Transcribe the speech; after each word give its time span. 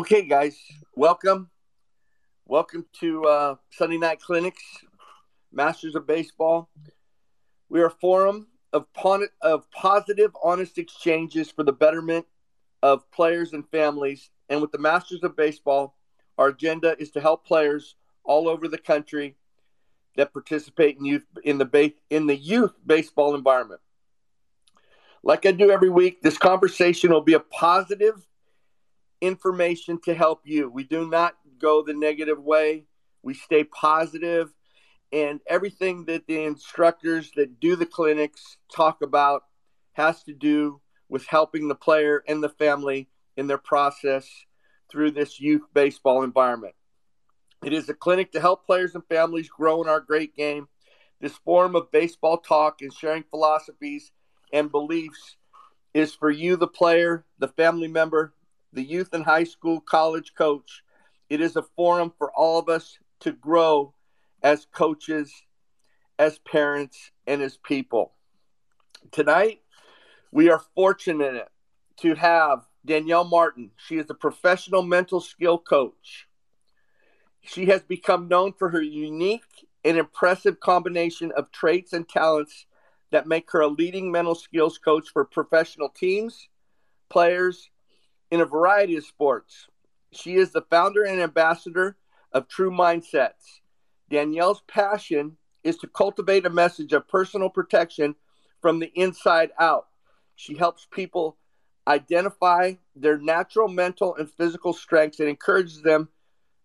Okay, 0.00 0.22
guys, 0.22 0.58
welcome. 0.96 1.50
Welcome 2.46 2.86
to 3.00 3.22
uh, 3.26 3.56
Sunday 3.68 3.98
Night 3.98 4.18
Clinics, 4.18 4.62
Masters 5.52 5.94
of 5.94 6.06
Baseball. 6.06 6.70
We 7.68 7.82
are 7.82 7.88
a 7.88 7.90
forum 7.90 8.46
of, 8.72 8.90
pon- 8.94 9.28
of 9.42 9.70
positive, 9.72 10.34
honest 10.42 10.78
exchanges 10.78 11.50
for 11.50 11.64
the 11.64 11.74
betterment 11.74 12.24
of 12.82 13.10
players 13.10 13.52
and 13.52 13.68
families. 13.68 14.30
And 14.48 14.62
with 14.62 14.72
the 14.72 14.78
Masters 14.78 15.22
of 15.22 15.36
Baseball, 15.36 15.94
our 16.38 16.48
agenda 16.48 16.96
is 16.98 17.10
to 17.10 17.20
help 17.20 17.44
players 17.46 17.94
all 18.24 18.48
over 18.48 18.68
the 18.68 18.78
country 18.78 19.36
that 20.16 20.32
participate 20.32 20.96
in 20.96 21.04
youth 21.04 21.26
in 21.44 21.58
the 21.58 21.66
ba- 21.66 21.92
in 22.08 22.26
the 22.26 22.36
youth 22.36 22.72
baseball 22.86 23.34
environment. 23.34 23.82
Like 25.22 25.44
I 25.44 25.52
do 25.52 25.70
every 25.70 25.90
week, 25.90 26.22
this 26.22 26.38
conversation 26.38 27.12
will 27.12 27.20
be 27.20 27.34
a 27.34 27.40
positive 27.40 28.26
information 29.20 30.00
to 30.04 30.14
help 30.14 30.42
you. 30.44 30.70
We 30.70 30.84
do 30.84 31.08
not 31.08 31.36
go 31.58 31.82
the 31.82 31.94
negative 31.94 32.42
way. 32.42 32.86
We 33.22 33.34
stay 33.34 33.64
positive 33.64 34.52
and 35.12 35.40
everything 35.46 36.04
that 36.04 36.26
the 36.26 36.44
instructors 36.44 37.32
that 37.36 37.60
do 37.60 37.76
the 37.76 37.86
clinics 37.86 38.58
talk 38.74 39.02
about 39.02 39.42
has 39.92 40.22
to 40.24 40.32
do 40.32 40.80
with 41.08 41.26
helping 41.26 41.68
the 41.68 41.74
player 41.74 42.22
and 42.28 42.42
the 42.42 42.48
family 42.48 43.08
in 43.36 43.46
their 43.46 43.58
process 43.58 44.28
through 44.90 45.10
this 45.10 45.40
youth 45.40 45.62
baseball 45.74 46.22
environment. 46.22 46.74
It 47.64 47.72
is 47.72 47.88
a 47.88 47.94
clinic 47.94 48.32
to 48.32 48.40
help 48.40 48.64
players 48.64 48.94
and 48.94 49.04
families 49.06 49.48
grow 49.48 49.82
in 49.82 49.88
our 49.88 50.00
great 50.00 50.34
game. 50.34 50.68
This 51.20 51.36
form 51.36 51.76
of 51.76 51.90
baseball 51.90 52.38
talk 52.38 52.80
and 52.80 52.92
sharing 52.92 53.24
philosophies 53.24 54.12
and 54.52 54.70
beliefs 54.70 55.36
is 55.92 56.14
for 56.14 56.30
you, 56.30 56.56
the 56.56 56.68
player, 56.68 57.26
the 57.38 57.48
family 57.48 57.88
member, 57.88 58.32
the 58.72 58.82
youth 58.82 59.12
and 59.12 59.24
high 59.24 59.44
school, 59.44 59.80
college 59.80 60.34
coach. 60.34 60.82
It 61.28 61.40
is 61.40 61.56
a 61.56 61.62
forum 61.62 62.12
for 62.16 62.32
all 62.32 62.58
of 62.58 62.68
us 62.68 62.98
to 63.20 63.32
grow 63.32 63.94
as 64.42 64.66
coaches, 64.72 65.32
as 66.18 66.38
parents, 66.38 67.10
and 67.26 67.42
as 67.42 67.56
people. 67.56 68.12
Tonight, 69.12 69.60
we 70.32 70.50
are 70.50 70.62
fortunate 70.74 71.48
to 71.98 72.14
have 72.14 72.60
Danielle 72.84 73.24
Martin. 73.24 73.70
She 73.76 73.98
is 73.98 74.08
a 74.08 74.14
professional 74.14 74.82
mental 74.82 75.20
skill 75.20 75.58
coach. 75.58 76.26
She 77.42 77.66
has 77.66 77.82
become 77.82 78.28
known 78.28 78.52
for 78.52 78.70
her 78.70 78.82
unique 78.82 79.66
and 79.84 79.96
impressive 79.96 80.60
combination 80.60 81.32
of 81.36 81.50
traits 81.50 81.92
and 81.92 82.08
talents 82.08 82.66
that 83.10 83.26
make 83.26 83.50
her 83.50 83.60
a 83.60 83.68
leading 83.68 84.10
mental 84.10 84.34
skills 84.34 84.78
coach 84.78 85.08
for 85.12 85.24
professional 85.24 85.88
teams, 85.88 86.48
players, 87.08 87.70
in 88.30 88.40
a 88.40 88.46
variety 88.46 88.96
of 88.96 89.04
sports. 89.04 89.66
She 90.12 90.36
is 90.36 90.52
the 90.52 90.62
founder 90.62 91.04
and 91.04 91.20
ambassador 91.20 91.96
of 92.32 92.48
True 92.48 92.70
Mindsets. 92.70 93.60
Danielle's 94.08 94.62
passion 94.66 95.36
is 95.62 95.76
to 95.78 95.86
cultivate 95.86 96.46
a 96.46 96.50
message 96.50 96.92
of 96.92 97.08
personal 97.08 97.50
protection 97.50 98.14
from 98.60 98.78
the 98.78 98.90
inside 98.94 99.50
out. 99.58 99.88
She 100.36 100.56
helps 100.56 100.86
people 100.90 101.36
identify 101.86 102.74
their 102.94 103.18
natural 103.18 103.68
mental 103.68 104.14
and 104.16 104.30
physical 104.30 104.72
strengths 104.72 105.20
and 105.20 105.28
encourages 105.28 105.82
them 105.82 106.08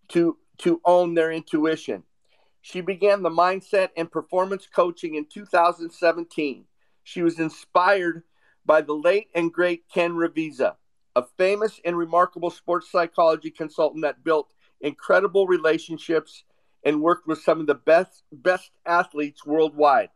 to, 0.10 0.38
to 0.60 0.82
own 0.86 1.14
their 1.14 1.32
intuition. 1.32 2.04
She 2.62 2.82
began 2.82 3.22
the 3.22 3.30
mindset 3.30 3.90
and 3.96 4.12
performance 4.12 4.68
coaching 4.74 5.16
in 5.16 5.26
2017. 5.26 6.66
She 7.04 7.22
was 7.22 7.40
inspired 7.40 8.24
by 8.66 8.82
the 8.82 8.94
late 8.94 9.28
and 9.36 9.54
great 9.54 9.88
Ken 9.94 10.14
Ravizza 10.14 10.76
a 11.16 11.24
famous 11.38 11.80
and 11.86 11.98
remarkable 11.98 12.50
sports 12.50 12.92
psychology 12.92 13.50
consultant 13.50 14.04
that 14.04 14.24
built 14.24 14.50
incredible 14.82 15.48
relationships 15.48 16.44
and 16.84 17.02
worked 17.02 17.28
with 17.28 17.42
some 17.42 17.60
of 17.60 17.68
the 17.68 17.76
best 17.76 18.24
best 18.32 18.72
athletes 18.86 19.46
worldwide. 19.46 20.10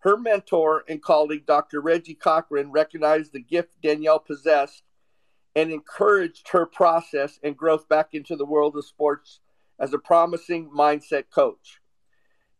Her 0.00 0.16
mentor 0.16 0.82
and 0.88 1.02
colleague, 1.02 1.46
Dr. 1.46 1.80
Reggie 1.80 2.14
Cochran, 2.14 2.72
recognized 2.72 3.32
the 3.32 3.40
gift 3.40 3.80
Danielle 3.82 4.18
possessed 4.18 4.82
and 5.54 5.70
encouraged 5.70 6.48
her 6.48 6.64
process 6.64 7.38
and 7.42 7.56
growth 7.56 7.88
back 7.88 8.08
into 8.12 8.36
the 8.36 8.46
world 8.46 8.76
of 8.76 8.86
sports 8.86 9.40
as 9.78 9.92
a 9.92 9.98
promising 9.98 10.70
mindset 10.70 11.24
coach. 11.34 11.80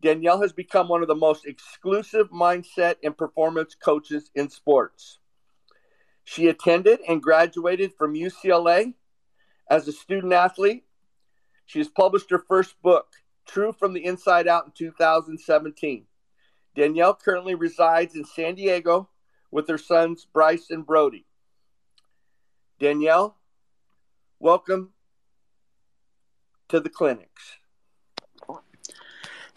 Danielle 0.02 0.40
has 0.40 0.52
become 0.52 0.88
one 0.88 1.02
of 1.02 1.08
the 1.08 1.14
most 1.14 1.46
exclusive 1.46 2.30
mindset 2.30 2.96
and 3.02 3.16
performance 3.16 3.74
coaches 3.74 4.30
in 4.34 4.48
sports. 4.48 5.19
She 6.30 6.46
attended 6.46 7.00
and 7.08 7.20
graduated 7.20 7.92
from 7.98 8.14
UCLA 8.14 8.94
as 9.68 9.88
a 9.88 9.92
student 9.92 10.32
athlete. 10.32 10.84
She 11.66 11.80
has 11.80 11.88
published 11.88 12.30
her 12.30 12.38
first 12.38 12.80
book, 12.82 13.08
True 13.48 13.72
from 13.72 13.94
the 13.94 14.04
Inside 14.04 14.46
Out, 14.46 14.66
in 14.66 14.70
2017. 14.70 16.06
Danielle 16.76 17.16
currently 17.16 17.56
resides 17.56 18.14
in 18.14 18.24
San 18.24 18.54
Diego 18.54 19.08
with 19.50 19.68
her 19.68 19.76
sons 19.76 20.24
Bryce 20.32 20.70
and 20.70 20.86
Brody. 20.86 21.26
Danielle, 22.78 23.36
welcome 24.38 24.92
to 26.68 26.78
the 26.78 26.90
clinics. 26.90 27.56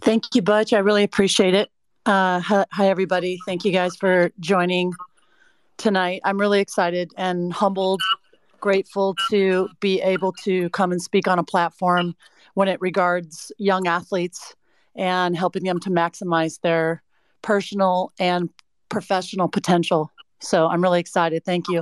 Thank 0.01 0.23
you, 0.33 0.41
Butch. 0.41 0.73
I 0.73 0.79
really 0.79 1.03
appreciate 1.03 1.53
it. 1.53 1.69
Uh, 2.07 2.39
hi, 2.39 2.65
hi, 2.71 2.89
everybody. 2.89 3.37
Thank 3.45 3.63
you 3.63 3.71
guys 3.71 3.95
for 3.95 4.31
joining 4.39 4.91
tonight. 5.77 6.21
I'm 6.23 6.39
really 6.39 6.59
excited 6.59 7.11
and 7.17 7.51
humbled, 7.53 8.01
grateful 8.59 9.15
to 9.29 9.69
be 9.79 10.01
able 10.01 10.31
to 10.43 10.69
come 10.69 10.91
and 10.91 11.01
speak 11.01 11.27
on 11.27 11.39
a 11.39 11.43
platform 11.43 12.15
when 12.53 12.67
it 12.67 12.79
regards 12.81 13.51
young 13.57 13.87
athletes 13.87 14.55
and 14.95 15.35
helping 15.35 15.63
them 15.63 15.79
to 15.79 15.89
maximize 15.89 16.61
their 16.61 17.01
personal 17.41 18.11
and 18.19 18.49
professional 18.89 19.47
potential. 19.47 20.11
So 20.39 20.67
I'm 20.67 20.81
really 20.81 20.99
excited. 20.99 21.43
Thank 21.45 21.67
you. 21.67 21.81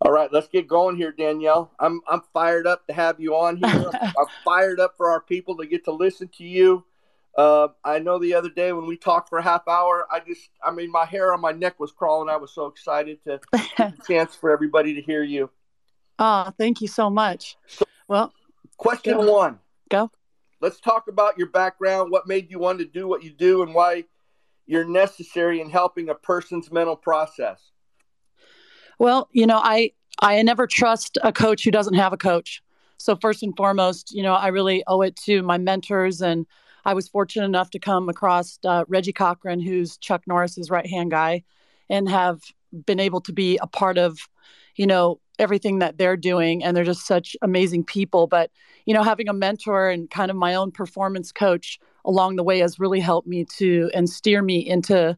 All 0.00 0.12
right, 0.12 0.32
let's 0.32 0.46
get 0.46 0.68
going 0.68 0.96
here, 0.96 1.10
Danielle. 1.10 1.72
I'm 1.80 2.00
I'm 2.08 2.22
fired 2.32 2.68
up 2.68 2.86
to 2.86 2.92
have 2.92 3.18
you 3.18 3.34
on 3.34 3.56
here. 3.56 3.90
I'm 4.02 4.26
fired 4.44 4.78
up 4.78 4.94
for 4.96 5.10
our 5.10 5.20
people 5.20 5.56
to 5.56 5.66
get 5.66 5.84
to 5.86 5.92
listen 5.92 6.28
to 6.38 6.44
you. 6.44 6.84
Uh, 7.38 7.68
I 7.84 8.00
know 8.00 8.18
the 8.18 8.34
other 8.34 8.50
day 8.50 8.72
when 8.72 8.86
we 8.86 8.96
talked 8.96 9.28
for 9.28 9.38
a 9.38 9.42
half 9.42 9.68
hour, 9.68 10.08
I 10.10 10.18
just, 10.18 10.50
I 10.60 10.72
mean, 10.72 10.90
my 10.90 11.04
hair 11.04 11.32
on 11.32 11.40
my 11.40 11.52
neck 11.52 11.78
was 11.78 11.92
crawling. 11.92 12.28
I 12.28 12.36
was 12.36 12.52
so 12.52 12.66
excited 12.66 13.20
to 13.22 13.94
chance 14.08 14.34
for 14.34 14.50
everybody 14.50 14.92
to 14.94 15.00
hear 15.00 15.22
you. 15.22 15.48
Oh, 16.18 16.52
thank 16.58 16.80
you 16.80 16.88
so 16.88 17.08
much. 17.08 17.56
So, 17.68 17.84
well, 18.08 18.32
question 18.76 19.18
go. 19.18 19.32
one. 19.32 19.60
Go. 19.88 20.10
Let's 20.60 20.80
talk 20.80 21.06
about 21.06 21.38
your 21.38 21.46
background, 21.46 22.10
what 22.10 22.26
made 22.26 22.50
you 22.50 22.58
want 22.58 22.80
to 22.80 22.84
do 22.84 23.06
what 23.06 23.22
you 23.22 23.30
do, 23.30 23.62
and 23.62 23.72
why 23.72 24.02
you're 24.66 24.84
necessary 24.84 25.60
in 25.60 25.70
helping 25.70 26.08
a 26.08 26.16
person's 26.16 26.72
mental 26.72 26.96
process. 26.96 27.70
Well, 28.98 29.28
you 29.30 29.46
know, 29.46 29.60
I 29.62 29.92
I 30.20 30.42
never 30.42 30.66
trust 30.66 31.18
a 31.22 31.32
coach 31.32 31.62
who 31.62 31.70
doesn't 31.70 31.94
have 31.94 32.12
a 32.12 32.16
coach. 32.16 32.64
So 32.96 33.14
first 33.14 33.44
and 33.44 33.56
foremost, 33.56 34.12
you 34.12 34.24
know, 34.24 34.34
I 34.34 34.48
really 34.48 34.82
owe 34.88 35.02
it 35.02 35.14
to 35.26 35.44
my 35.44 35.56
mentors 35.56 36.20
and 36.20 36.44
I 36.84 36.94
was 36.94 37.08
fortunate 37.08 37.44
enough 37.44 37.70
to 37.70 37.78
come 37.78 38.08
across 38.08 38.58
uh, 38.64 38.84
Reggie 38.88 39.12
Cochran, 39.12 39.60
who's 39.60 39.96
Chuck 39.98 40.22
Norris's 40.26 40.70
right 40.70 40.86
hand 40.86 41.10
guy, 41.10 41.42
and 41.88 42.08
have 42.08 42.40
been 42.86 43.00
able 43.00 43.20
to 43.22 43.32
be 43.32 43.58
a 43.60 43.66
part 43.66 43.98
of, 43.98 44.18
you 44.76 44.86
know, 44.86 45.20
everything 45.38 45.78
that 45.78 45.98
they're 45.98 46.16
doing. 46.16 46.64
And 46.64 46.76
they're 46.76 46.84
just 46.84 47.06
such 47.06 47.36
amazing 47.42 47.84
people. 47.84 48.26
But, 48.26 48.50
you 48.86 48.94
know, 48.94 49.02
having 49.02 49.28
a 49.28 49.32
mentor 49.32 49.88
and 49.88 50.10
kind 50.10 50.30
of 50.30 50.36
my 50.36 50.54
own 50.54 50.72
performance 50.72 51.32
coach 51.32 51.78
along 52.04 52.36
the 52.36 52.42
way 52.42 52.58
has 52.60 52.80
really 52.80 53.00
helped 53.00 53.28
me 53.28 53.44
to 53.56 53.90
and 53.94 54.08
steer 54.08 54.42
me 54.42 54.58
into 54.58 55.16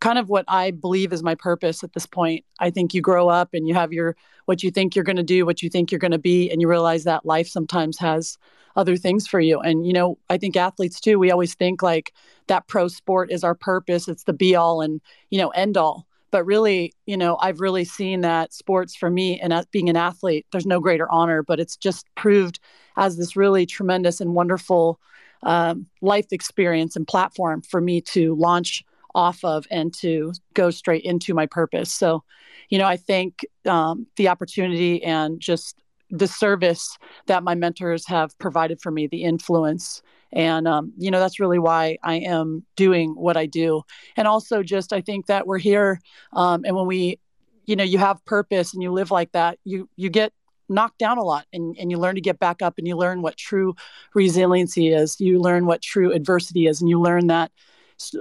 kind 0.00 0.18
of 0.18 0.28
what 0.28 0.44
I 0.48 0.70
believe 0.70 1.12
is 1.12 1.22
my 1.22 1.34
purpose 1.34 1.82
at 1.82 1.92
this 1.92 2.06
point. 2.06 2.44
I 2.60 2.70
think 2.70 2.94
you 2.94 3.00
grow 3.00 3.28
up 3.28 3.50
and 3.52 3.66
you 3.66 3.74
have 3.74 3.92
your 3.92 4.16
what 4.44 4.62
you 4.62 4.70
think 4.70 4.94
you're 4.94 5.04
going 5.04 5.16
to 5.16 5.22
do, 5.22 5.44
what 5.44 5.62
you 5.62 5.68
think 5.68 5.90
you're 5.90 5.98
going 5.98 6.12
to 6.12 6.18
be, 6.18 6.50
and 6.50 6.60
you 6.60 6.68
realize 6.68 7.04
that 7.04 7.26
life 7.26 7.48
sometimes 7.48 7.98
has 7.98 8.38
other 8.76 8.96
things 8.96 9.26
for 9.26 9.40
you. 9.40 9.60
And, 9.60 9.86
you 9.86 9.92
know, 9.92 10.18
I 10.30 10.38
think 10.38 10.56
athletes 10.56 11.00
too, 11.00 11.18
we 11.18 11.30
always 11.30 11.54
think 11.54 11.82
like 11.82 12.14
that 12.46 12.68
pro 12.68 12.88
sport 12.88 13.30
is 13.30 13.44
our 13.44 13.54
purpose, 13.54 14.08
it's 14.08 14.24
the 14.24 14.32
be 14.32 14.54
all 14.54 14.80
and, 14.80 15.00
you 15.30 15.38
know, 15.38 15.48
end 15.50 15.76
all. 15.76 16.06
But 16.30 16.44
really, 16.44 16.92
you 17.06 17.16
know, 17.16 17.36
I've 17.40 17.60
really 17.60 17.84
seen 17.84 18.20
that 18.20 18.52
sports 18.52 18.94
for 18.94 19.10
me 19.10 19.40
and 19.40 19.52
being 19.72 19.88
an 19.88 19.96
athlete, 19.96 20.46
there's 20.52 20.66
no 20.66 20.78
greater 20.78 21.10
honor, 21.10 21.42
but 21.42 21.58
it's 21.58 21.76
just 21.76 22.06
proved 22.14 22.60
as 22.96 23.16
this 23.16 23.34
really 23.34 23.66
tremendous 23.66 24.20
and 24.20 24.34
wonderful 24.34 25.00
um, 25.42 25.86
life 26.00 26.26
experience 26.30 26.96
and 26.96 27.06
platform 27.06 27.62
for 27.62 27.80
me 27.80 28.00
to 28.00 28.34
launch 28.36 28.84
off 29.14 29.44
of 29.44 29.66
and 29.70 29.92
to 29.94 30.32
go 30.54 30.70
straight 30.70 31.04
into 31.04 31.34
my 31.34 31.46
purpose. 31.46 31.92
So, 31.92 32.24
you 32.68 32.78
know, 32.78 32.86
I 32.86 32.96
think 32.96 33.46
um, 33.66 34.06
the 34.16 34.28
opportunity 34.28 35.02
and 35.02 35.40
just 35.40 35.82
the 36.10 36.26
service 36.26 36.96
that 37.26 37.42
my 37.42 37.54
mentors 37.54 38.06
have 38.06 38.38
provided 38.38 38.80
for 38.80 38.90
me, 38.90 39.06
the 39.06 39.24
influence. 39.24 40.02
And, 40.32 40.68
um, 40.68 40.92
you 40.98 41.10
know, 41.10 41.20
that's 41.20 41.40
really 41.40 41.58
why 41.58 41.98
I 42.02 42.16
am 42.16 42.64
doing 42.76 43.14
what 43.14 43.36
I 43.36 43.46
do. 43.46 43.82
And 44.16 44.28
also, 44.28 44.62
just 44.62 44.92
I 44.92 45.00
think 45.00 45.26
that 45.26 45.46
we're 45.46 45.58
here. 45.58 46.00
Um, 46.32 46.64
and 46.64 46.76
when 46.76 46.86
we, 46.86 47.18
you 47.66 47.76
know, 47.76 47.84
you 47.84 47.98
have 47.98 48.24
purpose 48.24 48.74
and 48.74 48.82
you 48.82 48.92
live 48.92 49.10
like 49.10 49.32
that, 49.32 49.58
you, 49.64 49.88
you 49.96 50.10
get 50.10 50.32
knocked 50.68 50.98
down 50.98 51.18
a 51.18 51.22
lot 51.22 51.46
and, 51.52 51.76
and 51.78 51.90
you 51.90 51.98
learn 51.98 52.14
to 52.14 52.20
get 52.20 52.38
back 52.38 52.62
up 52.62 52.74
and 52.78 52.86
you 52.86 52.96
learn 52.96 53.22
what 53.22 53.36
true 53.36 53.74
resiliency 54.14 54.88
is 54.88 55.20
you 55.20 55.40
learn 55.40 55.66
what 55.66 55.80
true 55.80 56.12
adversity 56.12 56.66
is 56.66 56.80
and 56.80 56.90
you 56.90 57.00
learn 57.00 57.28
that 57.28 57.50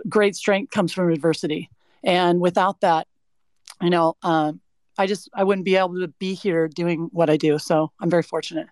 great 0.08 0.36
strength 0.36 0.72
comes 0.72 0.94
from 0.94 1.12
adversity. 1.12 1.70
And 2.04 2.40
without 2.40 2.82
that 2.82 3.08
you 3.82 3.90
know 3.90 4.16
um, 4.24 4.60
i 4.98 5.06
just 5.06 5.30
i 5.34 5.44
wouldn't 5.44 5.66
be 5.66 5.76
able 5.76 6.00
to 6.00 6.08
be 6.08 6.34
here 6.34 6.68
doing 6.68 7.10
what 7.12 7.30
i 7.30 7.38
do. 7.38 7.58
So 7.60 7.92
i'm 8.00 8.10
very 8.10 8.24
fortunate. 8.24 8.68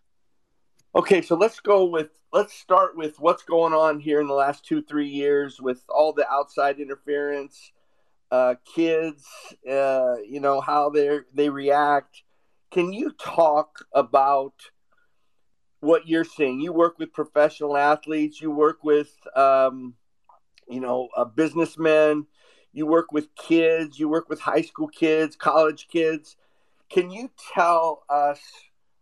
Okay 0.95 1.21
so 1.21 1.35
let's 1.35 1.59
go 1.59 1.85
with 1.85 2.09
let's 2.31 2.53
start 2.53 2.95
with 2.97 3.19
what's 3.19 3.43
going 3.43 3.73
on 3.73 3.99
here 3.99 4.21
in 4.21 4.27
the 4.27 4.33
last 4.33 4.65
two 4.65 4.81
three 4.81 5.09
years 5.09 5.59
with 5.61 5.83
all 5.89 6.13
the 6.13 6.29
outside 6.29 6.79
interference 6.79 7.71
uh, 8.31 8.55
kids 8.75 9.25
uh, 9.69 10.15
you 10.27 10.39
know 10.39 10.59
how 10.61 10.89
they 10.89 11.19
they 11.33 11.49
react. 11.49 12.23
Can 12.71 12.91
you 12.91 13.11
talk 13.11 13.85
about 13.93 14.53
what 15.79 16.07
you're 16.07 16.25
seeing? 16.25 16.59
You 16.59 16.73
work 16.73 16.99
with 16.99 17.13
professional 17.13 17.77
athletes, 17.77 18.41
you 18.41 18.51
work 18.51 18.83
with, 18.83 19.15
um, 19.35 19.93
you 20.67 20.79
know, 20.79 21.09
a 21.15 21.25
businessman, 21.25 22.25
you 22.73 22.85
work 22.85 23.11
with 23.11 23.33
kids, 23.35 23.99
you 23.99 24.09
work 24.09 24.29
with 24.29 24.39
high 24.39 24.61
school 24.61 24.87
kids, 24.87 25.35
college 25.35 25.87
kids. 25.87 26.35
Can 26.89 27.09
you 27.09 27.31
tell 27.53 28.03
us 28.09 28.39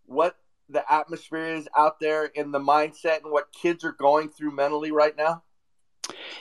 what 0.05 0.37
the 0.69 0.83
atmosphere 0.91 1.55
is 1.55 1.67
out 1.77 1.99
there 1.99 2.25
in 2.25 2.51
the 2.51 2.59
mindset 2.59 3.23
and 3.23 3.31
what 3.31 3.51
kids 3.51 3.83
are 3.83 3.91
going 3.91 4.29
through 4.29 4.51
mentally 4.51 4.91
right 4.91 5.15
now? 5.17 5.43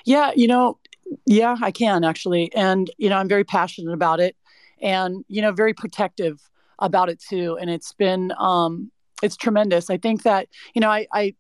Yeah, 0.05 0.33
you 0.35 0.47
know, 0.47 0.79
yeah, 1.27 1.57
I 1.61 1.71
can 1.71 2.05
actually. 2.05 2.53
And, 2.55 2.91
you 2.99 3.09
know, 3.09 3.17
I'm 3.17 3.29
very 3.29 3.45
passionate 3.45 3.93
about 3.93 4.21
it 4.21 4.37
and, 4.81 5.25
you 5.29 5.43
know, 5.43 5.53
very 5.53 5.75
protective 5.75 6.41
about 6.79 7.09
it 7.09 7.21
too. 7.21 7.57
And 7.61 7.71
it's 7.71 7.93
been 7.93 8.33
um, 8.39 8.91
it's 9.23 9.37
tremendous. 9.37 9.89
I 9.89 9.97
think 9.97 10.25
that 10.25 10.49
you 10.75 10.81
know 10.81 10.91
I 10.91 11.07
I, 11.13 11.35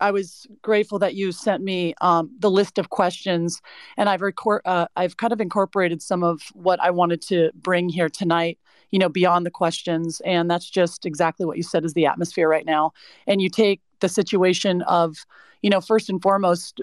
I 0.00 0.10
was 0.10 0.46
grateful 0.62 0.98
that 0.98 1.14
you 1.14 1.32
sent 1.32 1.62
me 1.62 1.94
um, 2.00 2.30
the 2.38 2.50
list 2.50 2.78
of 2.78 2.90
questions, 2.90 3.60
and 3.96 4.08
I've 4.08 4.22
record 4.22 4.62
uh, 4.64 4.86
I've 4.96 5.16
kind 5.16 5.32
of 5.32 5.40
incorporated 5.40 6.02
some 6.02 6.22
of 6.22 6.42
what 6.54 6.80
I 6.80 6.90
wanted 6.90 7.22
to 7.22 7.50
bring 7.54 7.88
here 7.88 8.08
tonight. 8.08 8.58
You 8.90 8.98
know, 8.98 9.08
beyond 9.08 9.44
the 9.44 9.50
questions, 9.50 10.20
and 10.24 10.50
that's 10.50 10.70
just 10.70 11.06
exactly 11.06 11.44
what 11.44 11.56
you 11.56 11.62
said 11.62 11.84
is 11.84 11.94
the 11.94 12.06
atmosphere 12.06 12.48
right 12.48 12.64
now. 12.64 12.92
And 13.26 13.42
you 13.42 13.50
take 13.50 13.80
the 14.00 14.08
situation 14.08 14.82
of, 14.82 15.26
you 15.62 15.70
know, 15.70 15.80
first 15.80 16.08
and 16.08 16.22
foremost, 16.22 16.80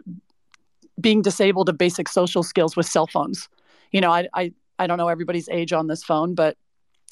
being 0.99 1.21
disabled 1.21 1.69
of 1.69 1.77
basic 1.77 2.09
social 2.09 2.43
skills 2.43 2.75
with 2.75 2.85
cell 2.85 3.07
phones. 3.07 3.47
You 3.91 4.01
know, 4.01 4.11
I 4.11 4.27
I 4.33 4.51
I 4.79 4.87
don't 4.87 4.97
know 4.97 5.07
everybody's 5.07 5.47
age 5.49 5.71
on 5.71 5.87
this 5.87 6.03
phone, 6.03 6.35
but 6.35 6.57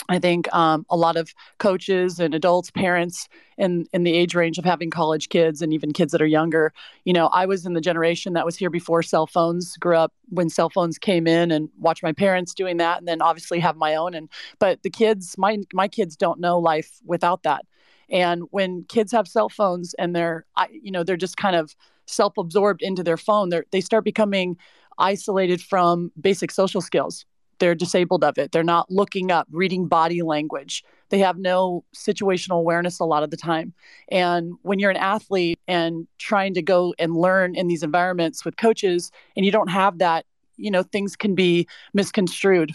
I 0.10 0.20
think 0.20 0.54
um, 0.54 0.86
a 0.90 0.98
lot 0.98 1.16
of 1.16 1.34
coaches 1.60 2.20
and 2.20 2.34
adults, 2.34 2.72
parents 2.72 3.30
in 3.58 3.86
in 3.94 4.04
the 4.04 4.14
age 4.14 4.36
range 4.36 4.58
of 4.58 4.66
having 4.66 4.90
college 4.90 5.30
kids 5.30 5.62
and 5.62 5.74
even 5.74 5.94
kids 5.94 6.12
that 6.12 6.22
are 6.22 6.28
younger. 6.28 6.74
You 7.06 7.14
know, 7.14 7.28
I 7.28 7.46
was 7.46 7.66
in 7.66 7.74
the 7.74 7.82
generation 7.82 8.34
that 8.34 8.46
was 8.46 8.58
here 8.58 8.70
before 8.70 9.04
cell 9.04 9.28
phones. 9.28 9.78
Grew 9.78 9.96
up 9.96 10.14
when 10.30 10.50
cell 10.50 10.70
phones 10.70 10.98
came 10.98 11.28
in, 11.28 11.52
and 11.52 11.70
watched 11.80 12.04
my 12.04 12.14
parents 12.14 12.54
doing 12.54 12.78
that, 12.78 12.98
and 12.98 13.08
then 13.08 13.22
obviously 13.22 13.60
have 13.60 13.78
my 13.78 13.96
own. 13.96 14.14
And 14.14 14.30
but 14.60 14.82
the 14.84 14.90
kids, 14.90 15.36
my 15.38 15.60
my 15.74 15.88
kids 15.88 16.16
don't 16.18 16.40
know 16.40 16.58
life 16.60 17.00
without 17.06 17.44
that. 17.44 17.66
And 18.10 18.44
when 18.52 18.84
kids 18.86 19.12
have 19.14 19.28
cell 19.28 19.50
phones 19.50 19.94
and 19.94 20.14
they're, 20.16 20.46
I, 20.58 20.68
you 20.72 20.92
know, 20.92 21.04
they're 21.04 21.16
just 21.16 21.38
kind 21.38 21.56
of 21.56 21.76
self-absorbed 22.08 22.82
into 22.82 23.04
their 23.04 23.18
phone, 23.18 23.50
they 23.50 23.62
they 23.72 23.82
start 23.82 24.04
becoming 24.04 24.58
isolated 24.98 25.62
from 25.62 26.12
basic 26.20 26.52
social 26.52 26.82
skills 26.82 27.26
they're 27.62 27.76
disabled 27.76 28.24
of 28.24 28.38
it. 28.40 28.52
They're 28.52 28.64
not 28.64 28.90
looking 28.90 29.32
up, 29.32 29.48
reading 29.52 29.88
body 29.88 30.24
language. 30.24 30.84
They 31.10 31.20
have 31.20 31.38
no 31.38 31.86
situational 31.96 32.58
awareness 32.58 33.00
a 33.00 33.06
lot 33.06 33.22
of 33.22 33.30
the 33.30 33.38
time. 33.38 33.74
And 34.10 34.56
when 34.64 34.80
you're 34.80 34.90
an 34.90 34.98
athlete 34.98 35.60
and 35.68 36.08
trying 36.18 36.56
to 36.56 36.64
go 36.64 36.96
and 36.98 37.16
learn 37.16 37.56
in 37.56 37.68
these 37.68 37.84
environments 37.84 38.44
with 38.44 38.58
coaches 38.58 39.12
and 39.38 39.46
you 39.46 39.52
don't 39.52 39.70
have 39.70 40.00
that, 40.00 40.26
you 40.58 40.72
know, 40.72 40.82
things 40.82 41.16
can 41.16 41.36
be 41.36 41.68
misconstrued. 41.94 42.74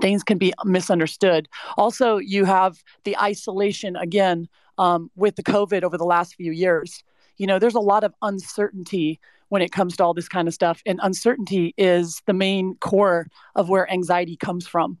Things 0.00 0.22
can 0.22 0.38
be 0.38 0.52
misunderstood. 0.64 1.48
Also, 1.76 2.18
you 2.18 2.44
have 2.44 2.82
the 3.04 3.18
isolation 3.18 3.96
again 3.96 4.48
um, 4.78 5.10
with 5.16 5.34
the 5.34 5.42
COVID 5.42 5.82
over 5.82 5.98
the 5.98 6.04
last 6.04 6.36
few 6.36 6.52
years. 6.52 7.02
You 7.38 7.48
know, 7.48 7.58
there's 7.58 7.74
a 7.74 7.80
lot 7.80 8.04
of 8.04 8.14
uncertainty 8.22 9.18
when 9.52 9.60
it 9.60 9.70
comes 9.70 9.98
to 9.98 10.02
all 10.02 10.14
this 10.14 10.30
kind 10.30 10.48
of 10.48 10.54
stuff. 10.54 10.80
And 10.86 10.98
uncertainty 11.02 11.74
is 11.76 12.22
the 12.24 12.32
main 12.32 12.74
core 12.76 13.28
of 13.54 13.68
where 13.68 13.90
anxiety 13.92 14.34
comes 14.34 14.66
from. 14.66 14.96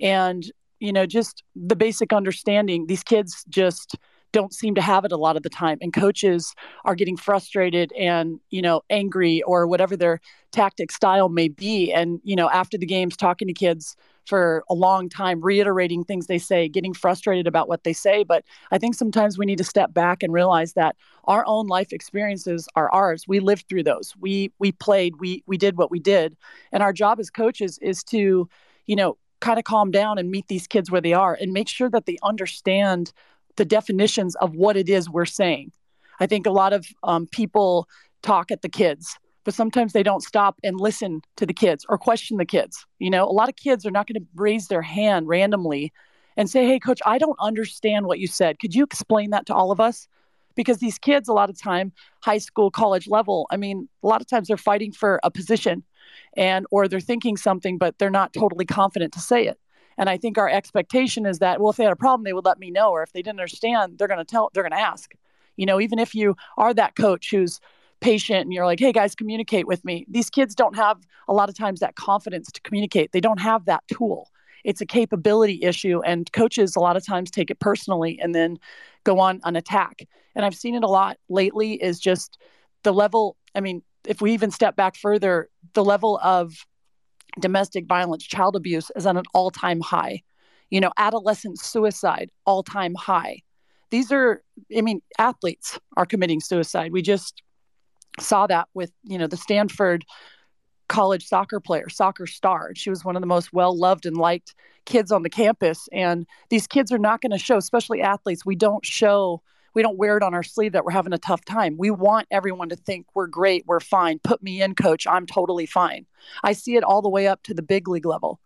And, 0.00 0.48
you 0.78 0.92
know, 0.92 1.06
just 1.06 1.42
the 1.56 1.74
basic 1.74 2.12
understanding, 2.12 2.86
these 2.86 3.02
kids 3.02 3.44
just 3.48 3.96
don't 4.36 4.52
seem 4.52 4.74
to 4.74 4.82
have 4.82 5.06
it 5.06 5.12
a 5.12 5.16
lot 5.16 5.34
of 5.34 5.42
the 5.42 5.48
time 5.48 5.78
and 5.80 5.94
coaches 5.94 6.54
are 6.84 6.94
getting 6.94 7.16
frustrated 7.16 7.90
and 7.92 8.38
you 8.50 8.60
know 8.60 8.82
angry 8.90 9.40
or 9.44 9.66
whatever 9.66 9.96
their 9.96 10.20
tactic 10.52 10.92
style 10.92 11.30
may 11.30 11.48
be 11.48 11.90
and 11.90 12.20
you 12.22 12.36
know 12.36 12.50
after 12.50 12.76
the 12.76 12.84
games 12.84 13.16
talking 13.16 13.48
to 13.48 13.54
kids 13.54 13.96
for 14.26 14.64
a 14.68 14.74
long 14.74 15.08
time, 15.08 15.40
reiterating 15.40 16.02
things 16.04 16.26
they 16.26 16.38
say, 16.38 16.68
getting 16.68 16.92
frustrated 16.92 17.46
about 17.46 17.68
what 17.68 17.84
they 17.84 17.92
say. 17.92 18.24
But 18.24 18.44
I 18.72 18.78
think 18.78 18.94
sometimes 18.94 19.38
we 19.38 19.46
need 19.46 19.58
to 19.58 19.64
step 19.64 19.94
back 19.94 20.22
and 20.22 20.32
realize 20.32 20.72
that 20.72 20.96
our 21.24 21.44
own 21.46 21.68
life 21.68 21.92
experiences 21.92 22.68
are 22.74 22.92
ours. 22.92 23.24
We 23.28 23.38
lived 23.38 23.66
through 23.68 23.84
those. 23.84 24.14
We 24.18 24.52
we 24.58 24.72
played. 24.72 25.20
We 25.20 25.44
we 25.46 25.56
did 25.56 25.78
what 25.78 25.90
we 25.90 26.00
did, 26.00 26.36
and 26.72 26.82
our 26.82 26.92
job 26.92 27.20
as 27.20 27.30
coaches 27.30 27.78
is 27.80 28.02
to, 28.04 28.48
you 28.86 28.96
know, 28.96 29.16
kind 29.40 29.58
of 29.58 29.64
calm 29.64 29.90
down 29.90 30.18
and 30.18 30.30
meet 30.30 30.48
these 30.48 30.66
kids 30.66 30.90
where 30.90 31.00
they 31.00 31.12
are 31.12 31.38
and 31.40 31.52
make 31.52 31.68
sure 31.68 31.90
that 31.90 32.06
they 32.06 32.18
understand 32.22 33.12
the 33.56 33.64
definitions 33.64 34.34
of 34.36 34.54
what 34.54 34.76
it 34.76 34.88
is 34.88 35.08
we're 35.08 35.24
saying. 35.24 35.72
I 36.20 36.26
think 36.26 36.46
a 36.46 36.50
lot 36.50 36.72
of 36.72 36.86
um, 37.02 37.26
people 37.26 37.88
talk 38.22 38.50
at 38.50 38.62
the 38.62 38.68
kids 38.68 39.18
but 39.46 39.54
sometimes 39.54 39.92
they 39.92 40.02
don't 40.02 40.24
stop 40.24 40.58
and 40.64 40.80
listen 40.80 41.22
to 41.36 41.46
the 41.46 41.54
kids 41.54 41.86
or 41.88 41.96
question 41.96 42.36
the 42.36 42.44
kids. 42.44 42.84
You 42.98 43.10
know, 43.10 43.24
a 43.24 43.30
lot 43.30 43.48
of 43.48 43.54
kids 43.54 43.86
are 43.86 43.92
not 43.92 44.08
going 44.08 44.20
to 44.20 44.26
raise 44.34 44.66
their 44.66 44.82
hand 44.82 45.28
randomly 45.28 45.92
and 46.36 46.50
say, 46.50 46.66
Hey, 46.66 46.80
coach, 46.80 47.00
I 47.06 47.16
don't 47.16 47.38
understand 47.40 48.06
what 48.06 48.18
you 48.18 48.26
said. 48.26 48.58
Could 48.58 48.74
you 48.74 48.82
explain 48.82 49.30
that 49.30 49.46
to 49.46 49.54
all 49.54 49.70
of 49.70 49.78
us? 49.78 50.08
Because 50.56 50.78
these 50.78 50.98
kids, 50.98 51.28
a 51.28 51.32
lot 51.32 51.48
of 51.48 51.62
time, 51.62 51.92
high 52.24 52.38
school, 52.38 52.72
college 52.72 53.06
level, 53.06 53.46
I 53.52 53.56
mean, 53.56 53.88
a 54.02 54.08
lot 54.08 54.20
of 54.20 54.26
times 54.26 54.48
they're 54.48 54.56
fighting 54.56 54.90
for 54.90 55.20
a 55.22 55.30
position 55.30 55.84
and 56.36 56.66
or 56.72 56.88
they're 56.88 56.98
thinking 56.98 57.36
something, 57.36 57.78
but 57.78 57.96
they're 58.00 58.10
not 58.10 58.32
totally 58.32 58.64
confident 58.64 59.12
to 59.12 59.20
say 59.20 59.46
it. 59.46 59.60
And 59.98 60.10
I 60.10 60.16
think 60.16 60.38
our 60.38 60.48
expectation 60.48 61.26
is 61.26 61.38
that, 61.38 61.60
well, 61.60 61.70
if 61.70 61.76
they 61.76 61.84
had 61.84 61.92
a 61.92 61.96
problem, 61.96 62.24
they 62.24 62.32
would 62.32 62.44
let 62.44 62.58
me 62.58 62.70
know, 62.70 62.90
or 62.90 63.02
if 63.02 63.12
they 63.12 63.22
didn't 63.22 63.40
understand, 63.40 63.98
they're 63.98 64.08
going 64.08 64.18
to 64.18 64.24
tell, 64.24 64.50
they're 64.52 64.62
going 64.62 64.72
to 64.72 64.78
ask. 64.78 65.14
You 65.56 65.66
know, 65.66 65.80
even 65.80 65.98
if 65.98 66.14
you 66.14 66.36
are 66.56 66.74
that 66.74 66.96
coach 66.96 67.30
who's 67.30 67.60
patient 68.00 68.42
and 68.42 68.52
you're 68.52 68.66
like, 68.66 68.78
hey 68.78 68.92
guys, 68.92 69.14
communicate 69.14 69.66
with 69.66 69.84
me. 69.84 70.04
These 70.08 70.28
kids 70.28 70.54
don't 70.54 70.76
have 70.76 70.98
a 71.28 71.32
lot 71.32 71.48
of 71.48 71.56
times 71.56 71.80
that 71.80 71.96
confidence 71.96 72.52
to 72.52 72.60
communicate. 72.60 73.12
They 73.12 73.20
don't 73.20 73.40
have 73.40 73.64
that 73.64 73.84
tool. 73.90 74.28
It's 74.64 74.80
a 74.80 74.86
capability 74.86 75.62
issue, 75.62 76.02
and 76.04 76.30
coaches 76.32 76.76
a 76.76 76.80
lot 76.80 76.96
of 76.96 77.06
times 77.06 77.30
take 77.30 77.50
it 77.50 77.60
personally 77.60 78.18
and 78.20 78.34
then 78.34 78.58
go 79.04 79.18
on 79.20 79.40
an 79.44 79.56
attack. 79.56 80.06
And 80.34 80.44
I've 80.44 80.56
seen 80.56 80.74
it 80.74 80.82
a 80.82 80.88
lot 80.88 81.16
lately 81.28 81.74
is 81.74 81.98
just 82.00 82.36
the 82.82 82.92
level. 82.92 83.36
I 83.54 83.60
mean, 83.60 83.82
if 84.06 84.20
we 84.20 84.32
even 84.32 84.50
step 84.50 84.76
back 84.76 84.96
further, 84.96 85.48
the 85.72 85.84
level 85.84 86.20
of 86.22 86.66
domestic 87.38 87.86
violence, 87.86 88.24
child 88.24 88.56
abuse 88.56 88.90
is 88.96 89.06
on 89.06 89.16
an 89.16 89.24
all 89.34 89.50
time 89.50 89.80
high. 89.80 90.22
You 90.70 90.80
know, 90.80 90.90
adolescent 90.96 91.58
suicide, 91.58 92.30
all 92.44 92.62
time 92.62 92.94
high. 92.94 93.42
These 93.90 94.10
are, 94.10 94.42
I 94.76 94.80
mean, 94.80 95.00
athletes 95.18 95.78
are 95.96 96.06
committing 96.06 96.40
suicide. 96.40 96.92
We 96.92 97.02
just 97.02 97.42
saw 98.18 98.46
that 98.46 98.68
with 98.74 98.92
you 99.04 99.18
know 99.18 99.26
the 99.26 99.36
Stanford 99.36 100.04
college 100.88 101.26
soccer 101.26 101.60
player, 101.60 101.88
soccer 101.88 102.26
star. 102.26 102.72
She 102.74 102.90
was 102.90 103.04
one 103.04 103.16
of 103.16 103.22
the 103.22 103.26
most 103.26 103.52
well 103.52 103.76
loved 103.76 104.06
and 104.06 104.16
liked 104.16 104.54
kids 104.84 105.10
on 105.12 105.22
the 105.22 105.30
campus. 105.30 105.88
And 105.92 106.26
these 106.48 106.66
kids 106.66 106.92
are 106.92 106.98
not 106.98 107.20
going 107.20 107.32
to 107.32 107.38
show, 107.38 107.56
especially 107.56 108.00
athletes. 108.00 108.46
We 108.46 108.56
don't 108.56 108.84
show, 108.84 109.42
we 109.76 109.82
don't 109.82 109.98
wear 109.98 110.16
it 110.16 110.22
on 110.22 110.32
our 110.32 110.42
sleeve 110.42 110.72
that 110.72 110.86
we're 110.86 110.90
having 110.90 111.12
a 111.12 111.18
tough 111.18 111.44
time. 111.44 111.76
We 111.76 111.90
want 111.90 112.26
everyone 112.30 112.70
to 112.70 112.76
think 112.76 113.06
we're 113.14 113.26
great, 113.26 113.64
we're 113.66 113.78
fine. 113.78 114.18
Put 114.24 114.42
me 114.42 114.62
in, 114.62 114.74
coach. 114.74 115.06
I'm 115.06 115.26
totally 115.26 115.66
fine. 115.66 116.06
I 116.42 116.54
see 116.54 116.76
it 116.76 116.82
all 116.82 117.02
the 117.02 117.10
way 117.10 117.26
up 117.26 117.42
to 117.42 117.52
the 117.52 117.62
big 117.62 117.86
league 117.86 118.06
level. 118.06 118.40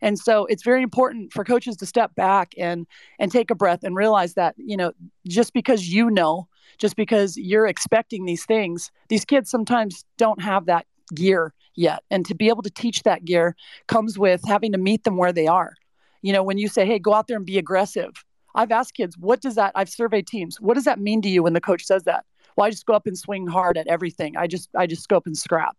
And 0.00 0.18
so 0.18 0.46
it's 0.46 0.62
very 0.62 0.82
important 0.82 1.34
for 1.34 1.44
coaches 1.44 1.76
to 1.76 1.86
step 1.86 2.14
back 2.14 2.54
and 2.56 2.86
and 3.18 3.30
take 3.30 3.50
a 3.50 3.54
breath 3.54 3.80
and 3.82 3.94
realize 3.94 4.32
that, 4.34 4.54
you 4.56 4.74
know, 4.74 4.92
just 5.28 5.52
because 5.52 5.86
you 5.86 6.10
know 6.10 6.48
just 6.78 6.96
because 6.96 7.36
you're 7.36 7.66
expecting 7.66 8.24
these 8.24 8.46
things. 8.46 8.90
These 9.10 9.26
kids 9.26 9.50
sometimes 9.50 10.06
don't 10.16 10.40
have 10.40 10.64
that 10.64 10.86
gear 11.14 11.52
yet. 11.74 12.04
And 12.10 12.24
to 12.24 12.34
be 12.34 12.48
able 12.48 12.62
to 12.62 12.70
teach 12.70 13.02
that 13.02 13.26
gear 13.26 13.54
comes 13.86 14.18
with 14.18 14.40
having 14.48 14.72
to 14.72 14.78
meet 14.78 15.04
them 15.04 15.18
where 15.18 15.32
they 15.32 15.46
are. 15.46 15.74
You 16.22 16.32
know, 16.32 16.42
when 16.42 16.56
you 16.56 16.68
say, 16.68 16.86
hey, 16.86 16.98
go 16.98 17.12
out 17.12 17.26
there 17.28 17.36
and 17.36 17.44
be 17.44 17.58
aggressive, 17.58 18.24
I've 18.54 18.72
asked 18.72 18.94
kids, 18.94 19.16
what 19.18 19.40
does 19.40 19.54
that, 19.54 19.72
I've 19.74 19.88
surveyed 19.88 20.26
teams, 20.26 20.60
what 20.60 20.74
does 20.74 20.84
that 20.84 20.98
mean 20.98 21.22
to 21.22 21.28
you 21.28 21.42
when 21.42 21.52
the 21.52 21.60
coach 21.60 21.84
says 21.84 22.04
that? 22.04 22.24
Well, 22.56 22.66
I 22.66 22.70
just 22.70 22.86
go 22.86 22.94
up 22.94 23.06
and 23.06 23.16
swing 23.16 23.46
hard 23.46 23.78
at 23.78 23.86
everything. 23.86 24.36
I 24.36 24.46
just, 24.46 24.68
I 24.76 24.86
just 24.86 25.08
go 25.08 25.16
up 25.16 25.26
and 25.26 25.36
scrap. 25.36 25.76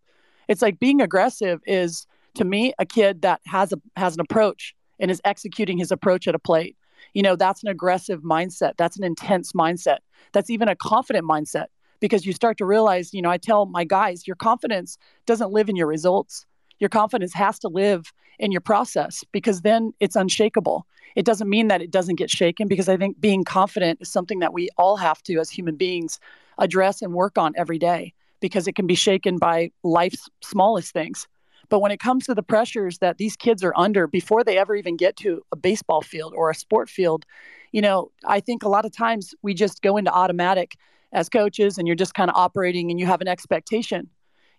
It's 0.48 0.62
like 0.62 0.78
being 0.78 1.00
aggressive 1.00 1.60
is 1.66 2.06
to 2.34 2.44
me 2.44 2.72
a 2.78 2.86
kid 2.86 3.22
that 3.22 3.40
has 3.46 3.72
a 3.72 3.76
has 3.96 4.14
an 4.14 4.20
approach 4.20 4.74
and 4.98 5.10
is 5.10 5.20
executing 5.24 5.78
his 5.78 5.92
approach 5.92 6.26
at 6.26 6.34
a 6.34 6.38
plate 6.38 6.76
you 7.14 7.22
know, 7.22 7.36
that's 7.36 7.62
an 7.62 7.68
aggressive 7.68 8.22
mindset. 8.22 8.72
That's 8.76 8.96
an 8.96 9.04
intense 9.04 9.52
mindset. 9.52 9.98
That's 10.32 10.50
even 10.50 10.68
a 10.68 10.76
confident 10.76 11.26
mindset 11.28 11.66
because 12.00 12.26
you 12.26 12.32
start 12.32 12.58
to 12.58 12.64
realize, 12.64 13.12
you 13.12 13.22
know, 13.22 13.30
I 13.30 13.38
tell 13.38 13.66
my 13.66 13.84
guys, 13.84 14.26
your 14.26 14.36
confidence 14.36 14.98
doesn't 15.26 15.52
live 15.52 15.68
in 15.68 15.76
your 15.76 15.86
results. 15.86 16.46
Your 16.82 16.88
confidence 16.88 17.32
has 17.34 17.60
to 17.60 17.68
live 17.68 18.12
in 18.40 18.50
your 18.50 18.60
process 18.60 19.22
because 19.30 19.60
then 19.60 19.92
it's 20.00 20.16
unshakable. 20.16 20.84
It 21.14 21.24
doesn't 21.24 21.48
mean 21.48 21.68
that 21.68 21.80
it 21.80 21.92
doesn't 21.92 22.16
get 22.16 22.28
shaken 22.28 22.66
because 22.66 22.88
I 22.88 22.96
think 22.96 23.20
being 23.20 23.44
confident 23.44 24.00
is 24.02 24.10
something 24.10 24.40
that 24.40 24.52
we 24.52 24.68
all 24.76 24.96
have 24.96 25.22
to, 25.22 25.38
as 25.38 25.48
human 25.48 25.76
beings, 25.76 26.18
address 26.58 27.00
and 27.00 27.12
work 27.12 27.38
on 27.38 27.52
every 27.56 27.78
day 27.78 28.14
because 28.40 28.66
it 28.66 28.74
can 28.74 28.88
be 28.88 28.96
shaken 28.96 29.38
by 29.38 29.70
life's 29.84 30.28
smallest 30.42 30.92
things. 30.92 31.28
But 31.68 31.78
when 31.78 31.92
it 31.92 32.00
comes 32.00 32.26
to 32.26 32.34
the 32.34 32.42
pressures 32.42 32.98
that 32.98 33.16
these 33.16 33.36
kids 33.36 33.62
are 33.62 33.74
under 33.76 34.08
before 34.08 34.42
they 34.42 34.58
ever 34.58 34.74
even 34.74 34.96
get 34.96 35.14
to 35.18 35.40
a 35.52 35.56
baseball 35.56 36.02
field 36.02 36.34
or 36.36 36.50
a 36.50 36.54
sport 36.56 36.90
field, 36.90 37.24
you 37.70 37.80
know, 37.80 38.10
I 38.24 38.40
think 38.40 38.64
a 38.64 38.68
lot 38.68 38.84
of 38.84 38.90
times 38.90 39.36
we 39.42 39.54
just 39.54 39.82
go 39.82 39.98
into 39.98 40.10
automatic 40.10 40.74
as 41.12 41.28
coaches 41.28 41.78
and 41.78 41.86
you're 41.86 41.94
just 41.94 42.14
kind 42.14 42.28
of 42.28 42.36
operating 42.36 42.90
and 42.90 42.98
you 42.98 43.06
have 43.06 43.20
an 43.20 43.28
expectation 43.28 44.10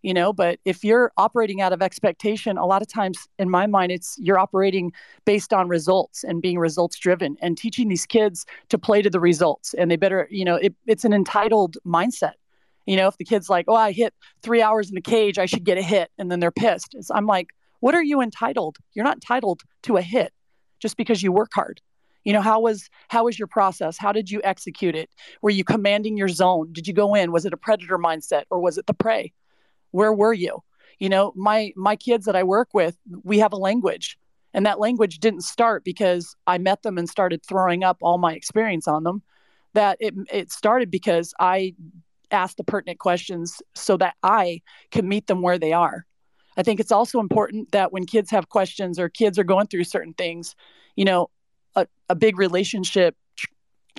you 0.04 0.14
know 0.14 0.32
but 0.32 0.60
if 0.66 0.84
you're 0.84 1.12
operating 1.18 1.62
out 1.62 1.74
of 1.74 1.82
expectation 1.82 2.58
a 2.58 2.66
lot 2.66 2.82
of 2.82 2.88
times 2.88 3.28
in 3.40 3.50
my 3.50 3.66
mind 3.66 3.92
it's 3.92 4.16
you're 4.20 4.38
operating 4.38 4.92
based 5.26 5.52
on 5.52 5.68
results 5.68 6.24
and 6.24 6.42
being 6.42 6.60
results 6.60 7.00
driven 7.00 7.36
and 7.42 7.58
teaching 7.58 7.88
these 7.88 8.06
kids 8.06 8.46
to 8.70 8.78
play 8.78 9.02
to 9.02 9.10
the 9.10 9.20
results. 9.20 9.74
And 9.74 9.90
they 9.90 9.96
better 9.96 10.28
you 10.30 10.46
know 10.46 10.56
it, 10.56 10.76
it's 10.86 11.06
an 11.06 11.14
entitled 11.14 11.78
mindset. 11.86 12.34
You 12.86 12.98
know 12.98 13.08
if 13.08 13.18
the 13.18 13.26
kid's 13.26 13.50
like 13.50 13.66
oh 13.68 13.76
i 13.76 13.92
hit 13.92 14.14
three 14.44 14.62
hours 14.62 14.90
in 14.90 14.96
the 14.96 15.02
cage 15.02 15.40
i 15.40 15.48
should 15.48 15.64
get 15.64 15.78
a 15.78 15.82
hit 15.82 16.12
and 16.20 16.30
then 16.30 16.40
they're 16.40 16.52
pissed. 16.52 16.94
It's, 16.94 17.10
i'm 17.10 17.26
like 17.26 17.48
what 17.80 17.96
are 17.96 18.04
you 18.04 18.22
entitled? 18.22 18.78
You're 18.94 19.04
not 19.04 19.18
entitled 19.18 19.62
to 19.82 19.98
a 19.98 20.02
hit 20.02 20.32
just 20.80 20.96
because 20.96 21.22
you 21.22 21.34
work 21.34 21.52
hard. 21.54 21.82
You 22.24 22.32
know 22.32 22.42
how 22.42 22.62
was 22.62 22.90
how 23.10 23.26
was 23.26 23.38
your 23.38 23.48
process? 23.48 23.98
How 23.98 24.14
did 24.14 24.32
you 24.32 24.40
execute 24.44 24.96
it? 24.96 25.10
Were 25.42 25.50
you 25.50 25.66
commanding 25.66 26.16
your 26.16 26.30
zone? 26.30 26.72
Did 26.72 26.88
you 26.88 26.94
go 26.94 27.14
in? 27.14 27.34
Was 27.34 27.46
it 27.46 27.52
a 27.52 27.58
predator 27.58 27.98
mindset 27.98 28.44
or 28.50 28.60
was 28.62 28.78
it 28.78 28.86
the 28.88 28.94
prey 28.94 29.34
where 29.94 30.12
were 30.12 30.34
you? 30.34 30.62
You 31.00 31.10
know 31.10 31.34
my 31.36 31.72
my 31.76 31.96
kids 31.96 32.26
that 32.26 32.36
i 32.36 32.44
work 32.44 32.70
with 32.74 32.98
we 33.24 33.40
have 33.40 33.52
a 33.52 33.58
language 33.58 34.18
and 34.54 34.66
that 34.66 34.80
language 34.80 35.20
didn't 35.20 35.42
start 35.42 35.84
because 35.84 36.36
i 36.48 36.58
met 36.58 36.84
them 36.84 36.98
and 36.98 37.10
started 37.10 37.44
throwing 37.44 37.84
up 37.84 37.98
all 38.02 38.18
my 38.18 38.34
experience 38.34 38.88
on 38.88 39.04
them. 39.04 39.22
That 39.74 39.98
it 40.00 40.14
it 40.32 40.52
started 40.52 40.92
because 40.92 41.34
i 41.40 41.76
asked 42.32 42.58
the 42.58 42.64
pertinent 42.64 43.00
questions 43.00 43.62
so 43.76 43.98
that 43.98 44.16
i 44.24 44.62
can 44.92 45.08
meet 45.08 45.28
them 45.28 45.42
where 45.42 45.60
they 45.60 45.74
are. 45.74 46.06
I 46.56 46.64
think 46.64 46.80
it's 46.80 46.92
also 46.92 47.20
important 47.20 47.72
that 47.72 47.92
when 47.92 48.06
kids 48.06 48.30
have 48.32 48.50
questions 48.50 49.00
or 49.00 49.10
kids 49.10 49.40
are 49.40 49.44
going 49.44 49.68
through 49.68 49.86
certain 49.86 50.14
things 50.14 50.56
you 50.96 51.06
know 51.06 51.30
a, 51.76 51.88
a 52.08 52.16
big 52.16 52.38
relationship 52.38 53.16
tr- 53.36 53.48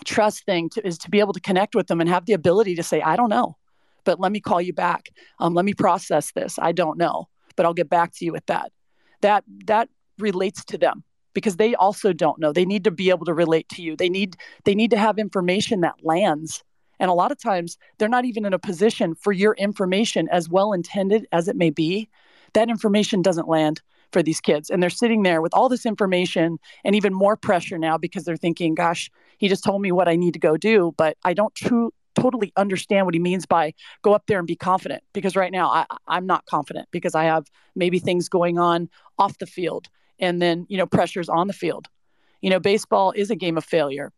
trust 0.05 0.45
thing 0.47 0.71
to, 0.71 0.87
is 0.87 0.97
to 0.99 1.11
be 1.11 1.21
able 1.21 1.33
to 1.33 1.41
connect 1.41 1.75
with 1.75 1.89
them 1.89 2.01
and 2.01 2.09
have 2.09 2.25
the 2.25 2.33
ability 2.33 2.75
to 2.77 2.83
say 2.83 3.03
i 3.03 3.17
don't 3.17 3.31
know 3.31 3.57
but 4.05 4.21
let 4.21 4.33
me 4.33 4.41
call 4.41 4.61
you 4.61 4.73
back. 4.73 5.11
Um, 5.39 5.55
let 5.55 5.65
me 5.65 5.75
process 5.75 6.33
this. 6.33 6.59
I 6.61 6.73
don't 6.73 6.99
know, 6.99 7.29
but 7.57 7.67
I'll 7.67 7.75
get 7.75 7.89
back 7.89 8.13
to 8.15 8.25
you 8.25 8.33
with 8.33 8.47
that. 8.47 8.73
That 9.23 9.45
that 9.67 9.89
relates 10.19 10.65
to 10.67 10.79
them 10.79 11.03
because 11.35 11.57
they 11.57 11.75
also 11.75 12.13
don't 12.13 12.39
know. 12.39 12.53
They 12.53 12.65
need 12.65 12.85
to 12.85 12.91
be 12.91 13.11
able 13.11 13.27
to 13.27 13.35
relate 13.35 13.69
to 13.71 13.83
you. 13.83 13.97
They 13.97 14.09
need 14.09 14.37
they 14.65 14.75
need 14.75 14.91
to 14.91 14.99
have 14.99 15.19
information 15.19 15.81
that 15.81 15.97
lands. 16.03 16.63
And 17.01 17.11
a 17.11 17.15
lot 17.15 17.33
of 17.33 17.41
times 17.41 17.77
they're 17.99 18.09
not 18.09 18.25
even 18.25 18.45
in 18.45 18.55
a 18.55 18.59
position 18.59 19.15
for 19.15 19.33
your 19.33 19.55
information 19.55 20.29
as 20.31 20.49
well 20.49 20.73
intended 20.73 21.27
as 21.33 21.49
it 21.49 21.57
may 21.57 21.71
be. 21.71 22.09
That 22.55 22.71
information 22.71 23.21
doesn't 23.21 23.49
land 23.49 23.83
for 24.13 24.23
these 24.23 24.41
kids. 24.41 24.71
And 24.71 24.81
they're 24.81 24.91
sitting 24.91 25.25
there 25.25 25.43
with 25.43 25.53
all 25.53 25.69
this 25.69 25.85
information 25.85 26.59
and 26.85 26.95
even 26.95 27.13
more 27.13 27.37
pressure 27.37 27.79
now 27.79 27.99
because 27.99 28.23
they're 28.25 28.37
thinking, 28.37 28.75
gosh, 28.75 29.11
he 29.39 29.49
just 29.49 29.65
told 29.65 29.83
me 29.83 29.91
what 29.91 30.09
I 30.09 30.15
need 30.15 30.35
to 30.35 30.39
go 30.41 30.57
do, 30.57 30.95
but 30.97 31.17
I 31.25 31.35
don't 31.35 31.55
true 31.55 31.93
totally 32.15 32.53
understand 32.57 33.07
what 33.07 33.15
he 33.15 33.21
means 33.21 33.47
by 33.47 33.73
go 34.03 34.15
up 34.15 34.25
there 34.27 34.39
and 34.39 34.47
be 34.47 34.57
confident 34.57 35.03
because 35.13 35.37
right 35.37 35.53
now 35.53 35.69
I, 35.69 35.87
i'm 36.07 36.27
not 36.27 36.47
confident 36.47 36.89
because 36.91 37.15
i 37.15 37.25
have 37.25 37.47
maybe 37.75 37.99
things 37.99 38.29
going 38.29 38.59
on 38.59 38.89
off 39.19 39.39
the 39.39 39.47
field 39.47 39.89
and 40.19 40.41
then 40.41 40.67
you 40.69 40.77
know 40.77 40.87
pressures 40.87 41.29
on 41.29 41.47
the 41.47 41.53
field. 41.53 41.89
You 42.41 42.51
know 42.51 42.61
baseball 42.61 43.13
is 43.13 43.31
a 43.31 43.37
game 43.37 43.57
of 43.57 43.65
failure 43.65 44.13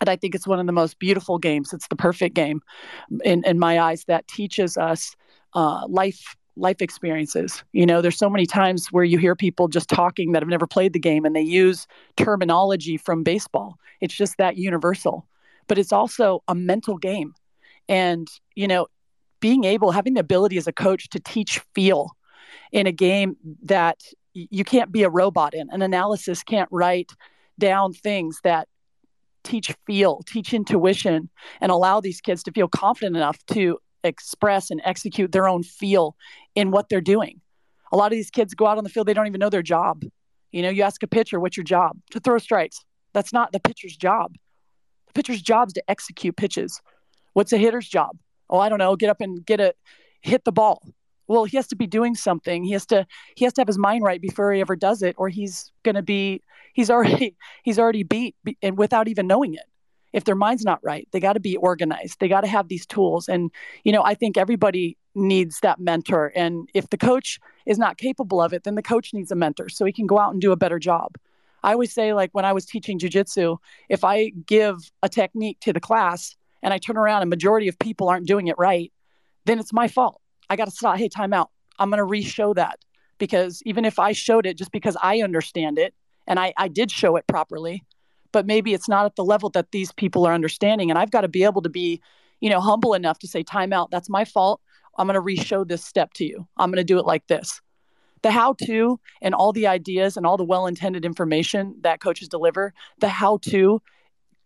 and 0.00 0.08
i 0.08 0.16
think 0.16 0.34
it's 0.34 0.46
one 0.46 0.60
of 0.60 0.66
the 0.66 0.72
most 0.72 0.98
beautiful 0.98 1.38
games. 1.38 1.72
It's 1.72 1.88
the 1.88 1.96
perfect 1.96 2.34
game 2.34 2.62
in, 3.24 3.44
in 3.44 3.58
my 3.58 3.80
eyes 3.80 4.04
that 4.04 4.26
teaches 4.28 4.76
us 4.76 5.14
uh, 5.54 5.86
life 5.88 6.36
life 6.56 6.82
experiences. 6.82 7.62
You 7.72 7.86
know 7.86 8.00
there's 8.00 8.18
so 8.18 8.30
many 8.30 8.46
times 8.46 8.88
where 8.88 9.04
you 9.04 9.18
hear 9.18 9.36
people 9.36 9.68
just 9.68 9.88
talking 9.88 10.32
that 10.32 10.42
have 10.42 10.48
never 10.48 10.66
played 10.66 10.92
the 10.92 10.98
game 10.98 11.24
and 11.24 11.36
they 11.36 11.42
use 11.42 11.86
terminology 12.16 12.96
from 12.96 13.22
baseball. 13.22 13.78
It's 14.00 14.14
just 14.14 14.38
that 14.38 14.56
universal 14.56 15.26
but 15.68 15.78
it's 15.78 15.92
also 15.92 16.42
a 16.48 16.54
mental 16.54 16.96
game. 16.96 17.34
And, 17.88 18.28
you 18.54 18.66
know, 18.66 18.88
being 19.40 19.64
able, 19.64 19.92
having 19.92 20.14
the 20.14 20.20
ability 20.20 20.58
as 20.58 20.66
a 20.66 20.72
coach 20.72 21.08
to 21.10 21.20
teach 21.20 21.60
feel 21.74 22.10
in 22.72 22.86
a 22.86 22.92
game 22.92 23.36
that 23.62 24.00
you 24.34 24.64
can't 24.64 24.92
be 24.92 25.02
a 25.02 25.10
robot 25.10 25.54
in. 25.54 25.68
An 25.70 25.82
analysis 25.82 26.42
can't 26.42 26.68
write 26.70 27.12
down 27.58 27.92
things 27.92 28.40
that 28.44 28.68
teach 29.44 29.74
feel, 29.86 30.22
teach 30.26 30.52
intuition, 30.52 31.28
and 31.60 31.72
allow 31.72 32.00
these 32.00 32.20
kids 32.20 32.42
to 32.44 32.52
feel 32.52 32.68
confident 32.68 33.16
enough 33.16 33.38
to 33.46 33.78
express 34.04 34.70
and 34.70 34.80
execute 34.84 35.32
their 35.32 35.48
own 35.48 35.62
feel 35.62 36.16
in 36.54 36.70
what 36.70 36.88
they're 36.88 37.00
doing. 37.00 37.40
A 37.92 37.96
lot 37.96 38.12
of 38.12 38.16
these 38.16 38.30
kids 38.30 38.54
go 38.54 38.66
out 38.66 38.78
on 38.78 38.84
the 38.84 38.90
field, 38.90 39.06
they 39.06 39.14
don't 39.14 39.26
even 39.26 39.40
know 39.40 39.50
their 39.50 39.62
job. 39.62 40.02
You 40.52 40.62
know, 40.62 40.70
you 40.70 40.82
ask 40.82 41.02
a 41.02 41.06
pitcher, 41.06 41.40
what's 41.40 41.56
your 41.56 41.64
job? 41.64 41.96
To 42.10 42.20
throw 42.20 42.38
strikes. 42.38 42.84
That's 43.12 43.32
not 43.32 43.52
the 43.52 43.60
pitcher's 43.60 43.96
job. 43.96 44.36
Pitcher's 45.18 45.42
job 45.42 45.66
is 45.66 45.72
to 45.72 45.82
execute 45.90 46.36
pitches. 46.36 46.80
What's 47.32 47.52
a 47.52 47.58
hitter's 47.58 47.88
job? 47.88 48.16
Oh, 48.48 48.60
I 48.60 48.68
don't 48.68 48.78
know. 48.78 48.94
Get 48.94 49.10
up 49.10 49.20
and 49.20 49.44
get 49.44 49.58
a 49.58 49.74
hit 50.20 50.44
the 50.44 50.52
ball. 50.52 50.80
Well, 51.26 51.42
he 51.42 51.56
has 51.56 51.66
to 51.68 51.76
be 51.76 51.88
doing 51.88 52.14
something. 52.14 52.62
He 52.62 52.70
has 52.70 52.86
to 52.86 53.04
he 53.34 53.44
has 53.44 53.52
to 53.54 53.62
have 53.62 53.66
his 53.66 53.78
mind 53.78 54.04
right 54.04 54.20
before 54.20 54.52
he 54.52 54.60
ever 54.60 54.76
does 54.76 55.02
it, 55.02 55.16
or 55.18 55.28
he's 55.28 55.72
to 55.82 56.02
be 56.02 56.40
he's 56.72 56.88
already 56.88 57.34
he's 57.64 57.80
already 57.80 58.04
beat 58.04 58.36
and 58.62 58.78
without 58.78 59.08
even 59.08 59.26
knowing 59.26 59.54
it. 59.54 59.64
If 60.12 60.22
their 60.22 60.36
mind's 60.36 60.64
not 60.64 60.78
right, 60.84 61.08
they 61.10 61.18
got 61.18 61.32
to 61.32 61.40
be 61.40 61.56
organized. 61.56 62.20
They 62.20 62.28
got 62.28 62.42
to 62.42 62.46
have 62.46 62.68
these 62.68 62.86
tools. 62.86 63.28
And 63.28 63.50
you 63.82 63.90
know, 63.90 64.04
I 64.04 64.14
think 64.14 64.36
everybody 64.36 64.96
needs 65.16 65.58
that 65.62 65.80
mentor. 65.80 66.30
And 66.36 66.68
if 66.74 66.90
the 66.90 66.96
coach 66.96 67.40
is 67.66 67.76
not 67.76 67.98
capable 67.98 68.40
of 68.40 68.52
it, 68.52 68.62
then 68.62 68.76
the 68.76 68.84
coach 68.84 69.12
needs 69.12 69.32
a 69.32 69.34
mentor 69.34 69.68
so 69.68 69.84
he 69.84 69.92
can 69.92 70.06
go 70.06 70.20
out 70.20 70.30
and 70.32 70.40
do 70.40 70.52
a 70.52 70.56
better 70.56 70.78
job. 70.78 71.16
I 71.62 71.72
always 71.72 71.92
say, 71.92 72.12
like 72.12 72.30
when 72.32 72.44
I 72.44 72.52
was 72.52 72.64
teaching 72.64 72.98
jujitsu, 72.98 73.58
if 73.88 74.04
I 74.04 74.30
give 74.46 74.76
a 75.02 75.08
technique 75.08 75.58
to 75.60 75.72
the 75.72 75.80
class 75.80 76.36
and 76.62 76.72
I 76.72 76.78
turn 76.78 76.96
around 76.96 77.22
and 77.22 77.30
majority 77.30 77.68
of 77.68 77.78
people 77.78 78.08
aren't 78.08 78.26
doing 78.26 78.48
it 78.48 78.56
right, 78.58 78.92
then 79.44 79.58
it's 79.58 79.72
my 79.72 79.88
fault. 79.88 80.20
I 80.50 80.56
got 80.56 80.66
to 80.66 80.70
stop. 80.70 80.96
Hey, 80.96 81.08
time 81.08 81.32
out. 81.32 81.50
I'm 81.78 81.90
going 81.90 81.98
to 81.98 82.04
re-show 82.04 82.54
that 82.54 82.78
because 83.18 83.62
even 83.64 83.84
if 83.84 83.98
I 83.98 84.12
showed 84.12 84.46
it 84.46 84.56
just 84.56 84.72
because 84.72 84.96
I 85.02 85.20
understand 85.22 85.78
it 85.78 85.94
and 86.26 86.38
I, 86.38 86.52
I 86.56 86.68
did 86.68 86.90
show 86.90 87.16
it 87.16 87.26
properly, 87.26 87.84
but 88.32 88.46
maybe 88.46 88.74
it's 88.74 88.88
not 88.88 89.06
at 89.06 89.16
the 89.16 89.24
level 89.24 89.50
that 89.50 89.72
these 89.72 89.92
people 89.92 90.26
are 90.26 90.34
understanding. 90.34 90.90
And 90.90 90.98
I've 90.98 91.10
got 91.10 91.22
to 91.22 91.28
be 91.28 91.44
able 91.44 91.62
to 91.62 91.68
be, 91.68 92.00
you 92.40 92.50
know, 92.50 92.60
humble 92.60 92.94
enough 92.94 93.18
to 93.20 93.28
say, 93.28 93.42
time 93.42 93.72
out. 93.72 93.90
That's 93.90 94.08
my 94.08 94.24
fault. 94.24 94.60
I'm 94.96 95.06
going 95.06 95.14
to 95.14 95.20
re-show 95.20 95.64
this 95.64 95.84
step 95.84 96.12
to 96.14 96.24
you. 96.24 96.46
I'm 96.56 96.70
going 96.70 96.78
to 96.78 96.84
do 96.84 96.98
it 96.98 97.06
like 97.06 97.26
this 97.26 97.60
the 98.22 98.30
how 98.30 98.54
to 98.64 98.98
and 99.20 99.34
all 99.34 99.52
the 99.52 99.66
ideas 99.66 100.16
and 100.16 100.26
all 100.26 100.36
the 100.36 100.44
well 100.44 100.66
intended 100.66 101.04
information 101.04 101.76
that 101.82 102.00
coaches 102.00 102.28
deliver, 102.28 102.72
the 103.00 103.08
how 103.08 103.38
to 103.42 103.80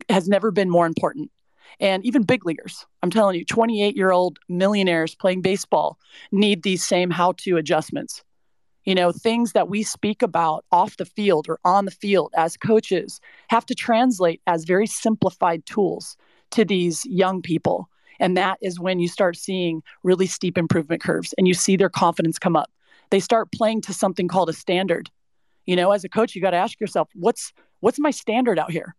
has 0.08 0.28
never 0.28 0.50
been 0.50 0.70
more 0.70 0.86
important. 0.86 1.30
And 1.80 2.04
even 2.04 2.22
big 2.22 2.44
leaguers, 2.44 2.86
I'm 3.02 3.10
telling 3.10 3.38
you, 3.38 3.44
28 3.44 3.96
year 3.96 4.12
old 4.12 4.38
millionaires 4.48 5.14
playing 5.14 5.42
baseball 5.42 5.98
need 6.30 6.62
these 6.62 6.84
same 6.84 7.10
how 7.10 7.32
to 7.38 7.56
adjustments. 7.56 8.22
You 8.84 8.94
know, 8.94 9.12
things 9.12 9.52
that 9.52 9.68
we 9.68 9.84
speak 9.84 10.22
about 10.22 10.64
off 10.72 10.96
the 10.96 11.04
field 11.04 11.46
or 11.48 11.60
on 11.64 11.84
the 11.84 11.92
field 11.92 12.32
as 12.36 12.56
coaches 12.56 13.20
have 13.48 13.64
to 13.66 13.74
translate 13.74 14.40
as 14.46 14.64
very 14.64 14.86
simplified 14.86 15.64
tools 15.66 16.16
to 16.50 16.64
these 16.64 17.04
young 17.06 17.42
people. 17.42 17.88
And 18.18 18.36
that 18.36 18.58
is 18.60 18.80
when 18.80 18.98
you 18.98 19.08
start 19.08 19.36
seeing 19.36 19.82
really 20.02 20.26
steep 20.26 20.58
improvement 20.58 21.00
curves 21.00 21.32
and 21.38 21.46
you 21.46 21.54
see 21.54 21.76
their 21.76 21.88
confidence 21.88 22.38
come 22.38 22.56
up 22.56 22.70
they 23.12 23.20
start 23.20 23.52
playing 23.52 23.82
to 23.82 23.92
something 23.92 24.26
called 24.26 24.48
a 24.48 24.54
standard. 24.54 25.10
You 25.66 25.76
know, 25.76 25.92
as 25.92 26.02
a 26.02 26.08
coach, 26.08 26.34
you 26.34 26.40
got 26.40 26.52
to 26.52 26.56
ask 26.56 26.80
yourself, 26.80 27.10
what's 27.14 27.52
what's 27.80 27.98
my 28.00 28.10
standard 28.10 28.58
out 28.58 28.72
here? 28.72 28.96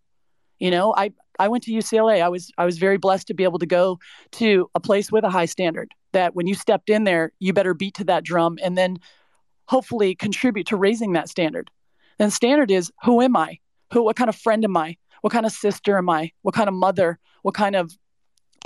You 0.59 0.69
know, 0.69 0.93
I 0.95 1.11
I 1.39 1.47
went 1.47 1.63
to 1.63 1.71
UCLA. 1.71 2.21
I 2.21 2.29
was 2.29 2.51
I 2.57 2.63
was 2.63 2.77
very 2.77 2.97
blessed 2.97 3.27
to 3.27 3.33
be 3.33 3.43
able 3.43 3.57
to 3.57 3.65
go 3.65 3.97
to 4.33 4.69
a 4.75 4.79
place 4.79 5.11
with 5.11 5.23
a 5.23 5.31
high 5.31 5.47
standard. 5.47 5.91
That 6.11 6.35
when 6.35 6.45
you 6.45 6.53
stepped 6.53 6.91
in 6.91 7.05
there, 7.05 7.31
you 7.39 7.53
better 7.53 7.73
beat 7.73 7.95
to 7.95 8.03
that 8.03 8.23
drum 8.23 8.59
and 8.63 8.77
then 8.77 8.99
hopefully 9.67 10.13
contribute 10.13 10.67
to 10.67 10.77
raising 10.77 11.13
that 11.13 11.27
standard. 11.27 11.71
And 12.19 12.31
standard 12.31 12.69
is 12.69 12.91
who 13.03 13.19
am 13.19 13.35
I? 13.35 13.57
Who 13.93 14.03
what 14.03 14.15
kind 14.15 14.29
of 14.29 14.35
friend 14.35 14.63
am 14.63 14.77
I? 14.77 14.95
What 15.21 15.33
kind 15.33 15.47
of 15.47 15.51
sister 15.51 15.97
am 15.97 16.07
I? 16.07 16.31
What 16.43 16.53
kind 16.53 16.67
of 16.67 16.75
mother? 16.75 17.17
What 17.41 17.55
kind 17.55 17.75
of 17.75 17.91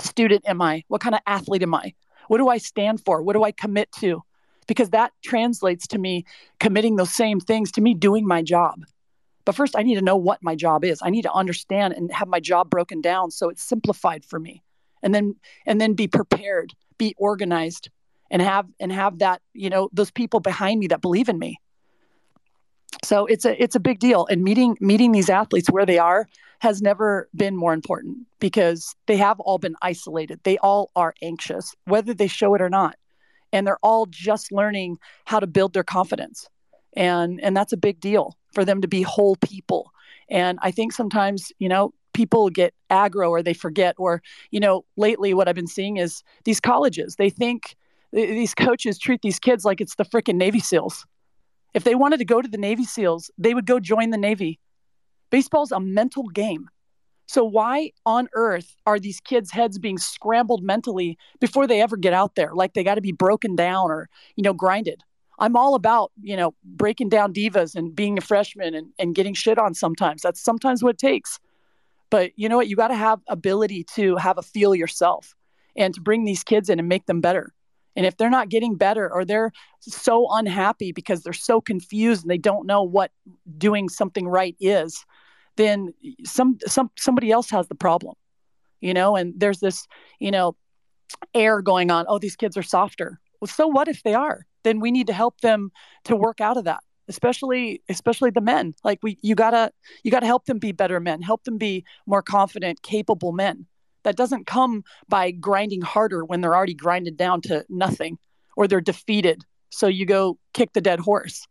student 0.02 0.44
am 0.46 0.60
I? 0.60 0.84
What 0.88 1.00
kind 1.00 1.14
of 1.14 1.22
athlete 1.26 1.62
am 1.62 1.74
I? 1.74 1.94
What 2.26 2.36
do 2.36 2.48
I 2.48 2.58
stand 2.58 3.02
for? 3.02 3.22
What 3.22 3.32
do 3.32 3.44
I 3.44 3.52
commit 3.52 3.90
to? 4.00 4.22
Because 4.68 4.90
that 4.90 5.12
translates 5.24 5.88
to 5.88 5.98
me 5.98 6.24
committing 6.60 6.96
those 6.96 7.12
same 7.12 7.40
things 7.40 7.72
to 7.72 7.80
me 7.80 7.94
doing 7.94 8.26
my 8.28 8.42
job 8.42 8.78
But 9.44 9.56
first, 9.56 9.76
I 9.78 9.82
need 9.82 9.94
to 9.96 10.02
know 10.02 10.16
what 10.16 10.42
my 10.44 10.54
job 10.54 10.84
is. 10.84 11.00
I 11.02 11.10
need 11.10 11.22
to 11.22 11.32
understand 11.32 11.94
and 11.94 12.12
have 12.12 12.28
my 12.28 12.38
job 12.38 12.70
broken 12.70 13.00
down 13.00 13.30
so 13.32 13.48
it's 13.48 13.62
simplified 13.64 14.22
for 14.26 14.38
me. 14.38 14.62
And 15.02 15.14
then 15.14 15.36
and 15.64 15.80
then 15.80 15.94
be 15.94 16.06
prepared, 16.06 16.74
be 16.98 17.14
organized, 17.16 17.88
and 18.30 18.42
have 18.42 18.66
and 18.78 18.92
have 18.92 19.20
that, 19.20 19.40
you 19.54 19.70
know, 19.70 19.88
those 19.94 20.10
people 20.12 20.40
behind 20.40 20.80
me 20.80 20.88
that 20.88 21.00
believe 21.00 21.30
in 21.30 21.38
me. 21.38 21.56
So 23.02 23.24
it's 23.24 23.46
a 23.46 23.62
it's 23.62 23.74
a 23.76 23.80
big 23.80 24.00
deal. 24.00 24.26
And 24.30 24.44
meeting 24.44 24.76
meeting 24.82 25.12
these 25.12 25.30
athletes 25.30 25.70
where 25.70 25.86
they 25.86 25.98
are 25.98 26.28
has 26.60 26.82
never 26.82 27.30
been 27.34 27.56
more 27.56 27.72
important 27.72 28.26
because 28.40 28.94
they 29.06 29.16
have 29.16 29.40
all 29.40 29.58
been 29.58 29.76
isolated. 29.80 30.40
They 30.44 30.58
all 30.58 30.90
are 30.94 31.14
anxious, 31.22 31.74
whether 31.86 32.12
they 32.12 32.28
show 32.28 32.54
it 32.54 32.60
or 32.60 32.68
not. 32.68 32.97
And 33.52 33.66
they're 33.66 33.78
all 33.82 34.06
just 34.06 34.52
learning 34.52 34.98
how 35.24 35.40
to 35.40 35.46
build 35.46 35.72
their 35.72 35.84
confidence. 35.84 36.48
And 36.94 37.40
and 37.40 37.56
that's 37.56 37.72
a 37.72 37.76
big 37.76 38.00
deal 38.00 38.36
for 38.52 38.64
them 38.64 38.80
to 38.80 38.88
be 38.88 39.02
whole 39.02 39.36
people. 39.36 39.92
And 40.30 40.58
I 40.62 40.70
think 40.70 40.92
sometimes, 40.92 41.52
you 41.58 41.68
know, 41.68 41.92
people 42.12 42.50
get 42.50 42.74
aggro 42.90 43.30
or 43.30 43.42
they 43.42 43.54
forget 43.54 43.94
or, 43.98 44.22
you 44.50 44.60
know, 44.60 44.84
lately 44.96 45.34
what 45.34 45.48
I've 45.48 45.54
been 45.54 45.66
seeing 45.66 45.98
is 45.98 46.22
these 46.44 46.60
colleges, 46.60 47.16
they 47.16 47.30
think 47.30 47.76
these 48.12 48.54
coaches 48.54 48.98
treat 48.98 49.22
these 49.22 49.38
kids 49.38 49.64
like 49.64 49.80
it's 49.80 49.94
the 49.94 50.04
freaking 50.04 50.36
Navy 50.36 50.60
SEALs. 50.60 51.06
If 51.74 51.84
they 51.84 51.94
wanted 51.94 52.18
to 52.18 52.24
go 52.24 52.40
to 52.40 52.48
the 52.48 52.58
Navy 52.58 52.84
SEALs, 52.84 53.30
they 53.38 53.54
would 53.54 53.66
go 53.66 53.78
join 53.78 54.10
the 54.10 54.18
Navy. 54.18 54.58
Baseball's 55.30 55.72
a 55.72 55.80
mental 55.80 56.24
game. 56.28 56.68
So 57.28 57.44
why 57.44 57.92
on 58.06 58.28
earth 58.32 58.74
are 58.86 58.98
these 58.98 59.20
kids' 59.20 59.50
heads 59.50 59.78
being 59.78 59.98
scrambled 59.98 60.62
mentally 60.62 61.18
before 61.40 61.66
they 61.66 61.82
ever 61.82 61.98
get 61.98 62.14
out 62.14 62.36
there? 62.36 62.52
Like 62.54 62.72
they 62.72 62.82
got 62.82 62.94
to 62.94 63.02
be 63.02 63.12
broken 63.12 63.54
down 63.54 63.90
or, 63.90 64.08
you 64.34 64.42
know, 64.42 64.54
grinded. 64.54 65.02
I'm 65.38 65.54
all 65.54 65.74
about, 65.74 66.10
you 66.22 66.36
know, 66.36 66.54
breaking 66.64 67.10
down 67.10 67.34
divas 67.34 67.74
and 67.74 67.94
being 67.94 68.16
a 68.16 68.22
freshman 68.22 68.74
and, 68.74 68.88
and 68.98 69.14
getting 69.14 69.34
shit 69.34 69.58
on 69.58 69.74
sometimes. 69.74 70.22
That's 70.22 70.40
sometimes 70.40 70.82
what 70.82 70.94
it 70.94 70.98
takes. 70.98 71.38
But 72.10 72.32
you 72.36 72.48
know 72.48 72.56
what? 72.56 72.68
You 72.68 72.76
got 72.76 72.88
to 72.88 72.94
have 72.96 73.20
ability 73.28 73.84
to 73.94 74.16
have 74.16 74.38
a 74.38 74.42
feel 74.42 74.74
yourself 74.74 75.34
and 75.76 75.92
to 75.94 76.00
bring 76.00 76.24
these 76.24 76.42
kids 76.42 76.70
in 76.70 76.78
and 76.78 76.88
make 76.88 77.04
them 77.04 77.20
better. 77.20 77.52
And 77.94 78.06
if 78.06 78.16
they're 78.16 78.30
not 78.30 78.48
getting 78.48 78.76
better 78.76 79.12
or 79.12 79.24
they're 79.24 79.52
so 79.80 80.28
unhappy 80.30 80.92
because 80.92 81.22
they're 81.22 81.32
so 81.32 81.60
confused 81.60 82.22
and 82.22 82.30
they 82.30 82.38
don't 82.38 82.66
know 82.66 82.82
what 82.82 83.10
doing 83.58 83.88
something 83.88 84.28
right 84.28 84.56
is, 84.60 85.04
then 85.58 85.92
some 86.24 86.58
some 86.66 86.90
somebody 86.96 87.30
else 87.30 87.50
has 87.50 87.68
the 87.68 87.74
problem. 87.74 88.14
You 88.80 88.94
know, 88.94 89.16
and 89.16 89.34
there's 89.36 89.60
this, 89.60 89.86
you 90.18 90.30
know, 90.30 90.56
air 91.34 91.60
going 91.60 91.90
on. 91.90 92.06
Oh, 92.08 92.18
these 92.18 92.36
kids 92.36 92.56
are 92.56 92.62
softer. 92.62 93.20
Well, 93.40 93.48
so 93.48 93.66
what 93.66 93.88
if 93.88 94.02
they 94.04 94.14
are? 94.14 94.46
Then 94.64 94.80
we 94.80 94.90
need 94.90 95.08
to 95.08 95.12
help 95.12 95.40
them 95.42 95.70
to 96.04 96.16
work 96.16 96.40
out 96.40 96.56
of 96.56 96.64
that 96.64 96.82
especially 97.10 97.80
especially 97.88 98.28
the 98.28 98.40
men 98.40 98.74
like 98.84 98.98
we 99.02 99.16
you 99.22 99.34
gotta 99.34 99.72
you 100.04 100.10
gotta 100.10 100.26
help 100.26 100.44
them 100.44 100.58
be 100.58 100.72
better 100.72 101.00
men 101.00 101.22
help 101.22 101.42
them 101.44 101.56
be 101.56 101.82
more 102.06 102.20
confident 102.20 102.82
capable 102.82 103.32
men 103.32 103.66
that 104.04 104.16
doesn't 104.16 104.46
come 104.46 104.84
by 105.08 105.30
grinding 105.30 105.82
harder 105.82 106.24
when 106.24 106.40
they're 106.40 106.56
already 106.56 106.74
grinded 106.74 107.16
down 107.16 107.40
to 107.42 107.64
nothing 107.68 108.18
or 108.56 108.66
they're 108.66 108.80
defeated. 108.80 109.44
So 109.70 109.86
you 109.86 110.06
go 110.06 110.38
kick 110.54 110.72
the 110.72 110.80
dead 110.80 111.00
horse. 111.00 111.46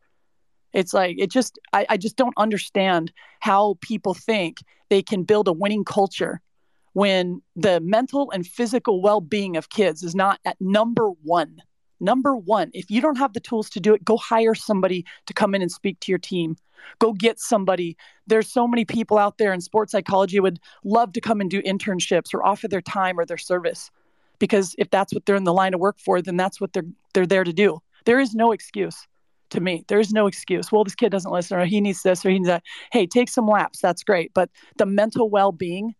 It's 0.77 0.93
like, 0.93 1.15
it 1.17 1.31
just, 1.31 1.57
I, 1.73 1.87
I 1.89 1.97
just 1.97 2.17
don't 2.17 2.35
understand 2.37 3.11
how 3.39 3.79
people 3.81 4.13
think 4.13 4.59
they 4.91 5.01
can 5.01 5.23
build 5.23 5.47
a 5.47 5.51
winning 5.51 5.83
culture 5.83 6.39
when 6.93 7.41
the 7.55 7.79
mental 7.79 8.29
and 8.29 8.45
physical 8.45 9.01
well 9.01 9.19
being 9.19 9.57
of 9.57 9.69
kids 9.69 10.03
is 10.03 10.13
not 10.13 10.39
at 10.45 10.55
number 10.61 11.09
one. 11.23 11.63
Number 11.99 12.37
one, 12.37 12.69
if 12.75 12.91
you 12.91 13.01
don't 13.01 13.17
have 13.17 13.33
the 13.33 13.39
tools 13.39 13.71
to 13.71 13.79
do 13.79 13.95
it, 13.95 14.05
go 14.05 14.17
hire 14.17 14.53
somebody 14.53 15.03
to 15.25 15.33
come 15.33 15.55
in 15.55 15.63
and 15.63 15.71
speak 15.71 15.99
to 16.01 16.11
your 16.11 16.19
team. 16.19 16.55
Go 16.99 17.11
get 17.11 17.39
somebody. 17.39 17.97
There's 18.27 18.47
so 18.47 18.67
many 18.67 18.85
people 18.85 19.17
out 19.17 19.39
there 19.39 19.53
in 19.53 19.61
sports 19.61 19.93
psychology 19.93 20.39
would 20.39 20.59
love 20.83 21.11
to 21.13 21.21
come 21.21 21.41
and 21.41 21.49
do 21.49 21.59
internships 21.63 22.35
or 22.35 22.45
offer 22.45 22.67
their 22.67 22.81
time 22.81 23.19
or 23.19 23.25
their 23.25 23.39
service. 23.39 23.89
Because 24.37 24.75
if 24.77 24.91
that's 24.91 25.11
what 25.11 25.25
they're 25.25 25.35
in 25.35 25.43
the 25.43 25.53
line 25.53 25.73
of 25.73 25.79
work 25.79 25.97
for, 25.97 26.21
then 26.21 26.37
that's 26.37 26.61
what 26.61 26.73
they're 26.73 26.85
they're 27.15 27.25
there 27.25 27.43
to 27.43 27.51
do. 27.51 27.79
There 28.05 28.19
is 28.19 28.35
no 28.35 28.51
excuse 28.51 29.07
to 29.49 29.59
me. 29.59 29.83
There 29.87 29.99
is 29.99 30.11
no 30.11 30.27
excuse. 30.27 30.71
Well, 30.71 30.83
this 30.83 30.95
kid 30.95 31.11
doesn't 31.11 31.31
listen, 31.31 31.57
or 31.57 31.65
he 31.65 31.81
needs 31.81 32.03
this, 32.03 32.25
or 32.25 32.29
he 32.29 32.39
needs 32.39 32.47
that. 32.47 32.63
Hey, 32.91 33.05
take 33.07 33.29
some 33.29 33.47
laps. 33.47 33.79
That's 33.81 34.03
great. 34.03 34.33
But 34.33 34.49
the 34.77 34.85
mental 34.85 35.29
well 35.29 35.51
being 35.51 35.95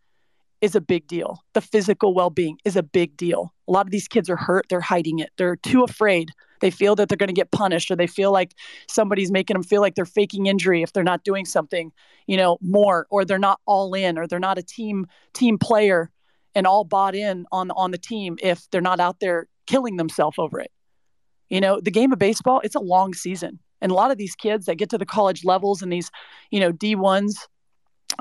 is 0.62 0.76
a 0.76 0.82
big 0.82 1.08
deal. 1.08 1.44
The 1.54 1.62
physical 1.62 2.14
well 2.14 2.30
being 2.30 2.58
is 2.66 2.76
a 2.76 2.84
big 2.84 3.16
deal. 3.16 3.54
A 3.68 3.72
lot 3.72 3.86
of 3.86 3.92
these 3.92 4.08
kids 4.08 4.30
are 4.30 4.36
hurt. 4.36 4.66
They're 4.70 4.82
hiding 4.82 5.20
it. 5.20 5.30
They're 5.38 5.56
too 5.56 5.84
afraid. 5.84 6.32
They 6.60 6.72
feel 6.72 6.96
that 6.96 7.10
they're 7.10 7.18
going 7.18 7.28
to 7.28 7.34
get 7.34 7.52
punished, 7.52 7.92
or 7.92 7.96
they 7.96 8.08
feel 8.08 8.32
like 8.32 8.56
somebody's 8.88 9.32
making 9.32 9.54
them 9.54 9.64
feel 9.64 9.82
like 9.82 9.96
they're 9.96 10.06
faking 10.06 10.48
injury 10.48 10.82
if 10.82 10.94
they're 10.94 11.04
not 11.04 11.24
doing 11.24 11.46
something, 11.46 11.92
you 12.26 12.38
know, 12.38 12.58
more, 12.62 13.06
or 13.12 13.26
they're 13.26 13.38
not 13.38 13.60
all 13.66 13.94
in, 13.94 14.18
or 14.18 14.28
they're 14.28 14.40
not 14.40 14.58
a 14.58 14.64
team 14.64 15.06
team 15.34 15.58
player 15.60 16.10
and 16.56 16.66
all 16.66 16.84
bought 16.84 17.14
in 17.14 17.46
on 17.52 17.70
on 17.72 17.92
the 17.92 17.98
team 17.98 18.38
if 18.42 18.68
they're 18.72 18.82
not 18.82 19.00
out 19.00 19.20
there 19.20 19.48
killing 19.68 19.98
themselves 19.98 20.40
over 20.40 20.60
it. 20.60 20.72
You 21.50 21.62
know, 21.62 21.80
the 21.80 21.92
game 21.92 22.12
of 22.12 22.20
baseball, 22.20 22.62
it's 22.64 22.76
a 22.76 22.80
long 22.80 23.14
season. 23.14 23.60
And 23.82 23.92
a 23.92 23.96
lot 23.96 24.12
of 24.12 24.18
these 24.18 24.36
kids 24.36 24.66
that 24.66 24.76
get 24.76 24.90
to 24.90 24.98
the 24.98 25.06
college 25.06 25.46
levels 25.46 25.82
and 25.82 25.94
these, 25.94 26.10
you 26.52 26.60
know, 26.60 26.74
D1s 26.74 27.48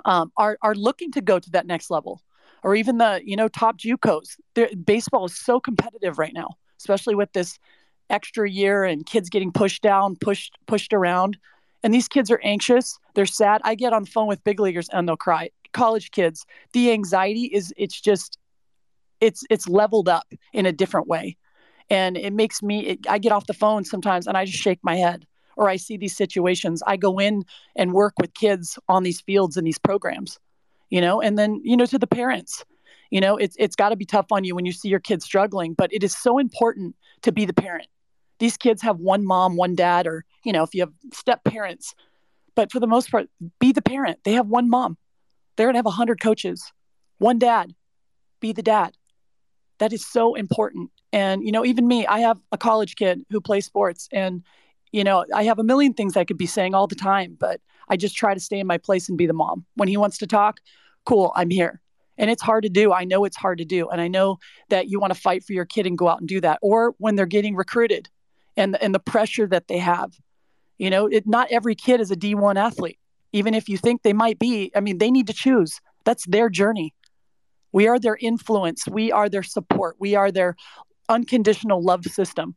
um, 0.05 0.31
are, 0.37 0.59
are 0.63 0.75
looking 0.75 1.11
to 1.13 1.21
go 1.21 1.39
to 1.39 1.51
that 1.51 1.67
next 1.67 1.91
level 1.91 2.21
or 2.67 2.75
even 2.75 2.99
the 2.99 3.21
you 3.25 3.37
know 3.37 3.47
top 3.47 3.79
JUCOs. 3.79 4.37
baseball 4.85 5.27
is 5.27 5.37
so 5.37 5.61
competitive 5.61 6.19
right 6.19 6.35
now, 6.35 6.49
especially 6.79 7.15
with 7.15 7.33
this 7.33 7.59
extra 8.11 8.51
year 8.51 8.85
and 8.85 9.07
kids 9.07 9.31
getting 9.31 9.53
pushed 9.53 9.83
down, 9.83 10.17
pushed 10.17 10.59
pushed 10.67 10.93
around. 10.93 11.39
And 11.85 11.95
these 11.95 12.09
kids 12.09 12.29
are 12.29 12.41
anxious. 12.43 12.99
They're 13.15 13.25
sad. 13.25 13.61
I 13.65 13.77
get 13.77 13.93
on 13.93 14.03
the 14.03 14.11
phone 14.11 14.27
with 14.27 14.43
big 14.43 14.59
leaguers 14.59 14.89
and 14.93 15.09
they'll 15.09 15.17
cry. 15.17 15.51
College 15.73 16.11
kids, 16.11 16.45
the 16.73 16.91
anxiety 16.91 17.45
is 17.45 17.73
it's 17.77 18.01
just 18.01 18.37
it's 19.21 19.45
it's 19.49 19.69
leveled 19.69 20.09
up 20.09 20.27
in 20.53 20.67
a 20.67 20.73
different 20.73 21.07
way. 21.07 21.37
And 21.89 22.17
it 22.17 22.33
makes 22.33 22.63
me 22.63 22.87
it, 22.87 23.07
I 23.09 23.19
get 23.19 23.33
off 23.33 23.47
the 23.47 23.55
phone 23.55 23.85
sometimes 23.85 24.27
and 24.27 24.37
I 24.37 24.45
just 24.45 24.59
shake 24.59 24.81
my 24.83 24.97
head 24.97 25.27
or 25.57 25.69
I 25.69 25.77
see 25.77 25.97
these 25.97 26.17
situations. 26.17 26.83
I 26.87 26.97
go 26.97 27.19
in 27.19 27.45
and 27.77 27.93
work 27.93 28.15
with 28.19 28.35
kids 28.35 28.79
on 28.89 29.03
these 29.03 29.21
fields 29.21 29.57
and 29.57 29.67
these 29.67 29.79
programs 29.79 30.39
you 30.91 31.01
know 31.01 31.21
and 31.21 31.39
then 31.39 31.61
you 31.65 31.77
know 31.77 31.87
to 31.87 31.99
the 31.99 32.07
parents 32.07 32.65
you 33.11 33.21
know 33.21 33.37
it's 33.37 33.57
it's 33.59 33.77
got 33.77 33.91
to 33.91 33.97
be 33.97 34.05
tough 34.05 34.27
on 34.31 34.45
you 34.45 34.55
when 34.55 34.65
you 34.65 34.73
see 34.73 34.89
your 34.89 35.01
kids 35.01 35.25
struggling 35.25 35.75
but 35.75 35.93
it 35.93 36.03
is 36.03 36.17
so 36.17 36.39
important 36.39 36.95
to 37.23 37.33
be 37.33 37.45
the 37.45 37.53
parent. 37.55 37.89
These 38.39 38.59
kids 38.59 38.83
have 38.83 38.99
one 38.99 39.25
mom 39.25 39.57
one 39.57 39.75
dad 39.75 40.07
or 40.07 40.25
you 40.45 40.53
know 40.53 40.63
if 40.63 40.75
you 40.75 40.81
have 40.83 40.93
step 41.13 41.45
parents 41.45 41.95
but 42.55 42.71
for 42.73 42.81
the 42.81 42.87
most 42.87 43.11
part 43.11 43.29
be 43.59 43.73
the 43.73 43.83
parent. 43.83 44.19
They 44.25 44.33
have 44.33 44.47
one 44.47 44.71
mom. 44.71 44.97
They're 45.57 45.67
going 45.67 45.75
to 45.75 45.79
have 45.79 45.87
100 45.87 46.21
coaches. 46.21 46.73
One 47.19 47.39
dad 47.39 47.75
be 48.41 48.53
the 48.53 48.63
dad 48.63 48.95
that 49.79 49.93
is 49.93 50.07
so 50.07 50.35
important 50.35 50.91
and 51.13 51.43
you 51.45 51.53
know 51.53 51.65
even 51.65 51.87
me 51.87 52.07
i 52.07 52.21
have 52.21 52.39
a 52.53 52.59
college 52.59 52.97
kid 52.97 53.25
who 53.31 53.41
plays 53.41 53.67
sports 53.67 54.09
and 54.13 54.43
you 54.93 55.05
know 55.05 55.25
i 55.35 55.43
have 55.45 55.59
a 55.59 55.65
million 55.65 55.93
things 55.93 56.17
i 56.17 56.25
could 56.25 56.39
be 56.39 56.47
saying 56.47 56.75
all 56.75 56.87
the 56.87 56.95
time 56.95 57.37
but 57.39 57.61
I 57.89 57.97
just 57.97 58.17
try 58.17 58.35
to 58.35 58.41
stay 58.41 58.59
in 58.59 58.67
my 58.67 58.79
place 58.79 59.09
and 59.09 59.19
be 59.19 59.27
the 59.27 59.33
mom. 59.33 59.65
When 59.75 59.89
he 59.89 59.97
wants 59.97 60.19
to 60.19 60.27
talk, 60.27 60.61
cool, 61.05 61.33
I'm 61.37 61.51
here. 61.51 61.81
And 62.19 62.31
it's 62.31 62.43
hard 62.43 62.63
to 62.65 62.71
do. 62.71 62.93
I 62.93 63.05
know 63.05 63.25
it's 63.25 63.37
hard 63.37 63.59
to 63.59 63.65
do. 63.65 63.89
And 63.89 64.01
I 64.01 64.09
know 64.09 64.39
that 64.71 64.89
you 64.89 64.99
want 64.99 65.13
to 65.13 65.21
fight 65.21 65.45
for 65.45 65.53
your 65.53 65.67
kid 65.67 65.87
and 65.87 65.99
go 65.99 66.09
out 66.09 66.21
and 66.21 66.29
do 66.29 66.41
that. 66.41 66.59
Or 66.63 66.95
when 66.99 67.15
they're 67.15 67.27
getting 67.27 67.55
recruited 67.55 68.09
and, 68.57 68.81
and 68.81 68.95
the 68.95 69.01
pressure 69.01 69.47
that 69.49 69.69
they 69.69 69.79
have. 69.79 70.13
You 70.79 70.91
know, 70.91 71.07
it, 71.07 71.27
not 71.27 71.49
every 71.51 71.75
kid 71.75 72.01
is 72.01 72.11
a 72.11 72.17
D1 72.17 72.57
athlete. 72.57 72.99
Even 73.33 73.55
if 73.55 73.69
you 73.69 73.77
think 73.77 74.03
they 74.03 74.13
might 74.13 74.39
be, 74.39 74.71
I 74.75 74.81
mean, 74.81 74.99
they 74.99 75.11
need 75.11 75.27
to 75.27 75.33
choose. 75.33 75.81
That's 76.05 76.25
their 76.27 76.49
journey. 76.49 76.95
We 77.77 77.89
are 77.89 77.99
their 77.99 78.17
influence. 78.19 78.89
We 78.89 79.13
are 79.13 79.29
their 79.29 79.43
support. 79.43 79.97
We 79.99 80.15
are 80.15 80.33
their 80.33 80.57
unconditional 81.11 81.83
love 81.83 82.07
system. 82.07 82.57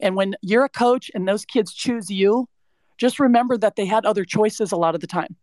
And 0.00 0.16
when 0.16 0.36
you're 0.40 0.64
a 0.64 0.70
coach 0.70 1.10
and 1.14 1.28
those 1.28 1.44
kids 1.44 1.74
choose 1.74 2.08
you, 2.08 2.48
just 2.96 3.20
remember 3.20 3.58
that 3.58 3.76
they 3.76 3.84
had 3.84 4.06
other 4.06 4.24
choices 4.24 4.72
a 4.72 4.76
lot 4.76 4.94
of 4.94 5.02
the 5.02 5.06
time 5.06 5.36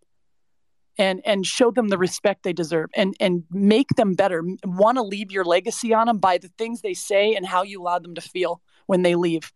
and 0.97 1.21
and 1.23 1.45
show 1.45 1.69
them 1.69 1.89
the 1.89 1.99
respect 1.99 2.41
they 2.41 2.51
deserve 2.51 2.89
and 2.95 3.13
and 3.19 3.43
make 3.51 3.89
them 3.89 4.15
better 4.15 4.43
want 4.63 4.97
to 4.97 5.03
leave 5.03 5.31
your 5.31 5.45
legacy 5.45 5.93
on 5.93 6.07
them 6.07 6.17
by 6.17 6.39
the 6.39 6.49
things 6.57 6.81
they 6.81 6.95
say 6.95 7.35
and 7.35 7.45
how 7.45 7.61
you 7.61 7.79
allow 7.79 7.99
them 7.99 8.15
to 8.15 8.21
feel 8.21 8.59
when 8.87 9.01
they 9.03 9.13
leave 9.13 9.51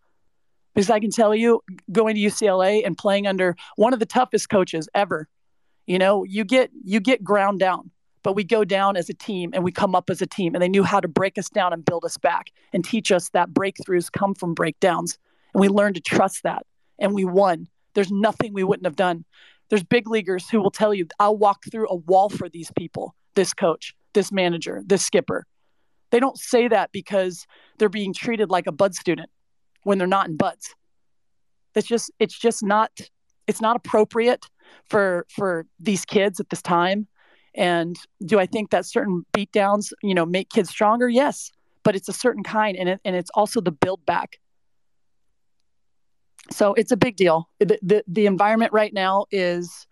because 0.76 0.90
i 0.90 1.00
can 1.00 1.12
tell 1.12 1.34
you 1.34 1.62
going 1.94 2.14
to 2.16 2.22
ucla 2.22 2.86
and 2.86 2.98
playing 2.98 3.26
under 3.26 3.56
one 3.78 3.94
of 3.94 4.00
the 4.00 4.06
toughest 4.06 4.50
coaches 4.50 4.90
ever 4.94 5.30
you 5.88 5.98
know 5.98 6.26
you 6.26 6.44
get 6.44 6.72
you 6.84 7.00
get 7.00 7.24
ground 7.24 7.58
down 7.58 7.90
but 8.24 8.36
we 8.36 8.44
go 8.44 8.64
down 8.64 8.98
as 8.98 9.10
a 9.10 9.14
team 9.14 9.52
and 9.54 9.64
we 9.64 9.72
come 9.72 9.96
up 9.96 10.10
as 10.10 10.22
a 10.22 10.28
team 10.28 10.54
and 10.54 10.62
they 10.62 10.70
knew 10.70 10.84
how 10.84 11.00
to 11.00 11.08
break 11.08 11.38
us 11.38 11.50
down 11.50 11.74
and 11.74 11.86
build 11.86 12.04
us 12.06 12.18
back 12.18 12.52
and 12.74 12.84
teach 12.84 13.12
us 13.12 13.30
that 13.30 13.50
breakthroughs 13.52 14.12
come 14.12 14.34
from 14.34 14.54
breakdowns 14.54 15.18
and 15.54 15.62
we 15.62 15.68
learned 15.68 15.96
to 15.96 16.02
trust 16.02 16.44
that 16.44 16.66
and 17.00 17.14
we 17.14 17.26
won 17.26 17.68
there's 17.94 18.12
nothing 18.12 18.54
we 18.54 18.64
wouldn't 18.64 18.86
have 18.86 18.96
done. 18.96 19.26
There's 19.70 19.84
big 19.84 20.10
leaguers 20.10 20.50
who 20.50 20.62
will 20.62 20.72
tell 20.72 20.94
you, 20.94 21.08
I'll 21.20 21.38
walk 21.38 21.64
through 21.70 21.88
a 21.90 21.96
wall 21.96 22.30
for 22.30 22.50
these 22.50 22.72
people, 22.78 23.16
this 23.36 23.54
coach, 23.54 23.94
this 24.14 24.32
manager, 24.32 24.82
this 24.86 25.06
skipper. 25.06 25.46
They 26.12 26.20
don't 26.20 26.38
say 26.38 26.68
that 26.68 26.92
because 26.92 27.46
they're 27.78 27.90
being 27.90 28.14
treated 28.14 28.50
like 28.50 28.68
a 28.68 28.72
bud 28.72 28.96
student 28.96 29.30
when 29.84 29.98
they're 29.98 30.08
not 30.08 30.28
in 30.28 30.38
BUD/S. 30.38 30.74
That's 31.74 31.88
just 31.88 32.12
it's 32.20 32.38
just 32.38 32.64
not 32.64 32.90
it's 33.46 33.62
not 33.62 33.76
appropriate 33.76 34.46
for 34.86 35.28
for 35.30 35.68
these 35.80 36.04
kids 36.06 36.40
at 36.40 36.50
this 36.50 36.64
time. 36.64 37.08
And 37.56 37.98
do 38.26 38.40
I 38.40 38.46
think 38.46 38.70
that 38.72 38.86
certain 38.86 39.26
beatdowns, 39.34 39.92
you 40.02 40.14
know, 40.14 40.26
make 40.26 40.50
kids 40.50 40.70
stronger? 40.70 41.10
Yes, 41.10 41.52
but 41.84 41.96
it's 41.96 42.10
a 42.10 42.14
certain 42.14 42.44
kind, 42.44 42.78
and 42.78 42.90
it, 42.90 43.02
and 43.04 43.16
it's 43.16 43.32
also 43.34 43.62
the 43.62 43.72
build 43.72 44.06
back. 44.06 44.40
So 46.52 46.74
it's 46.74 46.92
a 46.92 46.98
big 46.98 47.16
deal. 47.16 47.50
The 47.60 47.80
the, 47.82 48.04
the 48.08 48.26
environment 48.26 48.74
right 48.74 48.94
now 48.94 49.26
is 49.32 49.88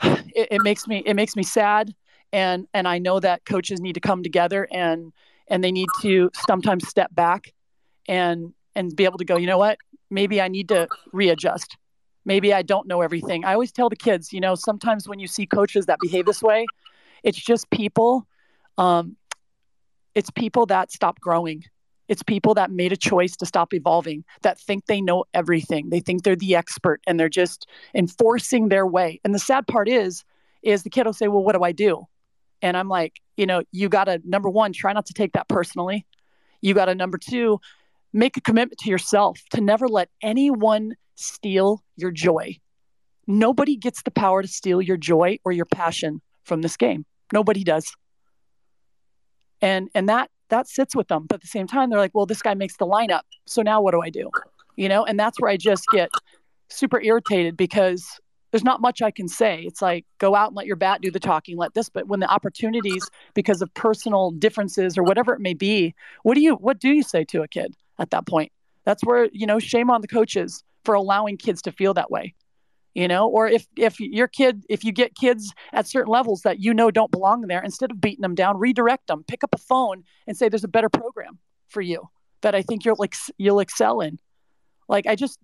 it, 0.02 0.48
it 0.52 0.62
makes 0.62 0.86
me 0.86 1.02
it 1.04 1.14
makes 1.14 1.36
me 1.36 1.42
sad, 1.42 1.94
and 2.32 2.66
and 2.72 2.88
I 2.88 2.98
know 2.98 3.20
that 3.20 3.44
coaches 3.44 3.80
need 3.80 3.94
to 3.94 4.00
come 4.00 4.22
together 4.22 4.66
and 4.72 5.12
and 5.48 5.62
they 5.62 5.72
need 5.72 5.88
to 6.00 6.30
sometimes 6.46 6.88
step 6.88 7.14
back 7.14 7.52
and 8.08 8.54
and 8.74 8.94
be 8.96 9.04
able 9.04 9.18
to 9.18 9.24
go. 9.24 9.36
You 9.36 9.46
know 9.46 9.58
what? 9.58 9.78
Maybe 10.10 10.40
I 10.40 10.48
need 10.48 10.68
to 10.68 10.88
readjust 11.12 11.76
maybe 12.24 12.52
I 12.52 12.62
don't 12.62 12.86
know 12.86 13.00
everything. 13.00 13.44
I 13.44 13.52
always 13.52 13.72
tell 13.72 13.88
the 13.88 13.96
kids, 13.96 14.32
you 14.32 14.40
know, 14.40 14.54
sometimes 14.54 15.08
when 15.08 15.18
you 15.18 15.26
see 15.26 15.46
coaches 15.46 15.86
that 15.86 15.98
behave 16.00 16.26
this 16.26 16.42
way, 16.42 16.66
it's 17.22 17.38
just 17.38 17.70
people. 17.70 18.26
Um, 18.78 19.16
it's 20.14 20.30
people 20.30 20.66
that 20.66 20.92
stop 20.92 21.20
growing. 21.20 21.64
It's 22.08 22.22
people 22.22 22.54
that 22.54 22.70
made 22.70 22.92
a 22.92 22.96
choice 22.96 23.34
to 23.36 23.46
stop 23.46 23.72
evolving, 23.72 24.24
that 24.42 24.58
think 24.58 24.86
they 24.86 25.00
know 25.00 25.24
everything. 25.32 25.88
They 25.88 26.00
think 26.00 26.22
they're 26.22 26.36
the 26.36 26.54
expert 26.54 27.00
and 27.06 27.18
they're 27.18 27.30
just 27.30 27.66
enforcing 27.94 28.68
their 28.68 28.86
way. 28.86 29.20
And 29.24 29.34
the 29.34 29.38
sad 29.38 29.66
part 29.66 29.88
is, 29.88 30.24
is 30.62 30.82
the 30.82 30.90
kid 30.90 31.06
will 31.06 31.14
say, 31.14 31.28
Well, 31.28 31.42
what 31.42 31.54
do 31.54 31.62
I 31.62 31.72
do? 31.72 32.06
And 32.60 32.76
I'm 32.76 32.88
like, 32.88 33.20
you 33.36 33.46
know, 33.46 33.62
you 33.72 33.88
gotta 33.88 34.20
number 34.24 34.48
one, 34.48 34.72
try 34.72 34.92
not 34.92 35.06
to 35.06 35.14
take 35.14 35.32
that 35.32 35.48
personally. 35.48 36.06
You 36.60 36.74
gotta 36.74 36.94
number 36.94 37.18
two, 37.18 37.60
make 38.14 38.36
a 38.36 38.40
commitment 38.40 38.78
to 38.78 38.88
yourself 38.88 39.40
to 39.50 39.60
never 39.60 39.88
let 39.88 40.08
anyone 40.22 40.94
steal 41.16 41.82
your 41.96 42.12
joy. 42.12 42.56
Nobody 43.26 43.76
gets 43.76 44.02
the 44.02 44.10
power 44.10 44.40
to 44.40 44.48
steal 44.48 44.80
your 44.80 44.96
joy 44.96 45.38
or 45.44 45.52
your 45.52 45.64
passion 45.66 46.22
from 46.44 46.62
this 46.62 46.76
game. 46.76 47.04
Nobody 47.32 47.64
does. 47.64 47.92
And 49.60 49.88
and 49.94 50.08
that 50.08 50.30
that 50.50 50.68
sits 50.68 50.94
with 50.94 51.08
them. 51.08 51.26
But 51.28 51.36
at 51.36 51.40
the 51.40 51.48
same 51.48 51.66
time, 51.66 51.90
they're 51.90 51.98
like, 51.98 52.14
well, 52.14 52.26
this 52.26 52.42
guy 52.42 52.54
makes 52.54 52.76
the 52.76 52.86
lineup. 52.86 53.22
So 53.46 53.62
now 53.62 53.80
what 53.80 53.92
do 53.92 54.00
I 54.00 54.10
do? 54.10 54.30
You 54.76 54.88
know, 54.88 55.04
and 55.04 55.18
that's 55.18 55.40
where 55.40 55.50
I 55.50 55.56
just 55.56 55.86
get 55.90 56.10
super 56.68 57.00
irritated 57.00 57.56
because 57.56 58.20
there's 58.52 58.64
not 58.64 58.80
much 58.80 59.02
I 59.02 59.10
can 59.10 59.26
say. 59.26 59.62
It's 59.62 59.82
like 59.82 60.04
go 60.18 60.36
out 60.36 60.48
and 60.48 60.56
let 60.56 60.66
your 60.66 60.76
bat 60.76 61.00
do 61.00 61.10
the 61.10 61.18
talking, 61.18 61.56
let 61.56 61.74
this, 61.74 61.88
but 61.88 62.06
when 62.06 62.20
the 62.20 62.30
opportunities 62.30 63.08
because 63.34 63.62
of 63.62 63.72
personal 63.74 64.30
differences 64.32 64.96
or 64.96 65.02
whatever 65.02 65.34
it 65.34 65.40
may 65.40 65.54
be, 65.54 65.94
what 66.22 66.34
do 66.34 66.40
you 66.40 66.54
what 66.54 66.78
do 66.78 66.90
you 66.90 67.02
say 67.02 67.24
to 67.24 67.42
a 67.42 67.48
kid 67.48 67.74
at 67.98 68.10
that 68.10 68.26
point? 68.26 68.52
That's 68.84 69.04
where, 69.04 69.28
you 69.32 69.46
know, 69.46 69.58
shame 69.58 69.90
on 69.90 70.00
the 70.00 70.08
coaches 70.08 70.62
for 70.84 70.94
allowing 70.94 71.36
kids 71.36 71.62
to 71.62 71.72
feel 71.72 71.94
that 71.94 72.10
way 72.10 72.34
you 72.94 73.08
know? 73.08 73.28
Or 73.28 73.46
if 73.46 73.66
if 73.76 74.00
your 74.00 74.28
kid 74.28 74.64
if 74.68 74.84
you 74.84 74.92
get 74.92 75.14
kids 75.14 75.52
at 75.72 75.86
certain 75.86 76.10
levels 76.10 76.42
that 76.42 76.60
you 76.60 76.72
know 76.72 76.90
don't 76.90 77.10
belong 77.10 77.42
there 77.42 77.62
instead 77.62 77.90
of 77.90 78.00
beating 78.00 78.22
them 78.22 78.34
down 78.34 78.56
redirect 78.58 79.08
them 79.08 79.24
pick 79.26 79.44
up 79.44 79.54
a 79.54 79.58
phone 79.58 80.04
and 80.26 80.36
say 80.36 80.48
there's 80.48 80.64
a 80.64 80.68
better 80.68 80.88
program 80.88 81.38
for 81.68 81.80
you 81.80 82.08
that 82.42 82.54
i 82.54 82.62
think 82.62 82.84
you'll 82.84 82.96
like 82.98 83.14
you'll 83.36 83.60
excel 83.60 84.00
in. 84.00 84.18
Like 84.88 85.06
i 85.06 85.14
just 85.16 85.38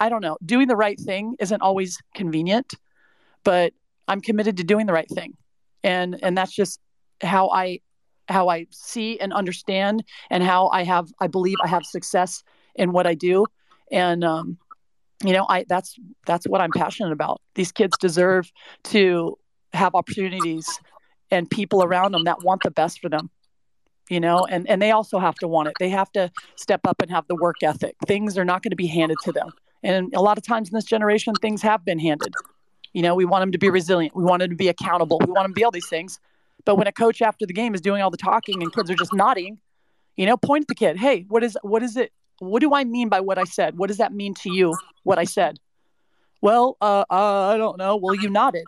i 0.00 0.08
don't 0.08 0.22
know. 0.22 0.36
Doing 0.44 0.68
the 0.68 0.76
right 0.76 0.98
thing 0.98 1.36
isn't 1.38 1.62
always 1.62 1.98
convenient 2.14 2.74
but 3.44 3.72
i'm 4.08 4.20
committed 4.20 4.56
to 4.56 4.64
doing 4.64 4.86
the 4.86 4.92
right 4.92 5.08
thing. 5.08 5.36
And 5.84 6.18
and 6.22 6.36
that's 6.36 6.52
just 6.52 6.80
how 7.22 7.50
i 7.50 7.80
how 8.28 8.48
i 8.48 8.66
see 8.70 9.18
and 9.20 9.32
understand 9.32 10.04
and 10.30 10.42
how 10.42 10.68
i 10.68 10.82
have 10.82 11.12
i 11.20 11.26
believe 11.26 11.56
i 11.62 11.68
have 11.68 11.84
success 11.84 12.42
in 12.74 12.92
what 12.92 13.06
i 13.06 13.14
do. 13.14 13.46
And 13.90 14.24
um 14.24 14.58
you 15.24 15.32
know 15.32 15.46
i 15.48 15.64
that's 15.68 15.98
that's 16.26 16.46
what 16.46 16.60
i'm 16.60 16.72
passionate 16.72 17.12
about. 17.12 17.40
These 17.54 17.72
kids 17.72 17.96
deserve 17.98 18.50
to 18.84 19.38
have 19.72 19.94
opportunities 19.94 20.80
and 21.30 21.50
people 21.50 21.82
around 21.82 22.12
them 22.12 22.24
that 22.24 22.42
want 22.42 22.62
the 22.62 22.70
best 22.70 23.00
for 23.00 23.08
them 23.08 23.30
you 24.08 24.20
know 24.20 24.46
and 24.48 24.68
and 24.68 24.80
they 24.80 24.90
also 24.90 25.18
have 25.18 25.34
to 25.36 25.48
want 25.48 25.68
it. 25.68 25.74
They 25.78 25.88
have 25.90 26.10
to 26.12 26.30
step 26.56 26.80
up 26.86 27.00
and 27.02 27.10
have 27.10 27.26
the 27.28 27.34
work 27.34 27.56
ethic. 27.62 27.96
Things 28.06 28.38
are 28.38 28.44
not 28.44 28.62
going 28.62 28.70
to 28.70 28.76
be 28.76 28.86
handed 28.86 29.18
to 29.24 29.32
them. 29.32 29.50
And 29.82 30.14
a 30.14 30.20
lot 30.20 30.38
of 30.38 30.44
times 30.44 30.68
in 30.68 30.74
this 30.74 30.84
generation 30.84 31.34
things 31.34 31.62
have 31.62 31.84
been 31.84 31.98
handed. 31.98 32.34
You 32.92 33.02
know 33.02 33.14
we 33.14 33.24
want 33.24 33.42
them 33.42 33.52
to 33.52 33.58
be 33.58 33.70
resilient. 33.70 34.14
We 34.14 34.24
want 34.24 34.40
them 34.40 34.50
to 34.50 34.56
be 34.56 34.68
accountable. 34.68 35.18
We 35.20 35.32
want 35.32 35.44
them 35.44 35.52
to 35.52 35.54
be 35.54 35.64
all 35.64 35.70
these 35.70 35.88
things 35.88 36.18
but 36.66 36.76
when 36.76 36.86
a 36.86 36.92
coach 36.92 37.22
after 37.22 37.46
the 37.46 37.54
game 37.54 37.74
is 37.74 37.80
doing 37.80 38.02
all 38.02 38.10
the 38.10 38.18
talking 38.18 38.62
and 38.62 38.70
kids 38.74 38.90
are 38.90 38.94
just 38.94 39.14
nodding 39.14 39.58
you 40.16 40.26
know 40.26 40.36
point 40.36 40.62
at 40.62 40.68
the 40.68 40.74
kid 40.74 40.98
hey 40.98 41.24
what 41.28 41.42
is 41.42 41.56
what 41.62 41.82
is 41.82 41.96
it 41.96 42.12
what 42.38 42.60
do 42.60 42.74
I 42.74 42.84
mean 42.84 43.08
by 43.08 43.20
what 43.20 43.38
I 43.38 43.44
said? 43.44 43.78
What 43.78 43.88
does 43.88 43.98
that 43.98 44.12
mean 44.12 44.34
to 44.34 44.52
you, 44.52 44.76
what 45.04 45.18
I 45.18 45.24
said? 45.24 45.58
Well, 46.42 46.76
uh, 46.80 47.04
uh, 47.10 47.48
I 47.48 47.56
don't 47.56 47.78
know. 47.78 47.96
Well, 47.96 48.14
you 48.14 48.28
nodded. 48.28 48.64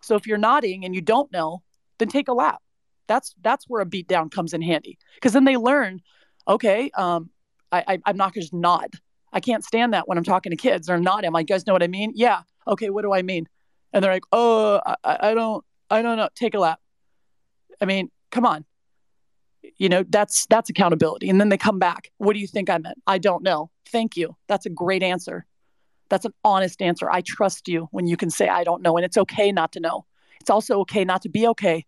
So 0.00 0.16
if 0.16 0.26
you're 0.26 0.38
nodding 0.38 0.84
and 0.84 0.94
you 0.94 1.00
don't 1.00 1.30
know, 1.32 1.62
then 1.98 2.08
take 2.08 2.28
a 2.28 2.32
lap. 2.32 2.62
That's 3.06 3.34
that's 3.42 3.68
where 3.68 3.82
a 3.82 3.86
beat 3.86 4.08
down 4.08 4.30
comes 4.30 4.54
in 4.54 4.62
handy 4.62 4.98
because 5.14 5.32
then 5.32 5.44
they 5.44 5.56
learn, 5.56 6.00
okay, 6.48 6.90
um, 6.96 7.30
I, 7.72 7.84
I, 7.86 7.98
I'm 8.06 8.16
not 8.16 8.32
going 8.32 8.40
to 8.40 8.40
just 8.40 8.54
nod. 8.54 8.94
I 9.32 9.40
can't 9.40 9.64
stand 9.64 9.92
that 9.94 10.08
when 10.08 10.16
I'm 10.16 10.24
talking 10.24 10.50
to 10.50 10.56
kids. 10.56 10.86
They're 10.86 10.98
nodding. 10.98 11.26
I'm 11.26 11.32
like, 11.32 11.46
guys 11.46 11.66
know 11.66 11.72
what 11.72 11.82
I 11.82 11.88
mean? 11.88 12.12
Yeah. 12.14 12.42
Okay. 12.66 12.90
What 12.90 13.02
do 13.02 13.12
I 13.12 13.22
mean? 13.22 13.48
And 13.92 14.02
they're 14.02 14.12
like, 14.12 14.24
oh, 14.32 14.80
I, 14.86 15.18
I 15.20 15.34
don't, 15.34 15.64
I 15.90 16.02
don't 16.02 16.16
know. 16.16 16.28
Take 16.34 16.54
a 16.54 16.58
lap. 16.58 16.80
I 17.80 17.84
mean, 17.84 18.10
come 18.30 18.46
on. 18.46 18.64
You 19.76 19.88
know 19.88 20.04
that's 20.08 20.46
that's 20.46 20.70
accountability. 20.70 21.28
And 21.28 21.40
then 21.40 21.48
they 21.48 21.58
come 21.58 21.78
back. 21.78 22.10
What 22.18 22.32
do 22.32 22.38
you 22.38 22.46
think 22.46 22.70
i 22.70 22.78
meant? 22.78 22.98
I 23.06 23.18
don't 23.18 23.42
know. 23.42 23.70
Thank 23.86 24.16
you. 24.16 24.36
That's 24.48 24.66
a 24.66 24.70
great 24.70 25.02
answer. 25.02 25.46
That's 26.08 26.24
an 26.24 26.32
honest 26.44 26.82
answer. 26.82 27.10
I 27.10 27.20
trust 27.20 27.68
you 27.68 27.88
when 27.92 28.06
you 28.06 28.16
can 28.16 28.30
say 28.30 28.48
i 28.48 28.64
don't 28.64 28.82
know. 28.82 28.96
And 28.96 29.04
it's 29.04 29.18
okay 29.18 29.52
not 29.52 29.72
to 29.72 29.80
know. 29.80 30.06
It's 30.40 30.50
also 30.50 30.80
okay 30.80 31.04
not 31.04 31.22
to 31.22 31.28
be 31.28 31.46
okay. 31.48 31.84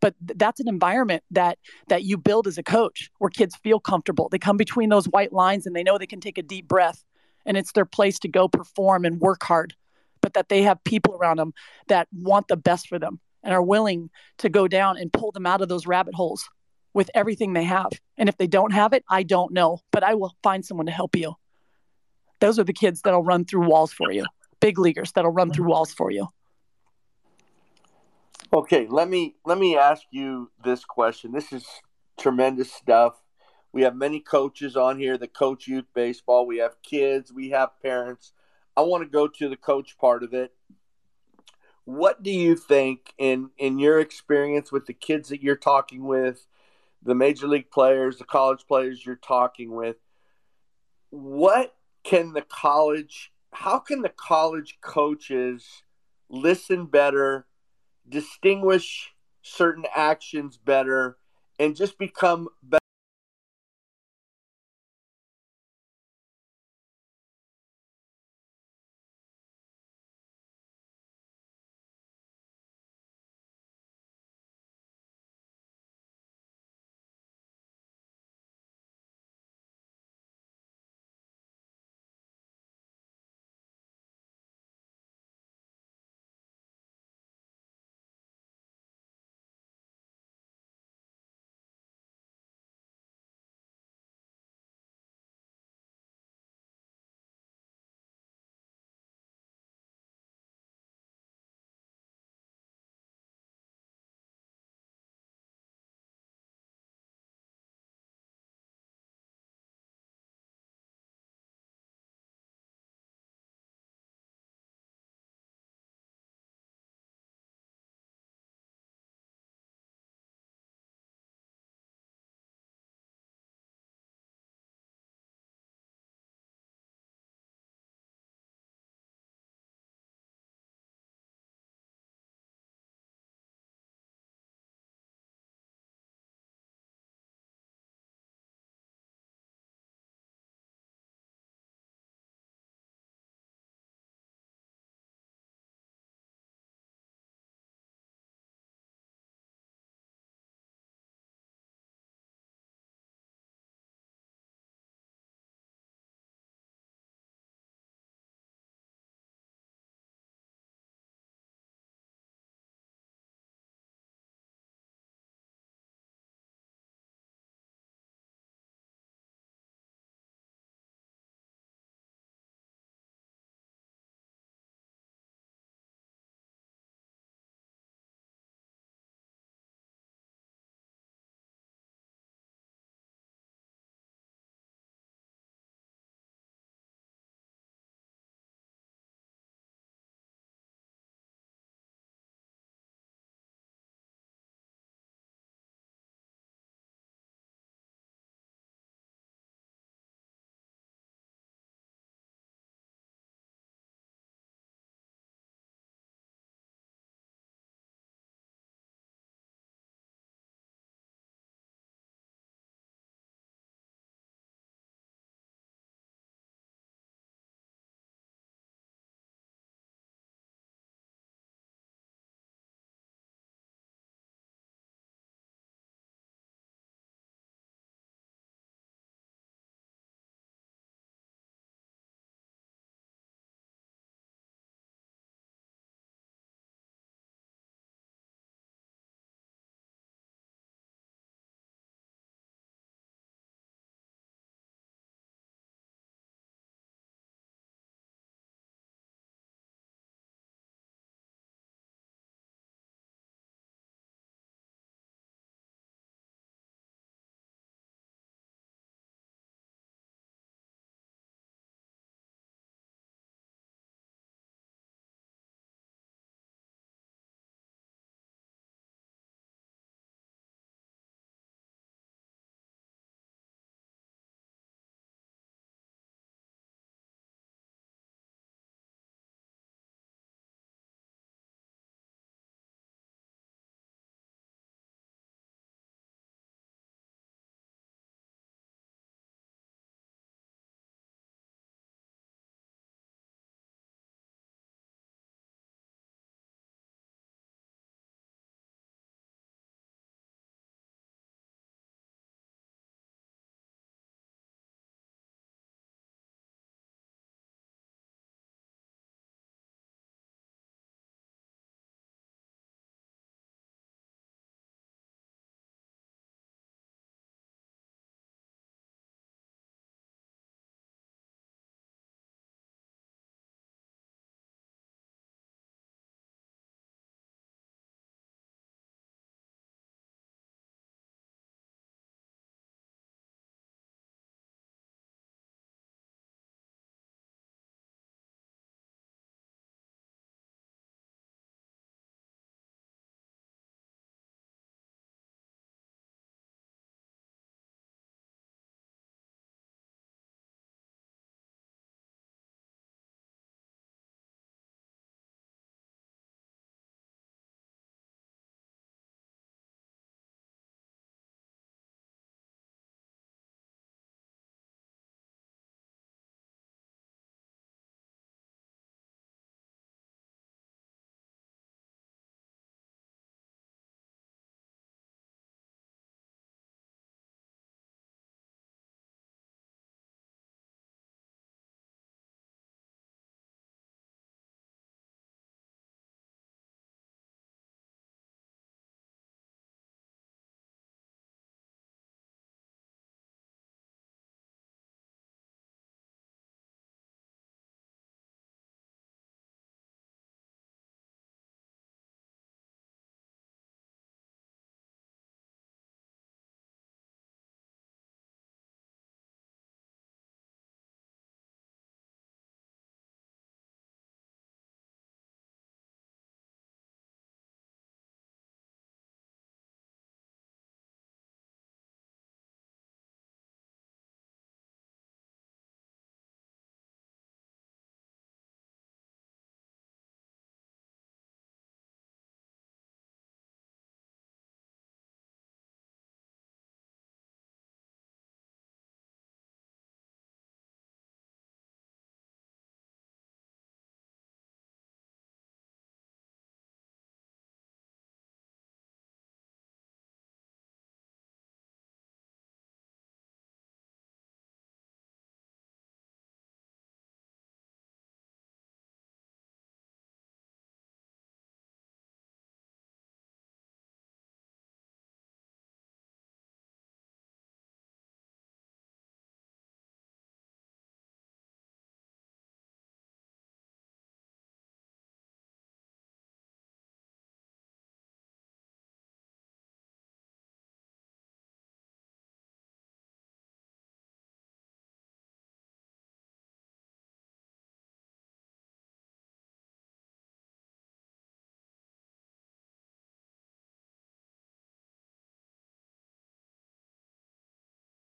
But 0.00 0.14
th- 0.26 0.38
that's 0.38 0.60
an 0.60 0.68
environment 0.68 1.22
that 1.30 1.58
that 1.88 2.04
you 2.04 2.16
build 2.16 2.46
as 2.46 2.58
a 2.58 2.62
coach 2.62 3.10
where 3.18 3.30
kids 3.30 3.54
feel 3.56 3.78
comfortable. 3.78 4.28
They 4.28 4.38
come 4.38 4.56
between 4.56 4.88
those 4.88 5.06
white 5.06 5.32
lines 5.32 5.66
and 5.66 5.74
they 5.74 5.84
know 5.84 5.96
they 5.96 6.06
can 6.06 6.20
take 6.20 6.38
a 6.38 6.42
deep 6.42 6.66
breath 6.66 7.04
and 7.46 7.56
it's 7.56 7.72
their 7.72 7.84
place 7.84 8.18
to 8.20 8.28
go 8.28 8.48
perform 8.48 9.04
and 9.04 9.20
work 9.20 9.42
hard 9.44 9.74
but 10.20 10.34
that 10.34 10.48
they 10.48 10.62
have 10.62 10.82
people 10.84 11.14
around 11.14 11.38
them 11.38 11.54
that 11.88 12.08
want 12.12 12.48
the 12.48 12.56
best 12.56 12.88
for 12.88 12.98
them 12.98 13.20
and 13.42 13.54
are 13.54 13.62
willing 13.62 14.10
to 14.38 14.48
go 14.48 14.68
down 14.68 14.96
and 14.96 15.12
pull 15.12 15.32
them 15.32 15.46
out 15.46 15.60
of 15.60 15.68
those 15.68 15.86
rabbit 15.86 16.14
holes 16.14 16.48
with 16.92 17.10
everything 17.14 17.52
they 17.52 17.64
have. 17.64 17.90
And 18.18 18.28
if 18.28 18.36
they 18.36 18.46
don't 18.46 18.72
have 18.72 18.92
it, 18.92 19.04
I 19.08 19.22
don't 19.22 19.52
know, 19.52 19.80
but 19.92 20.02
I 20.02 20.14
will 20.14 20.34
find 20.42 20.64
someone 20.64 20.86
to 20.86 20.92
help 20.92 21.16
you. 21.16 21.34
Those 22.40 22.58
are 22.58 22.64
the 22.64 22.72
kids 22.72 23.02
that'll 23.02 23.22
run 23.22 23.44
through 23.44 23.68
walls 23.68 23.92
for 23.92 24.10
you, 24.10 24.24
big 24.60 24.78
leaguers 24.78 25.12
that'll 25.12 25.30
run 25.30 25.52
through 25.52 25.68
walls 25.68 25.92
for 25.92 26.10
you. 26.10 26.28
Okay, 28.52 28.88
let 28.88 29.08
me 29.08 29.36
let 29.44 29.58
me 29.58 29.76
ask 29.76 30.02
you 30.10 30.50
this 30.64 30.84
question. 30.84 31.30
This 31.30 31.52
is 31.52 31.64
tremendous 32.18 32.72
stuff. 32.72 33.14
We 33.72 33.82
have 33.82 33.94
many 33.94 34.18
coaches 34.18 34.76
on 34.76 34.98
here 34.98 35.16
that 35.18 35.34
coach 35.34 35.68
youth 35.68 35.84
baseball. 35.94 36.46
We 36.46 36.58
have 36.58 36.82
kids, 36.82 37.32
we 37.32 37.50
have 37.50 37.70
parents. 37.80 38.32
I 38.76 38.82
want 38.82 39.04
to 39.04 39.08
go 39.08 39.28
to 39.28 39.48
the 39.48 39.56
coach 39.56 39.96
part 39.98 40.24
of 40.24 40.34
it. 40.34 40.52
What 41.90 42.22
do 42.22 42.30
you 42.30 42.54
think 42.54 43.12
in 43.18 43.50
in 43.58 43.80
your 43.80 43.98
experience 43.98 44.70
with 44.70 44.86
the 44.86 44.92
kids 44.92 45.30
that 45.30 45.42
you're 45.42 45.56
talking 45.56 46.04
with 46.04 46.46
the 47.02 47.16
major 47.16 47.48
league 47.48 47.68
players, 47.68 48.18
the 48.18 48.24
college 48.24 48.64
players 48.68 49.04
you're 49.04 49.16
talking 49.16 49.72
with, 49.72 49.96
what 51.08 51.74
can 52.04 52.32
the 52.32 52.42
college, 52.42 53.32
how 53.52 53.80
can 53.80 54.02
the 54.02 54.08
college 54.08 54.78
coaches 54.80 55.82
listen 56.28 56.86
better, 56.86 57.46
distinguish 58.08 59.12
certain 59.42 59.84
actions 59.92 60.56
better, 60.56 61.16
and 61.58 61.74
just 61.74 61.98
become 61.98 62.48
better? 62.62 62.79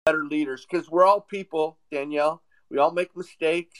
Better 0.09 0.25
leaders 0.25 0.65
because 0.65 0.89
we're 0.89 1.05
all 1.05 1.21
people, 1.21 1.77
Danielle. 1.91 2.41
We 2.71 2.79
all 2.79 2.91
make 2.91 3.15
mistakes. 3.15 3.79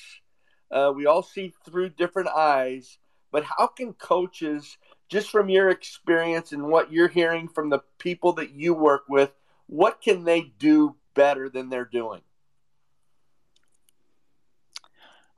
Uh, 0.70 0.94
we 0.96 1.08
all 1.08 1.24
see 1.24 1.52
through 1.66 1.90
different 1.90 2.30
eyes. 2.30 3.00
But 3.32 3.44
how 3.44 3.66
can 3.66 3.94
coaches, 3.94 4.78
just 5.10 5.32
from 5.32 5.50
your 5.50 5.70
experience 5.70 6.52
and 6.52 6.68
what 6.68 6.92
you're 6.92 7.08
hearing 7.08 7.48
from 7.48 7.72
the 7.72 7.80
people 7.98 8.34
that 8.34 8.52
you 8.52 8.76
work 8.76 9.06
with, 9.10 9.32
what 9.66 10.02
can 10.02 10.24
they 10.24 10.42
do 10.60 10.96
better 11.16 11.50
than 11.50 11.70
they're 11.70 11.90
doing? 11.92 12.22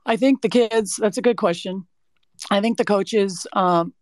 I 0.04 0.16
think 0.16 0.42
the 0.42 0.50
kids, 0.50 0.96
that's 0.96 1.16
a 1.16 1.22
good 1.22 1.38
question. 1.38 1.86
I 2.50 2.60
think 2.60 2.76
the 2.76 2.84
coaches 2.84 3.46
um, 3.54 3.94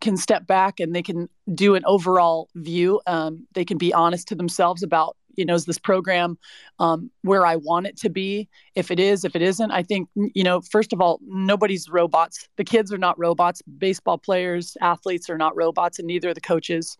can 0.00 0.16
step 0.16 0.44
back 0.44 0.80
and 0.80 0.92
they 0.92 1.02
can 1.02 1.28
do 1.54 1.76
an 1.76 1.84
overall 1.86 2.48
view. 2.56 3.00
Um, 3.06 3.46
they 3.54 3.64
can 3.64 3.78
be 3.78 3.94
honest 3.94 4.26
to 4.28 4.34
themselves 4.34 4.82
about, 4.82 5.16
you 5.34 5.44
know, 5.44 5.54
is 5.54 5.64
this 5.64 5.78
program 5.78 6.38
um, 6.78 7.10
where 7.22 7.46
I 7.46 7.56
want 7.56 7.86
it 7.86 7.96
to 7.98 8.10
be? 8.10 8.48
If 8.74 8.90
it 8.90 9.00
is, 9.00 9.24
if 9.24 9.34
it 9.36 9.42
isn't, 9.42 9.70
I 9.70 9.82
think, 9.82 10.08
you 10.14 10.44
know, 10.44 10.60
first 10.60 10.92
of 10.92 11.00
all, 11.00 11.20
nobody's 11.26 11.88
robots. 11.88 12.48
The 12.56 12.64
kids 12.64 12.92
are 12.92 12.98
not 12.98 13.18
robots. 13.18 13.62
Baseball 13.78 14.18
players, 14.18 14.76
athletes 14.80 15.28
are 15.30 15.38
not 15.38 15.56
robots, 15.56 15.98
and 15.98 16.06
neither 16.06 16.30
are 16.30 16.34
the 16.34 16.40
coaches. 16.40 16.96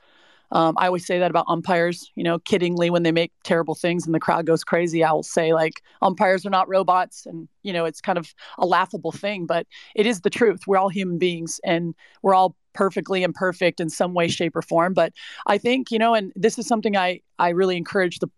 Um, 0.52 0.76
I 0.78 0.86
always 0.86 1.06
say 1.06 1.18
that 1.18 1.30
about 1.30 1.46
umpires, 1.48 2.10
you 2.14 2.22
know, 2.22 2.38
kiddingly 2.38 2.90
when 2.90 3.04
they 3.04 3.12
make 3.12 3.32
terrible 3.42 3.74
things 3.74 4.04
and 4.04 4.14
the 4.14 4.20
crowd 4.20 4.44
goes 4.44 4.64
crazy. 4.64 5.02
I 5.02 5.10
will 5.10 5.22
say 5.22 5.54
like 5.54 5.82
umpires 6.02 6.44
are 6.44 6.50
not 6.50 6.68
robots, 6.68 7.24
and 7.24 7.48
you 7.62 7.72
know, 7.72 7.86
it's 7.86 8.02
kind 8.02 8.18
of 8.18 8.34
a 8.58 8.66
laughable 8.66 9.12
thing, 9.12 9.46
but 9.46 9.66
it 9.96 10.06
is 10.06 10.20
the 10.20 10.30
truth. 10.30 10.60
We're 10.66 10.76
all 10.76 10.90
human 10.90 11.18
beings, 11.18 11.58
and 11.64 11.94
we're 12.22 12.34
all 12.34 12.54
perfectly 12.74 13.22
imperfect 13.22 13.80
in 13.80 13.90
some 13.90 14.14
way, 14.14 14.28
shape, 14.28 14.56
or 14.56 14.62
form. 14.62 14.94
But 14.94 15.12
I 15.46 15.58
think 15.58 15.90
you 15.90 15.98
know, 15.98 16.14
and 16.14 16.32
this 16.36 16.58
is 16.58 16.66
something 16.66 16.96
I 16.96 17.20
I 17.38 17.50
really 17.50 17.76
encourage 17.76 18.18
the 18.18 18.30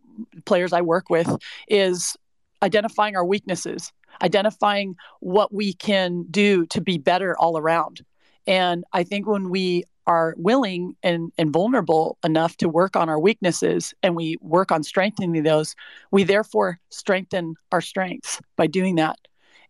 players 0.45 0.73
I 0.73 0.81
work 0.81 1.11
with 1.11 1.29
is 1.69 2.17
identifying 2.63 3.17
our 3.17 3.25
weaknesses, 3.25 3.93
identifying 4.23 4.97
what 5.21 5.53
we 5.53 5.73
can 5.75 6.25
do 6.31 6.67
to 6.67 6.81
be 6.81 6.99
better 6.99 7.37
all 7.39 7.59
around. 7.59 8.03
And 8.47 8.85
I 8.93 9.05
think 9.05 9.27
when 9.27 9.51
we 9.51 9.85
are 10.07 10.35
willing 10.37 10.97
and, 11.03 11.33
and 11.39 11.53
vulnerable 11.53 12.19
enough 12.25 12.57
to 12.59 12.69
work 12.69 12.95
on 12.95 13.09
our 13.09 13.19
weaknesses 13.19 13.95
and 14.03 14.15
we 14.15 14.37
work 14.41 14.71
on 14.71 14.83
strengthening 14.83 15.43
those, 15.43 15.75
we 16.11 16.25
therefore 16.25 16.79
strengthen 16.91 17.55
our 17.73 17.81
strengths 17.81 18.41
by 18.57 18.67
doing 18.67 18.97
that. 18.97 19.19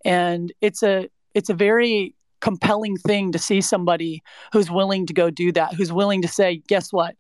And 0.05 0.53
it's 0.61 0.83
a 0.83 1.09
it's 1.35 1.51
a 1.51 1.55
very 1.55 2.15
compelling 2.45 2.99
thing 2.99 3.33
to 3.33 3.39
see 3.39 3.63
somebody 3.63 4.23
who's 4.53 4.71
willing 4.71 5.07
to 5.07 5.15
go 5.15 5.31
do 5.31 5.51
that, 5.51 5.73
who's 5.73 5.91
willing 5.91 6.21
to 6.21 6.29
say, 6.29 6.61
guess 6.69 6.93
what? 6.93 7.17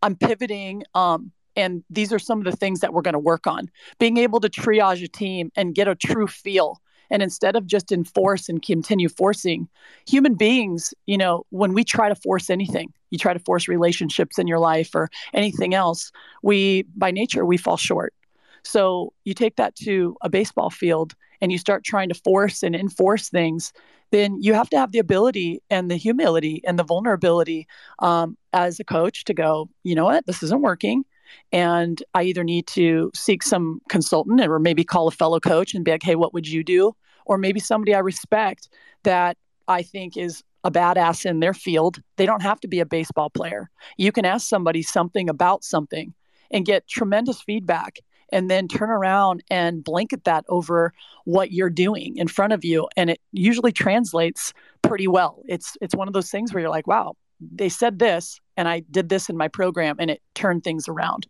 I'm 0.00 0.14
pivoting. 0.14 0.84
Um, 0.94 1.32
and 1.56 1.82
these 1.90 2.12
are 2.12 2.20
some 2.20 2.38
of 2.38 2.44
the 2.44 2.56
things 2.56 2.78
that 2.78 2.92
we're 2.92 3.02
going 3.02 3.14
to 3.14 3.18
work 3.18 3.48
on. 3.48 3.68
Being 3.98 4.16
able 4.18 4.38
to 4.38 4.48
triage 4.48 5.02
a 5.02 5.08
team 5.08 5.50
and 5.56 5.74
get 5.74 5.88
a 5.88 5.96
true 5.96 6.28
feel 6.28 6.80
and 7.10 7.20
instead 7.20 7.56
of 7.56 7.66
just 7.66 7.90
enforce 7.90 8.48
and 8.48 8.62
continue 8.62 9.08
forcing, 9.08 9.68
human 10.06 10.36
beings, 10.36 10.94
you 11.06 11.18
know, 11.18 11.44
when 11.50 11.72
we 11.72 11.82
try 11.82 12.08
to 12.08 12.14
force 12.14 12.48
anything, 12.48 12.92
you 13.10 13.18
try 13.18 13.32
to 13.32 13.40
force 13.40 13.66
relationships 13.66 14.38
in 14.38 14.46
your 14.46 14.60
life 14.60 14.94
or 14.94 15.10
anything 15.34 15.74
else, 15.74 16.12
we, 16.44 16.84
by 16.96 17.10
nature, 17.10 17.44
we 17.44 17.56
fall 17.56 17.76
short. 17.76 18.14
So 18.62 19.12
you 19.24 19.34
take 19.34 19.56
that 19.56 19.74
to 19.76 20.16
a 20.22 20.28
baseball 20.28 20.70
field 20.70 21.16
and 21.40 21.50
you 21.52 21.58
start 21.58 21.84
trying 21.84 22.08
to 22.08 22.14
force 22.14 22.62
and 22.62 22.74
enforce 22.74 23.28
things, 23.28 23.72
then 24.10 24.40
you 24.40 24.54
have 24.54 24.70
to 24.70 24.78
have 24.78 24.92
the 24.92 24.98
ability 24.98 25.62
and 25.70 25.90
the 25.90 25.96
humility 25.96 26.62
and 26.66 26.78
the 26.78 26.84
vulnerability 26.84 27.66
um, 28.00 28.36
as 28.52 28.80
a 28.80 28.84
coach 28.84 29.24
to 29.24 29.34
go, 29.34 29.68
you 29.82 29.94
know 29.94 30.04
what, 30.04 30.26
this 30.26 30.42
isn't 30.42 30.62
working. 30.62 31.04
And 31.52 32.02
I 32.14 32.24
either 32.24 32.42
need 32.42 32.66
to 32.68 33.10
seek 33.14 33.42
some 33.42 33.80
consultant 33.88 34.40
or 34.40 34.58
maybe 34.58 34.84
call 34.84 35.06
a 35.06 35.12
fellow 35.12 35.38
coach 35.38 35.74
and 35.74 35.84
be 35.84 35.92
like, 35.92 36.02
hey, 36.02 36.16
what 36.16 36.34
would 36.34 36.48
you 36.48 36.64
do? 36.64 36.94
Or 37.24 37.38
maybe 37.38 37.60
somebody 37.60 37.94
I 37.94 38.00
respect 38.00 38.68
that 39.04 39.36
I 39.68 39.82
think 39.82 40.16
is 40.16 40.42
a 40.64 40.70
badass 40.70 41.24
in 41.24 41.40
their 41.40 41.54
field. 41.54 42.02
They 42.16 42.26
don't 42.26 42.42
have 42.42 42.60
to 42.60 42.68
be 42.68 42.80
a 42.80 42.86
baseball 42.86 43.30
player. 43.30 43.70
You 43.96 44.10
can 44.12 44.24
ask 44.24 44.48
somebody 44.48 44.82
something 44.82 45.30
about 45.30 45.64
something 45.64 46.12
and 46.50 46.66
get 46.66 46.88
tremendous 46.88 47.40
feedback 47.40 48.00
and 48.32 48.50
then 48.50 48.68
turn 48.68 48.90
around 48.90 49.42
and 49.50 49.84
blanket 49.84 50.24
that 50.24 50.44
over 50.48 50.92
what 51.24 51.52
you're 51.52 51.70
doing 51.70 52.16
in 52.16 52.28
front 52.28 52.52
of 52.52 52.64
you 52.64 52.88
and 52.96 53.10
it 53.10 53.20
usually 53.32 53.72
translates 53.72 54.52
pretty 54.82 55.08
well. 55.08 55.42
It's 55.46 55.76
it's 55.80 55.94
one 55.94 56.08
of 56.08 56.14
those 56.14 56.30
things 56.30 56.52
where 56.52 56.60
you're 56.60 56.70
like, 56.70 56.86
wow, 56.86 57.16
they 57.40 57.68
said 57.68 57.98
this 57.98 58.40
and 58.56 58.68
I 58.68 58.80
did 58.90 59.08
this 59.08 59.28
in 59.28 59.36
my 59.36 59.48
program 59.48 59.96
and 59.98 60.10
it 60.10 60.22
turned 60.34 60.64
things 60.64 60.88
around. 60.88 61.26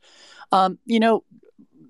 Um, 0.52 0.78
you 0.86 1.00
know, 1.00 1.24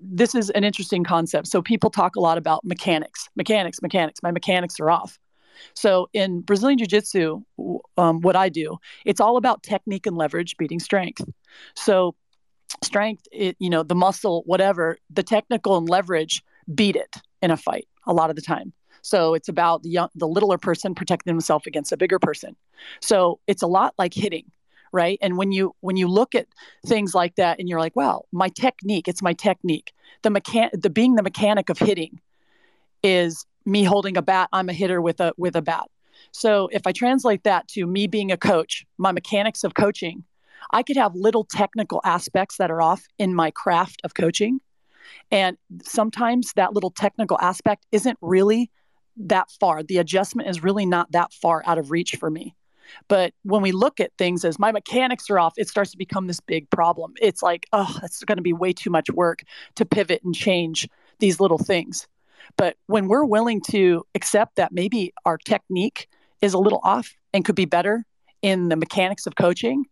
this 0.01 0.35
is 0.35 0.49
an 0.51 0.63
interesting 0.63 1.03
concept. 1.03 1.47
So 1.47 1.61
people 1.61 1.89
talk 1.89 2.15
a 2.15 2.19
lot 2.19 2.37
about 2.37 2.63
mechanics, 2.63 3.29
mechanics, 3.35 3.81
mechanics. 3.81 4.21
My 4.23 4.31
mechanics 4.31 4.79
are 4.79 4.89
off. 4.89 5.19
So 5.75 6.09
in 6.13 6.41
Brazilian 6.41 6.79
Jiu 6.79 6.87
Jitsu, 6.87 7.41
um, 7.97 8.21
what 8.21 8.35
I 8.35 8.49
do, 8.49 8.77
it's 9.05 9.21
all 9.21 9.37
about 9.37 9.63
technique 9.63 10.07
and 10.07 10.17
leverage 10.17 10.57
beating 10.57 10.79
strength. 10.79 11.21
So 11.75 12.15
strength, 12.83 13.27
it, 13.31 13.55
you 13.59 13.69
know, 13.69 13.83
the 13.83 13.95
muscle, 13.95 14.43
whatever, 14.45 14.97
the 15.09 15.23
technical 15.23 15.77
and 15.77 15.89
leverage 15.89 16.43
beat 16.73 16.95
it 16.95 17.17
in 17.41 17.51
a 17.51 17.57
fight 17.57 17.87
a 18.05 18.13
lot 18.13 18.29
of 18.29 18.35
the 18.35 18.41
time. 18.41 18.73
So 19.01 19.33
it's 19.33 19.49
about 19.49 19.83
the 19.83 19.89
young, 19.89 20.09
the 20.15 20.27
littler 20.27 20.57
person 20.57 20.93
protecting 20.93 21.33
himself 21.33 21.65
against 21.65 21.91
a 21.91 21.97
bigger 21.97 22.19
person. 22.19 22.55
So 23.01 23.39
it's 23.47 23.63
a 23.63 23.67
lot 23.67 23.93
like 23.97 24.13
hitting, 24.13 24.45
right? 24.91 25.17
And 25.21 25.37
when 25.37 25.51
you 25.51 25.75
when 25.81 25.97
you 25.97 26.07
look 26.07 26.35
at 26.35 26.47
things 26.85 27.15
like 27.15 27.35
that, 27.35 27.59
and 27.59 27.67
you're 27.67 27.79
like, 27.79 27.95
wow, 27.95 28.25
my 28.31 28.49
technique, 28.49 29.07
it's 29.07 29.21
my 29.21 29.33
technique. 29.33 29.93
The 30.21 30.29
mechan, 30.29 30.69
the 30.73 30.89
being 30.89 31.15
the 31.15 31.23
mechanic 31.23 31.69
of 31.69 31.79
hitting, 31.79 32.19
is 33.01 33.45
me 33.65 33.83
holding 33.83 34.17
a 34.17 34.21
bat. 34.21 34.49
I'm 34.53 34.69
a 34.69 34.73
hitter 34.73 35.01
with 35.01 35.19
a 35.19 35.33
with 35.37 35.55
a 35.55 35.61
bat. 35.61 35.89
So 36.31 36.69
if 36.71 36.85
I 36.85 36.91
translate 36.91 37.43
that 37.43 37.67
to 37.69 37.85
me 37.85 38.07
being 38.07 38.31
a 38.31 38.37
coach, 38.37 38.85
my 38.97 39.11
mechanics 39.11 39.63
of 39.63 39.73
coaching, 39.73 40.23
I 40.69 40.83
could 40.83 40.97
have 40.97 41.15
little 41.15 41.43
technical 41.43 42.01
aspects 42.03 42.57
that 42.57 42.71
are 42.71 42.81
off 42.81 43.03
in 43.17 43.33
my 43.33 43.51
craft 43.51 44.01
of 44.03 44.13
coaching. 44.13 44.59
And 45.31 45.57
sometimes 45.83 46.53
that 46.53 46.73
little 46.73 46.91
technical 46.91 47.37
aspect 47.41 47.85
isn't 47.91 48.17
really 48.21 48.69
that 49.17 49.49
far. 49.59 49.83
The 49.83 49.97
adjustment 49.97 50.49
is 50.49 50.63
really 50.63 50.85
not 50.85 51.11
that 51.11 51.33
far 51.33 51.63
out 51.65 51.77
of 51.77 51.91
reach 51.91 52.15
for 52.15 52.29
me. 52.29 52.55
But 53.07 53.33
when 53.43 53.61
we 53.61 53.71
look 53.71 53.99
at 53.99 54.11
things 54.17 54.43
as 54.43 54.59
my 54.59 54.71
mechanics 54.71 55.29
are 55.29 55.39
off, 55.39 55.53
it 55.57 55.69
starts 55.69 55.91
to 55.91 55.97
become 55.97 56.27
this 56.27 56.39
big 56.39 56.69
problem. 56.69 57.13
It's 57.21 57.41
like, 57.41 57.67
oh, 57.73 57.99
it's 58.03 58.23
going 58.23 58.37
to 58.37 58.43
be 58.43 58.53
way 58.53 58.73
too 58.73 58.89
much 58.89 59.09
work 59.09 59.43
to 59.75 59.85
pivot 59.85 60.23
and 60.23 60.35
change 60.35 60.89
these 61.19 61.39
little 61.39 61.57
things. 61.57 62.07
But 62.57 62.75
when 62.87 63.07
we're 63.07 63.23
willing 63.25 63.61
to 63.69 64.05
accept 64.15 64.55
that 64.55 64.71
maybe 64.71 65.13
our 65.25 65.37
technique 65.37 66.07
is 66.41 66.53
a 66.53 66.59
little 66.59 66.81
off 66.83 67.15
and 67.33 67.45
could 67.45 67.55
be 67.55 67.65
better 67.65 68.03
in 68.41 68.69
the 68.69 68.75
mechanics 68.75 69.27
of 69.27 69.35
coaching, 69.35 69.85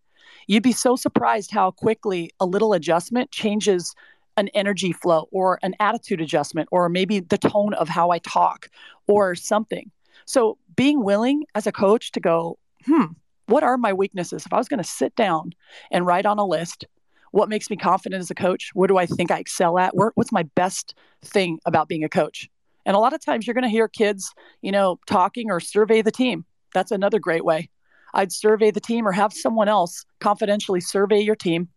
you'd 0.50 0.64
be 0.64 0.72
so 0.72 0.96
surprised 0.96 1.52
how 1.52 1.70
quickly 1.70 2.32
a 2.40 2.46
little 2.46 2.74
adjustment 2.74 3.30
changes 3.32 3.94
an 4.36 4.48
energy 4.50 4.92
flow 4.92 5.30
or 5.32 5.60
an 5.62 5.76
attitude 5.80 6.20
adjustment 6.20 6.68
or 6.72 6.90
maybe 6.90 7.20
the 7.20 7.38
tone 7.38 7.76
of 7.76 7.88
how 7.88 8.10
I 8.10 8.18
talk 8.18 8.70
or 9.08 9.36
something. 9.36 9.92
So 10.26 10.58
being 10.76 11.04
willing 11.04 11.46
as 11.54 11.68
a 11.68 11.72
coach 11.72 12.12
to 12.14 12.20
go, 12.20 12.58
hmm, 12.86 13.06
what 13.46 13.64
are 13.64 13.78
my 13.78 13.94
weaknesses? 13.94 14.46
If 14.46 14.52
I 14.52 14.58
was 14.58 14.68
going 14.68 14.82
to 14.82 14.90
sit 14.90 15.16
down 15.16 15.54
and 15.92 16.06
write 16.06 16.26
on 16.26 16.40
a 16.40 16.46
list, 16.46 16.86
what 17.32 17.48
makes 17.48 17.70
me 17.70 17.78
confident 17.78 18.20
as 18.20 18.32
a 18.32 18.36
coach? 18.36 18.72
Where 18.74 18.88
do 18.88 18.98
I 18.98 19.06
think 19.06 19.30
I 19.30 19.38
excel 19.38 19.78
at? 19.78 19.94
What's 19.96 20.32
my 20.32 20.44
best 20.56 20.96
thing 21.24 21.60
about 21.66 21.88
being 21.88 22.04
a 22.04 22.10
coach? 22.10 22.50
And 22.88 22.96
a 22.96 23.00
lot 23.00 23.14
of 23.14 23.24
times 23.24 23.46
you're 23.46 23.54
going 23.54 23.64
to 23.64 23.70
hear 23.70 23.88
kids, 23.88 24.34
you 24.64 24.72
know, 24.72 25.00
talking 25.06 25.52
or 25.52 25.60
survey 25.60 26.02
the 26.02 26.12
team. 26.12 26.44
That's 26.74 26.92
another 26.92 27.20
great 27.20 27.46
way. 27.46 27.70
I'd 28.14 28.32
survey 28.32 28.72
the 28.72 28.80
team 28.80 29.08
or 29.08 29.12
have 29.12 29.34
someone 29.34 29.68
else 29.68 30.06
confidentially 30.20 30.82
survey 30.82 31.20
your 31.20 31.36
team 31.36 31.70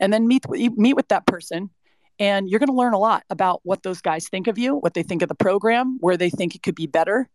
and 0.00 0.12
then 0.12 0.26
meet 0.26 0.48
meet 0.48 0.94
with 0.94 1.08
that 1.08 1.26
person 1.26 1.70
and 2.18 2.48
you're 2.48 2.60
going 2.60 2.68
to 2.68 2.74
learn 2.74 2.94
a 2.94 2.98
lot 2.98 3.24
about 3.30 3.60
what 3.64 3.82
those 3.82 4.00
guys 4.00 4.28
think 4.28 4.46
of 4.46 4.58
you, 4.58 4.76
what 4.76 4.94
they 4.94 5.02
think 5.02 5.22
of 5.22 5.28
the 5.28 5.34
program, 5.34 5.98
where 6.00 6.16
they 6.16 6.30
think 6.30 6.54
it 6.54 6.62
could 6.62 6.74
be 6.74 6.86
better. 6.86 7.28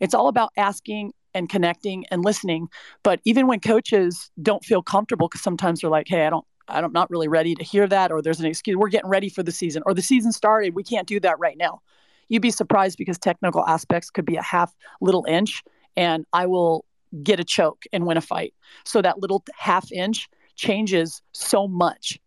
It's 0.00 0.14
all 0.14 0.28
about 0.28 0.50
asking 0.56 1.12
and 1.34 1.48
connecting 1.48 2.06
and 2.10 2.24
listening. 2.24 2.68
But 3.02 3.20
even 3.24 3.46
when 3.46 3.60
coaches 3.60 4.30
don't 4.40 4.64
feel 4.64 4.82
comfortable, 4.82 5.28
because 5.28 5.42
sometimes 5.42 5.80
they're 5.80 5.90
like, 5.90 6.08
hey, 6.08 6.26
I 6.26 6.30
don't, 6.30 6.46
I'm 6.68 6.92
not 6.92 7.10
really 7.10 7.28
ready 7.28 7.54
to 7.54 7.62
hear 7.62 7.86
that, 7.88 8.10
or 8.10 8.22
there's 8.22 8.40
an 8.40 8.46
excuse, 8.46 8.76
we're 8.76 8.88
getting 8.88 9.10
ready 9.10 9.28
for 9.28 9.42
the 9.42 9.52
season, 9.52 9.82
or 9.84 9.92
the 9.92 10.02
season 10.02 10.32
started, 10.32 10.74
we 10.74 10.84
can't 10.84 11.06
do 11.06 11.20
that 11.20 11.38
right 11.38 11.58
now. 11.58 11.82
You'd 12.28 12.40
be 12.40 12.50
surprised 12.50 12.96
because 12.96 13.18
technical 13.18 13.66
aspects 13.66 14.08
could 14.08 14.24
be 14.24 14.36
a 14.36 14.42
half 14.42 14.74
little 15.02 15.26
inch, 15.28 15.62
and 15.96 16.24
I 16.32 16.46
will 16.46 16.86
get 17.22 17.40
a 17.40 17.44
choke 17.44 17.84
and 17.92 18.06
win 18.06 18.16
a 18.16 18.20
fight. 18.20 18.54
So 18.84 19.02
that 19.02 19.18
little 19.18 19.44
half 19.56 19.90
inch 19.92 20.28
changes 20.56 21.22
so 21.32 21.66
much 21.66 22.18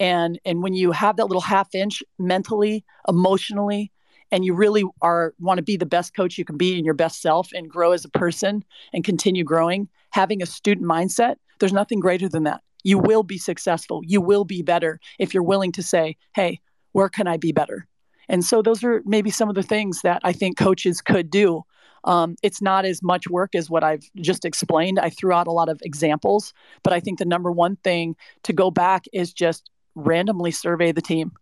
and 0.00 0.40
and 0.44 0.62
when 0.62 0.72
you 0.72 0.90
have 0.90 1.16
that 1.16 1.26
little 1.26 1.42
half 1.42 1.74
inch 1.74 2.02
mentally 2.18 2.82
emotionally 3.06 3.92
and 4.32 4.42
you 4.42 4.54
really 4.54 4.84
are 5.02 5.34
want 5.38 5.58
to 5.58 5.62
be 5.62 5.76
the 5.76 5.84
best 5.84 6.16
coach 6.16 6.38
you 6.38 6.46
can 6.46 6.56
be 6.56 6.78
in 6.78 6.84
your 6.84 6.94
best 6.94 7.20
self 7.20 7.50
and 7.52 7.68
grow 7.68 7.92
as 7.92 8.02
a 8.04 8.08
person 8.08 8.64
and 8.94 9.04
continue 9.04 9.44
growing 9.44 9.86
having 10.12 10.42
a 10.42 10.46
student 10.46 10.86
mindset 10.86 11.36
there's 11.60 11.74
nothing 11.74 12.00
greater 12.00 12.26
than 12.26 12.44
that 12.44 12.62
you 12.84 12.96
will 12.96 13.22
be 13.22 13.36
successful 13.36 14.00
you 14.06 14.18
will 14.18 14.46
be 14.46 14.62
better 14.62 14.98
if 15.18 15.34
you're 15.34 15.42
willing 15.42 15.70
to 15.70 15.82
say 15.82 16.16
hey 16.34 16.58
Where 16.94 17.08
can 17.08 17.26
I 17.26 17.36
be 17.36 17.52
better? 17.52 17.86
And 18.28 18.44
so 18.44 18.62
those 18.62 18.82
are 18.84 19.02
maybe 19.04 19.30
some 19.30 19.48
of 19.48 19.56
the 19.56 19.62
things 19.62 20.00
that 20.02 20.20
I 20.24 20.32
think 20.32 20.56
coaches 20.56 21.00
could 21.00 21.28
do. 21.28 21.64
Um, 22.04 22.36
it's 22.42 22.60
not 22.60 22.84
as 22.84 23.02
much 23.02 23.28
work 23.28 23.54
as 23.54 23.70
what 23.70 23.82
I've 23.82 24.04
just 24.16 24.44
explained. 24.44 24.98
I 24.98 25.10
threw 25.10 25.32
out 25.32 25.46
a 25.46 25.52
lot 25.52 25.68
of 25.68 25.80
examples, 25.82 26.52
but 26.82 26.92
I 26.92 27.00
think 27.00 27.18
the 27.18 27.24
number 27.24 27.50
one 27.50 27.76
thing 27.76 28.16
to 28.44 28.52
go 28.52 28.70
back 28.70 29.04
is 29.12 29.32
just 29.32 29.70
randomly 29.94 30.50
survey 30.50 30.92
the 30.92 31.00
team 31.00 31.32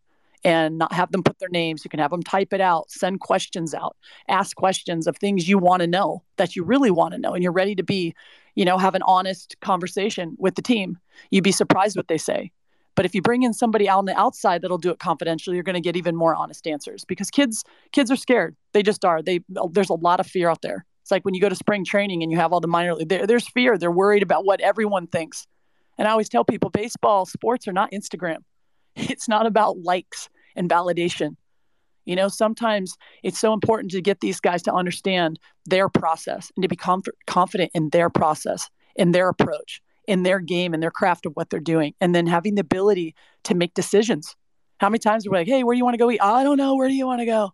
and 0.44 0.78
not 0.78 0.92
have 0.92 1.12
them 1.12 1.22
put 1.22 1.38
their 1.38 1.48
names. 1.48 1.84
You 1.84 1.90
can 1.90 2.00
have 2.00 2.10
them 2.10 2.22
type 2.22 2.52
it 2.52 2.60
out, 2.60 2.90
send 2.90 3.20
questions 3.20 3.74
out, 3.74 3.96
ask 4.28 4.56
questions 4.56 5.06
of 5.06 5.16
things 5.16 5.48
you 5.48 5.58
want 5.58 5.80
to 5.80 5.86
know 5.86 6.22
that 6.36 6.56
you 6.56 6.64
really 6.64 6.90
want 6.90 7.12
to 7.12 7.18
know, 7.18 7.34
and 7.34 7.42
you're 7.42 7.52
ready 7.52 7.74
to 7.76 7.82
be, 7.82 8.14
you 8.54 8.64
know, 8.64 8.78
have 8.78 8.94
an 8.94 9.02
honest 9.02 9.56
conversation 9.60 10.36
with 10.38 10.54
the 10.54 10.62
team. 10.62 10.98
You'd 11.30 11.44
be 11.44 11.52
surprised 11.52 11.96
what 11.96 12.08
they 12.08 12.18
say. 12.18 12.50
But 12.94 13.06
if 13.06 13.14
you 13.14 13.22
bring 13.22 13.42
in 13.42 13.54
somebody 13.54 13.88
out 13.88 13.98
on 13.98 14.04
the 14.04 14.18
outside 14.18 14.62
that'll 14.62 14.78
do 14.78 14.90
it 14.90 14.98
confidentially, 14.98 15.56
you're 15.56 15.64
going 15.64 15.74
to 15.74 15.80
get 15.80 15.96
even 15.96 16.14
more 16.14 16.34
honest 16.34 16.66
answers 16.66 17.04
because 17.04 17.30
kids 17.30 17.64
kids 17.92 18.10
are 18.10 18.16
scared. 18.16 18.56
They 18.72 18.82
just 18.82 19.04
are. 19.04 19.22
They 19.22 19.40
there's 19.70 19.90
a 19.90 19.94
lot 19.94 20.20
of 20.20 20.26
fear 20.26 20.48
out 20.48 20.62
there. 20.62 20.84
It's 21.02 21.10
like 21.10 21.24
when 21.24 21.34
you 21.34 21.40
go 21.40 21.48
to 21.48 21.54
spring 21.54 21.84
training 21.84 22.22
and 22.22 22.30
you 22.30 22.38
have 22.38 22.52
all 22.52 22.60
the 22.60 22.68
minor 22.68 22.94
there, 23.04 23.26
there's 23.26 23.48
fear. 23.48 23.76
They're 23.76 23.90
worried 23.90 24.22
about 24.22 24.44
what 24.44 24.60
everyone 24.60 25.06
thinks. 25.06 25.46
And 25.98 26.06
I 26.06 26.10
always 26.12 26.28
tell 26.28 26.44
people 26.44 26.70
baseball, 26.70 27.26
sports 27.26 27.66
are 27.68 27.72
not 27.72 27.90
Instagram. 27.92 28.38
It's 28.94 29.26
not 29.26 29.46
about 29.46 29.78
likes 29.78 30.28
and 30.54 30.68
validation. 30.68 31.36
You 32.04 32.14
know, 32.14 32.28
sometimes 32.28 32.96
it's 33.22 33.38
so 33.38 33.54
important 33.54 33.92
to 33.92 34.02
get 34.02 34.20
these 34.20 34.40
guys 34.40 34.62
to 34.64 34.74
understand 34.74 35.38
their 35.64 35.88
process 35.88 36.50
and 36.56 36.62
to 36.62 36.68
be 36.68 36.76
conf- 36.76 37.06
confident 37.26 37.70
in 37.74 37.90
their 37.90 38.10
process, 38.10 38.68
in 38.96 39.12
their 39.12 39.28
approach, 39.28 39.80
in 40.06 40.22
their 40.22 40.40
game, 40.40 40.74
and 40.74 40.82
their 40.82 40.90
craft 40.90 41.26
of 41.26 41.32
what 41.34 41.50
they're 41.50 41.60
doing, 41.60 41.94
and 42.00 42.14
then 42.14 42.26
having 42.26 42.54
the 42.54 42.60
ability 42.60 43.14
to 43.44 43.54
make 43.54 43.74
decisions. 43.74 44.36
How 44.78 44.88
many 44.88 44.98
times 44.98 45.26
are 45.26 45.30
we 45.30 45.38
like, 45.38 45.46
hey, 45.46 45.62
where 45.62 45.74
do 45.74 45.78
you 45.78 45.84
want 45.84 45.94
to 45.94 45.98
go 45.98 46.10
eat? 46.10 46.20
I 46.20 46.42
don't 46.42 46.56
know. 46.56 46.74
Where 46.74 46.88
do 46.88 46.94
you 46.94 47.06
want 47.06 47.20
to 47.20 47.26
go? 47.26 47.52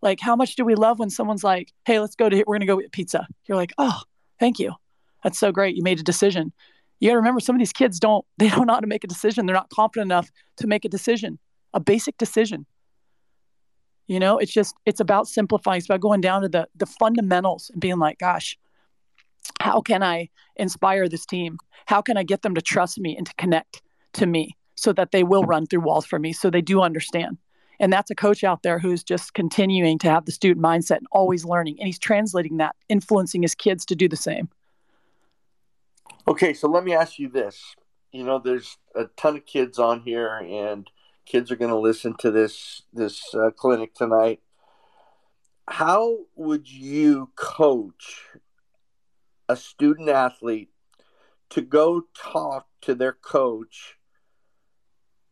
Like, 0.00 0.20
how 0.20 0.36
much 0.36 0.54
do 0.54 0.64
we 0.64 0.76
love 0.76 1.00
when 1.00 1.10
someone's 1.10 1.42
like, 1.42 1.72
hey, 1.84 1.98
let's 1.98 2.14
go 2.14 2.28
to, 2.28 2.36
we're 2.46 2.54
going 2.54 2.60
to 2.60 2.66
go 2.66 2.80
eat 2.80 2.92
pizza. 2.92 3.26
You're 3.46 3.56
like, 3.56 3.72
oh, 3.78 4.00
thank 4.38 4.60
you. 4.60 4.72
That's 5.24 5.40
so 5.40 5.50
great. 5.50 5.74
You 5.74 5.82
made 5.82 5.98
a 5.98 6.04
decision 6.04 6.52
you 7.00 7.08
got 7.08 7.12
to 7.12 7.18
remember 7.18 7.40
some 7.40 7.54
of 7.54 7.60
these 7.60 7.72
kids 7.72 7.98
don't 7.98 8.24
they 8.38 8.48
don't 8.48 8.66
know 8.66 8.74
how 8.74 8.80
to 8.80 8.86
make 8.86 9.04
a 9.04 9.08
decision 9.08 9.46
they're 9.46 9.54
not 9.54 9.70
confident 9.70 10.06
enough 10.06 10.30
to 10.56 10.66
make 10.66 10.84
a 10.84 10.88
decision 10.88 11.38
a 11.74 11.80
basic 11.80 12.16
decision 12.18 12.66
you 14.06 14.18
know 14.18 14.38
it's 14.38 14.52
just 14.52 14.74
it's 14.86 15.00
about 15.00 15.28
simplifying 15.28 15.78
it's 15.78 15.86
about 15.86 16.00
going 16.00 16.20
down 16.20 16.42
to 16.42 16.48
the 16.48 16.66
the 16.76 16.86
fundamentals 16.86 17.70
and 17.70 17.80
being 17.80 17.98
like 17.98 18.18
gosh 18.18 18.58
how 19.60 19.80
can 19.80 20.02
i 20.02 20.28
inspire 20.56 21.08
this 21.08 21.26
team 21.26 21.58
how 21.86 22.00
can 22.00 22.16
i 22.16 22.22
get 22.22 22.42
them 22.42 22.54
to 22.54 22.62
trust 22.62 22.98
me 22.98 23.16
and 23.16 23.26
to 23.26 23.34
connect 23.34 23.82
to 24.12 24.26
me 24.26 24.56
so 24.74 24.92
that 24.92 25.10
they 25.10 25.24
will 25.24 25.42
run 25.42 25.66
through 25.66 25.80
walls 25.80 26.06
for 26.06 26.18
me 26.18 26.32
so 26.32 26.50
they 26.50 26.62
do 26.62 26.80
understand 26.80 27.38
and 27.80 27.92
that's 27.92 28.10
a 28.10 28.14
coach 28.14 28.42
out 28.42 28.62
there 28.64 28.78
who's 28.80 29.04
just 29.04 29.34
continuing 29.34 29.98
to 29.98 30.10
have 30.10 30.24
the 30.24 30.32
student 30.32 30.64
mindset 30.64 30.98
and 30.98 31.06
always 31.12 31.44
learning 31.44 31.76
and 31.78 31.86
he's 31.86 31.98
translating 31.98 32.56
that 32.56 32.74
influencing 32.88 33.42
his 33.42 33.54
kids 33.54 33.84
to 33.84 33.94
do 33.94 34.08
the 34.08 34.16
same 34.16 34.48
Okay, 36.28 36.52
so 36.52 36.68
let 36.68 36.84
me 36.84 36.92
ask 36.92 37.18
you 37.18 37.30
this. 37.30 37.74
You 38.12 38.22
know, 38.22 38.38
there's 38.38 38.76
a 38.94 39.06
ton 39.16 39.36
of 39.36 39.46
kids 39.46 39.78
on 39.78 40.02
here, 40.02 40.36
and 40.36 40.86
kids 41.24 41.50
are 41.50 41.56
going 41.56 41.70
to 41.70 41.78
listen 41.78 42.14
to 42.18 42.30
this 42.30 42.82
this 42.92 43.34
uh, 43.34 43.50
clinic 43.50 43.94
tonight. 43.94 44.40
How 45.66 46.18
would 46.36 46.70
you 46.70 47.30
coach 47.34 48.26
a 49.48 49.56
student 49.56 50.08
athlete 50.08 50.70
to 51.50 51.60
go 51.60 52.02
talk 52.16 52.66
to 52.82 52.94
their 52.94 53.12
coach 53.12 53.96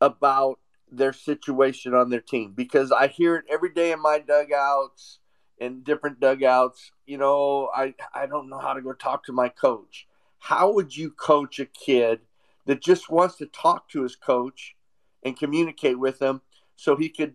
about 0.01 0.59
their 0.91 1.13
situation 1.13 1.95
on 1.95 2.11
their 2.11 2.21
team? 2.21 2.53
Because 2.55 2.93
I 2.93 3.09
hear 3.09 3.37
it 3.37 3.45
every 3.51 3.73
day 3.73 3.93
in 3.93 4.01
my 4.01 4.19
dugouts, 4.19 5.19
and 5.59 5.85
different 5.85 6.21
dugouts. 6.21 6.93
You 7.07 7.19
know, 7.19 7.71
I 7.75 7.95
I 8.15 8.27
don't 8.27 8.49
know 8.49 8.59
how 8.59 8.75
to 8.75 8.83
go 8.83 8.93
talk 8.93 9.25
to 9.25 9.33
my 9.33 9.49
coach 9.49 10.07
how 10.47 10.71
would 10.73 10.97
you 10.97 11.11
coach 11.11 11.59
a 11.59 11.67
kid 11.67 12.21
that 12.67 12.81
just 12.81 13.11
wants 13.11 13.37
to 13.37 13.47
talk 13.47 13.89
to 13.89 14.03
his 14.03 14.15
coach 14.15 14.77
and 15.25 15.37
communicate 15.37 15.99
with 15.99 16.21
him 16.21 16.41
so 16.77 16.95
he 16.95 17.09
could 17.09 17.35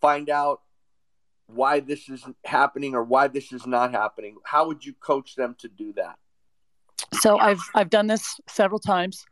find 0.00 0.30
out 0.30 0.60
why 1.54 1.80
this 1.80 2.08
is 2.08 2.24
happening 2.44 2.94
or 2.94 3.02
why 3.02 3.28
this 3.28 3.52
is 3.52 3.66
not 3.66 3.92
happening. 3.92 4.36
How 4.44 4.66
would 4.66 4.84
you 4.84 4.94
coach 4.94 5.34
them 5.34 5.54
to 5.58 5.68
do 5.68 5.92
that? 5.94 6.18
So 7.20 7.38
i've 7.38 7.60
i've 7.74 7.90
done 7.90 8.06
this 8.06 8.40
several 8.48 8.78
times. 8.78 9.24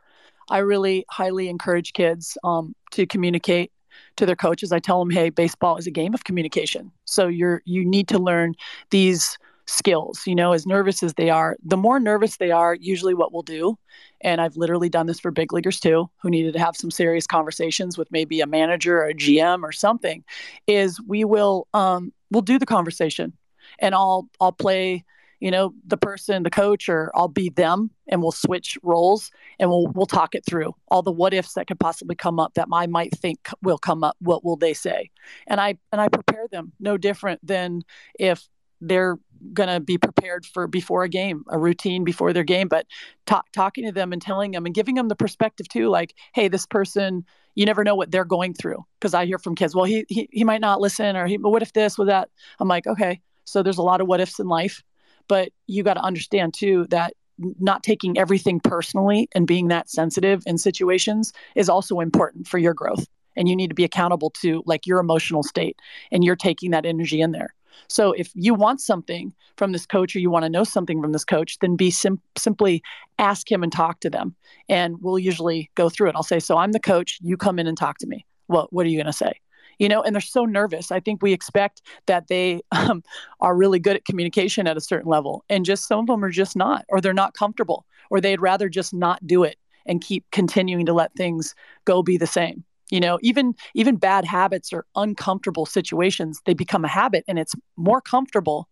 I 0.50 0.58
really 0.58 1.04
highly 1.10 1.48
encourage 1.48 1.92
kids 1.92 2.36
um, 2.42 2.74
to 2.92 3.06
communicate 3.06 3.70
to 4.16 4.26
their 4.26 4.36
coaches. 4.36 4.72
I 4.72 4.80
tell 4.80 4.98
them 4.98 5.10
hey 5.10 5.30
baseball 5.30 5.76
is 5.76 5.86
a 5.86 5.90
game 5.90 6.14
of 6.14 6.24
communication. 6.24 6.92
So 7.04 7.28
you're 7.28 7.62
you 7.64 7.84
need 7.84 8.08
to 8.08 8.18
learn 8.18 8.54
these 8.90 9.38
skills 9.70 10.26
you 10.26 10.34
know 10.34 10.52
as 10.52 10.66
nervous 10.66 11.02
as 11.02 11.14
they 11.14 11.30
are 11.30 11.56
the 11.64 11.76
more 11.76 12.00
nervous 12.00 12.36
they 12.36 12.50
are 12.50 12.74
usually 12.74 13.14
what 13.14 13.32
we'll 13.32 13.42
do 13.42 13.78
and 14.20 14.40
i've 14.40 14.56
literally 14.56 14.88
done 14.88 15.06
this 15.06 15.20
for 15.20 15.30
big 15.30 15.52
leaguers 15.52 15.78
too 15.78 16.10
who 16.20 16.28
needed 16.28 16.52
to 16.52 16.58
have 16.58 16.76
some 16.76 16.90
serious 16.90 17.26
conversations 17.26 17.96
with 17.96 18.10
maybe 18.10 18.40
a 18.40 18.46
manager 18.46 18.98
or 18.98 19.06
a 19.06 19.14
gm 19.14 19.62
or 19.62 19.70
something 19.70 20.24
is 20.66 21.00
we 21.06 21.24
will 21.24 21.68
um, 21.72 22.12
we'll 22.30 22.42
do 22.42 22.58
the 22.58 22.66
conversation 22.66 23.32
and 23.78 23.94
i'll 23.94 24.28
i'll 24.40 24.52
play 24.52 25.04
you 25.38 25.50
know 25.52 25.72
the 25.86 25.96
person 25.96 26.42
the 26.42 26.50
coach 26.50 26.88
or 26.88 27.10
i'll 27.14 27.28
be 27.28 27.48
them 27.50 27.90
and 28.08 28.20
we'll 28.22 28.32
switch 28.32 28.76
roles 28.82 29.30
and 29.60 29.70
we'll 29.70 29.86
we'll 29.94 30.04
talk 30.04 30.34
it 30.34 30.44
through 30.44 30.74
all 30.88 31.02
the 31.02 31.12
what 31.12 31.32
ifs 31.32 31.54
that 31.54 31.68
could 31.68 31.78
possibly 31.78 32.16
come 32.16 32.40
up 32.40 32.54
that 32.54 32.66
i 32.72 32.86
might 32.86 33.16
think 33.16 33.48
will 33.62 33.78
come 33.78 34.02
up 34.02 34.16
what 34.20 34.44
will 34.44 34.56
they 34.56 34.74
say 34.74 35.10
and 35.46 35.60
i 35.60 35.76
and 35.92 36.00
i 36.00 36.08
prepare 36.08 36.46
them 36.50 36.72
no 36.80 36.96
different 36.96 37.44
than 37.46 37.82
if 38.18 38.48
they're 38.80 39.18
going 39.52 39.68
to 39.68 39.80
be 39.80 39.98
prepared 39.98 40.44
for 40.44 40.66
before 40.66 41.02
a 41.02 41.08
game, 41.08 41.44
a 41.48 41.58
routine 41.58 42.04
before 42.04 42.32
their 42.32 42.44
game, 42.44 42.68
but 42.68 42.86
talk, 43.26 43.50
talking 43.52 43.84
to 43.86 43.92
them 43.92 44.12
and 44.12 44.20
telling 44.20 44.50
them 44.50 44.66
and 44.66 44.74
giving 44.74 44.94
them 44.94 45.08
the 45.08 45.16
perspective 45.16 45.68
too, 45.68 45.88
like, 45.88 46.14
hey, 46.34 46.48
this 46.48 46.66
person, 46.66 47.24
you 47.54 47.64
never 47.64 47.82
know 47.84 47.94
what 47.94 48.10
they're 48.10 48.24
going 48.24 48.54
through. 48.54 48.84
Because 48.98 49.14
I 49.14 49.26
hear 49.26 49.38
from 49.38 49.54
kids, 49.54 49.74
well, 49.74 49.84
he, 49.84 50.04
he 50.08 50.28
he 50.30 50.44
might 50.44 50.60
not 50.60 50.80
listen, 50.80 51.16
or 51.16 51.26
he, 51.26 51.38
what 51.38 51.62
if 51.62 51.72
this, 51.72 51.96
what 51.96 52.06
that? 52.06 52.28
I'm 52.58 52.68
like, 52.68 52.86
okay, 52.86 53.20
so 53.44 53.62
there's 53.62 53.78
a 53.78 53.82
lot 53.82 54.00
of 54.00 54.06
what 54.06 54.20
ifs 54.20 54.38
in 54.38 54.46
life, 54.46 54.82
but 55.28 55.50
you 55.66 55.82
got 55.82 55.94
to 55.94 56.02
understand 56.02 56.54
too 56.54 56.86
that 56.90 57.14
not 57.58 57.82
taking 57.82 58.18
everything 58.18 58.60
personally 58.60 59.28
and 59.34 59.46
being 59.46 59.68
that 59.68 59.88
sensitive 59.88 60.42
in 60.46 60.58
situations 60.58 61.32
is 61.56 61.68
also 61.68 62.00
important 62.00 62.46
for 62.46 62.58
your 62.58 62.74
growth 62.74 63.06
and 63.36 63.48
you 63.48 63.56
need 63.56 63.68
to 63.68 63.74
be 63.74 63.84
accountable 63.84 64.30
to 64.30 64.62
like 64.66 64.86
your 64.86 65.00
emotional 65.00 65.42
state 65.42 65.78
and 66.12 66.22
you're 66.22 66.36
taking 66.36 66.70
that 66.72 66.84
energy 66.84 67.20
in 67.20 67.32
there 67.32 67.54
so 67.88 68.12
if 68.12 68.30
you 68.34 68.54
want 68.54 68.80
something 68.80 69.32
from 69.56 69.72
this 69.72 69.86
coach 69.86 70.14
or 70.14 70.20
you 70.20 70.30
want 70.30 70.44
to 70.44 70.48
know 70.48 70.64
something 70.64 71.00
from 71.00 71.12
this 71.12 71.24
coach, 71.24 71.58
then 71.60 71.76
be 71.76 71.90
sim- 71.90 72.20
simply 72.36 72.82
ask 73.18 73.50
him 73.50 73.62
and 73.62 73.72
talk 73.72 74.00
to 74.00 74.10
them. 74.10 74.34
And 74.68 74.96
we'll 75.00 75.18
usually 75.18 75.70
go 75.74 75.88
through 75.88 76.08
it. 76.08 76.16
I'll 76.16 76.22
say, 76.22 76.40
So 76.40 76.56
I'm 76.56 76.72
the 76.72 76.80
coach, 76.80 77.18
you 77.20 77.36
come 77.36 77.58
in 77.58 77.66
and 77.66 77.76
talk 77.76 77.98
to 77.98 78.06
me. 78.06 78.24
Well, 78.48 78.68
what 78.70 78.86
are 78.86 78.88
you 78.88 78.96
going 78.96 79.06
to 79.06 79.12
say? 79.12 79.32
You 79.78 79.88
know, 79.88 80.02
and 80.02 80.14
they're 80.14 80.20
so 80.20 80.44
nervous. 80.44 80.92
I 80.92 81.00
think 81.00 81.22
we 81.22 81.32
expect 81.32 81.82
that 82.06 82.28
they 82.28 82.60
um, 82.72 83.02
are 83.40 83.56
really 83.56 83.78
good 83.78 83.96
at 83.96 84.04
communication 84.04 84.66
at 84.66 84.76
a 84.76 84.80
certain 84.80 85.10
level. 85.10 85.44
And 85.48 85.64
just 85.64 85.88
some 85.88 86.00
of 86.00 86.06
them 86.06 86.24
are 86.24 86.30
just 86.30 86.56
not, 86.56 86.84
or 86.88 87.00
they're 87.00 87.12
not 87.12 87.34
comfortable, 87.34 87.86
or 88.10 88.20
they'd 88.20 88.40
rather 88.40 88.68
just 88.68 88.92
not 88.92 89.26
do 89.26 89.44
it 89.44 89.56
and 89.86 90.02
keep 90.02 90.24
continuing 90.30 90.86
to 90.86 90.92
let 90.92 91.14
things 91.14 91.54
go 91.84 92.02
be 92.02 92.16
the 92.16 92.26
same 92.26 92.64
you 92.90 93.00
know 93.00 93.18
even 93.22 93.54
even 93.74 93.96
bad 93.96 94.24
habits 94.24 94.72
or 94.72 94.86
uncomfortable 94.96 95.66
situations 95.66 96.40
they 96.44 96.54
become 96.54 96.84
a 96.84 96.88
habit 96.88 97.24
and 97.28 97.38
it's 97.38 97.54
more 97.76 98.00
comfortable 98.00 98.68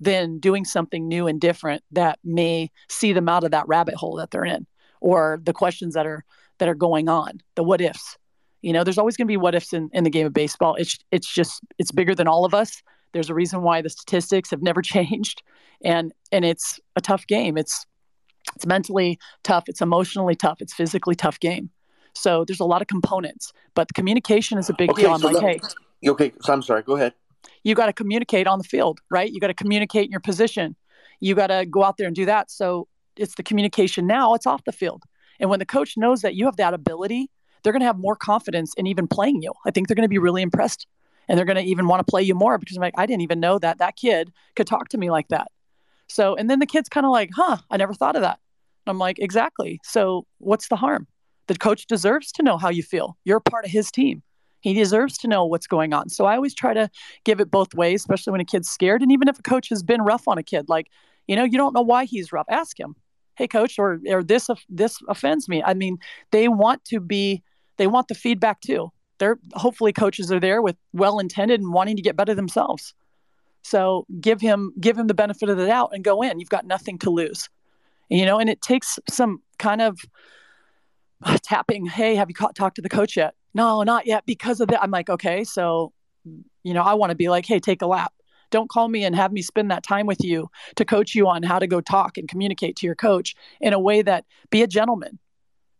than 0.00 0.38
doing 0.38 0.64
something 0.64 1.08
new 1.08 1.26
and 1.26 1.40
different 1.40 1.82
that 1.90 2.18
may 2.24 2.70
see 2.88 3.12
them 3.12 3.28
out 3.28 3.44
of 3.44 3.50
that 3.50 3.66
rabbit 3.68 3.94
hole 3.94 4.16
that 4.16 4.30
they're 4.30 4.44
in 4.44 4.66
or 5.00 5.40
the 5.44 5.52
questions 5.52 5.94
that 5.94 6.06
are 6.06 6.24
that 6.58 6.68
are 6.68 6.74
going 6.74 7.08
on 7.08 7.40
the 7.54 7.62
what 7.62 7.80
ifs. 7.80 8.16
You 8.62 8.72
know 8.72 8.82
there's 8.82 8.98
always 8.98 9.16
going 9.16 9.26
to 9.26 9.32
be 9.32 9.36
what 9.36 9.54
ifs 9.54 9.72
in, 9.72 9.90
in 9.92 10.04
the 10.04 10.10
game 10.10 10.26
of 10.26 10.32
baseball. 10.32 10.74
It's 10.76 10.98
it's 11.10 11.32
just 11.32 11.62
it's 11.78 11.92
bigger 11.92 12.14
than 12.14 12.26
all 12.26 12.44
of 12.44 12.54
us. 12.54 12.82
There's 13.12 13.30
a 13.30 13.34
reason 13.34 13.62
why 13.62 13.82
the 13.82 13.90
statistics 13.90 14.50
have 14.50 14.62
never 14.62 14.82
changed 14.94 15.42
and 15.84 16.12
and 16.32 16.44
it's 16.44 16.80
a 16.96 17.00
tough 17.00 17.26
game. 17.26 17.56
It's 17.56 17.86
it's 18.56 18.66
mentally 18.66 19.18
tough. 19.42 19.68
It's 19.68 19.80
emotionally 19.80 20.34
tough. 20.34 20.60
It's 20.60 20.74
physically 20.74 21.14
tough 21.14 21.38
game 21.40 21.70
so 22.14 22.44
there's 22.44 22.60
a 22.60 22.64
lot 22.64 22.82
of 22.82 22.88
components, 22.88 23.52
but 23.74 23.88
the 23.88 23.94
communication 23.94 24.58
is 24.58 24.70
a 24.70 24.74
big 24.74 24.90
okay, 24.90 25.02
deal. 25.02 25.14
I'm 25.14 25.20
so 25.20 25.28
like, 25.28 25.60
hey, 26.02 26.08
okay, 26.08 26.32
so 26.40 26.52
I'm 26.52 26.62
sorry. 26.62 26.82
Go 26.82 26.96
ahead. 26.96 27.14
You 27.62 27.74
got 27.74 27.86
to 27.86 27.92
communicate 27.92 28.46
on 28.46 28.58
the 28.58 28.64
field, 28.64 29.00
right? 29.10 29.30
You 29.30 29.40
got 29.40 29.48
to 29.48 29.54
communicate 29.54 30.06
in 30.06 30.10
your 30.10 30.20
position. 30.20 30.76
You 31.20 31.34
got 31.34 31.48
to 31.48 31.66
go 31.66 31.82
out 31.82 31.96
there 31.96 32.06
and 32.06 32.16
do 32.16 32.26
that. 32.26 32.50
So 32.50 32.88
it's 33.16 33.34
the 33.34 33.42
communication 33.42 34.06
now. 34.06 34.34
It's 34.34 34.46
off 34.46 34.64
the 34.64 34.72
field, 34.72 35.02
and 35.40 35.50
when 35.50 35.58
the 35.58 35.66
coach 35.66 35.96
knows 35.96 36.22
that 36.22 36.34
you 36.34 36.46
have 36.46 36.56
that 36.56 36.74
ability, 36.74 37.30
they're 37.62 37.72
going 37.72 37.80
to 37.80 37.86
have 37.86 37.98
more 37.98 38.16
confidence 38.16 38.72
in 38.76 38.86
even 38.86 39.08
playing 39.08 39.42
you. 39.42 39.52
I 39.66 39.70
think 39.70 39.88
they're 39.88 39.94
going 39.94 40.04
to 40.04 40.08
be 40.08 40.18
really 40.18 40.42
impressed, 40.42 40.86
and 41.28 41.38
they're 41.38 41.46
going 41.46 41.56
to 41.56 41.62
even 41.62 41.88
want 41.88 42.00
to 42.00 42.10
play 42.10 42.22
you 42.22 42.34
more 42.34 42.58
because 42.58 42.76
I'm 42.76 42.82
like, 42.82 42.94
I 42.96 43.06
didn't 43.06 43.22
even 43.22 43.40
know 43.40 43.58
that 43.58 43.78
that 43.78 43.96
kid 43.96 44.32
could 44.54 44.66
talk 44.66 44.88
to 44.90 44.98
me 44.98 45.10
like 45.10 45.28
that. 45.28 45.48
So, 46.08 46.36
and 46.36 46.50
then 46.50 46.58
the 46.58 46.66
kid's 46.66 46.88
kind 46.88 47.06
of 47.06 47.12
like, 47.12 47.30
huh, 47.34 47.58
I 47.70 47.76
never 47.76 47.94
thought 47.94 48.16
of 48.16 48.22
that. 48.22 48.38
I'm 48.86 48.98
like, 48.98 49.18
exactly. 49.18 49.80
So, 49.82 50.26
what's 50.38 50.68
the 50.68 50.76
harm? 50.76 51.06
The 51.46 51.54
coach 51.56 51.86
deserves 51.86 52.32
to 52.32 52.42
know 52.42 52.56
how 52.56 52.68
you 52.68 52.82
feel. 52.82 53.16
You're 53.24 53.40
part 53.40 53.64
of 53.64 53.70
his 53.70 53.90
team. 53.90 54.22
He 54.60 54.72
deserves 54.72 55.18
to 55.18 55.28
know 55.28 55.44
what's 55.44 55.66
going 55.66 55.92
on. 55.92 56.08
So 56.08 56.24
I 56.24 56.36
always 56.36 56.54
try 56.54 56.72
to 56.72 56.88
give 57.24 57.38
it 57.38 57.50
both 57.50 57.74
ways, 57.74 58.00
especially 58.00 58.30
when 58.30 58.40
a 58.40 58.46
kid's 58.46 58.68
scared. 58.68 59.02
And 59.02 59.12
even 59.12 59.28
if 59.28 59.38
a 59.38 59.42
coach 59.42 59.68
has 59.68 59.82
been 59.82 60.00
rough 60.00 60.26
on 60.26 60.38
a 60.38 60.42
kid, 60.42 60.70
like, 60.70 60.86
you 61.26 61.36
know, 61.36 61.44
you 61.44 61.58
don't 61.58 61.74
know 61.74 61.82
why 61.82 62.06
he's 62.06 62.32
rough. 62.32 62.46
Ask 62.48 62.80
him, 62.80 62.96
hey, 63.36 63.46
coach, 63.46 63.78
or, 63.78 64.00
or 64.08 64.22
this, 64.22 64.48
this 64.70 64.98
offends 65.06 65.50
me. 65.50 65.62
I 65.62 65.74
mean, 65.74 65.98
they 66.30 66.48
want 66.48 66.82
to 66.86 67.00
be, 67.00 67.42
they 67.76 67.86
want 67.86 68.08
the 68.08 68.14
feedback 68.14 68.62
too. 68.62 68.90
They're 69.18 69.38
hopefully 69.52 69.92
coaches 69.92 70.32
are 70.32 70.40
there 70.40 70.62
with 70.62 70.76
well 70.94 71.18
intended 71.18 71.60
and 71.60 71.72
wanting 71.72 71.96
to 71.96 72.02
get 72.02 72.16
better 72.16 72.34
themselves. 72.34 72.94
So 73.62 74.06
give 74.20 74.40
him, 74.40 74.72
give 74.80 74.96
him 74.96 75.08
the 75.08 75.14
benefit 75.14 75.50
of 75.50 75.58
the 75.58 75.66
doubt 75.66 75.90
and 75.92 76.02
go 76.02 76.22
in. 76.22 76.40
You've 76.40 76.48
got 76.48 76.66
nothing 76.66 76.98
to 77.00 77.10
lose, 77.10 77.50
you 78.08 78.24
know, 78.24 78.38
and 78.38 78.48
it 78.48 78.62
takes 78.62 78.98
some 79.10 79.42
kind 79.58 79.82
of, 79.82 79.98
Uh, 81.24 81.38
tapping, 81.42 81.86
hey, 81.86 82.14
have 82.16 82.28
you 82.28 82.34
talked 82.54 82.76
to 82.76 82.82
the 82.82 82.88
coach 82.88 83.16
yet? 83.16 83.34
No, 83.54 83.82
not 83.82 84.06
yet 84.06 84.26
because 84.26 84.60
of 84.60 84.68
that. 84.68 84.82
I'm 84.82 84.90
like, 84.90 85.08
okay, 85.08 85.42
so, 85.42 85.92
you 86.62 86.74
know, 86.74 86.82
I 86.82 86.92
want 86.94 87.10
to 87.10 87.16
be 87.16 87.30
like, 87.30 87.46
hey, 87.46 87.58
take 87.58 87.80
a 87.80 87.86
lap. 87.86 88.12
Don't 88.50 88.68
call 88.68 88.88
me 88.88 89.04
and 89.04 89.16
have 89.16 89.32
me 89.32 89.40
spend 89.40 89.70
that 89.70 89.82
time 89.82 90.06
with 90.06 90.22
you 90.22 90.50
to 90.76 90.84
coach 90.84 91.14
you 91.14 91.26
on 91.26 91.42
how 91.42 91.58
to 91.58 91.66
go 91.66 91.80
talk 91.80 92.18
and 92.18 92.28
communicate 92.28 92.76
to 92.76 92.86
your 92.86 92.94
coach 92.94 93.34
in 93.60 93.72
a 93.72 93.78
way 93.80 94.02
that 94.02 94.26
be 94.50 94.62
a 94.62 94.66
gentleman, 94.66 95.18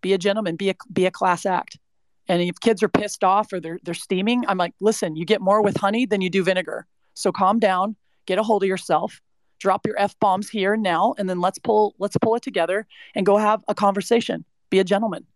be 0.01 0.15
a 0.15 0.19
gentleman, 0.19 0.57
be 0.57 0.71
a, 0.71 0.75
be 0.93 1.05
a 1.05 1.11
class 1.11 1.45
act. 1.45 1.79
And 2.27 2.41
if 2.41 2.59
kids 2.61 2.83
are 2.83 2.89
pissed 2.89 3.23
off 3.23 3.53
or 3.53 3.61
they're, 3.61 3.79
they're 3.85 3.93
steaming, 3.93 4.45
I'm 4.49 4.57
like, 4.57 4.73
listen, 4.81 5.15
you 5.15 5.27
get 5.27 5.43
more 5.43 5.63
with 5.63 5.77
honey 5.77 6.07
than 6.07 6.23
you 6.23 6.31
do 6.31 6.43
vinegar. 6.43 6.87
So 7.13 7.33
calm 7.33 7.59
down, 7.59 7.97
get 8.25 8.39
a 8.39 8.43
hold 8.43 8.63
of 8.63 8.69
yourself, 8.69 9.21
drop 9.59 9.87
your 9.87 10.01
F 10.01 10.19
bombs 10.21 10.49
here 10.49 10.73
and 10.73 10.83
now, 10.83 11.15
and 11.19 11.29
then 11.29 11.41
let's 11.41 11.59
pull, 11.59 11.95
let's 11.99 12.17
pull 12.17 12.35
it 12.35 12.43
together 12.43 12.87
and 13.15 13.27
go 13.27 13.37
have 13.37 13.63
a 13.69 13.75
conversation. 13.75 14.45
Be 14.71 14.79
a 14.79 14.85
gentleman. 14.85 15.27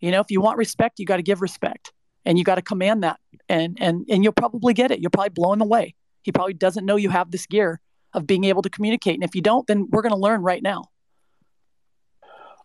You 0.00 0.10
know, 0.10 0.20
if 0.20 0.30
you 0.30 0.40
want 0.40 0.58
respect, 0.58 0.98
you 0.98 1.06
got 1.06 1.16
to 1.16 1.22
give 1.22 1.42
respect 1.42 1.92
and 2.24 2.38
you 2.38 2.44
got 2.44 2.56
to 2.56 2.62
command 2.62 3.02
that 3.02 3.18
and 3.48 3.76
and 3.80 4.06
and 4.08 4.22
you'll 4.22 4.32
probably 4.32 4.74
get 4.74 4.90
it. 4.90 5.00
You'll 5.00 5.10
probably 5.10 5.30
blow 5.30 5.52
him 5.52 5.60
away. 5.60 5.94
He 6.22 6.32
probably 6.32 6.54
doesn't 6.54 6.84
know 6.84 6.96
you 6.96 7.10
have 7.10 7.30
this 7.30 7.46
gear 7.46 7.80
of 8.12 8.26
being 8.26 8.44
able 8.44 8.62
to 8.62 8.70
communicate. 8.70 9.14
And 9.14 9.24
if 9.24 9.34
you 9.34 9.42
don't, 9.42 9.66
then 9.66 9.88
we're 9.90 10.02
going 10.02 10.14
to 10.14 10.18
learn 10.18 10.42
right 10.42 10.62
now. 10.62 10.84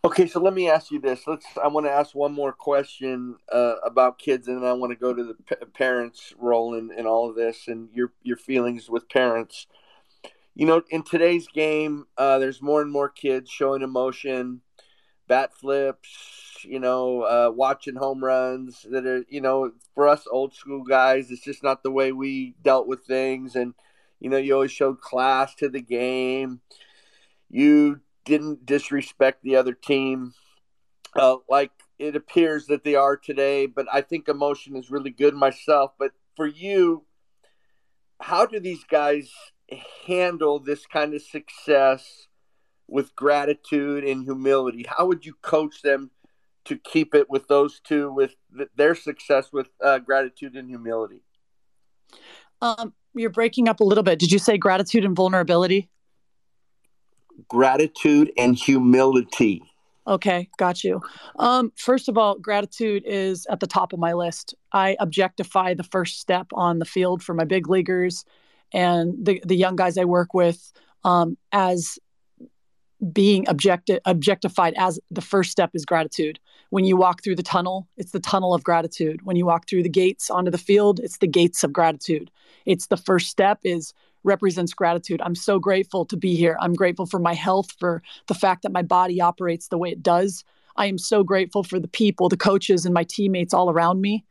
Okay, 0.05 0.27
so 0.27 0.41
let 0.41 0.53
me 0.53 0.69
ask 0.69 0.91
you 0.91 0.99
this. 0.99 1.21
Let's. 1.25 1.45
I 1.63 1.69
want 1.69 1.86
to 1.86 1.91
ask 1.91 2.13
one 2.13 2.34
more 2.34 2.51
question 2.51 3.38
uh, 3.49 3.75
about 3.86 4.19
kids, 4.19 4.49
and 4.49 4.57
then 4.57 4.69
I 4.69 4.73
want 4.73 4.91
to 4.91 4.97
go 4.97 5.13
to 5.13 5.23
the 5.23 5.34
p- 5.34 5.65
parents' 5.73 6.34
role 6.38 6.75
in, 6.75 6.91
in 6.91 7.07
all 7.07 7.29
of 7.29 7.38
this 7.38 7.69
and 7.69 7.88
your 7.93 8.11
your 8.21 8.36
feelings 8.36 8.89
with 8.89 9.07
parents. 9.07 9.65
You 10.55 10.65
know, 10.65 10.81
in 10.89 11.03
today's 11.03 11.47
game, 11.47 12.05
uh, 12.17 12.38
there's 12.38 12.61
more 12.61 12.81
and 12.81 12.91
more 12.91 13.07
kids 13.07 13.49
showing 13.49 13.81
emotion, 13.81 14.59
bat 15.28 15.53
flips, 15.53 16.63
you 16.63 16.80
know, 16.80 17.21
uh, 17.21 17.51
watching 17.53 17.95
home 17.95 18.24
runs 18.24 18.86
that 18.89 19.05
are, 19.05 19.26
you 19.30 19.41
know, 19.41 19.71
for 19.95 20.07
us 20.07 20.26
old 20.30 20.53
school 20.53 20.84
guys, 20.84 21.32
it's 21.32 21.43
just 21.43 21.63
not 21.63 21.84
the 21.84 21.91
way 21.91 22.11
we 22.11 22.55
dealt 22.61 22.88
with 22.88 23.05
things. 23.05 23.55
And, 23.55 23.74
you 24.19 24.30
know, 24.30 24.38
you 24.38 24.53
always 24.53 24.71
showed 24.71 25.01
class 25.01 25.55
to 25.55 25.69
the 25.69 25.82
game. 25.82 26.61
You 27.49 28.01
didn't 28.26 28.65
disrespect 28.65 29.43
the 29.43 29.55
other 29.55 29.74
team 29.74 30.34
uh, 31.15 31.38
like 31.49 31.71
it 31.99 32.15
appears 32.15 32.67
that 32.67 32.84
they 32.84 32.95
are 32.95 33.17
today. 33.17 33.65
But 33.65 33.88
I 33.91 34.01
think 34.01 34.28
emotion 34.28 34.76
is 34.76 34.91
really 34.91 35.11
good 35.11 35.34
myself. 35.34 35.91
But 35.97 36.11
for 36.36 36.47
you, 36.47 37.05
how 38.19 38.45
do 38.45 38.59
these 38.59 38.84
guys 38.84 39.30
handle 40.07 40.59
this 40.59 40.86
kind 40.86 41.13
of 41.13 41.21
success 41.21 42.28
with 42.93 43.15
gratitude 43.15 44.03
and 44.03 44.23
humility? 44.23 44.85
How 44.87 45.07
would 45.07 45.25
you 45.25 45.33
coach 45.41 45.81
them 45.81 46.11
to 46.65 46.77
keep 46.77 47.15
it 47.15 47.27
with 47.27 47.47
those 47.47 47.79
two 47.79 48.13
with 48.13 48.35
th- 48.55 48.69
their 48.75 48.93
success 48.93 49.51
with 49.51 49.69
uh, 49.83 49.97
gratitude 49.97 50.55
and 50.55 50.69
humility? 50.69 51.23
Um, 52.61 52.93
you're 53.15 53.31
breaking 53.31 53.67
up 53.67 53.79
a 53.79 53.83
little 53.83 54.03
bit. 54.03 54.19
Did 54.19 54.31
you 54.31 54.37
say 54.37 54.59
gratitude 54.59 55.03
and 55.03 55.15
vulnerability? 55.15 55.89
Gratitude 57.47 58.31
and 58.37 58.55
humility. 58.55 59.63
Okay, 60.05 60.49
got 60.57 60.83
you. 60.83 61.01
Um, 61.39 61.71
first 61.75 62.07
of 62.07 62.17
all, 62.17 62.37
gratitude 62.37 63.03
is 63.07 63.47
at 63.49 63.59
the 63.59 63.67
top 63.67 63.91
of 63.91 63.99
my 63.99 64.13
list. 64.13 64.53
I 64.71 64.97
objectify 64.99 65.73
the 65.73 65.83
first 65.83 66.19
step 66.19 66.47
on 66.53 66.77
the 66.77 66.85
field 66.85 67.23
for 67.23 67.33
my 67.33 67.45
big 67.45 67.69
leaguers 67.69 68.23
and 68.71 69.13
the, 69.25 69.41
the 69.45 69.55
young 69.55 69.75
guys 69.75 69.97
I 69.97 70.05
work 70.05 70.33
with 70.35 70.71
um, 71.03 71.37
as 71.51 71.97
being 73.12 73.45
objecti- 73.45 73.99
objectified 74.06 74.74
as 74.78 74.99
the 75.12 75.22
first 75.22 75.51
step 75.51 75.72
is 75.74 75.86
gratitude. 75.86 76.39
When 76.70 76.86
you 76.86 76.95
walk 76.95 77.24
through 77.24 77.36
the 77.36 77.43
tunnel, 77.43 77.88
it's 77.97 78.12
the 78.12 78.20
tunnel 78.20 78.54
of 78.54 78.64
gratitude. 78.64 79.22
When 79.24 79.36
you 79.36 79.45
walk 79.45 79.68
through 79.68 79.84
the 79.84 79.89
gates 79.89 80.30
onto 80.30 80.51
the 80.51 80.58
field, 80.58 80.99
it's 80.99 81.18
the 81.18 81.28
gates 81.28 81.64
of 81.64 81.74
gratitude. 81.74 82.32
It's 82.66 82.88
the 82.88 82.97
first 82.97 83.30
step 83.30 83.60
is 83.64 83.93
represents 84.24 84.74
gratitude. 84.74 85.22
I'm 85.22 85.36
so 85.36 85.60
grateful 85.60 86.06
to 86.06 86.16
be 86.16 86.36
here. 86.36 86.58
I'm 86.62 86.74
grateful 86.74 87.06
for 87.06 87.20
my 87.20 87.34
health, 87.34 87.72
for 87.78 88.01
the 88.28 88.34
fact 88.34 88.64
that 88.64 88.72
my 88.72 88.82
body 88.82 89.20
operates 89.20 89.68
the 89.68 89.78
way 89.78 89.89
it 89.89 90.01
does. 90.01 90.45
I 90.78 90.86
am 90.86 90.97
so 90.97 91.24
grateful 91.24 91.64
for 91.64 91.80
the 91.80 91.89
people, 91.89 92.30
the 92.30 92.38
coaches 92.38 92.86
and 92.86 92.93
my 92.93 93.04
teammates 93.04 93.54
all 93.54 93.70
around 93.70 94.01
me 94.01 94.24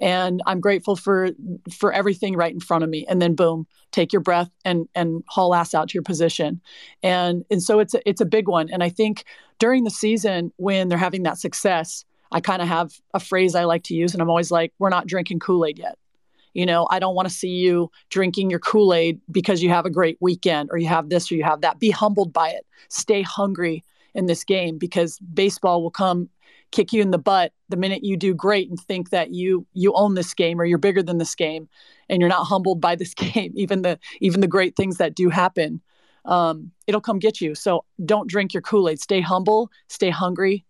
and 0.00 0.42
i'm 0.46 0.60
grateful 0.60 0.96
for 0.96 1.30
for 1.70 1.92
everything 1.92 2.36
right 2.36 2.52
in 2.52 2.60
front 2.60 2.84
of 2.84 2.90
me. 2.90 3.04
And 3.08 3.20
then 3.20 3.34
boom 3.34 3.66
take 3.90 4.12
your 4.12 4.20
breath 4.20 4.50
and 4.64 4.88
and 4.94 5.24
haul 5.28 5.54
ass 5.54 5.74
out 5.74 5.88
to 5.88 5.94
your 5.94 6.02
position. 6.02 6.60
And 7.02 7.44
and 7.50 7.62
so 7.62 7.78
it's 7.80 7.94
a, 7.94 8.08
it's 8.08 8.20
a 8.20 8.26
big 8.26 8.48
one. 8.48 8.68
And 8.70 8.82
i 8.82 8.88
think 8.88 9.24
during 9.58 9.84
the 9.84 9.90
season 9.90 10.52
when 10.56 10.88
they're 10.88 10.98
having 10.98 11.24
that 11.24 11.38
success 11.38 12.04
i 12.30 12.40
kind 12.40 12.62
of 12.62 12.68
have 12.68 12.92
a 13.14 13.20
phrase 13.20 13.54
i 13.54 13.64
like 13.64 13.82
to 13.84 13.94
use 13.94 14.12
and 14.12 14.22
i'm 14.22 14.30
always 14.30 14.50
like 14.50 14.72
we're 14.78 14.88
not 14.90 15.06
drinking 15.06 15.40
kool-aid 15.40 15.78
yet. 15.78 15.98
You 16.54 16.66
know 16.66 16.86
i 16.90 16.98
don't 16.98 17.14
want 17.14 17.28
to 17.28 17.34
see 17.34 17.50
you 17.50 17.90
drinking 18.10 18.50
your 18.50 18.60
kool-aid 18.60 19.20
because 19.30 19.62
you 19.62 19.70
have 19.70 19.86
a 19.86 19.90
great 19.90 20.18
weekend 20.20 20.68
or 20.72 20.78
you 20.78 20.88
have 20.88 21.08
this 21.08 21.30
or 21.30 21.34
you 21.34 21.44
have 21.44 21.60
that. 21.62 21.78
Be 21.80 21.90
humbled 21.90 22.32
by 22.32 22.50
it. 22.50 22.66
Stay 22.88 23.22
hungry 23.22 23.84
in 24.14 24.26
this 24.26 24.44
game 24.44 24.78
because 24.78 25.18
baseball 25.18 25.82
will 25.82 25.90
come 25.90 26.28
kick 26.70 26.92
you 26.92 27.00
in 27.00 27.10
the 27.10 27.18
butt 27.18 27.52
the 27.68 27.76
minute 27.76 28.04
you 28.04 28.16
do 28.16 28.34
great 28.34 28.68
and 28.68 28.78
think 28.80 29.10
that 29.10 29.30
you 29.30 29.66
you 29.72 29.92
own 29.94 30.14
this 30.14 30.34
game 30.34 30.60
or 30.60 30.64
you're 30.64 30.78
bigger 30.78 31.02
than 31.02 31.18
this 31.18 31.34
game 31.34 31.68
and 32.08 32.20
you're 32.20 32.28
not 32.28 32.44
humbled 32.44 32.80
by 32.80 32.94
this 32.94 33.14
game 33.14 33.52
even 33.54 33.82
the 33.82 33.98
even 34.20 34.40
the 34.40 34.46
great 34.46 34.76
things 34.76 34.98
that 34.98 35.14
do 35.14 35.28
happen 35.30 35.80
um, 36.24 36.72
it'll 36.86 37.00
come 37.00 37.18
get 37.18 37.40
you. 37.40 37.54
So 37.54 37.84
don't 38.04 38.28
drink 38.28 38.52
your 38.52 38.60
kool-aid. 38.60 39.00
Stay 39.00 39.20
humble 39.20 39.70
stay 39.88 40.10
hungry 40.10 40.64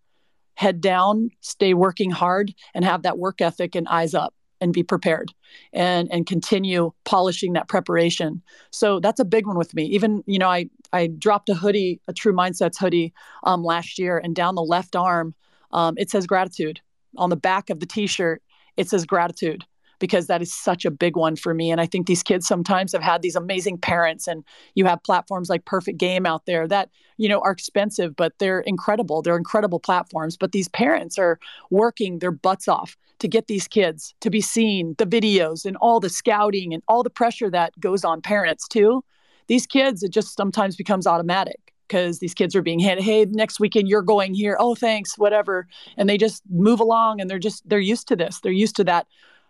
head 0.55 0.81
down 0.81 1.29
stay 1.39 1.73
working 1.73 2.11
hard 2.11 2.53
and 2.73 2.83
have 2.83 3.03
that 3.03 3.17
work 3.17 3.39
ethic 3.39 3.75
and 3.75 3.87
eyes 3.87 4.13
up 4.13 4.33
and 4.59 4.73
be 4.73 4.83
prepared 4.83 5.33
and 5.71 6.11
and 6.11 6.27
continue 6.27 6.91
polishing 7.05 7.53
that 7.53 7.69
preparation. 7.69 8.41
So 8.71 8.99
that's 8.99 9.21
a 9.21 9.25
big 9.25 9.47
one 9.47 9.57
with 9.57 9.73
me. 9.73 9.85
Even 9.85 10.23
you 10.25 10.39
know 10.39 10.49
i 10.49 10.69
i 10.91 11.07
dropped 11.07 11.49
a 11.49 11.53
hoodie 11.53 12.01
a 12.07 12.13
true 12.13 12.33
mindsets 12.33 12.77
hoodie 12.77 13.13
um, 13.43 13.63
last 13.63 13.97
year 13.97 14.17
and 14.17 14.35
down 14.35 14.55
the 14.55 14.61
left 14.61 14.95
arm 14.95 15.33
um, 15.71 15.95
it 15.97 16.09
says 16.09 16.27
gratitude. 16.27 16.79
On 17.17 17.29
the 17.29 17.35
back 17.35 17.69
of 17.69 17.79
the 17.79 17.85
t-shirt 17.85 18.41
it 18.77 18.87
says 18.87 19.05
gratitude 19.05 19.65
because 19.99 20.27
that 20.27 20.41
is 20.41 20.53
such 20.53 20.85
a 20.85 20.91
big 20.91 21.17
one 21.17 21.35
for 21.35 21.53
me. 21.53 21.69
And 21.69 21.81
i 21.81 21.85
think 21.85 22.07
these 22.07 22.23
kids 22.23 22.47
sometimes 22.47 22.93
have 22.93 23.01
had 23.01 23.21
these 23.21 23.35
amazing 23.35 23.77
parents 23.77 24.27
and 24.27 24.43
you 24.75 24.85
have 24.85 25.03
platforms 25.03 25.49
like 25.49 25.65
perfect 25.65 25.97
game 25.97 26.25
out 26.25 26.45
there 26.45 26.67
that 26.67 26.89
you 27.17 27.27
know 27.27 27.41
are 27.41 27.51
expensive 27.51 28.15
but 28.15 28.33
they're 28.39 28.61
incredible. 28.61 29.21
They're 29.21 29.37
incredible 29.37 29.79
platforms. 29.79 30.37
But 30.37 30.53
these 30.53 30.69
parents 30.69 31.17
are 31.19 31.39
working 31.69 32.19
their 32.19 32.31
butts 32.31 32.67
off 32.67 32.95
to 33.19 33.27
get 33.27 33.47
these 33.47 33.67
kids 33.67 34.13
to 34.21 34.29
be 34.29 34.39
seen 34.39 34.95
the 34.97 35.05
videos 35.05 35.65
and 35.65 35.75
all 35.77 35.99
the 35.99 36.09
scouting 36.09 36.73
and 36.73 36.81
all 36.87 37.03
the 37.03 37.09
pressure 37.09 37.49
that 37.51 37.77
goes 37.79 38.05
on 38.05 38.21
parents 38.21 38.67
too. 38.67 39.03
These 39.47 39.67
kids 39.67 40.03
it 40.03 40.11
just 40.11 40.37
sometimes 40.37 40.77
becomes 40.77 41.05
automatic 41.05 41.68
because 41.89 42.19
these 42.19 42.33
kids 42.33 42.55
are 42.55 42.61
being 42.61 42.79
hit. 42.79 43.01
hey, 43.01 43.25
next 43.25 43.59
weekend 43.59 43.89
you're 43.89 44.03
going 44.03 44.33
here. 44.33 44.55
Oh, 44.59 44.75
thanks, 44.75 45.17
whatever. 45.17 45.67
And 45.97 46.07
they 46.07 46.17
just 46.17 46.43
move 46.49 46.79
along 46.79 47.19
and 47.19 47.29
they're 47.29 47.39
just, 47.39 47.67
they're 47.67 47.79
used 47.79 48.07
to 48.09 48.15
this. 48.15 48.39
They're 48.39 48.51
used 48.51 48.75
to 48.77 48.83
that, 48.85 49.07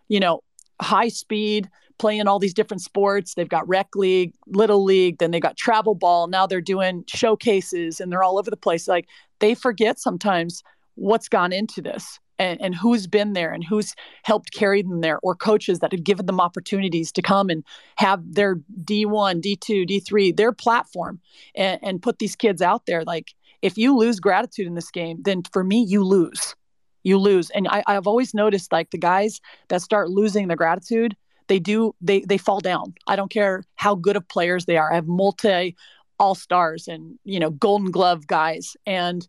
you 0.08 0.18
know, 0.18 0.42
high 0.80 1.08
speed, 1.08 1.70
playing 1.98 2.26
all 2.26 2.38
these 2.38 2.54
different 2.54 2.80
sports. 2.80 3.34
They've 3.34 3.48
got 3.48 3.68
rec 3.68 3.94
league, 3.94 4.32
little 4.46 4.82
league, 4.82 5.18
then 5.18 5.30
they 5.30 5.38
got 5.38 5.56
travel 5.56 5.94
ball. 5.94 6.26
Now 6.26 6.46
they're 6.46 6.62
doing 6.62 7.04
showcases 7.06 8.00
and 8.00 8.10
they're 8.10 8.22
all 8.22 8.38
over 8.38 8.50
the 8.50 8.56
place. 8.56 8.88
Like 8.88 9.06
they 9.38 9.54
forget 9.54 10.00
sometimes 10.00 10.64
what's 10.94 11.28
gone 11.28 11.52
into 11.52 11.82
this 11.82 12.18
and, 12.40 12.60
and 12.62 12.74
who's 12.74 13.06
been 13.06 13.34
there 13.34 13.52
and 13.52 13.62
who's 13.62 13.94
helped 14.24 14.52
carry 14.52 14.80
them 14.82 15.02
there 15.02 15.20
or 15.22 15.36
coaches 15.36 15.78
that 15.80 15.92
have 15.92 16.02
given 16.02 16.24
them 16.24 16.40
opportunities 16.40 17.12
to 17.12 17.22
come 17.22 17.50
and 17.50 17.62
have 17.96 18.20
their 18.34 18.56
d1 18.82 19.42
d2 19.42 19.86
d3 19.88 20.36
their 20.36 20.50
platform 20.50 21.20
and, 21.54 21.78
and 21.82 22.02
put 22.02 22.18
these 22.18 22.34
kids 22.34 22.62
out 22.62 22.86
there. 22.86 23.04
Like 23.04 23.34
if 23.60 23.76
you 23.76 23.96
lose 23.96 24.18
gratitude 24.18 24.66
in 24.66 24.74
this 24.74 24.90
game 24.90 25.18
then 25.22 25.42
for 25.52 25.62
me 25.62 25.84
you 25.86 26.02
lose. 26.02 26.56
You 27.02 27.18
lose. 27.18 27.50
And 27.50 27.68
I, 27.68 27.84
i've 27.86 28.06
always 28.06 28.34
noticed 28.34 28.72
like 28.72 28.90
the 28.90 28.98
guys 28.98 29.40
that 29.68 29.82
start 29.82 30.08
losing 30.08 30.48
their 30.48 30.56
gratitude 30.56 31.14
they 31.48 31.58
do 31.58 31.94
they 32.00 32.20
they 32.20 32.38
fall 32.38 32.60
down. 32.60 32.94
I 33.06 33.16
don't 33.16 33.30
care 33.30 33.64
how 33.74 33.94
good 33.96 34.16
of 34.16 34.26
players 34.28 34.64
they 34.64 34.78
are. 34.78 34.90
I 34.90 34.94
have 34.94 35.08
multi 35.08 35.76
all 36.18 36.34
stars 36.34 36.86
and 36.86 37.18
you 37.24 37.40
know 37.40 37.50
golden 37.50 37.90
glove 37.90 38.26
guys. 38.26 38.76
And 38.86 39.26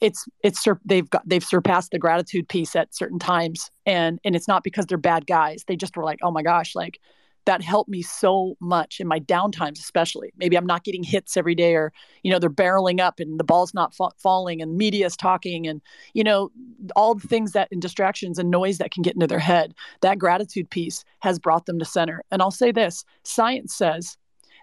it's 0.00 0.26
it's 0.42 0.64
they've 0.84 1.08
got 1.10 1.28
they've 1.28 1.44
surpassed 1.44 1.90
the 1.90 1.98
gratitude 1.98 2.48
piece 2.48 2.76
at 2.76 2.94
certain 2.94 3.18
times. 3.18 3.70
And 3.86 4.18
and 4.24 4.36
it's 4.36 4.48
not 4.48 4.64
because 4.64 4.86
they're 4.86 4.98
bad 4.98 5.26
guys. 5.26 5.64
They 5.66 5.76
just 5.76 5.96
were 5.96 6.04
like 6.04 6.20
oh 6.22 6.30
my 6.30 6.42
gosh 6.42 6.74
like 6.74 7.00
that 7.46 7.60
helped 7.60 7.90
me 7.90 8.00
so 8.00 8.56
much 8.58 9.00
in 9.00 9.06
my 9.06 9.20
downtimes 9.20 9.78
especially. 9.78 10.32
Maybe 10.36 10.56
i'm 10.56 10.66
not 10.66 10.84
getting 10.84 11.02
hits 11.02 11.36
every 11.36 11.54
day 11.54 11.74
or 11.74 11.92
you 12.22 12.30
know 12.30 12.38
they're 12.38 12.50
barreling 12.50 13.00
up 13.00 13.20
and 13.20 13.38
the 13.38 13.44
ball's 13.44 13.74
not 13.74 13.94
fa- 13.94 14.10
falling 14.18 14.62
and 14.62 14.76
media 14.76 15.06
is 15.06 15.16
talking 15.16 15.66
and 15.66 15.80
you 16.14 16.24
know 16.24 16.50
all 16.96 17.14
the 17.14 17.28
things 17.28 17.52
that 17.52 17.68
and 17.70 17.82
distractions 17.82 18.38
and 18.38 18.50
noise 18.50 18.78
that 18.78 18.90
can 18.90 19.02
get 19.02 19.14
into 19.14 19.26
their 19.26 19.38
head. 19.38 19.74
That 20.00 20.18
gratitude 20.18 20.70
piece 20.70 21.04
has 21.20 21.38
brought 21.38 21.66
them 21.66 21.78
to 21.78 21.84
center. 21.84 22.22
And 22.30 22.40
i'll 22.42 22.50
say 22.50 22.72
this 22.72 23.04
science 23.24 23.74
says 23.74 24.16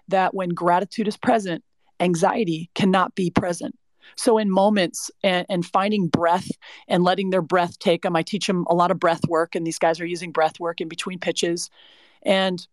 that 0.08 0.34
when 0.34 0.50
gratitude 0.50 1.08
is 1.08 1.16
present 1.16 1.62
anxiety 2.00 2.68
cannot 2.74 3.14
be 3.14 3.30
present 3.30 3.76
so 4.16 4.38
in 4.38 4.50
moments 4.50 5.10
and, 5.22 5.46
and, 5.48 5.64
finding 5.64 6.08
breath 6.08 6.48
and 6.88 7.04
letting 7.04 7.30
their 7.30 7.42
breath 7.42 7.78
take 7.78 8.02
them, 8.02 8.16
I 8.16 8.22
teach 8.22 8.46
them 8.46 8.66
a 8.68 8.74
lot 8.74 8.90
of 8.90 8.98
breath 8.98 9.26
work, 9.28 9.54
and 9.54 9.66
these 9.66 9.78
guys 9.78 10.00
are 10.00 10.06
using 10.06 10.32
breath 10.32 10.60
work 10.60 10.80
in 10.80 10.88
between 10.88 11.18
pitches. 11.18 11.70
And 12.24 12.66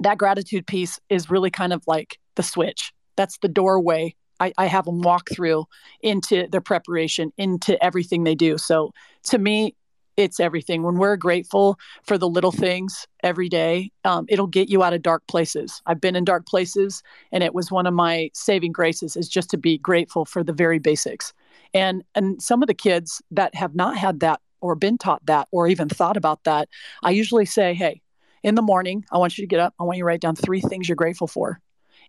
that 0.00 0.18
gratitude 0.18 0.66
piece 0.66 1.00
is 1.08 1.30
really 1.30 1.50
kind 1.50 1.72
of 1.72 1.82
like 1.86 2.18
the 2.36 2.42
switch. 2.42 2.92
That's 3.16 3.38
the 3.38 3.48
doorway 3.48 4.14
I, 4.40 4.52
I 4.56 4.66
have 4.66 4.86
them 4.86 5.02
walk 5.02 5.28
through 5.30 5.66
into 6.00 6.48
their 6.50 6.62
preparation, 6.62 7.32
into 7.36 7.82
everything 7.84 8.24
they 8.24 8.34
do. 8.34 8.58
So 8.58 8.92
to 9.24 9.38
me, 9.38 9.76
it's 10.20 10.38
everything. 10.38 10.82
When 10.82 10.96
we're 10.96 11.16
grateful 11.16 11.78
for 12.04 12.18
the 12.18 12.28
little 12.28 12.52
things 12.52 13.06
every 13.22 13.48
day, 13.48 13.90
um, 14.04 14.26
it'll 14.28 14.46
get 14.46 14.68
you 14.68 14.82
out 14.82 14.92
of 14.92 15.00
dark 15.00 15.26
places. 15.26 15.80
I've 15.86 16.00
been 16.00 16.14
in 16.14 16.24
dark 16.24 16.46
places, 16.46 17.02
and 17.32 17.42
it 17.42 17.54
was 17.54 17.70
one 17.70 17.86
of 17.86 17.94
my 17.94 18.30
saving 18.34 18.72
graces 18.72 19.16
is 19.16 19.28
just 19.28 19.48
to 19.50 19.56
be 19.56 19.78
grateful 19.78 20.26
for 20.26 20.44
the 20.44 20.52
very 20.52 20.78
basics. 20.78 21.32
And 21.72 22.04
and 22.14 22.40
some 22.42 22.62
of 22.62 22.66
the 22.66 22.74
kids 22.74 23.22
that 23.30 23.54
have 23.54 23.74
not 23.74 23.96
had 23.96 24.20
that 24.20 24.40
or 24.60 24.74
been 24.74 24.98
taught 24.98 25.24
that 25.24 25.48
or 25.52 25.68
even 25.68 25.88
thought 25.88 26.18
about 26.18 26.44
that, 26.44 26.68
I 27.02 27.10
usually 27.10 27.46
say, 27.46 27.72
hey, 27.72 28.02
in 28.42 28.54
the 28.56 28.62
morning, 28.62 29.06
I 29.10 29.16
want 29.18 29.38
you 29.38 29.42
to 29.42 29.48
get 29.48 29.60
up. 29.60 29.74
I 29.80 29.84
want 29.84 29.96
you 29.96 30.02
to 30.02 30.06
write 30.06 30.20
down 30.20 30.36
three 30.36 30.60
things 30.60 30.88
you're 30.88 30.96
grateful 30.96 31.26
for 31.26 31.60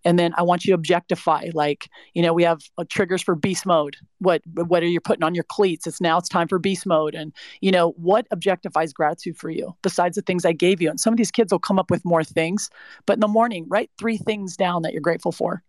and 0.04 0.18
then 0.18 0.34
i 0.38 0.42
want 0.42 0.66
you 0.66 0.72
to 0.72 0.76
objectify 0.76 1.50
like 1.54 1.90
you 2.14 2.22
know 2.22 2.34
we 2.34 2.44
have 2.44 2.62
uh, 2.78 2.86
triggers 2.90 3.22
for 3.22 3.36
beast 3.36 3.66
mode. 3.66 3.98
What 4.20 4.42
what 4.54 4.84
are 4.84 4.88
you 4.88 5.00
putting 5.00 5.24
on 5.24 5.36
your 5.36 5.44
cleats? 5.44 5.88
It's 5.88 6.02
now 6.02 6.18
it's 6.18 6.30
time 6.30 6.48
for 6.48 6.60
beast 6.60 6.86
mode. 6.86 7.16
And 7.16 7.34
you 7.62 7.72
know 7.72 7.92
what 7.92 8.28
objectifies 8.30 8.94
gratitude 8.94 9.38
for 9.38 9.50
you 9.50 9.76
besides 9.82 10.16
the 10.16 10.22
things 10.22 10.46
i 10.46 10.54
gave 10.54 10.82
you? 10.82 10.90
And 10.90 11.00
some 11.00 11.14
of 11.14 11.18
these 11.18 11.32
kids 11.32 11.52
will 11.52 11.60
come 11.60 11.80
up 11.80 11.92
with 11.92 12.06
more 12.06 12.24
things 12.24 12.70
but 13.06 13.14
in 13.14 13.20
the 13.20 13.28
morning 13.28 13.66
write 13.70 13.90
three 14.00 14.18
things 14.18 14.56
down 14.56 14.82
that 14.84 14.94
you're 14.94 15.02
grateful 15.02 15.32
for. 15.32 15.64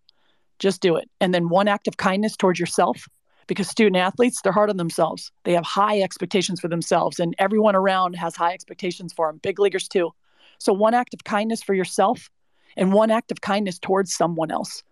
Just 0.58 0.80
do 0.80 0.96
it. 0.96 1.10
And 1.20 1.34
then 1.34 1.48
one 1.48 1.68
act 1.68 1.88
of 1.88 1.96
kindness 1.96 2.36
towards 2.36 2.60
yourself 2.60 3.08
because 3.46 3.68
student 3.68 3.96
athletes 3.96 4.40
they're 4.42 4.52
hard 4.52 4.70
on 4.70 4.76
themselves. 4.76 5.32
They 5.44 5.52
have 5.52 5.64
high 5.64 6.00
expectations 6.00 6.60
for 6.60 6.68
themselves 6.68 7.18
and 7.18 7.34
everyone 7.38 7.74
around 7.74 8.14
has 8.14 8.36
high 8.36 8.52
expectations 8.52 9.12
for 9.12 9.28
them 9.28 9.40
big 9.42 9.58
leaguers 9.58 9.88
too. 9.88 10.12
So 10.58 10.72
one 10.72 10.94
act 10.94 11.14
of 11.14 11.24
kindness 11.24 11.62
for 11.62 11.74
yourself 11.74 12.30
and 12.76 12.92
one 12.92 13.10
act 13.10 13.30
of 13.30 13.40
kindness 13.40 13.78
towards 13.78 14.14
someone 14.14 14.50
else. 14.50 14.82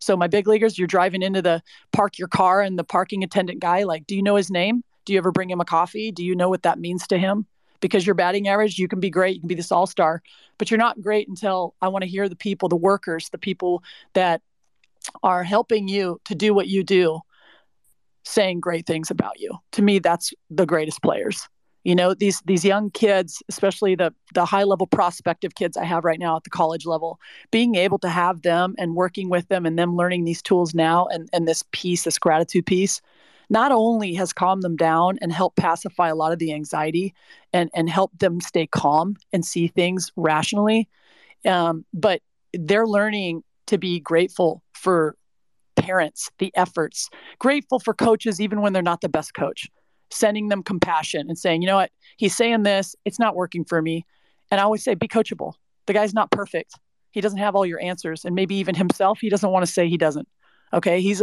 So 0.00 0.16
my 0.16 0.28
big 0.28 0.46
leaguers, 0.46 0.78
you're 0.78 0.86
driving 0.86 1.22
into 1.22 1.42
the 1.42 1.62
park 1.92 2.18
your 2.18 2.28
car 2.28 2.60
and 2.60 2.78
the 2.78 2.84
parking 2.84 3.24
attendant 3.24 3.60
guy, 3.60 3.82
like, 3.82 4.06
do 4.06 4.14
you 4.14 4.22
know 4.22 4.36
his 4.36 4.50
name? 4.50 4.84
Do 5.04 5.12
you 5.12 5.18
ever 5.18 5.32
bring 5.32 5.50
him 5.50 5.60
a 5.60 5.64
coffee? 5.64 6.12
Do 6.12 6.24
you 6.24 6.36
know 6.36 6.48
what 6.48 6.62
that 6.62 6.78
means 6.78 7.06
to 7.08 7.18
him? 7.18 7.46
Because 7.80 8.06
your 8.06 8.14
batting 8.14 8.48
average, 8.48 8.78
you 8.78 8.88
can 8.88 9.00
be 9.00 9.10
great, 9.10 9.36
you 9.36 9.40
can 9.40 9.48
be 9.48 9.54
this 9.54 9.72
all-star, 9.72 10.22
but 10.58 10.70
you're 10.70 10.78
not 10.78 11.00
great 11.00 11.28
until 11.28 11.74
I 11.80 11.88
want 11.88 12.02
to 12.02 12.08
hear 12.08 12.28
the 12.28 12.36
people, 12.36 12.68
the 12.68 12.76
workers, 12.76 13.28
the 13.30 13.38
people 13.38 13.82
that 14.14 14.42
are 15.22 15.44
helping 15.44 15.88
you 15.88 16.20
to 16.24 16.34
do 16.34 16.52
what 16.52 16.68
you 16.68 16.82
do 16.82 17.20
saying 18.24 18.60
great 18.60 18.86
things 18.86 19.10
about 19.10 19.40
you. 19.40 19.56
To 19.72 19.82
me, 19.82 20.00
that's 20.00 20.32
the 20.50 20.66
greatest 20.66 21.02
players 21.02 21.48
you 21.88 21.94
know 21.94 22.12
these 22.12 22.42
these 22.42 22.66
young 22.66 22.90
kids 22.90 23.42
especially 23.48 23.94
the 23.94 24.12
the 24.34 24.44
high 24.44 24.64
level 24.64 24.86
prospective 24.86 25.54
kids 25.54 25.74
i 25.74 25.84
have 25.84 26.04
right 26.04 26.18
now 26.18 26.36
at 26.36 26.44
the 26.44 26.50
college 26.50 26.84
level 26.84 27.18
being 27.50 27.76
able 27.76 27.98
to 27.98 28.10
have 28.10 28.42
them 28.42 28.74
and 28.76 28.94
working 28.94 29.30
with 29.30 29.48
them 29.48 29.64
and 29.64 29.78
them 29.78 29.96
learning 29.96 30.24
these 30.24 30.42
tools 30.42 30.74
now 30.74 31.06
and 31.06 31.30
and 31.32 31.48
this 31.48 31.64
piece 31.72 32.04
this 32.04 32.18
gratitude 32.18 32.66
piece 32.66 33.00
not 33.48 33.72
only 33.72 34.12
has 34.12 34.34
calmed 34.34 34.62
them 34.62 34.76
down 34.76 35.18
and 35.22 35.32
helped 35.32 35.56
pacify 35.56 36.08
a 36.08 36.14
lot 36.14 36.30
of 36.30 36.38
the 36.38 36.52
anxiety 36.52 37.14
and 37.54 37.70
and 37.74 37.88
help 37.88 38.10
them 38.18 38.38
stay 38.38 38.66
calm 38.66 39.16
and 39.32 39.46
see 39.46 39.66
things 39.66 40.12
rationally 40.14 40.86
um, 41.46 41.86
but 41.94 42.20
they're 42.52 42.86
learning 42.86 43.42
to 43.66 43.78
be 43.78 43.98
grateful 43.98 44.62
for 44.74 45.16
parents 45.74 46.30
the 46.38 46.52
efforts 46.54 47.08
grateful 47.38 47.78
for 47.78 47.94
coaches 47.94 48.42
even 48.42 48.60
when 48.60 48.74
they're 48.74 48.82
not 48.82 49.00
the 49.00 49.08
best 49.08 49.32
coach 49.32 49.68
sending 50.10 50.48
them 50.48 50.62
compassion 50.62 51.26
and 51.28 51.38
saying, 51.38 51.62
you 51.62 51.66
know 51.66 51.76
what, 51.76 51.90
he's 52.16 52.34
saying 52.34 52.62
this, 52.62 52.96
it's 53.04 53.18
not 53.18 53.36
working 53.36 53.64
for 53.64 53.82
me. 53.82 54.04
And 54.50 54.60
I 54.60 54.64
always 54.64 54.82
say, 54.82 54.94
be 54.94 55.08
coachable. 55.08 55.54
The 55.86 55.92
guy's 55.92 56.14
not 56.14 56.30
perfect. 56.30 56.74
He 57.10 57.20
doesn't 57.20 57.38
have 57.38 57.54
all 57.54 57.66
your 57.66 57.82
answers. 57.82 58.24
And 58.24 58.34
maybe 58.34 58.54
even 58.56 58.74
himself, 58.74 59.18
he 59.20 59.28
doesn't 59.28 59.50
want 59.50 59.64
to 59.64 59.70
say 59.70 59.88
he 59.88 59.98
doesn't. 59.98 60.28
Okay. 60.72 61.00
He's 61.00 61.22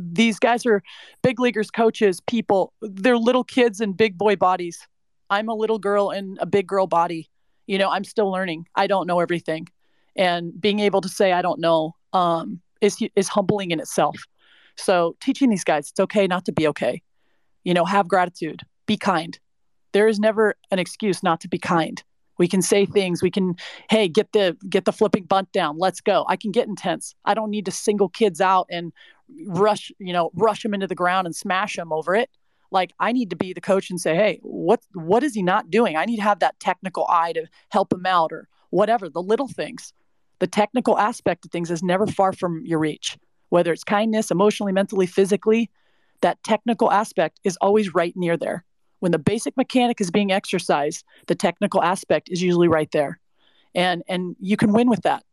these 0.00 0.38
guys 0.38 0.66
are 0.66 0.82
big 1.22 1.40
leaguers, 1.40 1.70
coaches, 1.70 2.20
people. 2.20 2.74
They're 2.82 3.16
little 3.16 3.44
kids 3.44 3.80
in 3.80 3.94
big 3.94 4.18
boy 4.18 4.36
bodies. 4.36 4.86
I'm 5.30 5.48
a 5.48 5.54
little 5.54 5.78
girl 5.78 6.10
in 6.10 6.36
a 6.40 6.46
big 6.46 6.66
girl 6.66 6.86
body. 6.86 7.30
You 7.66 7.78
know, 7.78 7.88
I'm 7.88 8.04
still 8.04 8.30
learning. 8.30 8.66
I 8.74 8.86
don't 8.86 9.06
know 9.06 9.20
everything. 9.20 9.66
And 10.14 10.58
being 10.60 10.80
able 10.80 11.00
to 11.00 11.08
say, 11.08 11.32
I 11.32 11.40
don't 11.40 11.58
know, 11.58 11.94
um, 12.12 12.60
is, 12.82 12.98
is 13.16 13.28
humbling 13.28 13.70
in 13.70 13.80
itself. 13.80 14.16
So 14.76 15.16
teaching 15.20 15.48
these 15.48 15.64
guys, 15.64 15.88
it's 15.88 16.00
okay 16.00 16.26
not 16.26 16.44
to 16.46 16.52
be 16.52 16.68
okay 16.68 17.02
you 17.64 17.74
know, 17.74 17.84
have 17.84 18.08
gratitude, 18.08 18.62
be 18.86 18.96
kind. 18.96 19.38
There 19.92 20.08
is 20.08 20.18
never 20.18 20.54
an 20.70 20.78
excuse 20.78 21.22
not 21.22 21.40
to 21.42 21.48
be 21.48 21.58
kind. 21.58 22.02
We 22.38 22.48
can 22.48 22.62
say 22.62 22.86
things. 22.86 23.22
We 23.22 23.30
can, 23.30 23.56
hey, 23.90 24.08
get 24.08 24.32
the 24.32 24.56
get 24.68 24.84
the 24.84 24.92
flipping 24.92 25.24
bunt 25.24 25.52
down. 25.52 25.78
Let's 25.78 26.00
go. 26.00 26.24
I 26.28 26.36
can 26.36 26.50
get 26.50 26.66
intense. 26.66 27.14
I 27.24 27.34
don't 27.34 27.50
need 27.50 27.66
to 27.66 27.70
single 27.70 28.08
kids 28.08 28.40
out 28.40 28.66
and 28.70 28.92
rush, 29.46 29.92
you 29.98 30.12
know, 30.12 30.30
rush 30.34 30.62
them 30.62 30.74
into 30.74 30.86
the 30.86 30.94
ground 30.94 31.26
and 31.26 31.36
smash 31.36 31.76
them 31.76 31.92
over 31.92 32.14
it. 32.14 32.30
Like 32.70 32.94
I 32.98 33.12
need 33.12 33.30
to 33.30 33.36
be 33.36 33.52
the 33.52 33.60
coach 33.60 33.90
and 33.90 34.00
say, 34.00 34.16
hey, 34.16 34.40
what 34.42 34.80
what 34.94 35.22
is 35.22 35.34
he 35.34 35.42
not 35.42 35.70
doing? 35.70 35.96
I 35.96 36.06
need 36.06 36.16
to 36.16 36.22
have 36.22 36.40
that 36.40 36.58
technical 36.58 37.06
eye 37.08 37.32
to 37.34 37.46
help 37.68 37.92
him 37.92 38.06
out 38.06 38.32
or 38.32 38.48
whatever. 38.70 39.10
The 39.10 39.22
little 39.22 39.48
things, 39.48 39.92
the 40.38 40.46
technical 40.46 40.98
aspect 40.98 41.44
of 41.44 41.50
things 41.50 41.70
is 41.70 41.82
never 41.82 42.06
far 42.06 42.32
from 42.32 42.64
your 42.64 42.78
reach. 42.78 43.18
Whether 43.50 43.72
it's 43.72 43.84
kindness, 43.84 44.30
emotionally, 44.30 44.72
mentally, 44.72 45.06
physically, 45.06 45.70
that 46.22 46.42
technical 46.42 46.90
aspect 46.90 47.40
is 47.44 47.58
always 47.60 47.94
right 47.94 48.14
near 48.16 48.36
there. 48.36 48.64
When 49.00 49.12
the 49.12 49.18
basic 49.18 49.56
mechanic 49.56 50.00
is 50.00 50.10
being 50.10 50.32
exercised, 50.32 51.04
the 51.26 51.34
technical 51.34 51.82
aspect 51.82 52.28
is 52.30 52.40
usually 52.40 52.68
right 52.68 52.90
there. 52.92 53.18
And 53.74 54.02
and 54.08 54.36
you 54.40 54.56
can 54.56 54.72
win 54.72 54.88
with 54.88 55.02
that. 55.02 55.24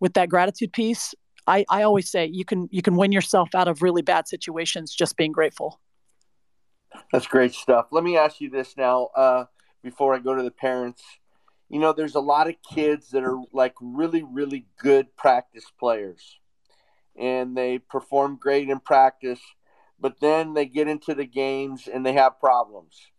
With 0.00 0.14
that 0.14 0.28
gratitude 0.28 0.72
piece, 0.72 1.14
I, 1.46 1.64
I 1.70 1.82
always 1.82 2.10
say 2.10 2.26
you 2.26 2.44
can 2.44 2.68
you 2.70 2.82
can 2.82 2.96
win 2.96 3.12
yourself 3.12 3.54
out 3.54 3.68
of 3.68 3.82
really 3.82 4.02
bad 4.02 4.28
situations 4.28 4.94
just 4.94 5.16
being 5.16 5.32
grateful. 5.32 5.80
That's 7.12 7.26
great 7.26 7.54
stuff. 7.54 7.86
Let 7.90 8.04
me 8.04 8.16
ask 8.16 8.40
you 8.40 8.50
this 8.50 8.76
now, 8.76 9.08
uh, 9.16 9.44
before 9.82 10.14
I 10.14 10.18
go 10.18 10.34
to 10.34 10.42
the 10.42 10.50
parents. 10.50 11.02
You 11.70 11.80
know, 11.80 11.92
there's 11.92 12.14
a 12.14 12.20
lot 12.20 12.48
of 12.48 12.54
kids 12.74 13.10
that 13.10 13.24
are 13.24 13.38
like 13.52 13.74
really, 13.80 14.22
really 14.22 14.66
good 14.78 15.14
practice 15.16 15.64
players, 15.78 16.38
and 17.18 17.56
they 17.56 17.78
perform 17.78 18.36
great 18.36 18.68
in 18.68 18.80
practice 18.80 19.40
but 20.04 20.20
then 20.20 20.52
they 20.52 20.66
get 20.66 20.86
into 20.86 21.14
the 21.14 21.24
games 21.24 21.88
and 21.88 22.04
they 22.04 22.12
have 22.12 22.38
problems. 22.38 23.10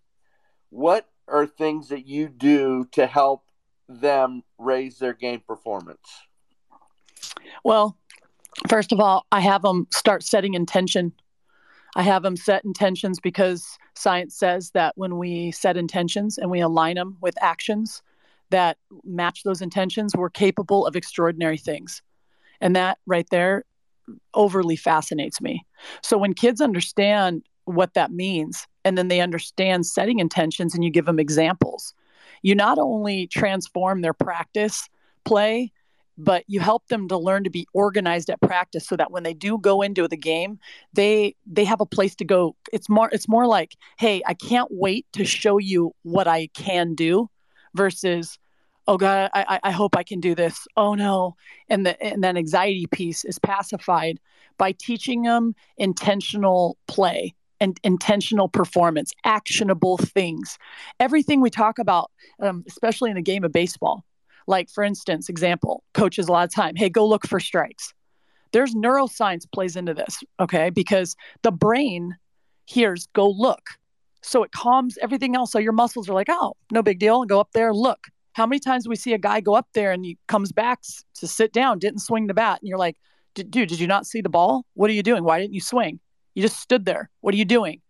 What 0.69 1.09
are 1.27 1.47
things 1.47 1.89
that 1.89 2.05
you 2.05 2.29
do 2.29 2.86
to 2.91 3.07
help 3.07 3.45
them 3.89 4.43
raise 4.59 4.99
their 4.99 5.13
game 5.13 5.41
performance? 5.47 6.07
Well, 7.63 7.97
first 8.69 8.91
of 8.91 8.99
all, 8.99 9.25
I 9.31 9.39
have 9.39 9.63
them 9.63 9.88
start 9.91 10.21
setting 10.21 10.53
intention. 10.53 11.11
I 11.95 12.03
have 12.03 12.21
them 12.21 12.38
set 12.38 12.63
intentions 12.63 13.19
because 13.19 13.65
science 13.95 14.38
says 14.38 14.69
that 14.75 14.93
when 14.95 15.17
we 15.17 15.49
set 15.53 15.77
intentions 15.77 16.38
and 16.38 16.51
we 16.51 16.59
align 16.59 16.97
them 16.97 17.17
with 17.19 17.33
actions 17.41 18.03
that 18.51 18.77
match 19.03 19.41
those 19.41 19.63
intentions, 19.63 20.15
we're 20.15 20.29
capable 20.29 20.86
of 20.86 20.95
extraordinary 20.95 21.57
things. 21.57 22.03
And 22.61 22.75
that 22.75 22.99
right 23.07 23.27
there 23.31 23.63
overly 24.34 24.76
fascinates 24.76 25.41
me. 25.41 25.66
So 26.01 26.18
when 26.18 26.34
kids 26.34 26.62
understand 26.62 27.43
what 27.66 27.93
that 27.95 28.12
means 28.12 28.68
and 28.84 28.97
then 28.97 29.08
they 29.08 29.22
understand 29.22 29.86
setting 29.86 30.20
intentions 30.20 30.76
and 30.76 30.84
you 30.84 30.89
give 30.89 31.06
them 31.06 31.20
examples, 31.20 31.93
you 32.41 32.56
not 32.56 32.78
only 32.78 33.28
transform 33.28 34.01
their 34.01 34.14
practice 34.14 34.88
play, 35.24 35.72
but 36.18 36.43
you 36.47 36.60
help 36.60 36.88
them 36.88 37.08
to 37.08 37.18
learn 37.18 37.43
to 37.43 37.49
be 37.49 37.68
organized 37.74 38.30
at 38.30 38.39
practice 38.41 38.88
so 38.88 38.95
that 38.95 39.12
when 39.12 39.24
they 39.24 39.34
do 39.34 39.58
go 39.58 39.82
into 39.82 40.08
the 40.08 40.18
game 40.18 40.60
they 40.93 41.36
they 41.45 41.66
have 41.66 41.82
a 41.82 41.86
place 41.86 42.16
to 42.16 42.24
go 42.24 42.56
it's 42.72 42.89
more 42.89 43.10
it's 43.12 43.28
more 43.28 43.45
like 43.45 43.76
hey 43.97 44.22
i 44.26 44.34
can't 44.34 44.70
wait 44.72 45.06
to 45.12 45.26
show 45.26 45.58
you 45.58 45.93
what 46.03 46.28
i 46.28 46.47
can 46.53 46.95
do 46.95 47.30
versus 47.74 48.39
oh 48.88 48.97
god 48.97 49.29
i 49.33 49.59
i 49.63 49.71
hope 49.71 49.95
i 49.95 50.03
can 50.03 50.19
do 50.19 50.36
this 50.36 50.67
oh 50.77 50.93
no 50.93 51.36
and 51.69 51.86
the 51.86 52.01
and 52.01 52.23
that 52.23 52.38
anxiety 52.38 52.86
piece 52.91 53.25
is 53.25 53.39
pacified 53.39 54.19
by 54.57 54.71
teaching 54.71 55.23
them 55.23 55.53
intentional 55.77 56.77
play 56.88 57.33
and 57.59 57.79
intentional 57.83 58.49
performance, 58.49 59.13
actionable 59.23 59.97
things. 59.97 60.57
Everything 60.99 61.41
we 61.41 61.49
talk 61.49 61.79
about, 61.79 62.11
um, 62.41 62.63
especially 62.67 63.09
in 63.09 63.15
the 63.15 63.21
game 63.21 63.43
of 63.43 63.51
baseball, 63.51 64.03
like 64.47 64.69
for 64.69 64.83
instance, 64.83 65.29
example, 65.29 65.83
coaches 65.93 66.27
a 66.27 66.31
lot 66.31 66.45
of 66.45 66.53
time, 66.53 66.75
hey, 66.75 66.89
go 66.89 67.07
look 67.07 67.25
for 67.25 67.39
strikes. 67.39 67.93
There's 68.51 68.75
neuroscience 68.75 69.49
plays 69.51 69.75
into 69.75 69.93
this, 69.93 70.23
okay? 70.39 70.69
Because 70.69 71.15
the 71.41 71.51
brain 71.51 72.15
hears 72.65 73.07
go 73.13 73.29
look. 73.29 73.61
So 74.21 74.43
it 74.43 74.51
calms 74.51 74.97
everything 75.01 75.36
else. 75.36 75.51
So 75.51 75.59
your 75.59 75.71
muscles 75.71 76.09
are 76.09 76.13
like, 76.13 76.29
oh, 76.29 76.55
no 76.71 76.81
big 76.81 76.99
deal. 76.99 77.25
Go 77.25 77.39
up 77.39 77.51
there, 77.53 77.73
look. 77.73 78.07
How 78.36 78.45
many 78.45 78.59
times 78.59 78.86
we 78.86 78.97
see 78.97 79.13
a 79.13 79.17
guy 79.17 79.39
go 79.39 79.55
up 79.55 79.69
there 79.73 79.93
and 79.93 80.03
he 80.03 80.17
comes 80.27 80.51
back 80.51 80.81
to 81.15 81.27
sit 81.27 81.53
down, 81.53 81.79
didn't 81.79 82.01
swing 82.01 82.27
the 82.27 82.33
bat, 82.33 82.59
and 82.61 82.67
you're 82.67 82.77
like, 82.77 82.97
dude, 83.33 83.69
did 83.69 83.79
you 83.79 83.88
not 83.88 84.05
see 84.05 84.19
the 84.19 84.27
ball? 84.27 84.65
What 84.73 84.89
are 84.89 84.93
you 84.93 85.03
doing? 85.03 85.23
Why 85.23 85.39
didn't 85.39 85.53
you 85.53 85.61
swing? 85.61 86.01
You 86.33 86.41
just 86.41 86.59
stood 86.59 86.83
there. 86.83 87.09
What 87.21 87.33
are 87.33 87.38
you 87.38 87.45
doing? 87.45 87.81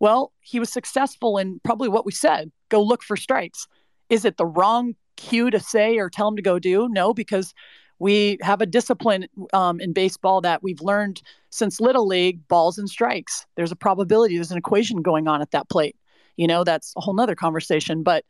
Well, 0.00 0.32
he 0.40 0.60
was 0.60 0.70
successful 0.70 1.38
in 1.38 1.58
probably 1.64 1.88
what 1.88 2.04
we 2.04 2.12
said 2.12 2.52
go 2.68 2.82
look 2.82 3.02
for 3.02 3.16
strikes. 3.16 3.66
Is 4.10 4.26
it 4.26 4.36
the 4.36 4.44
wrong 4.44 4.94
cue 5.16 5.50
to 5.50 5.58
say 5.58 5.96
or 5.96 6.10
tell 6.10 6.28
him 6.28 6.36
to 6.36 6.42
go 6.42 6.58
do? 6.58 6.86
No, 6.90 7.14
because 7.14 7.54
we 7.98 8.36
have 8.42 8.60
a 8.60 8.66
discipline 8.66 9.26
um, 9.54 9.80
in 9.80 9.94
baseball 9.94 10.42
that 10.42 10.62
we've 10.62 10.82
learned 10.82 11.22
since 11.48 11.80
little 11.80 12.06
league 12.06 12.46
balls 12.48 12.76
and 12.76 12.90
strikes 12.90 13.46
there's 13.56 13.72
a 13.72 13.76
probability 13.76 14.34
there's 14.34 14.50
an 14.50 14.58
equation 14.58 15.00
going 15.00 15.28
on 15.28 15.40
at 15.40 15.52
that 15.52 15.68
plate 15.70 15.96
you 16.36 16.46
know 16.46 16.64
that's 16.64 16.92
a 16.96 17.00
whole 17.00 17.14
nother 17.14 17.36
conversation 17.36 18.02
but 18.02 18.24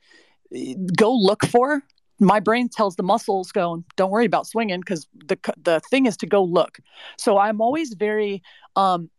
go 0.97 1.15
look 1.15 1.45
for 1.45 1.83
my 2.21 2.39
brain 2.39 2.69
tells 2.69 2.97
the 2.97 3.03
muscles 3.03 3.51
go 3.53 3.83
don't 3.97 4.11
worry 4.11 4.27
about 4.27 4.47
swinging 4.47 4.81
because 4.81 5.07
the 5.27 5.39
the 5.63 5.81
thing 5.91 6.07
is 6.07 6.17
to 6.17 6.27
go 6.27 6.43
look 6.43 6.79
so 7.19 7.39
i'm 7.39 7.61
always 7.61 7.95
very 7.95 8.43
um 8.77 9.11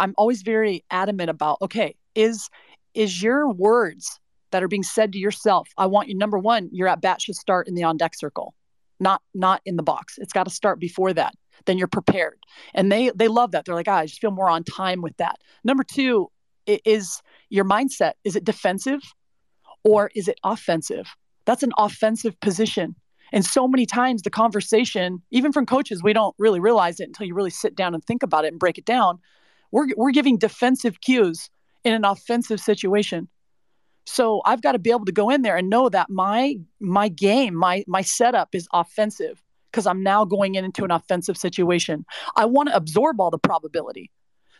i'm 0.00 0.14
always 0.16 0.42
very 0.42 0.84
adamant 0.90 1.30
about 1.30 1.58
okay 1.62 1.94
is 2.14 2.48
is 2.94 3.22
your 3.22 3.48
words 3.50 4.18
that 4.50 4.62
are 4.62 4.68
being 4.68 4.82
said 4.82 5.12
to 5.12 5.18
yourself 5.18 5.68
i 5.78 5.86
want 5.86 6.08
you 6.08 6.16
number 6.16 6.38
one 6.38 6.68
your 6.72 6.88
at 6.88 7.00
bat 7.00 7.22
should 7.22 7.36
start 7.36 7.68
in 7.68 7.74
the 7.74 7.84
on 7.84 7.96
deck 7.96 8.14
circle 8.14 8.54
not 9.00 9.22
not 9.34 9.60
in 9.64 9.76
the 9.76 9.82
box. 9.82 10.18
It's 10.18 10.32
got 10.32 10.44
to 10.44 10.50
start 10.50 10.80
before 10.80 11.12
that. 11.12 11.34
Then 11.66 11.78
you're 11.78 11.88
prepared. 11.88 12.38
And 12.74 12.90
they 12.90 13.10
they 13.14 13.28
love 13.28 13.52
that. 13.52 13.64
They're 13.64 13.74
like, 13.74 13.88
ah, 13.88 13.98
I 13.98 14.06
just 14.06 14.20
feel 14.20 14.30
more 14.30 14.48
on 14.48 14.64
time 14.64 15.02
with 15.02 15.16
that. 15.18 15.36
Number 15.64 15.84
two 15.84 16.30
is 16.66 17.22
your 17.48 17.64
mindset. 17.64 18.12
Is 18.24 18.36
it 18.36 18.44
defensive 18.44 19.00
or 19.86 20.10
is 20.16 20.26
it 20.26 20.38
offensive? 20.42 21.06
That's 21.44 21.62
an 21.62 21.72
offensive 21.78 22.38
position. 22.40 22.96
And 23.32 23.44
so 23.44 23.68
many 23.68 23.86
times 23.86 24.22
the 24.22 24.30
conversation, 24.30 25.22
even 25.30 25.52
from 25.52 25.64
coaches, 25.64 26.02
we 26.02 26.12
don't 26.12 26.34
really 26.38 26.58
realize 26.58 26.98
it 26.98 27.04
until 27.04 27.26
you 27.26 27.34
really 27.34 27.50
sit 27.50 27.76
down 27.76 27.94
and 27.94 28.04
think 28.04 28.24
about 28.24 28.44
it 28.44 28.48
and 28.48 28.58
break 28.58 28.78
it 28.78 28.84
down. 28.84 29.20
We're, 29.70 29.86
we're 29.96 30.10
giving 30.10 30.38
defensive 30.38 31.00
cues 31.00 31.50
in 31.84 31.94
an 31.94 32.04
offensive 32.04 32.60
situation. 32.60 33.28
So 34.06 34.42
I've 34.44 34.60
got 34.60 34.72
to 34.72 34.78
be 34.80 34.90
able 34.90 35.04
to 35.04 35.12
go 35.12 35.30
in 35.30 35.42
there 35.42 35.56
and 35.56 35.70
know 35.70 35.88
that 35.88 36.10
my 36.10 36.56
my 36.80 37.08
game, 37.08 37.54
my 37.54 37.84
my 37.88 38.02
setup 38.02 38.54
is 38.54 38.68
offensive 38.72 39.42
because 39.70 39.86
I'm 39.86 40.02
now 40.02 40.24
going 40.24 40.54
into 40.54 40.84
an 40.84 40.92
offensive 40.92 41.36
situation. 41.36 42.04
I 42.36 42.44
want 42.44 42.68
to 42.68 42.76
absorb 42.76 43.20
all 43.20 43.30
the 43.30 43.38
probability. 43.38 44.10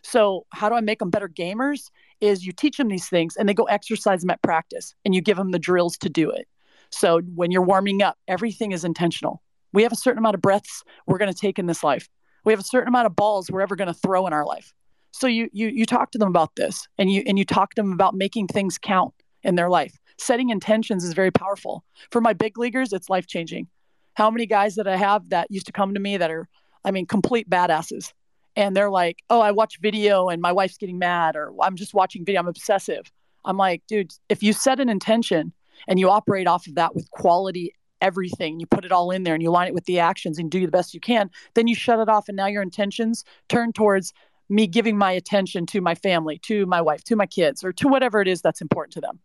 So 0.07 0.47
how 0.51 0.69
do 0.69 0.77
I 0.77 0.81
make 0.81 1.01
them 1.01 1.11
better 1.11 1.29
gamers? 1.29 1.91
Is 2.21 2.47
you 2.47 2.53
teach 2.53 2.77
them 2.77 2.87
these 2.87 3.09
things 3.09 3.35
and 3.37 3.49
they 3.49 3.55
go 3.55 3.65
exercise 3.65 4.21
them 4.21 4.31
at 4.31 4.41
practice 4.41 4.95
and 5.05 5.15
you 5.15 5.21
give 5.21 5.37
them 5.37 5.51
the 5.51 5.59
drills 5.59 5.99
to 5.99 6.09
do 6.09 6.31
it. 6.31 6.47
So 6.93 7.21
when 7.35 7.51
you're 7.51 7.63
warming 7.63 8.03
up, 8.03 8.17
everything 8.29 8.71
is 8.71 8.85
intentional. 8.85 9.43
We 9.73 9.83
have 9.83 9.91
a 9.91 9.97
certain 9.97 10.19
amount 10.19 10.37
of 10.37 10.43
breaths 10.43 10.85
we're 11.09 11.19
going 11.19 11.33
to 11.33 11.39
take 11.39 11.59
in 11.59 11.67
this 11.67 11.83
life. 11.83 12.09
We 12.45 12.53
have 12.53 12.61
a 12.61 12.65
certain 12.65 12.87
amount 12.87 13.07
of 13.07 13.17
balls 13.17 13.51
we're 13.51 13.63
ever 13.63 13.75
going 13.75 13.93
to 13.93 13.95
throw 13.95 14.29
in 14.29 14.33
our 14.33 14.47
life. 14.47 14.73
So 15.11 15.27
you 15.27 15.51
you 15.53 15.69
you 15.69 15.85
talk 15.85 16.13
to 16.13 16.19
them 16.19 16.29
about 16.29 16.55
this 16.55 16.87
and 16.99 17.11
you 17.11 17.25
and 17.27 17.37
you 17.37 17.45
talk 17.45 17.75
to 17.75 17.83
them 17.83 17.93
about 17.93 18.15
making 18.15 18.47
things 18.47 18.79
count 18.79 19.13
in 19.43 19.57
their 19.57 19.69
life. 19.69 19.99
Setting 20.19 20.51
intentions 20.51 21.03
is 21.03 21.15
very 21.15 21.33
powerful. 21.33 21.85
For 22.13 22.21
my 22.21 22.33
big 22.33 22.59
leaguers, 22.59 22.93
it's 22.93 23.11
life 23.11 23.27
changing. 23.27 23.67
How 24.15 24.31
many 24.31 24.47
guys 24.47 24.77
that 24.77 24.87
I 24.87 24.97
have 24.97 25.31
that 25.31 25.51
used 25.51 25.67
to 25.67 25.73
come 25.73 25.95
to 25.95 26.01
me 26.01 26.17
that 26.17 26.31
are, 26.31 26.49
I 26.85 26.93
mean, 26.93 27.07
complete 27.07 27.51
badasses. 27.51 28.13
And 28.57 28.75
they're 28.75 28.91
like, 28.91 29.19
oh, 29.31 29.41
I 29.41 29.53
watch 29.53 29.79
video 29.81 30.29
and 30.29 30.41
my 30.41 30.53
wife's 30.53 30.79
getting 30.79 30.99
mad, 30.99 31.37
or 31.37 31.53
I'm 31.63 31.77
just 31.77 31.95
watching 31.95 32.25
video, 32.25 32.41
I'm 32.41 32.49
obsessive. 32.49 33.11
I'm 33.45 33.57
like, 33.57 33.83
dude, 33.87 34.13
if 34.29 34.43
you 34.43 34.53
set 34.53 34.81
an 34.81 34.89
intention 34.89 35.53
and 35.87 36.01
you 36.01 36.11
operate 36.11 36.47
off 36.47 36.67
of 36.67 36.75
that 36.77 36.95
with 36.95 37.11
quality 37.11 37.73
everything, 38.01 38.61
you 38.61 38.67
put 38.67 38.85
it 38.85 38.93
all 38.93 39.11
in 39.11 39.23
there 39.23 39.35
and 39.35 39.43
you 39.43 39.51
line 39.51 39.69
it 39.69 39.75
with 39.75 39.85
the 39.85 39.99
actions 39.99 40.39
and 40.39 40.51
do 40.51 40.61
the 40.61 40.71
best 40.71 40.95
you 40.95 41.01
can, 41.01 41.31
then 41.55 41.67
you 41.67 41.75
shut 41.75 42.01
it 42.01 42.09
off. 42.09 42.29
And 42.29 42.37
now 42.37 42.47
your 42.47 42.63
intentions 42.63 43.25
turn 43.49 43.73
towards 43.73 44.13
me 44.49 44.67
giving 44.67 44.97
my 44.99 45.13
attention 45.13 45.67
to 45.67 45.81
my 45.81 45.95
family, 45.95 46.39
to 46.39 46.67
my 46.67 46.81
wife, 46.81 47.05
to 47.05 47.17
my 47.17 47.27
kids, 47.27 47.63
or 47.63 47.73
to 47.73 47.89
whatever 47.89 48.21
it 48.21 48.29
is 48.29 48.43
that's 48.43 48.61
important 48.61 48.93
to 48.95 49.01
them 49.01 49.21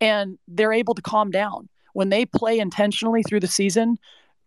and 0.00 0.38
they're 0.48 0.72
able 0.72 0.94
to 0.94 1.02
calm 1.02 1.30
down 1.30 1.68
when 1.92 2.08
they 2.08 2.24
play 2.24 2.58
intentionally 2.58 3.22
through 3.22 3.40
the 3.40 3.46
season 3.46 3.96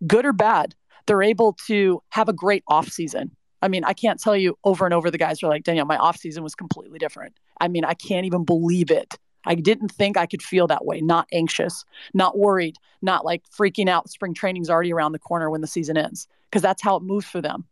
good 0.08 0.26
or 0.26 0.34
bad 0.34 0.76
they're 1.06 1.24
able 1.24 1.54
to 1.68 2.02
have 2.10 2.30
a 2.30 2.34
great 2.34 2.64
off 2.68 2.90
season 2.90 3.32
i 3.64 3.68
mean 3.68 3.84
i 3.84 3.94
can't 3.94 4.20
tell 4.20 4.36
you 4.36 4.58
over 4.64 4.86
and 4.86 4.94
over 4.94 5.10
the 5.10 5.18
guys 5.18 5.42
are 5.42 5.48
like 5.48 5.64
danielle 5.64 5.86
my 5.86 5.98
off 5.98 6.18
season 6.18 6.44
was 6.44 6.56
completely 6.56 7.00
different. 7.00 7.40
I 7.60 7.68
mean 7.68 7.86
i 7.86 7.94
can't 7.94 8.26
even 8.26 8.44
believe 8.46 8.92
it. 8.92 9.16
I 9.46 9.56
didn't 9.56 9.90
think 9.90 10.18
i 10.18 10.26
could 10.26 10.42
feel 10.42 10.68
that 10.68 10.86
way. 10.86 11.02
Not 11.02 11.28
anxious 11.32 11.84
not 12.14 12.38
worried 12.38 12.76
not 13.02 13.26
like 13.26 13.44
freaking 13.50 13.90
out. 13.90 14.10
Spring 14.10 14.34
training's 14.34 14.70
already 14.70 14.94
around 14.94 15.12
the 15.12 15.20
corner 15.20 15.50
when 15.50 15.62
the 15.62 15.68
season 15.68 15.98
ends 15.98 16.28
because 16.50 16.62
that's 16.62 16.82
how 16.82 16.96
it 16.96 17.04
moves 17.04 17.26
for 17.26 17.42
them 17.42 17.66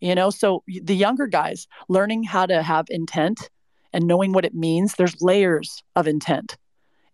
you 0.00 0.14
know? 0.14 0.30
So 0.30 0.64
the 0.66 0.96
younger 0.96 1.26
guys 1.26 1.66
learning 1.88 2.24
how 2.24 2.46
to 2.46 2.62
have 2.62 2.86
intent 2.88 3.50
and 3.92 4.06
knowing 4.06 4.32
what 4.32 4.44
it 4.44 4.54
means 4.54 4.94
there's 4.94 5.20
layers 5.20 5.82
of 5.96 6.08
intent. 6.08 6.56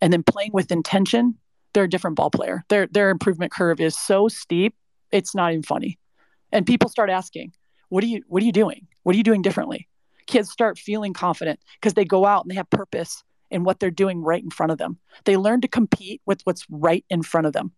And 0.00 0.12
then 0.12 0.22
playing 0.22 0.50
with 0.52 0.70
intention, 0.70 1.36
they're 1.72 1.84
a 1.84 1.88
different 1.88 2.16
ball 2.16 2.30
player. 2.30 2.64
Their 2.68 2.86
their 2.86 3.11
improvement 3.11 3.52
curve 3.52 3.80
is 3.80 3.98
so 3.98 4.28
steep, 4.28 4.74
it's 5.11 5.34
not 5.34 5.52
even 5.52 5.62
funny. 5.62 5.98
And 6.52 6.66
people 6.66 6.88
start 6.88 7.11
asking, 7.11 7.52
"What 7.97 8.05
are 8.05 8.09
you 8.09 8.22
what 8.28 8.42
are 8.42 8.47
you 8.47 8.53
doing? 8.53 8.86
What 9.05 9.14
are 9.14 9.16
you 9.16 9.24
doing 9.24 9.40
differently?" 9.40 9.88
Kids 10.26 10.51
start 10.51 10.78
feeling 10.78 11.14
confident 11.14 11.61
because 11.80 11.94
they 11.94 12.05
go 12.05 12.26
out 12.26 12.44
and 12.44 12.51
they 12.51 12.57
have 12.57 12.68
purpose 12.68 13.24
in 13.51 13.64
what 13.64 13.80
they're 13.80 13.90
doing 13.90 14.20
right 14.20 14.42
in 14.42 14.51
front 14.51 14.70
of 14.70 14.76
them. 14.76 14.99
They 15.24 15.38
learn 15.38 15.62
to 15.62 15.68
compete 15.68 16.20
with 16.26 16.42
what's 16.44 16.66
right 16.68 17.07
in 17.09 17.22
front 17.22 17.47
of 17.47 17.55
them. 17.55 17.72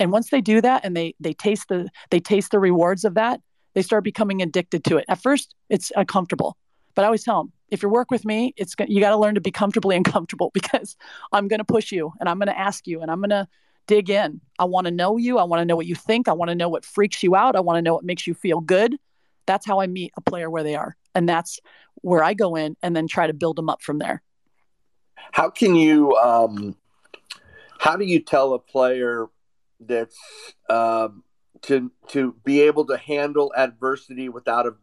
And 0.00 0.10
once 0.10 0.30
they 0.30 0.40
do 0.40 0.60
that 0.60 0.84
and 0.84 0.96
they 0.96 1.14
they 1.20 1.32
taste 1.32 1.68
the 1.68 1.88
they 2.10 2.18
taste 2.18 2.50
the 2.50 2.58
rewards 2.58 3.04
of 3.04 3.14
that, 3.14 3.40
they 3.74 3.82
start 3.82 4.02
becoming 4.02 4.42
addicted 4.42 4.82
to 4.84 4.96
it. 4.96 5.04
At 5.08 5.22
first, 5.22 5.54
it's 5.68 5.92
uncomfortable. 5.94 6.56
But 6.96 7.02
I 7.02 7.06
always 7.06 7.22
tell 7.22 7.44
them, 7.44 7.52
if 7.70 7.82
you 7.82 7.88
work 7.88 8.10
with 8.10 8.24
me, 8.24 8.52
it's 8.56 8.74
you 8.88 9.00
got 9.00 9.10
to 9.10 9.16
learn 9.16 9.36
to 9.36 9.40
be 9.40 9.52
comfortably 9.52 9.96
uncomfortable 10.00 10.50
because 10.52 10.96
I'm 11.32 11.46
going 11.46 11.58
to 11.58 11.64
push 11.64 11.92
you 11.92 12.12
and 12.18 12.28
I'm 12.28 12.38
going 12.38 12.48
to 12.48 12.58
ask 12.58 12.86
you 12.88 13.00
and 13.00 13.12
I'm 13.12 13.20
going 13.20 13.30
to 13.30 13.46
dig 13.86 14.10
in. 14.10 14.40
I 14.58 14.64
want 14.64 14.86
to 14.86 14.90
know 14.90 15.16
you. 15.16 15.38
I 15.38 15.44
want 15.44 15.60
to 15.60 15.64
know 15.64 15.76
what 15.76 15.86
you 15.86 15.94
think. 15.94 16.28
I 16.28 16.32
want 16.32 16.48
to 16.48 16.54
know 16.54 16.68
what 16.68 16.84
freaks 16.84 17.22
you 17.22 17.36
out. 17.36 17.56
I 17.56 17.60
want 17.60 17.76
to 17.76 17.82
know 17.82 17.94
what 17.94 18.04
makes 18.04 18.26
you 18.26 18.34
feel 18.34 18.60
good. 18.60 18.98
That's 19.46 19.66
how 19.66 19.80
I 19.80 19.86
meet 19.86 20.12
a 20.16 20.20
player 20.20 20.50
where 20.50 20.62
they 20.62 20.74
are. 20.74 20.96
And 21.14 21.28
that's 21.28 21.60
where 22.02 22.22
I 22.22 22.34
go 22.34 22.56
in 22.56 22.76
and 22.82 22.94
then 22.94 23.08
try 23.08 23.26
to 23.26 23.32
build 23.32 23.56
them 23.56 23.68
up 23.68 23.82
from 23.82 23.98
there. 23.98 24.22
How 25.32 25.50
can 25.50 25.74
you, 25.74 26.14
um, 26.16 26.76
how 27.78 27.96
do 27.96 28.04
you 28.04 28.20
tell 28.20 28.54
a 28.54 28.58
player 28.58 29.26
that's, 29.80 30.18
um, 30.68 31.24
to, 31.62 31.90
to 32.08 32.34
be 32.44 32.60
able 32.62 32.86
to 32.86 32.96
handle 32.96 33.52
adversity 33.56 34.28
without 34.28 34.66
a, 34.66 34.74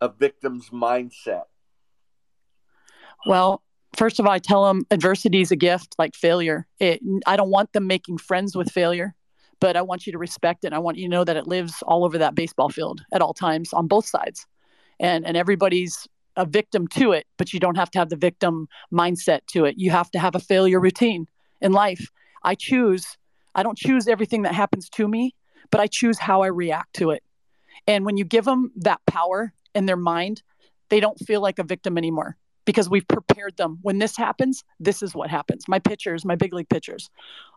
a 0.00 0.08
victim's 0.08 0.70
mindset? 0.70 1.44
Well, 3.24 3.62
first 3.96 4.18
of 4.18 4.26
all, 4.26 4.32
I 4.32 4.38
tell 4.38 4.66
them 4.66 4.84
adversity 4.90 5.40
is 5.40 5.50
a 5.50 5.56
gift, 5.56 5.94
like 5.98 6.14
failure. 6.14 6.66
It, 6.78 7.00
I 7.26 7.36
don't 7.36 7.50
want 7.50 7.72
them 7.72 7.86
making 7.86 8.18
friends 8.18 8.56
with 8.56 8.70
failure, 8.70 9.14
but 9.62 9.76
I 9.76 9.82
want 9.82 10.08
you 10.08 10.12
to 10.12 10.18
respect 10.18 10.64
it. 10.64 10.72
I 10.72 10.80
want 10.80 10.98
you 10.98 11.04
to 11.04 11.08
know 11.08 11.22
that 11.22 11.36
it 11.36 11.46
lives 11.46 11.84
all 11.86 12.04
over 12.04 12.18
that 12.18 12.34
baseball 12.34 12.68
field 12.68 13.00
at 13.12 13.22
all 13.22 13.32
times 13.32 13.72
on 13.72 13.86
both 13.86 14.04
sides, 14.04 14.44
and 14.98 15.24
and 15.24 15.36
everybody's 15.36 16.08
a 16.36 16.44
victim 16.44 16.88
to 16.88 17.12
it. 17.12 17.26
But 17.38 17.52
you 17.52 17.60
don't 17.60 17.76
have 17.76 17.88
to 17.92 18.00
have 18.00 18.08
the 18.08 18.16
victim 18.16 18.66
mindset 18.92 19.46
to 19.52 19.64
it. 19.64 19.76
You 19.78 19.92
have 19.92 20.10
to 20.10 20.18
have 20.18 20.34
a 20.34 20.40
failure 20.40 20.80
routine 20.80 21.28
in 21.60 21.70
life. 21.70 22.10
I 22.42 22.56
choose. 22.56 23.16
I 23.54 23.62
don't 23.62 23.78
choose 23.78 24.08
everything 24.08 24.42
that 24.42 24.52
happens 24.52 24.88
to 24.90 25.06
me, 25.06 25.32
but 25.70 25.80
I 25.80 25.86
choose 25.86 26.18
how 26.18 26.42
I 26.42 26.48
react 26.48 26.94
to 26.94 27.10
it. 27.10 27.22
And 27.86 28.04
when 28.04 28.16
you 28.16 28.24
give 28.24 28.44
them 28.44 28.72
that 28.78 29.00
power 29.06 29.52
in 29.76 29.86
their 29.86 29.96
mind, 29.96 30.42
they 30.88 30.98
don't 30.98 31.18
feel 31.20 31.40
like 31.40 31.60
a 31.60 31.64
victim 31.64 31.96
anymore 31.96 32.36
because 32.64 32.88
we've 32.88 33.06
prepared 33.08 33.56
them. 33.56 33.78
When 33.82 33.98
this 33.98 34.16
happens, 34.16 34.64
this 34.80 35.02
is 35.02 35.14
what 35.14 35.30
happens. 35.30 35.66
My 35.68 35.78
pitchers, 35.78 36.24
my 36.24 36.36
big 36.36 36.52
league 36.52 36.68
pitchers, 36.68 37.10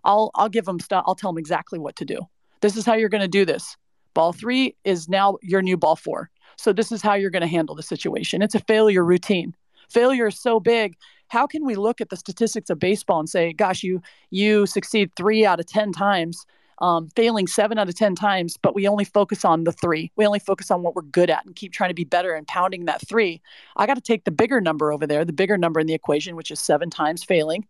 I'll 0.03 0.31
I'll 0.35 0.49
give 0.49 0.65
them 0.65 0.79
stuff. 0.79 1.03
I'll 1.07 1.15
tell 1.15 1.31
them 1.31 1.37
exactly 1.37 1.79
what 1.79 1.95
to 1.97 2.05
do. 2.05 2.19
This 2.61 2.77
is 2.77 2.85
how 2.85 2.93
you're 2.93 3.09
going 3.09 3.21
to 3.21 3.27
do 3.27 3.45
this. 3.45 3.77
Ball 4.13 4.33
three 4.33 4.75
is 4.83 5.09
now 5.09 5.37
your 5.41 5.61
new 5.61 5.77
ball 5.77 5.95
four. 5.95 6.29
So 6.57 6.71
this 6.71 6.91
is 6.91 7.01
how 7.01 7.13
you're 7.15 7.29
going 7.29 7.41
to 7.41 7.47
handle 7.47 7.75
the 7.75 7.83
situation. 7.83 8.41
It's 8.41 8.55
a 8.55 8.61
failure 8.61 9.03
routine. 9.03 9.53
Failure 9.89 10.27
is 10.27 10.39
so 10.39 10.59
big. 10.59 10.95
How 11.27 11.45
can 11.47 11.65
we 11.65 11.75
look 11.75 12.01
at 12.01 12.09
the 12.09 12.17
statistics 12.17 12.69
of 12.69 12.79
baseball 12.79 13.19
and 13.19 13.29
say, 13.29 13.53
"Gosh, 13.53 13.83
you 13.83 14.01
you 14.29 14.65
succeed 14.65 15.11
three 15.15 15.45
out 15.45 15.59
of 15.59 15.65
ten 15.65 15.91
times"? 15.91 16.45
Um, 16.79 17.09
failing 17.15 17.47
seven 17.47 17.77
out 17.77 17.87
of 17.87 17.95
10 17.95 18.15
times, 18.15 18.57
but 18.57 18.75
we 18.75 18.87
only 18.87 19.05
focus 19.05 19.45
on 19.45 19.63
the 19.63 19.71
three. 19.71 20.11
We 20.15 20.25
only 20.25 20.39
focus 20.39 20.71
on 20.71 20.83
what 20.83 20.95
we're 20.95 21.03
good 21.03 21.29
at 21.29 21.45
and 21.45 21.55
keep 21.55 21.71
trying 21.71 21.89
to 21.89 21.95
be 21.95 22.03
better 22.03 22.33
and 22.33 22.47
pounding 22.47 22.85
that 22.85 23.07
three. 23.07 23.41
I 23.75 23.85
got 23.85 23.95
to 23.95 24.01
take 24.01 24.25
the 24.25 24.31
bigger 24.31 24.59
number 24.59 24.91
over 24.91 25.07
there, 25.07 25.23
the 25.23 25.33
bigger 25.33 25.57
number 25.57 25.79
in 25.79 25.87
the 25.87 25.93
equation, 25.93 26.35
which 26.35 26.51
is 26.51 26.59
seven 26.59 26.89
times 26.89 27.23
failing. 27.23 27.65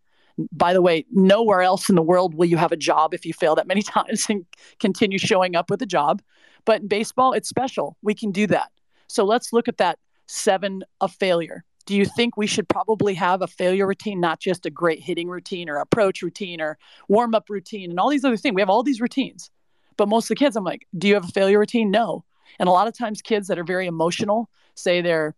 By 0.52 0.74
the 0.74 0.82
way, 0.82 1.06
nowhere 1.12 1.62
else 1.62 1.88
in 1.88 1.96
the 1.96 2.02
world 2.02 2.34
will 2.34 2.46
you 2.46 2.58
have 2.58 2.72
a 2.72 2.78
job 2.78 3.14
if 3.14 3.26
you 3.26 3.34
fail 3.34 3.56
that 3.56 3.68
many 3.68 3.82
times 3.84 4.26
and 4.30 4.46
continue 4.80 5.20
showing 5.20 5.56
up 5.56 5.70
with 5.70 5.82
a 5.82 5.88
job. 5.88 6.22
But 6.66 6.82
in 6.82 6.88
baseball, 6.88 7.34
it's 7.34 7.48
special. 7.48 7.96
We 8.02 8.16
can 8.16 8.32
do 8.32 8.48
that. 8.48 8.72
So 9.08 9.24
let's 9.24 9.54
look 9.54 9.68
at 9.68 9.78
that 9.78 10.00
seven 10.28 10.84
of 11.00 11.14
failure 11.14 11.64
do 11.86 11.96
you 11.96 12.06
think 12.06 12.36
we 12.36 12.48
should 12.48 12.68
probably 12.68 13.14
have 13.14 13.42
a 13.42 13.48
failure 13.48 13.88
routine, 13.88 14.20
not 14.20 14.40
just 14.40 14.66
a 14.66 14.70
great 14.70 15.00
hitting 15.00 15.28
routine 15.28 15.70
or 15.70 15.78
approach 15.78 16.22
routine 16.22 16.60
or 16.60 16.78
warm 17.08 17.36
up 17.36 17.50
routine 17.50 17.92
and 17.92 18.00
all 18.00 18.10
these 18.10 18.26
other 18.26 18.38
things? 18.38 18.56
We 18.56 18.62
have 18.62 18.70
all 18.70 18.84
these 18.84 19.02
routines. 19.02 19.52
But 19.98 20.10
most 20.10 20.26
of 20.26 20.30
the 20.30 20.36
kids, 20.36 20.56
I'm 20.56 20.64
like, 20.64 20.88
do 20.98 21.08
you 21.08 21.14
have 21.14 21.26
a 21.26 21.32
failure 21.32 21.60
routine? 21.60 21.92
No. 21.92 22.26
And 22.60 22.68
a 22.68 22.72
lot 22.72 22.88
of 22.88 22.98
times, 22.98 23.22
kids 23.22 23.48
that 23.48 23.60
are 23.60 23.64
very 23.64 23.88
emotional 23.88 24.50
say 24.76 25.02
they're 25.02 25.36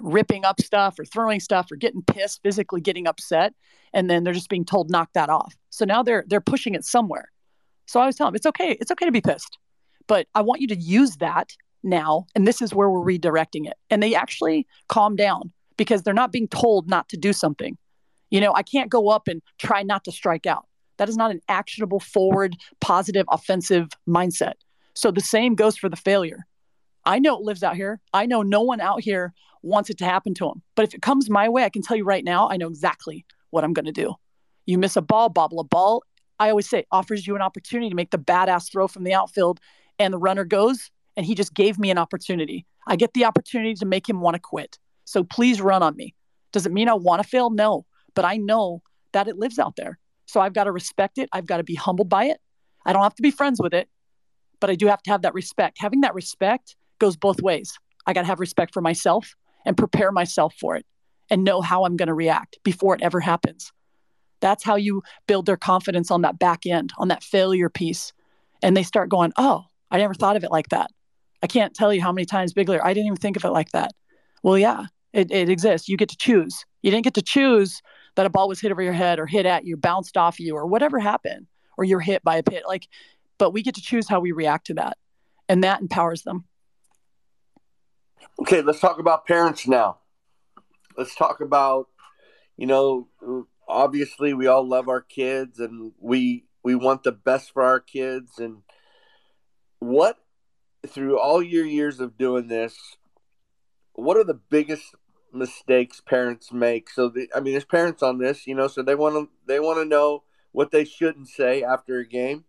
ripping 0.00 0.44
up 0.44 0.60
stuff 0.60 0.98
or 0.98 1.04
throwing 1.04 1.40
stuff 1.40 1.70
or 1.70 1.76
getting 1.76 2.02
pissed, 2.02 2.42
physically 2.42 2.80
getting 2.80 3.06
upset, 3.06 3.54
and 3.92 4.08
then 4.08 4.24
they're 4.24 4.34
just 4.34 4.48
being 4.48 4.64
told 4.64 4.90
knock 4.90 5.10
that 5.14 5.28
off. 5.28 5.54
So 5.70 5.84
now 5.84 6.02
they're 6.02 6.24
they're 6.28 6.40
pushing 6.40 6.74
it 6.74 6.84
somewhere. 6.84 7.30
So 7.86 8.00
I 8.00 8.06
was 8.06 8.16
telling 8.16 8.32
them 8.32 8.36
it's 8.36 8.46
okay, 8.46 8.76
it's 8.80 8.90
okay 8.90 9.06
to 9.06 9.12
be 9.12 9.20
pissed, 9.20 9.58
but 10.06 10.26
I 10.34 10.42
want 10.42 10.60
you 10.60 10.68
to 10.68 10.76
use 10.76 11.16
that 11.16 11.56
now, 11.82 12.26
and 12.34 12.46
this 12.46 12.62
is 12.62 12.74
where 12.74 12.88
we're 12.88 13.04
redirecting 13.04 13.66
it. 13.66 13.74
And 13.90 14.02
they 14.02 14.14
actually 14.14 14.66
calm 14.88 15.16
down 15.16 15.52
because 15.80 16.02
they're 16.02 16.12
not 16.12 16.30
being 16.30 16.46
told 16.46 16.90
not 16.90 17.08
to 17.08 17.16
do 17.16 17.32
something. 17.32 17.74
You 18.28 18.38
know, 18.38 18.52
I 18.52 18.62
can't 18.62 18.90
go 18.90 19.08
up 19.08 19.28
and 19.28 19.40
try 19.56 19.82
not 19.82 20.04
to 20.04 20.12
strike 20.12 20.44
out. 20.44 20.66
That 20.98 21.08
is 21.08 21.16
not 21.16 21.30
an 21.30 21.40
actionable, 21.48 22.00
forward, 22.00 22.54
positive, 22.82 23.24
offensive 23.30 23.88
mindset. 24.06 24.56
So 24.92 25.10
the 25.10 25.22
same 25.22 25.54
goes 25.54 25.78
for 25.78 25.88
the 25.88 25.96
failure. 25.96 26.44
I 27.06 27.18
know 27.18 27.34
it 27.34 27.44
lives 27.44 27.62
out 27.62 27.76
here. 27.76 27.98
I 28.12 28.26
know 28.26 28.42
no 28.42 28.60
one 28.60 28.82
out 28.82 29.00
here 29.00 29.32
wants 29.62 29.88
it 29.88 29.96
to 30.00 30.04
happen 30.04 30.34
to 30.34 30.44
them. 30.44 30.60
But 30.74 30.84
if 30.84 30.92
it 30.92 31.00
comes 31.00 31.30
my 31.30 31.48
way, 31.48 31.64
I 31.64 31.70
can 31.70 31.80
tell 31.80 31.96
you 31.96 32.04
right 32.04 32.24
now, 32.24 32.46
I 32.50 32.58
know 32.58 32.68
exactly 32.68 33.24
what 33.48 33.64
I'm 33.64 33.72
going 33.72 33.86
to 33.86 33.90
do. 33.90 34.16
You 34.66 34.76
miss 34.76 34.96
a 34.96 35.00
ball, 35.00 35.30
bobble 35.30 35.60
a 35.60 35.64
ball. 35.64 36.04
I 36.38 36.50
always 36.50 36.68
say 36.68 36.84
offers 36.92 37.26
you 37.26 37.36
an 37.36 37.42
opportunity 37.42 37.88
to 37.88 37.96
make 37.96 38.10
the 38.10 38.18
badass 38.18 38.70
throw 38.70 38.86
from 38.86 39.04
the 39.04 39.14
outfield, 39.14 39.60
and 39.98 40.12
the 40.12 40.18
runner 40.18 40.44
goes, 40.44 40.90
and 41.16 41.24
he 41.24 41.34
just 41.34 41.54
gave 41.54 41.78
me 41.78 41.90
an 41.90 41.96
opportunity. 41.96 42.66
I 42.86 42.96
get 42.96 43.14
the 43.14 43.24
opportunity 43.24 43.72
to 43.76 43.86
make 43.86 44.06
him 44.06 44.20
want 44.20 44.34
to 44.34 44.40
quit. 44.40 44.78
So 45.04 45.24
please 45.24 45.60
run 45.60 45.82
on 45.82 45.96
me. 45.96 46.14
Does 46.52 46.66
it 46.66 46.72
mean 46.72 46.88
I 46.88 46.94
want 46.94 47.22
to 47.22 47.28
fail? 47.28 47.50
No, 47.50 47.86
but 48.14 48.24
I 48.24 48.36
know 48.36 48.82
that 49.12 49.28
it 49.28 49.38
lives 49.38 49.58
out 49.58 49.76
there. 49.76 49.98
So 50.26 50.40
I've 50.40 50.52
got 50.52 50.64
to 50.64 50.72
respect 50.72 51.18
it. 51.18 51.28
I've 51.32 51.46
got 51.46 51.56
to 51.58 51.64
be 51.64 51.74
humbled 51.74 52.08
by 52.08 52.26
it. 52.26 52.38
I 52.86 52.92
don't 52.92 53.02
have 53.02 53.14
to 53.16 53.22
be 53.22 53.30
friends 53.30 53.60
with 53.60 53.74
it, 53.74 53.88
but 54.60 54.70
I 54.70 54.74
do 54.74 54.86
have 54.86 55.02
to 55.02 55.10
have 55.10 55.22
that 55.22 55.34
respect. 55.34 55.78
Having 55.80 56.02
that 56.02 56.14
respect 56.14 56.76
goes 56.98 57.16
both 57.16 57.42
ways. 57.42 57.78
I 58.06 58.12
got 58.12 58.22
to 58.22 58.26
have 58.26 58.40
respect 58.40 58.72
for 58.72 58.80
myself 58.80 59.34
and 59.66 59.76
prepare 59.76 60.12
myself 60.12 60.54
for 60.58 60.76
it 60.76 60.86
and 61.28 61.44
know 61.44 61.60
how 61.60 61.84
I'm 61.84 61.96
going 61.96 62.08
to 62.08 62.14
react 62.14 62.58
before 62.64 62.94
it 62.94 63.02
ever 63.02 63.20
happens. 63.20 63.72
That's 64.40 64.64
how 64.64 64.76
you 64.76 65.02
build 65.26 65.46
their 65.46 65.56
confidence 65.56 66.10
on 66.10 66.22
that 66.22 66.38
back 66.38 66.66
end, 66.66 66.92
on 66.98 67.08
that 67.08 67.22
failure 67.22 67.68
piece. 67.68 68.12
And 68.62 68.76
they 68.76 68.82
start 68.82 69.10
going, 69.10 69.32
Oh, 69.36 69.64
I 69.90 69.98
never 69.98 70.14
thought 70.14 70.36
of 70.36 70.44
it 70.44 70.50
like 70.50 70.68
that. 70.70 70.90
I 71.42 71.46
can't 71.46 71.74
tell 71.74 71.92
you 71.92 72.02
how 72.02 72.12
many 72.12 72.24
times, 72.24 72.52
Bigler, 72.52 72.84
I 72.84 72.92
didn't 72.94 73.06
even 73.06 73.16
think 73.16 73.36
of 73.36 73.44
it 73.44 73.50
like 73.50 73.70
that. 73.72 73.92
Well, 74.42 74.58
yeah, 74.58 74.86
it, 75.12 75.30
it 75.30 75.48
exists. 75.48 75.88
You 75.88 75.96
get 75.96 76.08
to 76.10 76.16
choose. 76.16 76.64
You 76.82 76.90
didn't 76.90 77.04
get 77.04 77.14
to 77.14 77.22
choose 77.22 77.82
that 78.16 78.26
a 78.26 78.30
ball 78.30 78.48
was 78.48 78.60
hit 78.60 78.72
over 78.72 78.82
your 78.82 78.92
head 78.92 79.18
or 79.18 79.26
hit 79.26 79.46
at 79.46 79.64
you, 79.64 79.76
bounced 79.76 80.16
off 80.16 80.40
you, 80.40 80.54
or 80.54 80.66
whatever 80.66 80.98
happened, 80.98 81.46
or 81.76 81.84
you're 81.84 82.00
hit 82.00 82.22
by 82.22 82.36
a 82.36 82.42
pit. 82.42 82.64
Like, 82.66 82.88
but 83.38 83.52
we 83.52 83.62
get 83.62 83.74
to 83.76 83.82
choose 83.82 84.08
how 84.08 84.20
we 84.20 84.32
react 84.32 84.66
to 84.66 84.74
that, 84.74 84.96
and 85.48 85.64
that 85.64 85.80
empowers 85.80 86.22
them. 86.22 86.44
Okay, 88.40 88.62
let's 88.62 88.80
talk 88.80 88.98
about 88.98 89.26
parents 89.26 89.66
now. 89.66 89.98
Let's 90.96 91.14
talk 91.14 91.40
about, 91.40 91.88
you 92.56 92.66
know, 92.66 93.08
obviously 93.70 94.34
we 94.34 94.46
all 94.46 94.66
love 94.66 94.88
our 94.88 95.00
kids 95.00 95.60
and 95.60 95.92
we 95.98 96.44
we 96.62 96.74
want 96.74 97.04
the 97.04 97.12
best 97.12 97.52
for 97.52 97.62
our 97.62 97.80
kids 97.80 98.38
and 98.38 98.62
what 99.78 100.18
through 100.86 101.18
all 101.18 101.42
your 101.42 101.64
years 101.64 102.00
of 102.00 102.18
doing 102.18 102.48
this 102.48 102.96
what 104.02 104.16
are 104.16 104.24
the 104.24 104.40
biggest 104.50 104.94
mistakes 105.32 106.00
parents 106.00 106.52
make? 106.52 106.90
So 106.90 107.08
the, 107.08 107.28
I 107.34 107.40
mean, 107.40 107.54
there's 107.54 107.64
parents 107.64 108.02
on 108.02 108.18
this, 108.18 108.46
you 108.46 108.54
know, 108.54 108.68
so 108.68 108.82
they 108.82 108.94
want 108.94 109.14
to 109.14 109.28
they 109.46 109.60
want 109.60 109.78
to 109.78 109.84
know 109.84 110.24
what 110.52 110.70
they 110.70 110.84
shouldn't 110.84 111.28
say 111.28 111.62
after 111.62 111.98
a 111.98 112.06
game. 112.06 112.44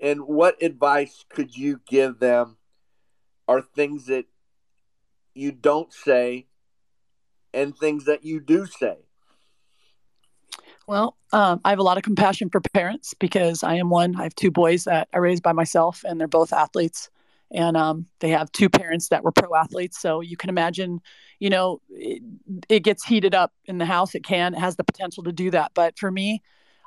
And 0.00 0.22
what 0.22 0.62
advice 0.62 1.24
could 1.28 1.56
you 1.56 1.80
give 1.86 2.18
them 2.18 2.56
are 3.46 3.60
things 3.60 4.06
that 4.06 4.26
you 5.34 5.52
don't 5.52 5.92
say 5.92 6.46
and 7.52 7.76
things 7.76 8.04
that 8.06 8.24
you 8.24 8.40
do 8.40 8.66
say? 8.66 8.98
Well, 10.86 11.16
um, 11.32 11.60
I 11.64 11.70
have 11.70 11.78
a 11.78 11.82
lot 11.82 11.96
of 11.96 12.02
compassion 12.02 12.50
for 12.50 12.60
parents 12.60 13.14
because 13.14 13.62
I 13.62 13.76
am 13.76 13.88
one. 13.88 14.16
I 14.16 14.24
have 14.24 14.34
two 14.34 14.50
boys 14.50 14.84
that 14.84 15.08
I 15.14 15.18
raised 15.18 15.42
by 15.42 15.52
myself, 15.52 16.04
and 16.06 16.20
they're 16.20 16.28
both 16.28 16.52
athletes 16.52 17.10
and 17.52 17.76
um, 17.76 18.06
they 18.20 18.30
have 18.30 18.50
two 18.52 18.68
parents 18.68 19.08
that 19.08 19.22
were 19.22 19.32
pro 19.32 19.54
athletes. 19.54 20.00
So 20.00 20.20
you 20.20 20.36
can 20.36 20.50
imagine, 20.50 21.00
you 21.38 21.50
know, 21.50 21.80
it, 21.90 22.22
it, 22.68 22.80
gets 22.80 23.04
heated 23.04 23.34
up 23.34 23.52
in 23.66 23.78
the 23.78 23.86
house. 23.86 24.14
It 24.14 24.24
can, 24.24 24.54
it 24.54 24.60
has 24.60 24.76
the 24.76 24.84
potential 24.84 25.22
to 25.24 25.32
do 25.32 25.50
that. 25.50 25.72
But 25.74 25.98
for 25.98 26.10
me, 26.10 26.42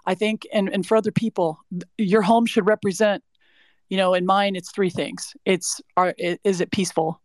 I 0.05 0.15
think, 0.15 0.47
and, 0.53 0.69
and 0.69 0.85
for 0.85 0.97
other 0.97 1.11
people, 1.11 1.59
your 1.97 2.21
home 2.21 2.45
should 2.45 2.65
represent, 2.65 3.23
you 3.89 3.97
know, 3.97 4.13
in 4.13 4.25
mine, 4.25 4.55
it's 4.55 4.71
three 4.71 4.89
things. 4.89 5.33
It's, 5.45 5.79
are, 5.95 6.13
is 6.17 6.61
it 6.61 6.71
peaceful? 6.71 7.21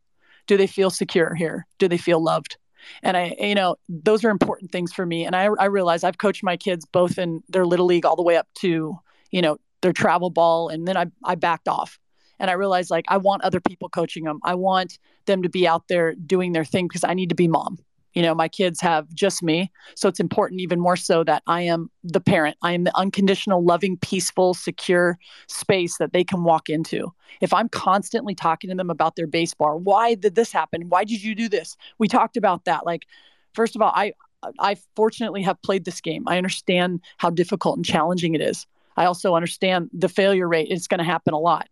Do 0.47 0.57
they 0.57 0.67
feel 0.67 0.91
secure 0.91 1.35
here? 1.35 1.67
Do 1.79 1.89
they 1.89 1.99
feel 1.99 2.23
loved? 2.23 2.57
And 3.03 3.17
I, 3.17 3.37
you 3.39 3.55
know, 3.55 3.77
those 3.89 4.25
are 4.25 4.31
important 4.31 4.73
things 4.73 4.93
for 4.93 5.07
me. 5.07 5.25
And 5.25 5.37
I, 5.37 5.49
I 5.59 5.67
realize 5.67 6.03
I've 6.05 6.19
coached 6.19 6.43
my 6.43 6.57
kids 6.57 6.85
both 6.85 7.19
in 7.19 7.43
their 7.49 7.65
little 7.65 7.87
league 7.87 8.05
all 8.05 8.17
the 8.17 8.23
way 8.23 8.37
up 8.37 8.49
to, 8.57 8.97
you 9.31 9.43
know, 9.43 9.57
their 9.83 9.93
travel 9.93 10.31
ball. 10.31 10.69
And 10.69 10.87
then 10.87 10.97
I, 10.97 11.07
I 11.25 11.37
backed 11.37 11.69
off 11.69 11.99
and 12.43 12.51
I 12.51 12.55
realized 12.55 12.91
like 12.91 13.07
I 13.09 13.17
want 13.17 13.45
other 13.45 13.61
people 13.61 13.89
coaching 13.89 14.25
them. 14.25 14.41
I 14.43 14.55
want 14.57 14.99
them 15.25 15.43
to 15.43 15.49
be 15.49 15.67
out 15.67 15.89
there 15.89 16.15
doing 16.15 16.53
their 16.53 16.65
thing 16.65 16.89
because 16.89 17.05
I 17.05 17.15
need 17.15 17.29
to 17.31 17.35
be 17.35 17.49
mom. 17.49 17.79
You 18.15 18.21
know, 18.21 18.35
my 18.35 18.49
kids 18.49 18.81
have 18.83 19.09
just 19.15 19.43
me. 19.43 19.71
So 19.95 20.07
it's 20.07 20.21
important 20.21 20.61
even 20.61 20.79
more 20.79 20.97
so 20.97 21.25
that 21.25 21.43
I 21.47 21.63
am 21.63 21.89
the 22.05 22.21
parent. 22.21 22.59
I 22.61 22.73
am 22.73 22.85
the 22.85 22.95
unconditional, 22.95 23.65
loving, 23.65 23.97
peaceful, 23.97 24.53
secure 24.53 25.19
space 25.47 25.97
that 25.97 26.13
they 26.13 26.25
can 26.25 26.45
walk 26.45 26.69
into. 26.69 27.11
If 27.41 27.55
I'm 27.55 27.71
constantly 27.71 28.35
talking 28.35 28.69
to 28.69 28.77
them 28.77 28.91
about 28.91 29.17
their 29.17 29.29
baseball, 29.29 29.79
why 29.79 30.15
did 30.15 30.35
this 30.35 30.53
happen? 30.53 30.91
Why 30.91 31.05
did 31.05 31.23
you 31.23 31.35
do 31.35 31.49
this? 31.49 31.75
We 31.99 32.09
talked 32.09 32.37
about 32.37 32.67
that. 32.67 32.85
Like, 32.85 33.07
first 33.55 33.77
of 33.77 33.81
all, 33.81 33.93
I 33.95 34.13
I 34.59 34.77
fortunately 34.97 35.43
have 35.43 35.63
played 35.63 35.85
this 35.85 36.01
game. 36.01 36.25
I 36.27 36.37
understand 36.37 37.01
how 37.19 37.31
difficult 37.31 37.77
and 37.77 37.85
challenging 37.85 38.35
it 38.35 38.41
is. 38.41 38.67
I 38.97 39.05
also 39.05 39.37
understand 39.37 39.89
the 39.93 40.09
failure 40.09 40.49
rate. 40.49 40.67
It's 40.71 40.89
going 40.89 40.99
to 40.99 41.05
happen 41.05 41.33
a 41.33 41.39
lot 41.39 41.69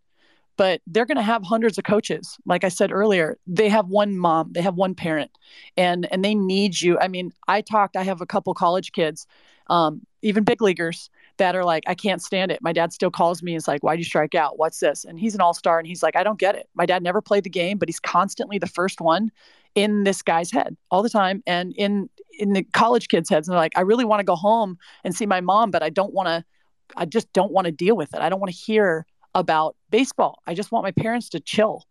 but 0.57 0.81
they're 0.87 1.05
going 1.05 1.17
to 1.17 1.23
have 1.23 1.43
hundreds 1.43 1.77
of 1.77 1.83
coaches. 1.83 2.37
Like 2.45 2.63
i 2.63 2.69
said 2.69 2.91
earlier 2.91 3.37
they 3.47 3.69
have 3.69 3.87
one 3.87 4.17
mom 4.17 4.51
they 4.53 4.61
have 4.61 4.75
one 4.75 4.95
parent 4.95 5.31
and 5.77 6.07
and 6.11 6.23
they 6.23 6.35
need 6.35 6.79
you. 6.81 6.99
I 6.99 7.07
mean 7.07 7.31
i 7.47 7.61
talked 7.61 7.95
i 7.95 8.03
have 8.03 8.21
a 8.21 8.25
couple 8.25 8.53
college 8.53 8.91
kids 8.91 9.27
um, 9.67 10.01
even 10.21 10.43
big 10.43 10.61
leaguers 10.61 11.09
that 11.37 11.55
are 11.55 11.63
like 11.63 11.83
i 11.87 11.95
can't 11.95 12.21
stand 12.21 12.51
it. 12.51 12.59
My 12.61 12.73
dad 12.73 12.93
still 12.93 13.11
calls 13.11 13.41
me 13.41 13.53
and 13.53 13.57
is 13.57 13.67
like 13.67 13.83
why 13.83 13.95
do 13.95 13.99
you 13.99 14.05
strike 14.05 14.35
out? 14.35 14.57
What's 14.57 14.79
this 14.79 15.05
and 15.05 15.19
he's 15.19 15.35
an 15.35 15.41
all-star 15.41 15.79
and 15.79 15.87
he's 15.87 16.03
like 16.03 16.15
i 16.15 16.23
don't 16.23 16.39
get 16.39 16.55
it. 16.55 16.69
My 16.75 16.85
dad 16.85 17.03
never 17.03 17.21
played 17.21 17.43
the 17.43 17.49
game 17.49 17.77
but 17.77 17.89
he's 17.89 17.99
constantly 17.99 18.57
the 18.59 18.67
first 18.67 19.01
one 19.01 19.31
in 19.73 20.03
this 20.03 20.21
guy's 20.21 20.51
head 20.51 20.75
all 20.89 21.01
the 21.01 21.09
time 21.09 21.41
and 21.47 21.73
in 21.77 22.09
in 22.37 22.53
the 22.53 22.63
college 22.73 23.07
kids 23.07 23.29
heads. 23.29 23.47
And 23.47 23.53
they're 23.53 23.61
like 23.61 23.77
i 23.77 23.81
really 23.81 24.05
want 24.05 24.19
to 24.19 24.25
go 24.25 24.35
home 24.35 24.77
and 25.03 25.15
see 25.15 25.25
my 25.25 25.41
mom 25.41 25.71
but 25.71 25.81
i 25.81 25.89
don't 25.89 26.13
want 26.13 26.27
to 26.27 26.43
i 26.97 27.05
just 27.05 27.31
don't 27.33 27.51
want 27.51 27.65
to 27.65 27.71
deal 27.71 27.95
with 27.95 28.13
it. 28.13 28.19
I 28.21 28.29
don't 28.29 28.39
want 28.39 28.51
to 28.51 28.57
hear 28.57 29.05
about 29.33 29.75
baseball. 29.89 30.41
I 30.47 30.53
just 30.53 30.71
want 30.71 30.83
my 30.83 30.91
parents 30.91 31.29
to 31.29 31.39
chill, 31.39 31.85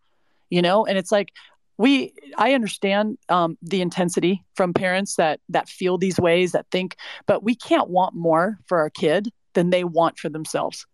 you 0.50 0.62
know? 0.62 0.84
And 0.86 0.98
it's 0.98 1.12
like, 1.12 1.32
we 1.80 2.12
i 2.36 2.52
understand 2.52 3.16
um, 3.30 3.56
the 3.62 3.80
intensity 3.80 4.44
from 4.54 4.74
parents 4.74 5.16
that 5.16 5.40
that 5.48 5.66
feel 5.66 5.96
these 5.96 6.20
ways 6.20 6.52
that 6.52 6.66
think 6.70 6.94
but 7.26 7.42
we 7.42 7.54
can't 7.54 7.88
want 7.88 8.14
more 8.14 8.58
for 8.66 8.80
our 8.80 8.90
kid 8.90 9.32
than 9.54 9.70
they 9.70 9.84
want 9.84 10.18
for 10.18 10.28
themselves. 10.28 10.86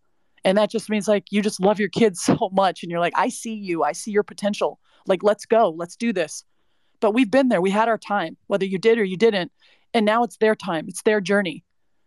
And 0.44 0.56
that 0.56 0.70
just 0.70 0.88
means 0.88 1.08
like 1.08 1.24
you 1.30 1.42
just 1.42 1.60
love 1.60 1.80
your 1.80 1.88
kids 1.88 2.22
so 2.22 2.50
much 2.52 2.82
and 2.82 2.90
you're 2.90 3.00
like 3.00 3.14
i 3.16 3.28
see 3.28 3.54
you. 3.54 3.82
I 3.82 3.92
see 3.92 4.12
your 4.12 4.22
potential. 4.22 4.78
Like 5.06 5.22
let's 5.22 5.44
go. 5.44 5.70
Let's 5.70 5.96
do 5.96 6.12
this. 6.12 6.44
But 7.00 7.12
we've 7.12 7.30
been 7.30 7.48
there. 7.48 7.60
We 7.60 7.70
had 7.70 7.88
our 7.88 7.98
time 7.98 8.36
whether 8.46 8.64
you 8.64 8.78
did 8.78 8.98
or 8.98 9.04
you 9.04 9.16
didn't. 9.16 9.52
And 9.92 10.06
now 10.06 10.22
it's 10.22 10.36
their 10.38 10.54
time. 10.54 10.86
It's 10.88 11.02
their 11.02 11.20
journey. 11.20 11.64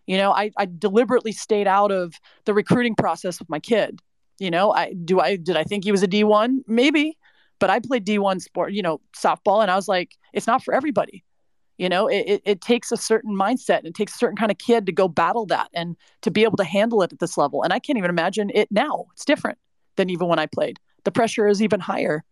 You 0.07 0.17
know 0.17 0.31
i, 0.31 0.51
I 0.57 0.65
deliberately 0.65 1.33
stayed 1.33 1.67
out 1.67 1.91
of 1.91 2.15
the 2.45 2.53
recruiting 2.53 2.95
process 2.95 3.39
with 3.39 3.49
my 3.49 3.59
kid 3.59 3.99
you 4.39 4.51
know, 4.51 4.71
I 4.71 4.93
do 4.93 5.19
I 5.19 5.35
did 5.35 5.57
I 5.57 5.63
think 5.63 5.83
he 5.83 5.91
was 5.91 6.03
a 6.03 6.07
D1? 6.07 6.59
Maybe. 6.67 7.17
But 7.59 7.69
I 7.69 7.79
played 7.79 8.05
D1 8.05 8.41
sport, 8.41 8.71
you 8.71 8.81
know, 8.81 9.01
softball 9.15 9.61
and 9.61 9.69
I 9.69 9.75
was 9.75 9.89
like, 9.89 10.17
it's 10.31 10.47
not 10.47 10.63
for 10.63 10.73
everybody. 10.73 11.25
You 11.77 11.87
know, 11.87 12.07
it, 12.07 12.23
it, 12.27 12.41
it 12.45 12.61
takes 12.61 12.91
a 12.91 12.97
certain 12.97 13.35
mindset 13.35 13.79
and 13.79 13.87
it 13.87 13.95
takes 13.95 14.15
a 14.15 14.17
certain 14.17 14.35
kind 14.37 14.51
of 14.51 14.57
kid 14.57 14.85
to 14.85 14.91
go 14.91 15.07
battle 15.07 15.45
that 15.47 15.69
and 15.73 15.95
to 16.21 16.31
be 16.31 16.43
able 16.43 16.57
to 16.57 16.63
handle 16.63 17.01
it 17.01 17.13
at 17.13 17.19
this 17.19 17.37
level. 17.37 17.63
And 17.63 17.71
I 17.71 17.79
can't 17.79 17.97
even 17.97 18.09
imagine 18.09 18.51
it 18.53 18.69
now. 18.71 19.05
It's 19.13 19.25
different 19.25 19.57
than 19.95 20.09
even 20.09 20.27
when 20.27 20.39
I 20.39 20.45
played. 20.45 20.79
The 21.03 21.11
pressure 21.11 21.47
is 21.47 21.61
even 21.61 21.79
higher. 21.79 22.23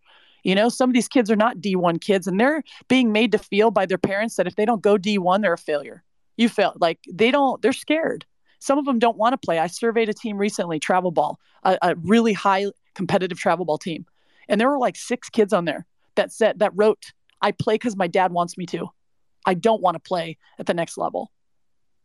You 0.44 0.54
know, 0.54 0.68
some 0.68 0.90
of 0.90 0.94
these 0.94 1.08
kids 1.08 1.30
are 1.30 1.36
not 1.36 1.58
D1 1.58 2.00
kids 2.00 2.26
and 2.26 2.38
they're 2.38 2.62
being 2.88 3.12
made 3.12 3.32
to 3.32 3.38
feel 3.38 3.70
by 3.70 3.86
their 3.86 3.98
parents 3.98 4.36
that 4.36 4.46
if 4.46 4.56
they 4.56 4.64
don't 4.64 4.82
go 4.82 4.96
D1, 4.96 5.42
they're 5.42 5.54
a 5.54 5.58
failure. 5.58 6.04
You 6.36 6.48
fail. 6.48 6.74
Like 6.78 7.00
they 7.10 7.30
don't, 7.30 7.60
they're 7.60 7.72
scared. 7.72 8.24
Some 8.58 8.78
of 8.78 8.84
them 8.84 8.98
don't 8.98 9.16
want 9.16 9.32
to 9.32 9.38
play. 9.38 9.58
I 9.58 9.66
surveyed 9.66 10.08
a 10.08 10.14
team 10.14 10.36
recently, 10.36 10.80
travel 10.80 11.10
ball, 11.10 11.38
a, 11.62 11.78
a 11.82 11.94
really 11.96 12.32
high 12.32 12.66
competitive 12.94 13.38
travel 13.38 13.64
ball 13.64 13.78
team. 13.78 14.04
And 14.48 14.60
there 14.60 14.68
were 14.68 14.78
like 14.78 14.96
six 14.96 15.28
kids 15.28 15.52
on 15.52 15.64
there 15.64 15.86
that 16.16 16.32
said, 16.32 16.58
that 16.58 16.72
wrote, 16.74 17.12
I 17.40 17.52
play 17.52 17.74
because 17.74 17.96
my 17.96 18.08
dad 18.08 18.32
wants 18.32 18.58
me 18.58 18.66
to. 18.66 18.88
I 19.46 19.54
don't 19.54 19.80
want 19.80 19.94
to 19.94 20.00
play 20.00 20.36
at 20.58 20.66
the 20.66 20.74
next 20.74 20.98
level, 20.98 21.30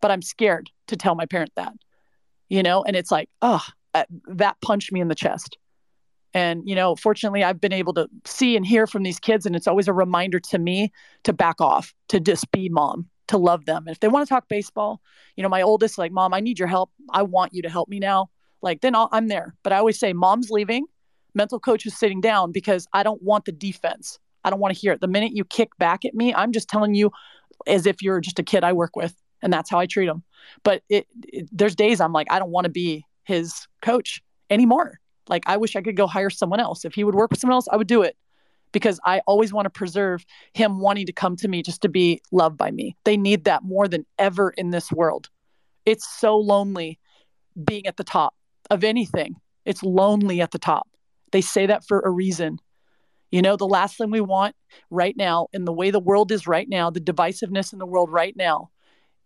but 0.01 0.11
I'm 0.11 0.21
scared 0.21 0.69
to 0.87 0.95
tell 0.95 1.15
my 1.15 1.25
parent 1.25 1.51
that, 1.55 1.73
you 2.49 2.61
know? 2.61 2.83
And 2.83 2.95
it's 2.95 3.11
like, 3.11 3.29
oh, 3.41 3.63
that 4.27 4.61
punched 4.61 4.91
me 4.91 5.01
in 5.01 5.07
the 5.07 5.15
chest. 5.15 5.57
And, 6.35 6.67
you 6.67 6.75
know, 6.75 6.95
fortunately, 6.95 7.43
I've 7.43 7.61
been 7.61 7.73
able 7.73 7.93
to 7.93 8.07
see 8.25 8.55
and 8.55 8.65
hear 8.65 8.87
from 8.87 9.03
these 9.03 9.19
kids, 9.19 9.45
and 9.45 9.55
it's 9.55 9.67
always 9.67 9.87
a 9.87 9.93
reminder 9.93 10.39
to 10.39 10.57
me 10.57 10.91
to 11.23 11.33
back 11.33 11.61
off, 11.61 11.93
to 12.09 12.19
just 12.19 12.49
be 12.51 12.69
mom, 12.69 13.07
to 13.27 13.37
love 13.37 13.65
them. 13.65 13.83
And 13.87 13.93
if 13.93 13.99
they 13.99 14.07
want 14.07 14.27
to 14.27 14.29
talk 14.29 14.47
baseball, 14.47 15.01
you 15.35 15.43
know, 15.43 15.49
my 15.49 15.61
oldest, 15.61 15.97
like, 15.97 16.11
mom, 16.11 16.33
I 16.33 16.39
need 16.39 16.59
your 16.59 16.67
help. 16.67 16.91
I 17.11 17.23
want 17.23 17.53
you 17.53 17.61
to 17.61 17.69
help 17.69 17.89
me 17.89 17.99
now. 17.99 18.29
Like, 18.61 18.81
then 18.81 18.95
i 18.95 19.07
am 19.11 19.27
there. 19.27 19.55
But 19.63 19.73
I 19.73 19.77
always 19.77 19.99
say, 19.99 20.13
mom's 20.13 20.49
leaving, 20.49 20.85
mental 21.33 21.59
coach 21.59 21.85
is 21.85 21.97
sitting 21.97 22.21
down 22.21 22.51
because 22.51 22.87
I 22.93 23.03
don't 23.03 23.21
want 23.21 23.45
the 23.45 23.51
defense. 23.51 24.19
I 24.43 24.49
don't 24.49 24.59
want 24.59 24.73
to 24.73 24.79
hear 24.79 24.93
it. 24.93 25.01
The 25.01 25.07
minute 25.07 25.31
you 25.33 25.45
kick 25.45 25.77
back 25.77 26.05
at 26.05 26.13
me, 26.13 26.33
I'm 26.33 26.51
just 26.51 26.69
telling 26.69 26.95
you 26.95 27.11
as 27.67 27.85
if 27.85 28.01
you're 28.01 28.19
just 28.19 28.39
a 28.39 28.43
kid 28.43 28.63
I 28.63 28.73
work 28.73 28.95
with, 28.95 29.15
and 29.41 29.51
that's 29.51 29.69
how 29.69 29.79
I 29.79 29.85
treat 29.85 30.07
them. 30.07 30.23
But 30.63 30.83
it, 30.89 31.07
it, 31.27 31.47
there's 31.51 31.75
days 31.75 32.01
I'm 32.01 32.13
like, 32.13 32.27
I 32.29 32.39
don't 32.39 32.51
want 32.51 32.65
to 32.65 32.71
be 32.71 33.05
his 33.23 33.67
coach 33.81 34.21
anymore. 34.49 34.99
Like, 35.29 35.43
I 35.47 35.55
wish 35.55 35.77
I 35.77 35.81
could 35.81 35.95
go 35.95 36.07
hire 36.07 36.29
someone 36.29 36.59
else. 36.59 36.83
If 36.83 36.93
he 36.93 37.05
would 37.05 37.15
work 37.15 37.31
with 37.31 37.39
someone 37.39 37.55
else, 37.55 37.67
I 37.71 37.77
would 37.77 37.87
do 37.87 38.01
it 38.01 38.17
because 38.73 38.99
I 39.05 39.21
always 39.25 39.53
want 39.53 39.67
to 39.67 39.69
preserve 39.69 40.25
him 40.53 40.79
wanting 40.79 41.05
to 41.05 41.13
come 41.13 41.37
to 41.37 41.47
me 41.47 41.63
just 41.63 41.81
to 41.83 41.89
be 41.89 42.21
loved 42.33 42.57
by 42.57 42.71
me. 42.71 42.97
They 43.05 43.15
need 43.15 43.45
that 43.45 43.63
more 43.63 43.87
than 43.87 44.05
ever 44.19 44.49
in 44.49 44.71
this 44.71 44.91
world. 44.91 45.29
It's 45.85 46.07
so 46.07 46.37
lonely 46.37 46.99
being 47.63 47.87
at 47.87 47.95
the 47.95 48.03
top 48.03 48.35
of 48.69 48.83
anything. 48.83 49.35
It's 49.63 49.83
lonely 49.83 50.41
at 50.41 50.51
the 50.51 50.59
top. 50.59 50.89
They 51.31 51.41
say 51.41 51.67
that 51.67 51.85
for 51.87 52.01
a 52.01 52.09
reason. 52.09 52.59
You 53.31 53.41
know, 53.41 53.55
the 53.55 53.65
last 53.67 53.97
thing 53.97 54.11
we 54.11 54.21
want 54.21 54.55
right 54.89 55.15
now, 55.15 55.47
in 55.53 55.65
the 55.65 55.73
way 55.73 55.89
the 55.89 55.99
world 55.99 56.31
is 56.31 56.45
right 56.45 56.67
now, 56.69 56.89
the 56.89 56.99
divisiveness 56.99 57.73
in 57.73 57.79
the 57.79 57.85
world 57.85 58.11
right 58.11 58.35
now, 58.35 58.69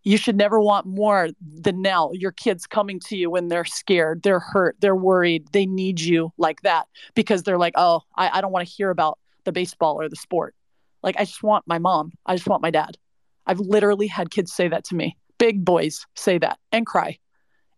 you 0.03 0.17
should 0.17 0.37
never 0.37 0.61
want 0.61 0.85
more 0.85 1.29
than 1.41 1.81
now 1.81 2.11
your 2.13 2.31
kids 2.31 2.65
coming 2.65 2.99
to 3.01 3.17
you 3.17 3.29
when 3.29 3.49
they're 3.49 3.65
scared, 3.65 4.23
they're 4.23 4.39
hurt, 4.39 4.77
they're 4.79 4.95
worried, 4.95 5.47
they 5.51 5.65
need 5.65 5.99
you 5.99 6.31
like 6.37 6.61
that 6.61 6.87
because 7.13 7.43
they're 7.43 7.57
like, 7.57 7.73
oh, 7.75 8.01
I, 8.15 8.37
I 8.37 8.41
don't 8.41 8.53
want 8.53 8.65
to 8.65 8.73
hear 8.73 8.89
about 8.89 9.19
the 9.47 9.51
baseball 9.51 9.99
or 9.99 10.07
the 10.07 10.15
sport. 10.15 10.53
Like, 11.01 11.15
I 11.17 11.25
just 11.25 11.41
want 11.41 11.65
my 11.67 11.79
mom. 11.79 12.11
I 12.25 12.35
just 12.35 12.47
want 12.47 12.61
my 12.61 12.71
dad. 12.71 12.97
I've 13.45 13.59
literally 13.59 14.07
had 14.07 14.29
kids 14.29 14.53
say 14.53 14.67
that 14.67 14.83
to 14.85 14.95
me. 14.95 15.17
Big 15.39 15.65
boys 15.65 16.05
say 16.15 16.37
that 16.37 16.59
and 16.71 16.85
cry 16.85 17.17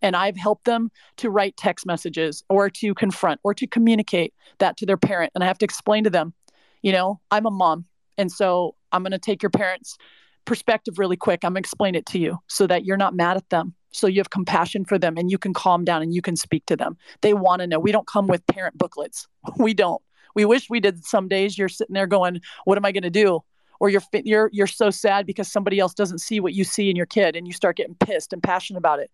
and 0.01 0.15
I've 0.15 0.37
helped 0.37 0.65
them 0.65 0.91
to 1.17 1.29
write 1.29 1.57
text 1.57 1.85
messages 1.85 2.43
or 2.49 2.69
to 2.69 2.93
confront 2.93 3.39
or 3.43 3.53
to 3.53 3.67
communicate 3.67 4.33
that 4.59 4.77
to 4.77 4.85
their 4.85 4.97
parent. 4.97 5.31
And 5.35 5.43
I 5.43 5.47
have 5.47 5.57
to 5.59 5.65
explain 5.65 6.03
to 6.05 6.09
them, 6.09 6.33
you 6.81 6.91
know, 6.91 7.19
I'm 7.31 7.45
a 7.45 7.51
mom. 7.51 7.85
And 8.17 8.31
so 8.31 8.75
I'm 8.91 9.03
going 9.03 9.11
to 9.11 9.19
take 9.19 9.41
your 9.41 9.49
parents' 9.49 9.97
perspective 10.45 10.99
really 10.99 11.17
quick. 11.17 11.43
I'm 11.43 11.53
going 11.53 11.63
to 11.63 11.67
explain 11.67 11.95
it 11.95 12.05
to 12.07 12.19
you 12.19 12.37
so 12.47 12.67
that 12.67 12.85
you're 12.85 12.97
not 12.97 13.13
mad 13.13 13.37
at 13.37 13.49
them. 13.49 13.73
So 13.91 14.07
you 14.07 14.19
have 14.19 14.29
compassion 14.29 14.85
for 14.85 14.99
them 14.99 15.17
and 15.17 15.31
you 15.31 15.37
can 15.37 15.53
calm 15.53 15.83
down 15.83 16.01
and 16.01 16.13
you 16.13 16.21
can 16.21 16.35
speak 16.35 16.65
to 16.67 16.77
them. 16.77 16.97
They 17.21 17.33
want 17.33 17.61
to 17.61 17.67
know. 17.67 17.79
We 17.79 17.91
don't 17.91 18.07
come 18.07 18.27
with 18.27 18.45
parent 18.47 18.77
booklets. 18.77 19.27
We 19.57 19.73
don't. 19.73 20.01
We 20.35 20.45
wish 20.45 20.69
we 20.69 20.79
did 20.79 21.03
some 21.05 21.27
days 21.27 21.57
you're 21.57 21.69
sitting 21.69 21.93
there 21.93 22.07
going, 22.07 22.41
what 22.65 22.77
am 22.77 22.85
I 22.85 22.91
going 22.91 23.03
to 23.03 23.09
do? 23.09 23.43
Or 23.79 23.89
you're 23.89 24.01
you're 24.11 24.49
you're 24.51 24.67
so 24.67 24.89
sad 24.89 25.25
because 25.25 25.49
somebody 25.49 25.79
else 25.79 25.93
doesn't 25.93 26.19
see 26.19 26.39
what 26.39 26.53
you 26.53 26.65
see 26.65 26.89
in 26.89 26.95
your 26.97 27.05
kid 27.05 27.35
and 27.35 27.47
you 27.47 27.53
start 27.53 27.77
getting 27.77 27.95
pissed 27.95 28.33
and 28.33 28.43
passionate 28.43 28.79
about 28.79 28.99
it 28.99 29.09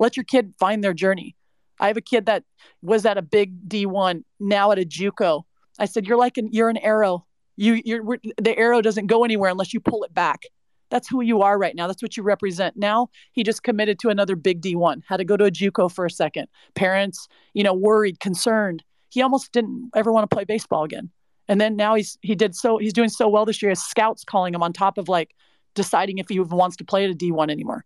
let 0.00 0.16
your 0.16 0.24
kid 0.24 0.52
find 0.58 0.82
their 0.82 0.94
journey. 0.94 1.36
I 1.78 1.86
have 1.86 1.96
a 1.96 2.02
kid 2.02 2.26
that 2.26 2.42
was 2.82 3.06
at 3.06 3.16
a 3.16 3.22
big 3.22 3.68
D1, 3.68 4.24
now 4.40 4.72
at 4.72 4.78
a 4.78 4.84
JUCO. 4.84 5.44
I 5.78 5.84
said, 5.84 6.06
"You're 6.06 6.18
like 6.18 6.36
an 6.36 6.48
you're 6.52 6.68
an 6.68 6.78
arrow. 6.78 7.26
You 7.56 7.80
you're 7.84 8.18
the 8.36 8.58
arrow 8.58 8.82
doesn't 8.82 9.06
go 9.06 9.24
anywhere 9.24 9.50
unless 9.50 9.72
you 9.72 9.80
pull 9.80 10.02
it 10.02 10.12
back. 10.12 10.42
That's 10.90 11.08
who 11.08 11.20
you 11.20 11.42
are 11.42 11.56
right 11.56 11.76
now. 11.76 11.86
That's 11.86 12.02
what 12.02 12.16
you 12.16 12.22
represent." 12.22 12.76
Now 12.76 13.08
he 13.32 13.44
just 13.44 13.62
committed 13.62 13.98
to 14.00 14.08
another 14.08 14.36
big 14.36 14.60
D1. 14.60 15.02
Had 15.06 15.18
to 15.18 15.24
go 15.24 15.36
to 15.36 15.44
a 15.44 15.50
JUCO 15.50 15.92
for 15.92 16.04
a 16.04 16.10
second. 16.10 16.48
Parents, 16.74 17.28
you 17.54 17.62
know, 17.62 17.74
worried, 17.74 18.20
concerned. 18.20 18.82
He 19.10 19.22
almost 19.22 19.52
didn't 19.52 19.90
ever 19.94 20.12
want 20.12 20.28
to 20.28 20.34
play 20.34 20.44
baseball 20.44 20.84
again. 20.84 21.10
And 21.48 21.60
then 21.60 21.76
now 21.76 21.94
he's 21.94 22.16
he 22.22 22.34
did 22.34 22.54
so 22.54 22.78
he's 22.78 22.92
doing 22.92 23.08
so 23.08 23.28
well 23.28 23.44
this 23.44 23.60
year. 23.60 23.70
His 23.70 23.84
scouts 23.84 24.24
calling 24.24 24.54
him 24.54 24.62
on 24.62 24.72
top 24.72 24.98
of 24.98 25.08
like 25.08 25.34
deciding 25.74 26.18
if 26.18 26.28
he 26.28 26.36
even 26.36 26.48
wants 26.48 26.76
to 26.76 26.84
play 26.84 27.04
at 27.04 27.10
a 27.10 27.14
D1 27.14 27.50
anymore. 27.50 27.84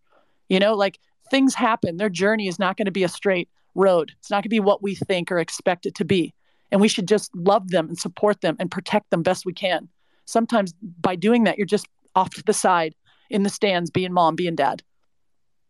You 0.48 0.58
know, 0.58 0.74
like 0.74 0.98
things 1.30 1.54
happen. 1.54 1.96
Their 1.96 2.10
journey 2.10 2.46
is 2.46 2.58
not 2.58 2.76
going 2.76 2.86
to 2.86 2.92
be 2.92 3.04
a 3.04 3.08
straight 3.08 3.48
road. 3.74 4.12
It's 4.18 4.30
not 4.30 4.36
going 4.36 4.42
to 4.44 4.48
be 4.50 4.60
what 4.60 4.82
we 4.82 4.94
think 4.94 5.32
or 5.32 5.38
expect 5.38 5.86
it 5.86 5.94
to 5.96 6.04
be. 6.04 6.34
And 6.70 6.80
we 6.80 6.88
should 6.88 7.08
just 7.08 7.34
love 7.34 7.70
them 7.70 7.88
and 7.88 7.98
support 7.98 8.40
them 8.40 8.56
and 8.58 8.70
protect 8.70 9.10
them 9.10 9.22
best 9.22 9.46
we 9.46 9.52
can. 9.52 9.88
Sometimes 10.26 10.74
by 11.00 11.16
doing 11.16 11.44
that, 11.44 11.58
you're 11.58 11.66
just 11.66 11.88
off 12.14 12.30
to 12.34 12.42
the 12.42 12.52
side 12.52 12.94
in 13.30 13.42
the 13.42 13.50
stands, 13.50 13.90
being 13.90 14.12
mom, 14.12 14.36
being 14.36 14.54
dad. 14.54 14.82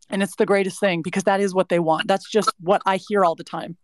And 0.09 0.21
it's 0.21 0.35
the 0.35 0.45
greatest 0.45 0.79
thing 0.79 1.01
because 1.01 1.23
that 1.23 1.41
is 1.41 1.53
what 1.53 1.69
they 1.69 1.79
want. 1.79 2.07
That's 2.07 2.29
just 2.29 2.51
what 2.59 2.81
I 2.85 2.97
hear 3.07 3.25
all 3.25 3.35
the 3.35 3.43
time. 3.43 3.77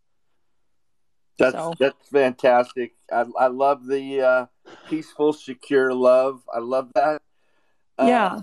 That's 1.42 1.56
so. 1.56 1.74
that's 1.80 2.10
fantastic. 2.10 2.94
I, 3.12 3.26
I 3.40 3.48
love 3.48 3.86
the 3.86 4.22
uh, 4.22 4.46
peaceful, 4.88 5.34
secure 5.34 5.94
love. 5.94 6.42
I 6.54 6.60
love 6.60 6.92
that. 6.96 7.22
Uh, 7.98 8.06
yeah. 8.08 8.40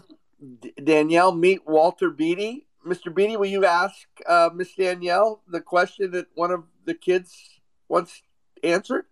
D- 0.61 0.73
Danielle, 0.83 1.33
meet 1.33 1.67
Walter 1.67 2.11
Beatty 2.11 2.69
Mr. 2.89 3.15
Beatty, 3.15 3.37
will 3.37 3.47
you 3.47 3.67
ask 3.67 4.07
uh, 4.27 4.51
Miss 4.55 4.75
Danielle 4.75 5.43
the 5.47 5.61
question 5.61 6.11
that 6.13 6.27
one 6.35 6.51
of 6.51 6.65
the 6.85 6.95
kids 6.95 7.61
once 7.89 8.23
answered? 8.63 9.05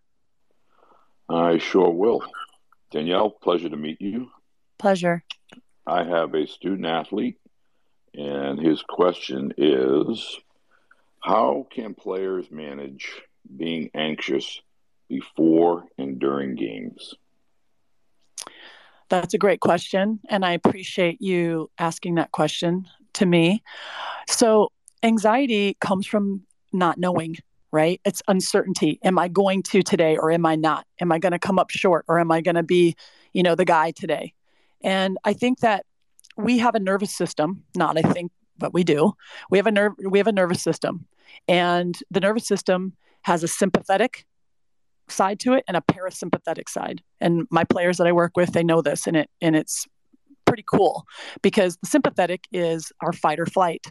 I 1.28 1.58
sure 1.58 1.90
will. 1.90 2.22
Danielle, 2.90 3.30
pleasure 3.30 3.68
to 3.68 3.76
meet 3.76 4.00
you. 4.00 4.30
Pleasure. 4.78 5.24
I 5.86 6.04
have 6.04 6.34
a 6.34 6.46
student 6.46 6.86
athlete, 6.86 7.38
and 8.14 8.58
his 8.58 8.82
question 8.82 9.52
is 9.58 10.38
How 11.20 11.66
can 11.70 11.94
players 11.94 12.50
manage 12.50 13.10
being 13.56 13.90
anxious 13.94 14.60
before 15.08 15.84
and 15.98 16.18
during 16.18 16.54
games? 16.54 17.14
That's 19.08 19.34
a 19.34 19.38
great 19.38 19.60
question, 19.60 20.20
and 20.28 20.44
I 20.44 20.52
appreciate 20.52 21.20
you 21.20 21.70
asking 21.78 22.16
that 22.16 22.32
question 22.32 22.86
to 23.14 23.26
me. 23.26 23.62
So, 24.28 24.72
anxiety 25.02 25.76
comes 25.80 26.06
from 26.06 26.42
not 26.72 26.98
knowing, 26.98 27.36
right? 27.70 28.00
It's 28.04 28.20
uncertainty. 28.26 28.98
Am 29.04 29.18
I 29.18 29.28
going 29.28 29.62
to 29.64 29.82
today 29.82 30.16
or 30.16 30.32
am 30.32 30.44
I 30.44 30.56
not? 30.56 30.86
Am 31.00 31.12
I 31.12 31.18
going 31.18 31.32
to 31.32 31.38
come 31.38 31.58
up 31.58 31.70
short 31.70 32.04
or 32.08 32.18
am 32.18 32.32
I 32.32 32.40
going 32.40 32.56
to 32.56 32.64
be, 32.64 32.96
you 33.32 33.44
know, 33.44 33.54
the 33.54 33.64
guy 33.64 33.92
today? 33.92 34.34
And 34.82 35.18
I 35.24 35.32
think 35.32 35.60
that 35.60 35.86
we 36.36 36.58
have 36.58 36.74
a 36.74 36.80
nervous 36.80 37.14
system, 37.14 37.62
not 37.76 37.96
I 37.96 38.02
think, 38.02 38.32
but 38.58 38.74
we 38.74 38.84
do. 38.84 39.14
We 39.50 39.58
have 39.58 39.66
a 39.66 39.72
nerve 39.72 39.92
we 39.98 40.18
have 40.18 40.26
a 40.26 40.32
nervous 40.32 40.62
system. 40.62 41.06
And 41.48 41.96
the 42.10 42.20
nervous 42.20 42.46
system 42.46 42.94
has 43.22 43.42
a 43.42 43.48
sympathetic 43.48 44.26
side 45.08 45.38
to 45.40 45.54
it 45.54 45.64
and 45.68 45.76
a 45.76 45.82
parasympathetic 45.82 46.68
side. 46.68 47.02
And 47.20 47.46
my 47.50 47.64
players 47.64 47.98
that 47.98 48.06
I 48.06 48.12
work 48.12 48.36
with, 48.36 48.52
they 48.52 48.64
know 48.64 48.82
this 48.82 49.06
and 49.06 49.16
it 49.16 49.30
and 49.40 49.56
it's 49.56 49.86
pretty 50.44 50.64
cool 50.66 51.04
because 51.42 51.76
the 51.82 51.88
sympathetic 51.88 52.44
is 52.52 52.92
our 53.00 53.12
fight 53.12 53.40
or 53.40 53.46
flight 53.46 53.86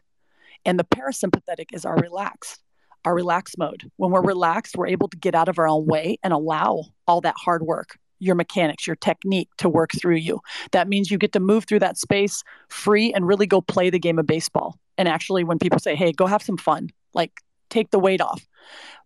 and 0.64 0.80
the 0.80 0.86
parasympathetic 0.86 1.66
is 1.74 1.86
our 1.86 1.98
relaxed 1.98 2.62
our 3.04 3.14
relaxed 3.14 3.58
mode. 3.60 3.92
When 3.98 4.10
we're 4.10 4.24
relaxed 4.24 4.78
we're 4.78 4.88
able 4.88 5.10
to 5.10 5.18
get 5.18 5.36
out 5.36 5.50
of 5.50 5.60
our 5.60 5.68
own 5.68 5.86
way 5.86 6.18
and 6.24 6.34
allow 6.34 6.86
all 7.08 7.22
that 7.22 7.36
hard 7.38 7.62
work 7.62 7.98
your 8.20 8.36
mechanics 8.36 8.88
your 8.88 8.96
technique 8.96 9.50
to 9.58 9.68
work 9.68 9.92
through 10.00 10.16
you. 10.16 10.40
That 10.72 10.88
means 10.88 11.12
you 11.12 11.18
get 11.18 11.34
to 11.34 11.40
move 11.40 11.66
through 11.66 11.80
that 11.80 11.98
space 11.98 12.42
free 12.70 13.14
and 13.14 13.28
really 13.28 13.46
go 13.46 13.62
play 13.62 13.90
the 13.90 14.00
game 14.00 14.18
of 14.18 14.26
baseball. 14.26 14.80
And 14.98 15.08
actually 15.08 15.44
when 15.44 15.60
people 15.60 15.80
say 15.80 15.96
hey 15.96 16.14
go 16.14 16.26
have 16.26 16.42
some 16.42 16.58
fun 16.58 16.90
like 17.14 17.32
take 17.70 17.92
the 17.92 18.00
weight 18.00 18.22
off 18.22 18.46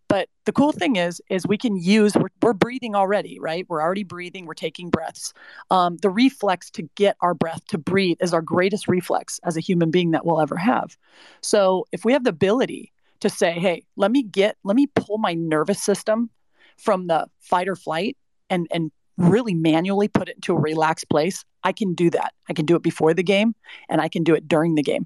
but 0.10 0.28
the 0.45 0.51
cool 0.51 0.74
thing 0.74 0.97
is, 0.97 1.22
is 1.30 1.47
we 1.47 1.57
can 1.57 1.78
use 1.78 2.16
we're, 2.16 2.30
we're 2.41 2.53
breathing 2.53 2.95
already, 2.95 3.39
right? 3.39 3.66
We're 3.70 3.82
already 3.82 4.03
breathing. 4.03 4.45
We're 4.45 4.55
taking 4.55 4.89
breaths. 4.89 5.34
Um, 5.70 5.97
the 5.97 6.10
reflex 6.10 6.70
to 6.72 6.82
get 6.95 7.16
our 7.22 7.34
breath 7.34 7.66
to 7.68 7.78
breathe 7.78 8.18
is 8.20 8.34
our 8.34 8.41
greatest 8.41 8.88
reflex 8.88 9.39
as 9.45 9.55
a 9.55 9.62
human 9.62 9.91
being 9.91 10.12
that 10.12 10.26
we'll 10.26 10.41
ever 10.41 10.57
have. 10.57 10.97
So 11.41 11.86
if 11.91 12.03
we 12.03 12.12
have 12.12 12.26
the 12.26 12.32
ability 12.32 12.91
to 13.22 13.30
say, 13.30 13.51
"Hey, 13.51 13.86
let 13.95 14.12
me 14.12 14.24
get, 14.24 14.57
let 14.66 14.76
me 14.76 14.88
pull 14.88 15.20
my 15.20 15.34
nervous 15.34 15.82
system 15.82 16.30
from 16.78 17.07
the 17.07 17.28
fight 17.39 17.70
or 17.70 17.76
flight 17.76 18.18
and 18.49 18.68
and 18.72 18.91
really 19.20 19.53
manually 19.53 20.07
put 20.07 20.30
it 20.30 20.36
into 20.36 20.53
a 20.53 20.60
relaxed 20.60 21.10
place, 21.10 21.43
I 21.64 21.74
can 21.74 21.93
do 21.93 22.10
that. 22.12 22.34
I 22.49 22.53
can 22.53 22.66
do 22.66 22.76
it 22.76 22.82
before 22.82 23.14
the 23.14 23.24
game 23.24 23.53
and 23.89 24.01
I 24.01 24.07
can 24.07 24.24
do 24.24 24.34
it 24.34 24.47
during 24.47 24.76
the 24.76 24.82
game. 24.82 25.05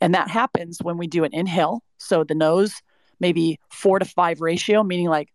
And 0.00 0.14
that 0.14 0.28
happens 0.28 0.78
when 0.82 0.96
we 0.98 1.06
do 1.06 1.24
an 1.24 1.34
inhale. 1.34 1.84
So 1.98 2.24
the 2.24 2.34
nose, 2.34 2.82
maybe 3.20 3.58
four 3.70 3.98
to 3.98 4.04
five 4.04 4.40
ratio, 4.40 4.82
meaning 4.82 5.08
like 5.08 5.28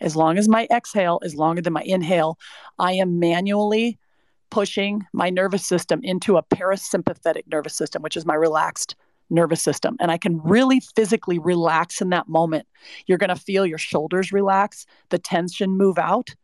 as 0.00 0.16
long 0.16 0.38
as 0.38 0.48
my 0.48 0.66
exhale 0.70 1.18
is 1.22 1.34
longer 1.34 1.62
than 1.62 1.72
my 1.72 1.82
inhale, 1.82 2.38
I 2.78 2.92
am 2.92 3.18
manually 3.18 3.98
pushing 4.50 5.04
my 5.12 5.30
nervous 5.30 5.66
system 5.66 6.00
into 6.02 6.36
a 6.36 6.42
parasympathetic 6.42 7.42
nervous 7.50 7.74
system, 7.74 8.02
which 8.02 8.16
is 8.16 8.26
my 8.26 8.34
relaxed 8.34 8.94
nervous 9.30 9.62
system. 9.62 9.96
And 10.00 10.10
I 10.10 10.18
can 10.18 10.40
really 10.42 10.80
physically 10.94 11.38
relax 11.38 12.00
in 12.00 12.10
that 12.10 12.28
moment. 12.28 12.66
You're 13.06 13.18
going 13.18 13.34
to 13.34 13.36
feel 13.36 13.66
your 13.66 13.78
shoulders 13.78 14.32
relax, 14.32 14.86
the 15.08 15.18
tension 15.18 15.70
move 15.70 15.98
out, 15.98 16.34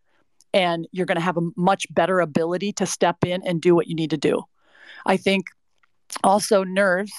and 0.52 0.88
you're 0.90 1.06
going 1.06 1.18
to 1.18 1.22
have 1.22 1.36
a 1.36 1.50
much 1.56 1.86
better 1.94 2.20
ability 2.20 2.72
to 2.74 2.86
step 2.86 3.24
in 3.24 3.42
and 3.44 3.60
do 3.60 3.74
what 3.74 3.86
you 3.86 3.94
need 3.94 4.10
to 4.10 4.16
do. 4.16 4.42
I 5.06 5.16
think 5.16 5.46
also 6.22 6.64
nerves, 6.64 7.12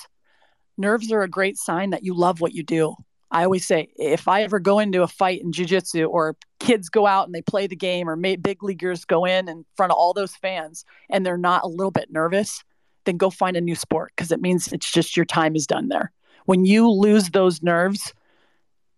nerves 0.77 1.11
are 1.11 1.21
a 1.21 1.29
great 1.29 1.57
sign 1.57 1.91
that 1.91 2.03
you 2.03 2.13
love 2.13 2.41
what 2.41 2.53
you 2.53 2.63
do. 2.63 2.95
I 3.31 3.45
always 3.45 3.65
say 3.65 3.89
if 3.95 4.27
I 4.27 4.43
ever 4.43 4.59
go 4.59 4.79
into 4.79 5.03
a 5.03 5.07
fight 5.07 5.41
in 5.41 5.53
jiu-jitsu 5.53 6.03
or 6.03 6.35
kids 6.59 6.89
go 6.89 7.07
out 7.07 7.27
and 7.27 7.33
they 7.33 7.41
play 7.41 7.65
the 7.65 7.77
game 7.77 8.09
or 8.09 8.15
big 8.15 8.61
leaguers 8.61 9.05
go 9.05 9.23
in 9.25 9.47
in 9.47 9.65
front 9.77 9.91
of 9.91 9.97
all 9.97 10.13
those 10.13 10.35
fans 10.35 10.83
and 11.09 11.25
they're 11.25 11.37
not 11.37 11.63
a 11.63 11.67
little 11.67 11.91
bit 11.91 12.11
nervous, 12.11 12.63
then 13.05 13.17
go 13.17 13.29
find 13.29 13.55
a 13.55 13.61
new 13.61 13.75
sport 13.75 14.11
because 14.15 14.31
it 14.31 14.41
means 14.41 14.73
it's 14.73 14.91
just 14.91 15.15
your 15.15 15.25
time 15.25 15.55
is 15.55 15.65
done 15.65 15.87
there. 15.87 16.11
When 16.45 16.65
you 16.65 16.89
lose 16.89 17.29
those 17.29 17.63
nerves, 17.63 18.13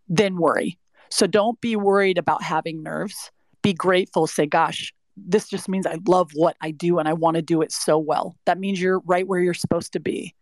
then 0.10 0.38
worry. 0.38 0.80
So 1.10 1.28
don't 1.28 1.62
be 1.62 1.76
worried 1.76 2.18
about 2.18 2.42
having 2.42 2.82
nerves. 2.82 3.32
Be 3.62 3.74
grateful. 3.74 4.26
Say, 4.26 4.48
gosh, 4.48 4.94
this 5.18 5.48
just 5.48 5.70
means 5.70 5.86
I 5.86 5.98
love 6.08 6.32
what 6.34 6.58
I 6.62 6.72
do 6.72 7.00
and 7.00 7.08
I 7.08 7.14
want 7.14 7.36
to 7.36 7.42
do 7.42 7.62
it 7.62 7.72
so 7.72 7.98
well. 7.98 8.36
That 8.46 8.60
means 8.60 8.82
you're 8.82 9.00
right 9.06 9.28
where 9.28 9.40
you're 9.40 9.54
supposed 9.54 9.94
to 9.94 10.00
be. 10.00 10.34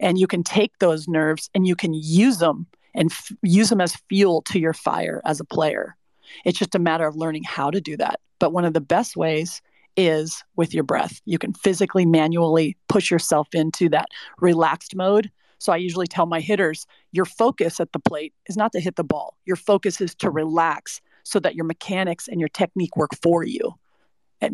And 0.00 0.18
you 0.18 0.26
can 0.26 0.42
take 0.42 0.78
those 0.78 1.08
nerves 1.08 1.48
and 1.54 1.66
you 1.66 1.76
can 1.76 1.94
use 1.94 2.38
them 2.38 2.66
and 2.94 3.10
f- 3.10 3.32
use 3.42 3.70
them 3.70 3.80
as 3.80 3.96
fuel 4.08 4.42
to 4.42 4.58
your 4.58 4.74
fire 4.74 5.22
as 5.24 5.40
a 5.40 5.44
player. 5.44 5.96
It's 6.44 6.58
just 6.58 6.74
a 6.74 6.78
matter 6.78 7.06
of 7.06 7.16
learning 7.16 7.44
how 7.44 7.70
to 7.70 7.80
do 7.80 7.96
that. 7.96 8.20
But 8.38 8.52
one 8.52 8.64
of 8.64 8.74
the 8.74 8.80
best 8.80 9.16
ways 9.16 9.62
is 9.96 10.42
with 10.56 10.72
your 10.72 10.84
breath. 10.84 11.20
You 11.24 11.38
can 11.38 11.52
physically, 11.52 12.06
manually 12.06 12.76
push 12.88 13.10
yourself 13.10 13.48
into 13.52 13.88
that 13.90 14.08
relaxed 14.40 14.96
mode. 14.96 15.30
So 15.58 15.72
I 15.72 15.76
usually 15.76 16.06
tell 16.06 16.26
my 16.26 16.40
hitters 16.40 16.86
your 17.12 17.24
focus 17.24 17.78
at 17.78 17.92
the 17.92 18.00
plate 18.00 18.32
is 18.48 18.56
not 18.56 18.72
to 18.72 18.80
hit 18.80 18.96
the 18.96 19.04
ball, 19.04 19.36
your 19.44 19.56
focus 19.56 20.00
is 20.00 20.14
to 20.16 20.30
relax 20.30 21.00
so 21.24 21.38
that 21.40 21.54
your 21.54 21.64
mechanics 21.64 22.26
and 22.26 22.40
your 22.40 22.48
technique 22.48 22.96
work 22.96 23.10
for 23.22 23.44
you. 23.44 23.74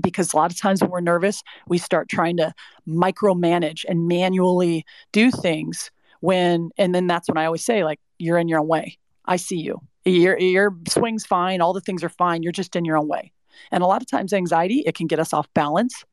Because 0.01 0.33
a 0.33 0.37
lot 0.37 0.51
of 0.51 0.59
times 0.59 0.81
when 0.81 0.91
we're 0.91 1.01
nervous, 1.01 1.43
we 1.67 1.79
start 1.79 2.09
trying 2.09 2.37
to 2.39 2.53
micromanage 2.87 3.85
and 3.89 4.09
manually 4.09 4.85
do 5.13 5.31
things 5.31 5.91
when, 6.21 6.71
and 6.79 6.95
then 6.95 7.07
that's 7.07 7.29
when 7.29 7.39
I 7.39 7.47
always 7.47 7.65
say, 7.65 7.85
like, 7.85 8.01
you're 8.19 8.39
in 8.39 8.49
your 8.49 8.61
own 8.61 8.69
way. 8.69 8.99
I 9.25 9.37
see 9.37 9.59
you. 9.59 9.81
Your, 10.05 10.39
your 10.39 10.77
swing's 10.89 11.27
fine. 11.27 11.61
All 11.61 11.73
the 11.73 11.81
things 11.81 12.03
are 12.03 12.09
fine. 12.09 12.43
You're 12.43 12.53
just 12.53 12.75
in 12.77 12.85
your 12.85 12.97
own 12.97 13.09
way. 13.09 13.33
And 13.71 13.83
a 13.83 13.87
lot 13.87 14.03
of 14.03 14.11
times, 14.11 14.33
anxiety, 14.33 14.83
it 14.87 14.95
can 14.95 15.07
get 15.07 15.19
us 15.19 15.33
off 15.33 15.53
balance. 15.55 16.05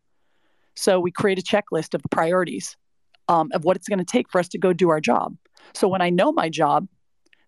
So 0.75 0.99
we 0.99 1.11
create 1.11 1.39
a 1.39 1.41
checklist 1.41 1.93
of 1.93 2.01
the 2.01 2.09
priorities 2.09 2.75
um, 3.27 3.49
of 3.53 3.63
what 3.63 3.77
it's 3.77 3.87
going 3.87 3.99
to 3.99 4.05
take 4.05 4.29
for 4.29 4.39
us 4.39 4.49
to 4.49 4.57
go 4.57 4.73
do 4.73 4.89
our 4.89 4.99
job. 4.99 5.35
So 5.73 5.87
when 5.87 6.01
I 6.01 6.09
know 6.09 6.31
my 6.31 6.49
job, 6.49 6.87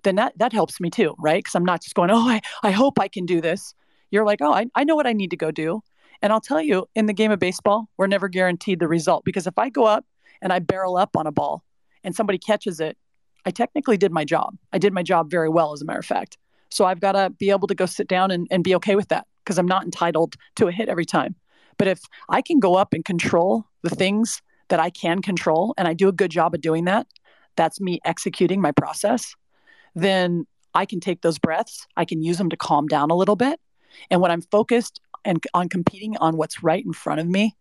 then 0.04 0.16
that, 0.16 0.38
that 0.38 0.54
helps 0.54 0.80
me 0.80 0.90
too, 0.90 1.16
right? 1.20 1.44
Because 1.44 1.56
I'm 1.56 1.66
not 1.66 1.82
just 1.82 1.96
going, 1.96 2.10
oh, 2.10 2.28
I, 2.28 2.42
I 2.64 2.72
hope 2.72 3.00
I 3.00 3.08
can 3.08 3.26
do 3.26 3.42
this. 3.42 3.74
You're 4.10 4.26
like, 4.26 4.40
oh, 4.42 4.54
I, 4.54 4.68
I 4.76 4.86
know 4.86 4.96
what 4.96 5.08
I 5.08 5.14
need 5.14 5.32
to 5.32 5.38
go 5.38 5.52
do. 5.52 5.82
And 6.22 6.34
I'll 6.34 6.42
tell 6.42 6.62
you, 6.62 6.88
in 6.96 7.06
the 7.06 7.14
game 7.14 7.32
of 7.32 7.40
baseball, 7.40 7.90
we're 7.98 8.08
never 8.08 8.28
guaranteed 8.28 8.80
the 8.80 8.88
result 8.88 9.24
because 9.24 9.48
if 9.48 9.58
I 9.58 9.70
go 9.70 9.86
up 9.86 10.06
and 10.42 10.52
I 10.52 10.60
barrel 10.60 10.98
up 10.98 11.16
on 11.16 11.28
a 11.28 11.32
ball 11.32 11.64
and 12.04 12.16
somebody 12.16 12.38
catches 12.38 12.80
it, 12.80 12.98
I 13.46 13.52
technically 13.52 13.98
did 13.98 14.12
my 14.12 14.26
job. 14.26 14.58
I 14.74 14.78
did 14.78 14.94
my 14.94 15.04
job 15.04 15.30
very 15.30 15.50
well, 15.50 15.74
as 15.74 15.82
a 15.82 15.86
matter 15.86 16.00
of 16.00 16.06
fact. 16.06 16.38
So 16.70 16.86
I've 16.86 17.00
got 17.00 17.14
to 17.14 17.30
be 17.30 17.50
able 17.50 17.68
to 17.68 17.76
go 17.76 17.86
sit 17.86 18.08
down 18.08 18.32
and, 18.32 18.48
and 18.52 18.64
be 18.64 18.76
okay 18.76 18.96
with 18.96 19.08
that 19.10 19.26
because 19.44 19.58
I'm 19.58 19.68
not 19.68 19.86
entitled 19.86 20.36
to 20.58 20.68
a 20.68 20.72
hit 20.72 20.90
every 20.90 21.06
time. 21.06 21.36
But 21.78 21.88
if 21.88 22.02
I 22.30 22.42
can 22.42 22.60
go 22.60 22.76
up 22.76 22.94
and 22.94 23.06
control 23.06 23.66
the 23.84 23.90
things 23.90 24.42
that 24.70 24.80
I 24.80 24.90
can 24.90 25.22
control 25.22 25.74
and 25.78 25.88
I 25.88 25.94
do 25.94 26.10
a 26.10 26.12
good 26.12 26.32
job 26.32 26.54
of 26.54 26.62
doing 26.62 26.86
that, 26.86 27.08
that's 27.56 27.80
me 27.80 28.00
executing 28.04 28.60
my 28.60 28.72
process, 28.72 29.36
then 29.96 30.46
I 30.74 30.86
can 30.86 31.00
take 31.00 31.22
those 31.22 31.40
breaths, 31.40 31.88
I 31.96 32.06
can 32.06 32.22
use 32.22 32.38
them 32.38 32.50
to 32.50 32.58
calm 32.58 32.88
down 32.88 33.10
a 33.10 33.16
little 33.16 33.36
bit. 33.36 33.60
And 34.12 34.22
when 34.22 34.32
I'm 34.32 34.42
focused 34.42 35.02
and 35.28 35.44
on 35.54 35.70
competing 35.70 36.18
on 36.18 36.38
what's 36.38 36.64
right 36.64 36.84
in 36.84 36.94
front 36.94 37.20
of 37.20 37.28
me, 37.28 37.56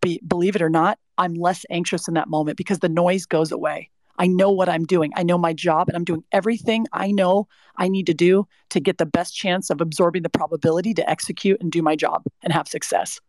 be, 0.00 0.20
believe 0.26 0.56
it 0.56 0.62
or 0.62 0.70
not, 0.70 0.98
I'm 1.18 1.34
less 1.34 1.66
anxious 1.68 2.08
in 2.08 2.14
that 2.14 2.28
moment 2.28 2.56
because 2.56 2.78
the 2.78 2.88
noise 2.88 3.26
goes 3.26 3.52
away. 3.52 3.90
I 4.18 4.26
know 4.26 4.50
what 4.50 4.68
I'm 4.68 4.84
doing. 4.84 5.12
I 5.16 5.22
know 5.22 5.36
my 5.36 5.52
job 5.52 5.88
and 5.88 5.96
I'm 5.96 6.04
doing 6.04 6.24
everything 6.30 6.86
I 6.92 7.10
know 7.10 7.48
I 7.76 7.88
need 7.88 8.06
to 8.06 8.14
do 8.14 8.46
to 8.70 8.80
get 8.80 8.98
the 8.98 9.06
best 9.06 9.34
chance 9.34 9.70
of 9.70 9.80
absorbing 9.80 10.22
the 10.22 10.28
probability 10.28 10.94
to 10.94 11.10
execute 11.10 11.60
and 11.60 11.72
do 11.72 11.82
my 11.82 11.96
job 11.96 12.22
and 12.42 12.52
have 12.52 12.68
success. 12.68 13.20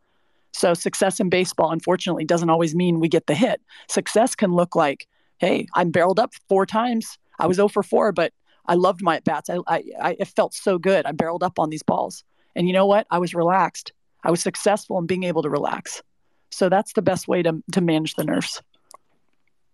So, 0.53 0.73
success 0.73 1.19
in 1.21 1.29
baseball, 1.29 1.71
unfortunately, 1.71 2.25
doesn't 2.25 2.49
always 2.49 2.75
mean 2.75 2.99
we 2.99 3.07
get 3.07 3.27
the 3.27 3.35
hit. 3.35 3.61
Success 3.89 4.35
can 4.35 4.53
look 4.53 4.75
like, 4.75 5.07
hey, 5.37 5.65
I'm 5.73 5.91
barreled 5.91 6.19
up 6.19 6.33
four 6.49 6.65
times. 6.65 7.17
I 7.39 7.47
was 7.47 7.55
0 7.55 7.69
for 7.69 7.83
4, 7.83 8.11
but 8.11 8.33
I 8.65 8.75
loved 8.75 9.01
my 9.01 9.15
at 9.15 9.23
bats. 9.23 9.49
I, 9.49 9.59
I, 9.67 9.83
I, 10.01 10.15
it 10.19 10.27
felt 10.27 10.53
so 10.53 10.77
good. 10.77 11.05
I 11.05 11.13
barreled 11.13 11.41
up 11.41 11.57
on 11.57 11.69
these 11.69 11.83
balls. 11.83 12.23
And 12.55 12.67
you 12.67 12.73
know 12.73 12.85
what? 12.85 13.07
I 13.09 13.17
was 13.19 13.33
relaxed. 13.33 13.93
I 14.23 14.31
was 14.31 14.41
successful 14.41 14.97
in 14.99 15.05
being 15.05 15.23
able 15.23 15.41
to 15.43 15.49
relax. 15.49 16.01
So, 16.49 16.69
that's 16.69 16.93
the 16.93 17.01
best 17.01 17.27
way 17.27 17.43
to, 17.43 17.63
to 17.71 17.81
manage 17.81 18.15
the 18.15 18.23
nerves. 18.23 18.61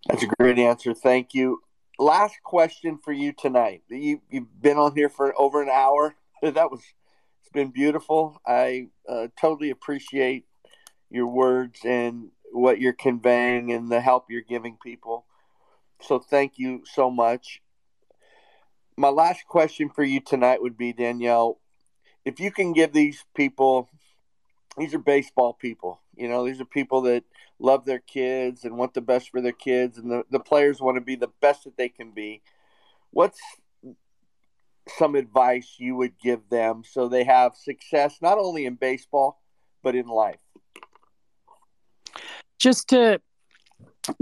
That's 0.07 0.23
a 0.23 0.27
great 0.27 0.59
answer. 0.59 0.93
Thank 0.93 1.33
you. 1.33 1.61
Last 1.99 2.35
question 2.43 2.99
for 3.03 3.11
you 3.11 3.33
tonight. 3.33 3.81
You 3.89 4.21
you've 4.29 4.61
been 4.61 4.77
on 4.77 4.95
here 4.95 5.09
for 5.09 5.33
over 5.39 5.61
an 5.61 5.69
hour. 5.69 6.15
That 6.43 6.69
was 6.69 6.81
it's 7.41 7.49
been 7.51 7.71
beautiful. 7.71 8.39
I 8.45 8.89
uh, 9.09 9.29
totally 9.41 9.71
appreciate 9.71 10.45
your 11.09 11.25
words 11.25 11.79
and 11.83 12.29
what 12.51 12.79
you're 12.79 12.93
conveying 12.93 13.71
and 13.71 13.91
the 13.91 14.01
help 14.01 14.25
you're 14.29 14.41
giving 14.41 14.77
people. 14.83 15.25
So 16.01 16.19
thank 16.19 16.53
you 16.57 16.83
so 16.85 17.09
much. 17.09 17.61
My 18.97 19.09
last 19.09 19.47
question 19.47 19.89
for 19.89 20.03
you 20.03 20.19
tonight 20.19 20.61
would 20.61 20.77
be 20.77 20.93
Danielle, 20.93 21.59
if 22.27 22.39
you 22.39 22.51
can 22.51 22.73
give 22.73 22.93
these 22.93 23.23
people 23.35 23.89
these 24.77 24.93
are 24.93 24.99
baseball 24.99 25.53
people. 25.53 25.99
You 26.15 26.29
know, 26.29 26.45
these 26.45 26.61
are 26.61 26.65
people 26.65 27.01
that 27.01 27.23
love 27.59 27.85
their 27.85 27.99
kids 27.99 28.63
and 28.63 28.77
want 28.77 28.93
the 28.93 29.01
best 29.01 29.31
for 29.31 29.41
their 29.41 29.51
kids, 29.51 29.97
and 29.97 30.09
the, 30.11 30.23
the 30.29 30.39
players 30.39 30.79
want 30.79 30.97
to 30.97 31.01
be 31.01 31.15
the 31.15 31.31
best 31.41 31.63
that 31.63 31.77
they 31.77 31.89
can 31.89 32.11
be. 32.11 32.41
What's 33.11 33.39
some 34.97 35.15
advice 35.15 35.75
you 35.79 35.95
would 35.95 36.17
give 36.19 36.47
them 36.49 36.83
so 36.85 37.07
they 37.07 37.23
have 37.23 37.55
success 37.55 38.19
not 38.21 38.37
only 38.37 38.65
in 38.65 38.75
baseball, 38.75 39.41
but 39.81 39.95
in 39.95 40.07
life? 40.07 40.39
Just 42.59 42.89
to 42.89 43.19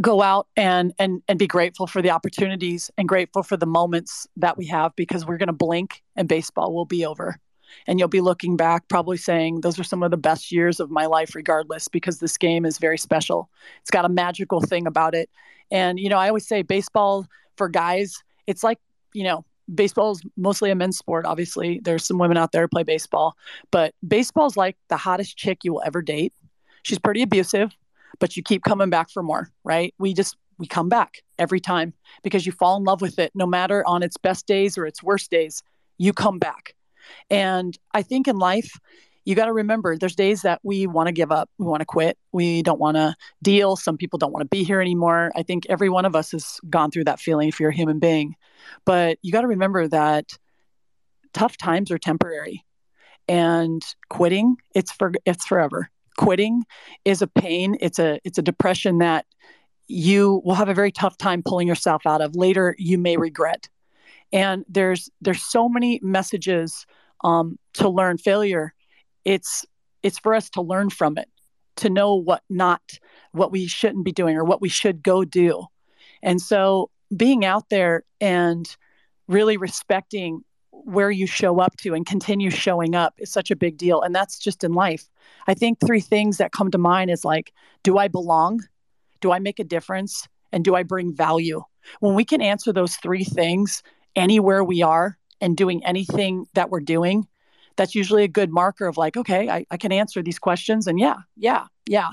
go 0.02 0.22
out 0.22 0.48
and 0.56 0.94
and 0.98 1.22
and 1.27 1.38
be 1.38 1.45
grateful 1.45 1.86
for 1.86 2.02
the 2.02 2.10
opportunities 2.10 2.90
and 2.98 3.07
grateful 3.07 3.44
for 3.44 3.56
the 3.56 3.68
moments 3.68 4.27
that 4.38 4.57
we 4.57 4.65
have 4.65 4.95
because 4.95 5.26
we're 5.27 5.38
going 5.38 5.48
to 5.48 5.53
blink 5.53 6.02
and 6.15 6.27
baseball 6.27 6.73
will 6.73 6.86
be 6.86 7.06
over 7.06 7.40
and 7.87 7.99
you'll 7.99 8.07
be 8.07 8.21
looking 8.21 8.55
back 8.55 8.87
probably 8.87 9.17
saying 9.17 9.61
those 9.61 9.79
are 9.79 9.83
some 9.83 10.03
of 10.03 10.11
the 10.11 10.17
best 10.17 10.51
years 10.51 10.79
of 10.79 10.89
my 10.89 11.05
life 11.05 11.35
regardless 11.35 11.87
because 11.87 12.19
this 12.19 12.37
game 12.37 12.65
is 12.65 12.77
very 12.77 12.97
special. 12.97 13.49
It's 13.81 13.91
got 13.91 14.05
a 14.05 14.09
magical 14.09 14.61
thing 14.61 14.87
about 14.87 15.15
it. 15.15 15.29
And 15.71 15.99
you 15.99 16.09
know 16.09 16.17
i 16.17 16.27
always 16.27 16.47
say 16.47 16.61
baseball 16.61 17.25
for 17.57 17.69
guys 17.69 18.23
it's 18.47 18.63
like 18.63 18.77
you 19.13 19.23
know 19.23 19.45
baseball 19.73 20.11
is 20.11 20.21
mostly 20.37 20.69
a 20.69 20.75
men's 20.75 20.97
sport 20.97 21.25
obviously. 21.25 21.79
There's 21.83 22.05
some 22.05 22.19
women 22.19 22.37
out 22.37 22.51
there 22.51 22.63
who 22.63 22.67
play 22.67 22.83
baseball. 22.83 23.35
But 23.71 23.95
baseball's 24.07 24.55
like 24.55 24.77
the 24.89 24.97
hottest 24.97 25.37
chick 25.37 25.59
you 25.63 25.73
will 25.73 25.83
ever 25.85 26.01
date. 26.01 26.33
She's 26.83 26.99
pretty 26.99 27.21
abusive 27.21 27.75
but 28.19 28.37
you 28.37 28.43
keep 28.43 28.63
coming 28.63 28.89
back 28.89 29.09
for 29.09 29.23
more 29.23 29.49
right? 29.63 29.93
We 29.97 30.13
just 30.13 30.37
we 30.57 30.67
come 30.67 30.87
back 30.87 31.21
every 31.37 31.59
time 31.59 31.93
because 32.23 32.45
you 32.45 32.51
fall 32.51 32.77
in 32.77 32.83
love 32.83 33.01
with 33.01 33.19
it. 33.19 33.31
No 33.35 33.45
matter 33.45 33.85
on 33.85 34.03
its 34.03 34.17
best 34.17 34.47
days 34.47 34.77
or 34.77 34.85
its 34.85 35.03
worst 35.03 35.31
days 35.31 35.63
you 35.97 36.13
come 36.13 36.39
back 36.39 36.74
and 37.30 37.77
I 37.94 38.02
think 38.02 38.27
in 38.27 38.38
life, 38.38 38.80
you 39.26 39.34
got 39.34 39.45
to 39.45 39.53
remember 39.53 39.98
there's 39.98 40.15
days 40.15 40.44
that 40.44 40.60
we 40.64 40.86
want 40.86 41.07
to 41.07 41.11
give 41.11 41.32
up, 41.32 41.49
we 41.57 41.65
want 41.65 41.82
to 41.82 41.86
quit, 41.86 42.18
we 42.32 42.61
don't 42.61 42.80
want 42.80 42.95
to 42.95 43.15
deal. 43.41 43.76
Some 43.76 43.98
people 43.98 44.19
don't 44.19 44.32
want 44.32 44.41
to 44.41 44.56
be 44.56 44.64
here 44.64 44.80
anymore. 44.80 45.32
I 45.36 45.41
think 45.41 45.65
every 45.68 45.90
one 45.90 46.06
of 46.06 46.15
us 46.15 46.32
has 46.32 46.60
gone 46.69 46.91
through 46.91 47.06
that 47.06 47.19
feeling 47.19 47.49
if 47.49 47.60
you're 47.60 47.72
a 47.72 47.76
human 47.76 47.98
being. 47.99 48.36
But 48.86 49.18
you 49.23 49.32
got 49.32 49.41
to 49.41 49.48
remember 49.48 49.88
that 49.88 50.38
tough 51.34 51.57
times 51.57 51.91
are 51.91 51.98
temporary 51.98 52.64
and 53.27 53.84
quitting 54.10 54.56
it's 54.73 54.91
for 54.91 55.11
it's 55.26 55.45
forever 55.45 55.90
quitting 56.18 56.64
is 57.03 57.22
a 57.22 57.27
pain 57.27 57.76
it's 57.82 57.99
a 57.99 58.19
it's 58.23 58.38
a 58.38 58.41
depression 58.41 58.99
that 58.99 59.26
you 59.88 60.41
will 60.45 60.56
have 60.56 60.69
a 60.69 60.73
very 60.73 60.91
tough 60.91 61.18
time 61.18 61.44
pulling 61.44 61.68
yourself 61.68 62.03
out 62.06 62.22
of 62.22 62.36
later 62.36 62.76
you 62.77 62.98
may 62.98 63.18
regret 63.18 63.68
and 64.31 64.65
there's 64.68 65.10
there's 65.22 65.43
so 65.43 65.69
many 65.69 65.99
messages 66.03 66.85
um, 67.23 67.57
to 67.73 67.89
learn 67.89 68.18
failure. 68.18 68.73
It's 69.23 69.65
it's 70.03 70.19
for 70.19 70.34
us 70.34 70.49
to 70.52 70.61
learn 70.61 70.89
from 70.89 71.18
it 71.18 71.30
to 71.77 71.89
know 71.89 72.15
what 72.15 72.43
not 72.49 72.81
what 73.31 73.52
we 73.52 73.68
shouldn't 73.68 74.06
be 74.06 74.11
doing 74.11 74.38
or 74.38 74.43
what 74.43 74.61
we 74.61 74.69
should 74.69 75.03
go 75.03 75.26
do. 75.26 75.65
And 76.23 76.41
so 76.41 76.89
being 77.15 77.45
out 77.45 77.69
there 77.69 78.03
and 78.22 78.76
really 79.27 79.57
respecting 79.57 80.41
where 80.72 81.11
you 81.11 81.26
show 81.26 81.60
up 81.60 81.76
to 81.77 81.93
and 81.93 82.06
continue 82.06 82.49
showing 82.49 82.95
up 82.95 83.14
is 83.18 83.31
such 83.31 83.49
a 83.49 83.56
big 83.56 83.77
deal. 83.77 84.02
And 84.02 84.14
that's 84.14 84.38
just 84.38 84.64
in 84.64 84.73
life. 84.73 85.10
I 85.47 85.53
think 85.53 85.80
three 85.80 86.02
things 86.02 86.38
that 86.38 86.52
come 86.52 86.72
to 86.72 86.77
mind 86.77 87.10
is 87.10 87.26
like 87.26 87.53
do 87.84 87.97
i 87.97 88.07
belong? 88.07 88.61
Do 89.22 89.31
i 89.31 89.39
make 89.39 89.60
a 89.60 89.64
difference? 89.64 90.27
And 90.52 90.64
do 90.64 90.76
i 90.76 90.84
bring 90.84 91.14
value? 91.14 91.64
When 91.99 92.15
we 92.15 92.26
can 92.26 92.41
answer 92.41 92.72
those 92.72 92.95
three 92.97 93.23
things 93.23 93.84
anywhere 94.15 94.63
we 94.63 94.81
are 94.81 95.17
and 95.41 95.57
doing 95.57 95.85
anything 95.85 96.45
that 96.53 96.69
we're 96.69 96.79
doing, 96.79 97.27
that's 97.75 97.95
usually 97.95 98.23
a 98.23 98.27
good 98.27 98.51
marker 98.51 98.87
of 98.87 98.97
like, 98.97 99.17
okay, 99.17 99.49
I, 99.49 99.65
I 99.69 99.77
can 99.77 99.91
answer 99.91 100.21
these 100.21 100.39
questions. 100.39 100.87
And 100.87 100.99
yeah, 100.99 101.17
yeah, 101.35 101.65
yeah. 101.87 102.09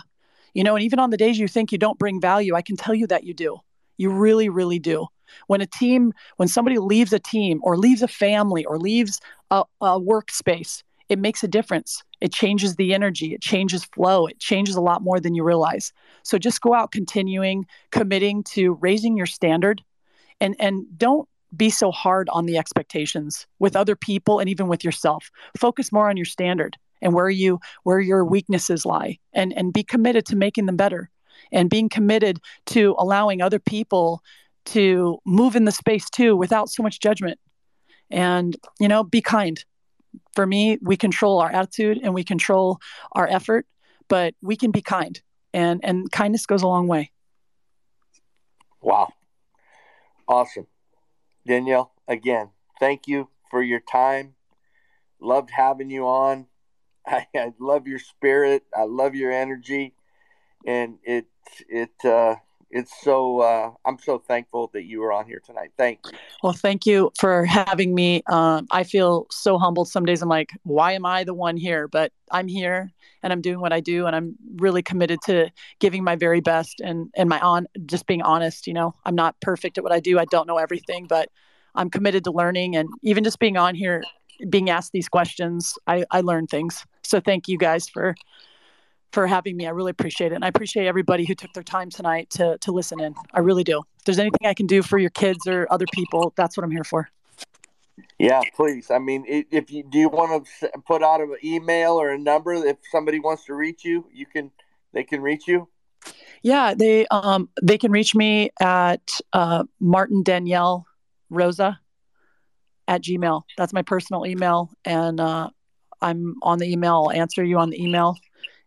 You 0.54 0.64
know, 0.64 0.74
and 0.74 0.84
even 0.84 0.98
on 0.98 1.10
the 1.10 1.16
days 1.16 1.38
you 1.38 1.48
think 1.48 1.72
you 1.72 1.78
don't 1.78 1.98
bring 1.98 2.20
value, 2.20 2.54
I 2.54 2.62
can 2.62 2.76
tell 2.76 2.94
you 2.94 3.06
that 3.06 3.24
you 3.24 3.32
do. 3.32 3.58
You 3.96 4.10
really, 4.10 4.48
really 4.48 4.78
do. 4.78 5.06
When 5.46 5.60
a 5.60 5.66
team, 5.66 6.12
when 6.36 6.48
somebody 6.48 6.78
leaves 6.78 7.12
a 7.12 7.18
team 7.18 7.60
or 7.62 7.76
leaves 7.76 8.02
a 8.02 8.08
family 8.08 8.64
or 8.64 8.78
leaves 8.78 9.20
a, 9.50 9.64
a 9.80 9.98
workspace, 9.98 10.82
it 11.08 11.18
makes 11.18 11.42
a 11.42 11.48
difference. 11.48 12.02
It 12.20 12.32
changes 12.32 12.76
the 12.76 12.94
energy, 12.94 13.34
it 13.34 13.40
changes 13.40 13.84
flow, 13.84 14.26
it 14.26 14.38
changes 14.38 14.76
a 14.76 14.80
lot 14.80 15.02
more 15.02 15.20
than 15.20 15.34
you 15.34 15.42
realize. 15.42 15.92
So 16.22 16.38
just 16.38 16.60
go 16.60 16.74
out 16.74 16.92
continuing, 16.92 17.66
committing 17.90 18.44
to 18.44 18.74
raising 18.74 19.16
your 19.16 19.26
standard 19.26 19.82
and 20.40 20.56
and 20.58 20.84
don't 20.96 21.28
be 21.56 21.70
so 21.70 21.90
hard 21.90 22.28
on 22.30 22.46
the 22.46 22.56
expectations 22.56 23.46
with 23.58 23.76
other 23.76 23.96
people 23.96 24.38
and 24.38 24.48
even 24.48 24.68
with 24.68 24.84
yourself. 24.84 25.30
Focus 25.58 25.92
more 25.92 26.08
on 26.08 26.16
your 26.16 26.26
standard 26.26 26.76
and 27.00 27.12
where 27.12 27.30
you 27.30 27.60
where 27.82 28.00
your 28.00 28.24
weaknesses 28.24 28.86
lie 28.86 29.18
and 29.32 29.52
and 29.54 29.72
be 29.72 29.82
committed 29.82 30.24
to 30.26 30.36
making 30.36 30.66
them 30.66 30.76
better 30.76 31.10
and 31.50 31.68
being 31.68 31.88
committed 31.88 32.40
to 32.66 32.94
allowing 32.98 33.42
other 33.42 33.58
people 33.58 34.22
to 34.64 35.18
move 35.26 35.56
in 35.56 35.64
the 35.64 35.72
space 35.72 36.08
too 36.08 36.36
without 36.36 36.70
so 36.70 36.82
much 36.82 37.00
judgment. 37.00 37.38
And 38.10 38.56
you 38.80 38.88
know, 38.88 39.02
be 39.02 39.20
kind. 39.20 39.62
For 40.34 40.46
me, 40.46 40.78
we 40.82 40.96
control 40.96 41.40
our 41.40 41.50
attitude 41.50 41.98
and 42.02 42.14
we 42.14 42.24
control 42.24 42.78
our 43.12 43.26
effort, 43.26 43.66
but 44.08 44.34
we 44.42 44.56
can 44.56 44.70
be 44.70 44.82
kind. 44.82 45.20
And 45.52 45.80
and 45.82 46.10
kindness 46.10 46.46
goes 46.46 46.62
a 46.62 46.66
long 46.66 46.86
way. 46.86 47.10
Wow. 48.80 49.12
Awesome. 50.28 50.66
Danielle, 51.46 51.92
again, 52.08 52.50
thank 52.78 53.08
you 53.08 53.28
for 53.50 53.62
your 53.62 53.80
time. 53.80 54.34
Loved 55.20 55.50
having 55.50 55.90
you 55.90 56.06
on. 56.06 56.46
I, 57.06 57.26
I 57.34 57.52
love 57.58 57.86
your 57.86 57.98
spirit. 57.98 58.64
I 58.76 58.84
love 58.84 59.14
your 59.14 59.32
energy, 59.32 59.94
and 60.66 60.98
it 61.04 61.26
it 61.68 61.92
uh, 62.04 62.36
it's 62.72 62.92
so 63.02 63.40
uh, 63.40 63.70
I'm 63.84 63.98
so 63.98 64.18
thankful 64.18 64.70
that 64.72 64.84
you 64.84 65.00
were 65.00 65.12
on 65.12 65.26
here 65.26 65.40
tonight. 65.44 65.72
Thank 65.76 66.00
you. 66.06 66.18
Well, 66.42 66.54
thank 66.54 66.86
you 66.86 67.12
for 67.18 67.44
having 67.44 67.94
me. 67.94 68.22
Um, 68.26 68.66
I 68.70 68.82
feel 68.82 69.26
so 69.30 69.58
humbled. 69.58 69.88
Some 69.88 70.06
days 70.06 70.22
I'm 70.22 70.28
like, 70.28 70.50
why 70.62 70.92
am 70.92 71.04
I 71.04 71.24
the 71.24 71.34
one 71.34 71.56
here? 71.56 71.86
But 71.86 72.12
I'm 72.30 72.48
here 72.48 72.90
and 73.22 73.32
I'm 73.32 73.42
doing 73.42 73.60
what 73.60 73.72
I 73.72 73.80
do, 73.80 74.06
and 74.06 74.16
I'm 74.16 74.34
really 74.56 74.82
committed 74.82 75.20
to 75.26 75.50
giving 75.78 76.02
my 76.02 76.16
very 76.16 76.40
best 76.40 76.80
and 76.80 77.10
and 77.14 77.28
my 77.28 77.38
on 77.40 77.66
just 77.86 78.06
being 78.06 78.22
honest. 78.22 78.66
You 78.66 78.72
know, 78.72 78.94
I'm 79.04 79.14
not 79.14 79.38
perfect 79.40 79.78
at 79.78 79.84
what 79.84 79.92
I 79.92 80.00
do. 80.00 80.18
I 80.18 80.24
don't 80.24 80.48
know 80.48 80.58
everything, 80.58 81.06
but 81.06 81.28
I'm 81.74 81.90
committed 81.90 82.24
to 82.24 82.32
learning, 82.32 82.74
and 82.74 82.88
even 83.02 83.22
just 83.22 83.38
being 83.38 83.56
on 83.56 83.74
here, 83.74 84.02
being 84.48 84.70
asked 84.70 84.92
these 84.92 85.08
questions, 85.08 85.78
I 85.86 86.04
I 86.10 86.22
learn 86.22 86.46
things. 86.46 86.84
So 87.02 87.20
thank 87.20 87.48
you 87.48 87.58
guys 87.58 87.88
for 87.88 88.14
for 89.12 89.26
having 89.26 89.56
me. 89.56 89.66
I 89.66 89.70
really 89.70 89.90
appreciate 89.90 90.32
it. 90.32 90.34
And 90.34 90.44
I 90.44 90.48
appreciate 90.48 90.86
everybody 90.86 91.24
who 91.24 91.34
took 91.34 91.52
their 91.52 91.62
time 91.62 91.90
tonight 91.90 92.30
to 92.30 92.58
to 92.58 92.72
listen 92.72 93.00
in. 93.00 93.14
I 93.32 93.40
really 93.40 93.64
do. 93.64 93.82
If 93.98 94.04
there's 94.04 94.18
anything 94.18 94.46
I 94.46 94.54
can 94.54 94.66
do 94.66 94.82
for 94.82 94.98
your 94.98 95.10
kids 95.10 95.46
or 95.46 95.66
other 95.70 95.86
people, 95.92 96.32
that's 96.36 96.56
what 96.56 96.64
I'm 96.64 96.70
here 96.70 96.84
for. 96.84 97.08
Yeah, 98.18 98.42
please. 98.54 98.90
I 98.90 98.98
mean, 98.98 99.24
if 99.26 99.70
you 99.70 99.82
do 99.82 99.98
you 99.98 100.08
want 100.08 100.46
to 100.60 100.70
put 100.86 101.02
out 101.02 101.20
an 101.20 101.36
email 101.44 101.92
or 102.00 102.10
a 102.10 102.18
number 102.18 102.54
if 102.54 102.78
somebody 102.90 103.20
wants 103.20 103.44
to 103.46 103.54
reach 103.54 103.84
you, 103.84 104.06
you 104.12 104.26
can 104.26 104.50
they 104.92 105.04
can 105.04 105.20
reach 105.20 105.46
you. 105.46 105.68
Yeah, 106.42 106.74
they 106.74 107.06
um 107.08 107.48
they 107.62 107.78
can 107.78 107.92
reach 107.92 108.14
me 108.14 108.50
at 108.60 109.20
uh, 109.32 109.64
Martin 109.80 110.22
Danielle 110.22 110.86
Rosa 111.30 111.78
at 112.88 113.02
Gmail. 113.02 113.42
That's 113.56 113.72
my 113.72 113.82
personal 113.82 114.26
email, 114.26 114.70
and 114.84 115.20
uh, 115.20 115.50
I'm 116.00 116.34
on 116.42 116.58
the 116.58 116.70
email. 116.70 116.94
I'll 116.94 117.12
answer 117.12 117.44
you 117.44 117.58
on 117.58 117.70
the 117.70 117.82
email. 117.82 118.16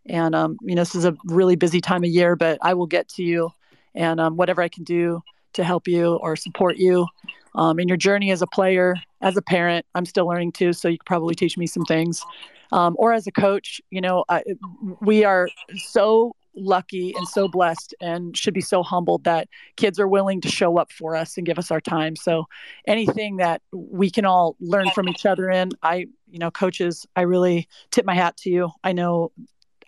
And 0.08 0.34
um, 0.34 0.56
you 0.62 0.74
know, 0.74 0.82
this 0.82 0.94
is 0.94 1.04
a 1.04 1.16
really 1.24 1.56
busy 1.56 1.80
time 1.80 2.04
of 2.04 2.10
year, 2.10 2.36
but 2.36 2.58
I 2.62 2.74
will 2.74 2.86
get 2.86 3.08
to 3.10 3.22
you, 3.22 3.50
and 3.94 4.20
um, 4.20 4.36
whatever 4.36 4.62
I 4.62 4.68
can 4.68 4.84
do 4.84 5.22
to 5.54 5.64
help 5.64 5.88
you 5.88 6.16
or 6.16 6.36
support 6.36 6.76
you 6.76 7.06
um, 7.54 7.80
in 7.80 7.88
your 7.88 7.96
journey 7.96 8.30
as 8.30 8.42
a 8.42 8.46
player, 8.46 8.94
as 9.20 9.36
a 9.36 9.42
parent. 9.42 9.86
I'm 9.94 10.04
still 10.04 10.26
learning 10.26 10.52
too, 10.52 10.72
so 10.72 10.88
you 10.88 10.98
could 10.98 11.06
probably 11.06 11.34
teach 11.34 11.56
me 11.56 11.66
some 11.66 11.84
things. 11.84 12.24
Um, 12.72 12.96
or 12.98 13.12
as 13.12 13.26
a 13.26 13.32
coach, 13.32 13.80
you 13.90 14.00
know, 14.00 14.24
I, 14.28 14.42
we 15.00 15.24
are 15.24 15.48
so 15.76 16.34
lucky 16.56 17.14
and 17.16 17.28
so 17.28 17.48
blessed 17.48 17.94
and 18.00 18.36
should 18.36 18.54
be 18.54 18.60
so 18.60 18.82
humbled 18.82 19.24
that 19.24 19.48
kids 19.76 20.00
are 20.00 20.08
willing 20.08 20.40
to 20.40 20.48
show 20.48 20.78
up 20.78 20.90
for 20.90 21.14
us 21.14 21.36
and 21.36 21.46
give 21.46 21.58
us 21.58 21.70
our 21.70 21.80
time. 21.80 22.16
So 22.16 22.46
anything 22.86 23.36
that 23.36 23.62
we 23.72 24.10
can 24.10 24.24
all 24.24 24.56
learn 24.58 24.90
from 24.90 25.08
each 25.08 25.26
other 25.26 25.50
in, 25.50 25.70
I, 25.82 26.06
you 26.30 26.38
know, 26.38 26.50
coaches, 26.50 27.06
I 27.14 27.22
really 27.22 27.68
tip 27.90 28.04
my 28.04 28.14
hat 28.14 28.36
to 28.38 28.50
you. 28.50 28.70
I 28.82 28.92
know 28.92 29.32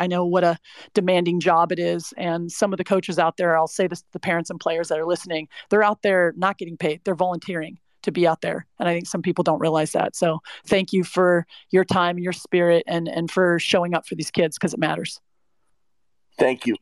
I 0.00 0.06
know 0.06 0.24
what 0.24 0.44
a 0.44 0.58
demanding 0.94 1.40
job 1.40 1.72
it 1.72 1.78
is. 1.78 2.12
And 2.16 2.50
some 2.50 2.72
of 2.72 2.78
the 2.78 2.84
coaches 2.84 3.18
out 3.18 3.36
there, 3.36 3.56
I'll 3.56 3.66
say 3.66 3.86
this 3.86 4.00
to 4.00 4.08
the 4.12 4.20
parents 4.20 4.50
and 4.50 4.60
players 4.60 4.88
that 4.88 4.98
are 4.98 5.06
listening, 5.06 5.48
they're 5.70 5.82
out 5.82 6.02
there 6.02 6.32
not 6.36 6.58
getting 6.58 6.76
paid, 6.76 7.00
they're 7.04 7.14
volunteering 7.14 7.78
to 8.02 8.12
be 8.12 8.26
out 8.26 8.40
there. 8.40 8.66
And 8.78 8.88
I 8.88 8.94
think 8.94 9.06
some 9.06 9.22
people 9.22 9.42
don't 9.42 9.58
realize 9.58 9.92
that. 9.92 10.14
So 10.14 10.40
thank 10.66 10.92
you 10.92 11.04
for 11.04 11.46
your 11.70 11.84
time, 11.84 12.18
your 12.18 12.32
spirit, 12.32 12.84
and, 12.86 13.08
and 13.08 13.30
for 13.30 13.58
showing 13.58 13.94
up 13.94 14.06
for 14.06 14.14
these 14.14 14.30
kids 14.30 14.56
because 14.56 14.72
it 14.72 14.80
matters. 14.80 15.20
Thank 16.38 16.66
you. 16.66 16.76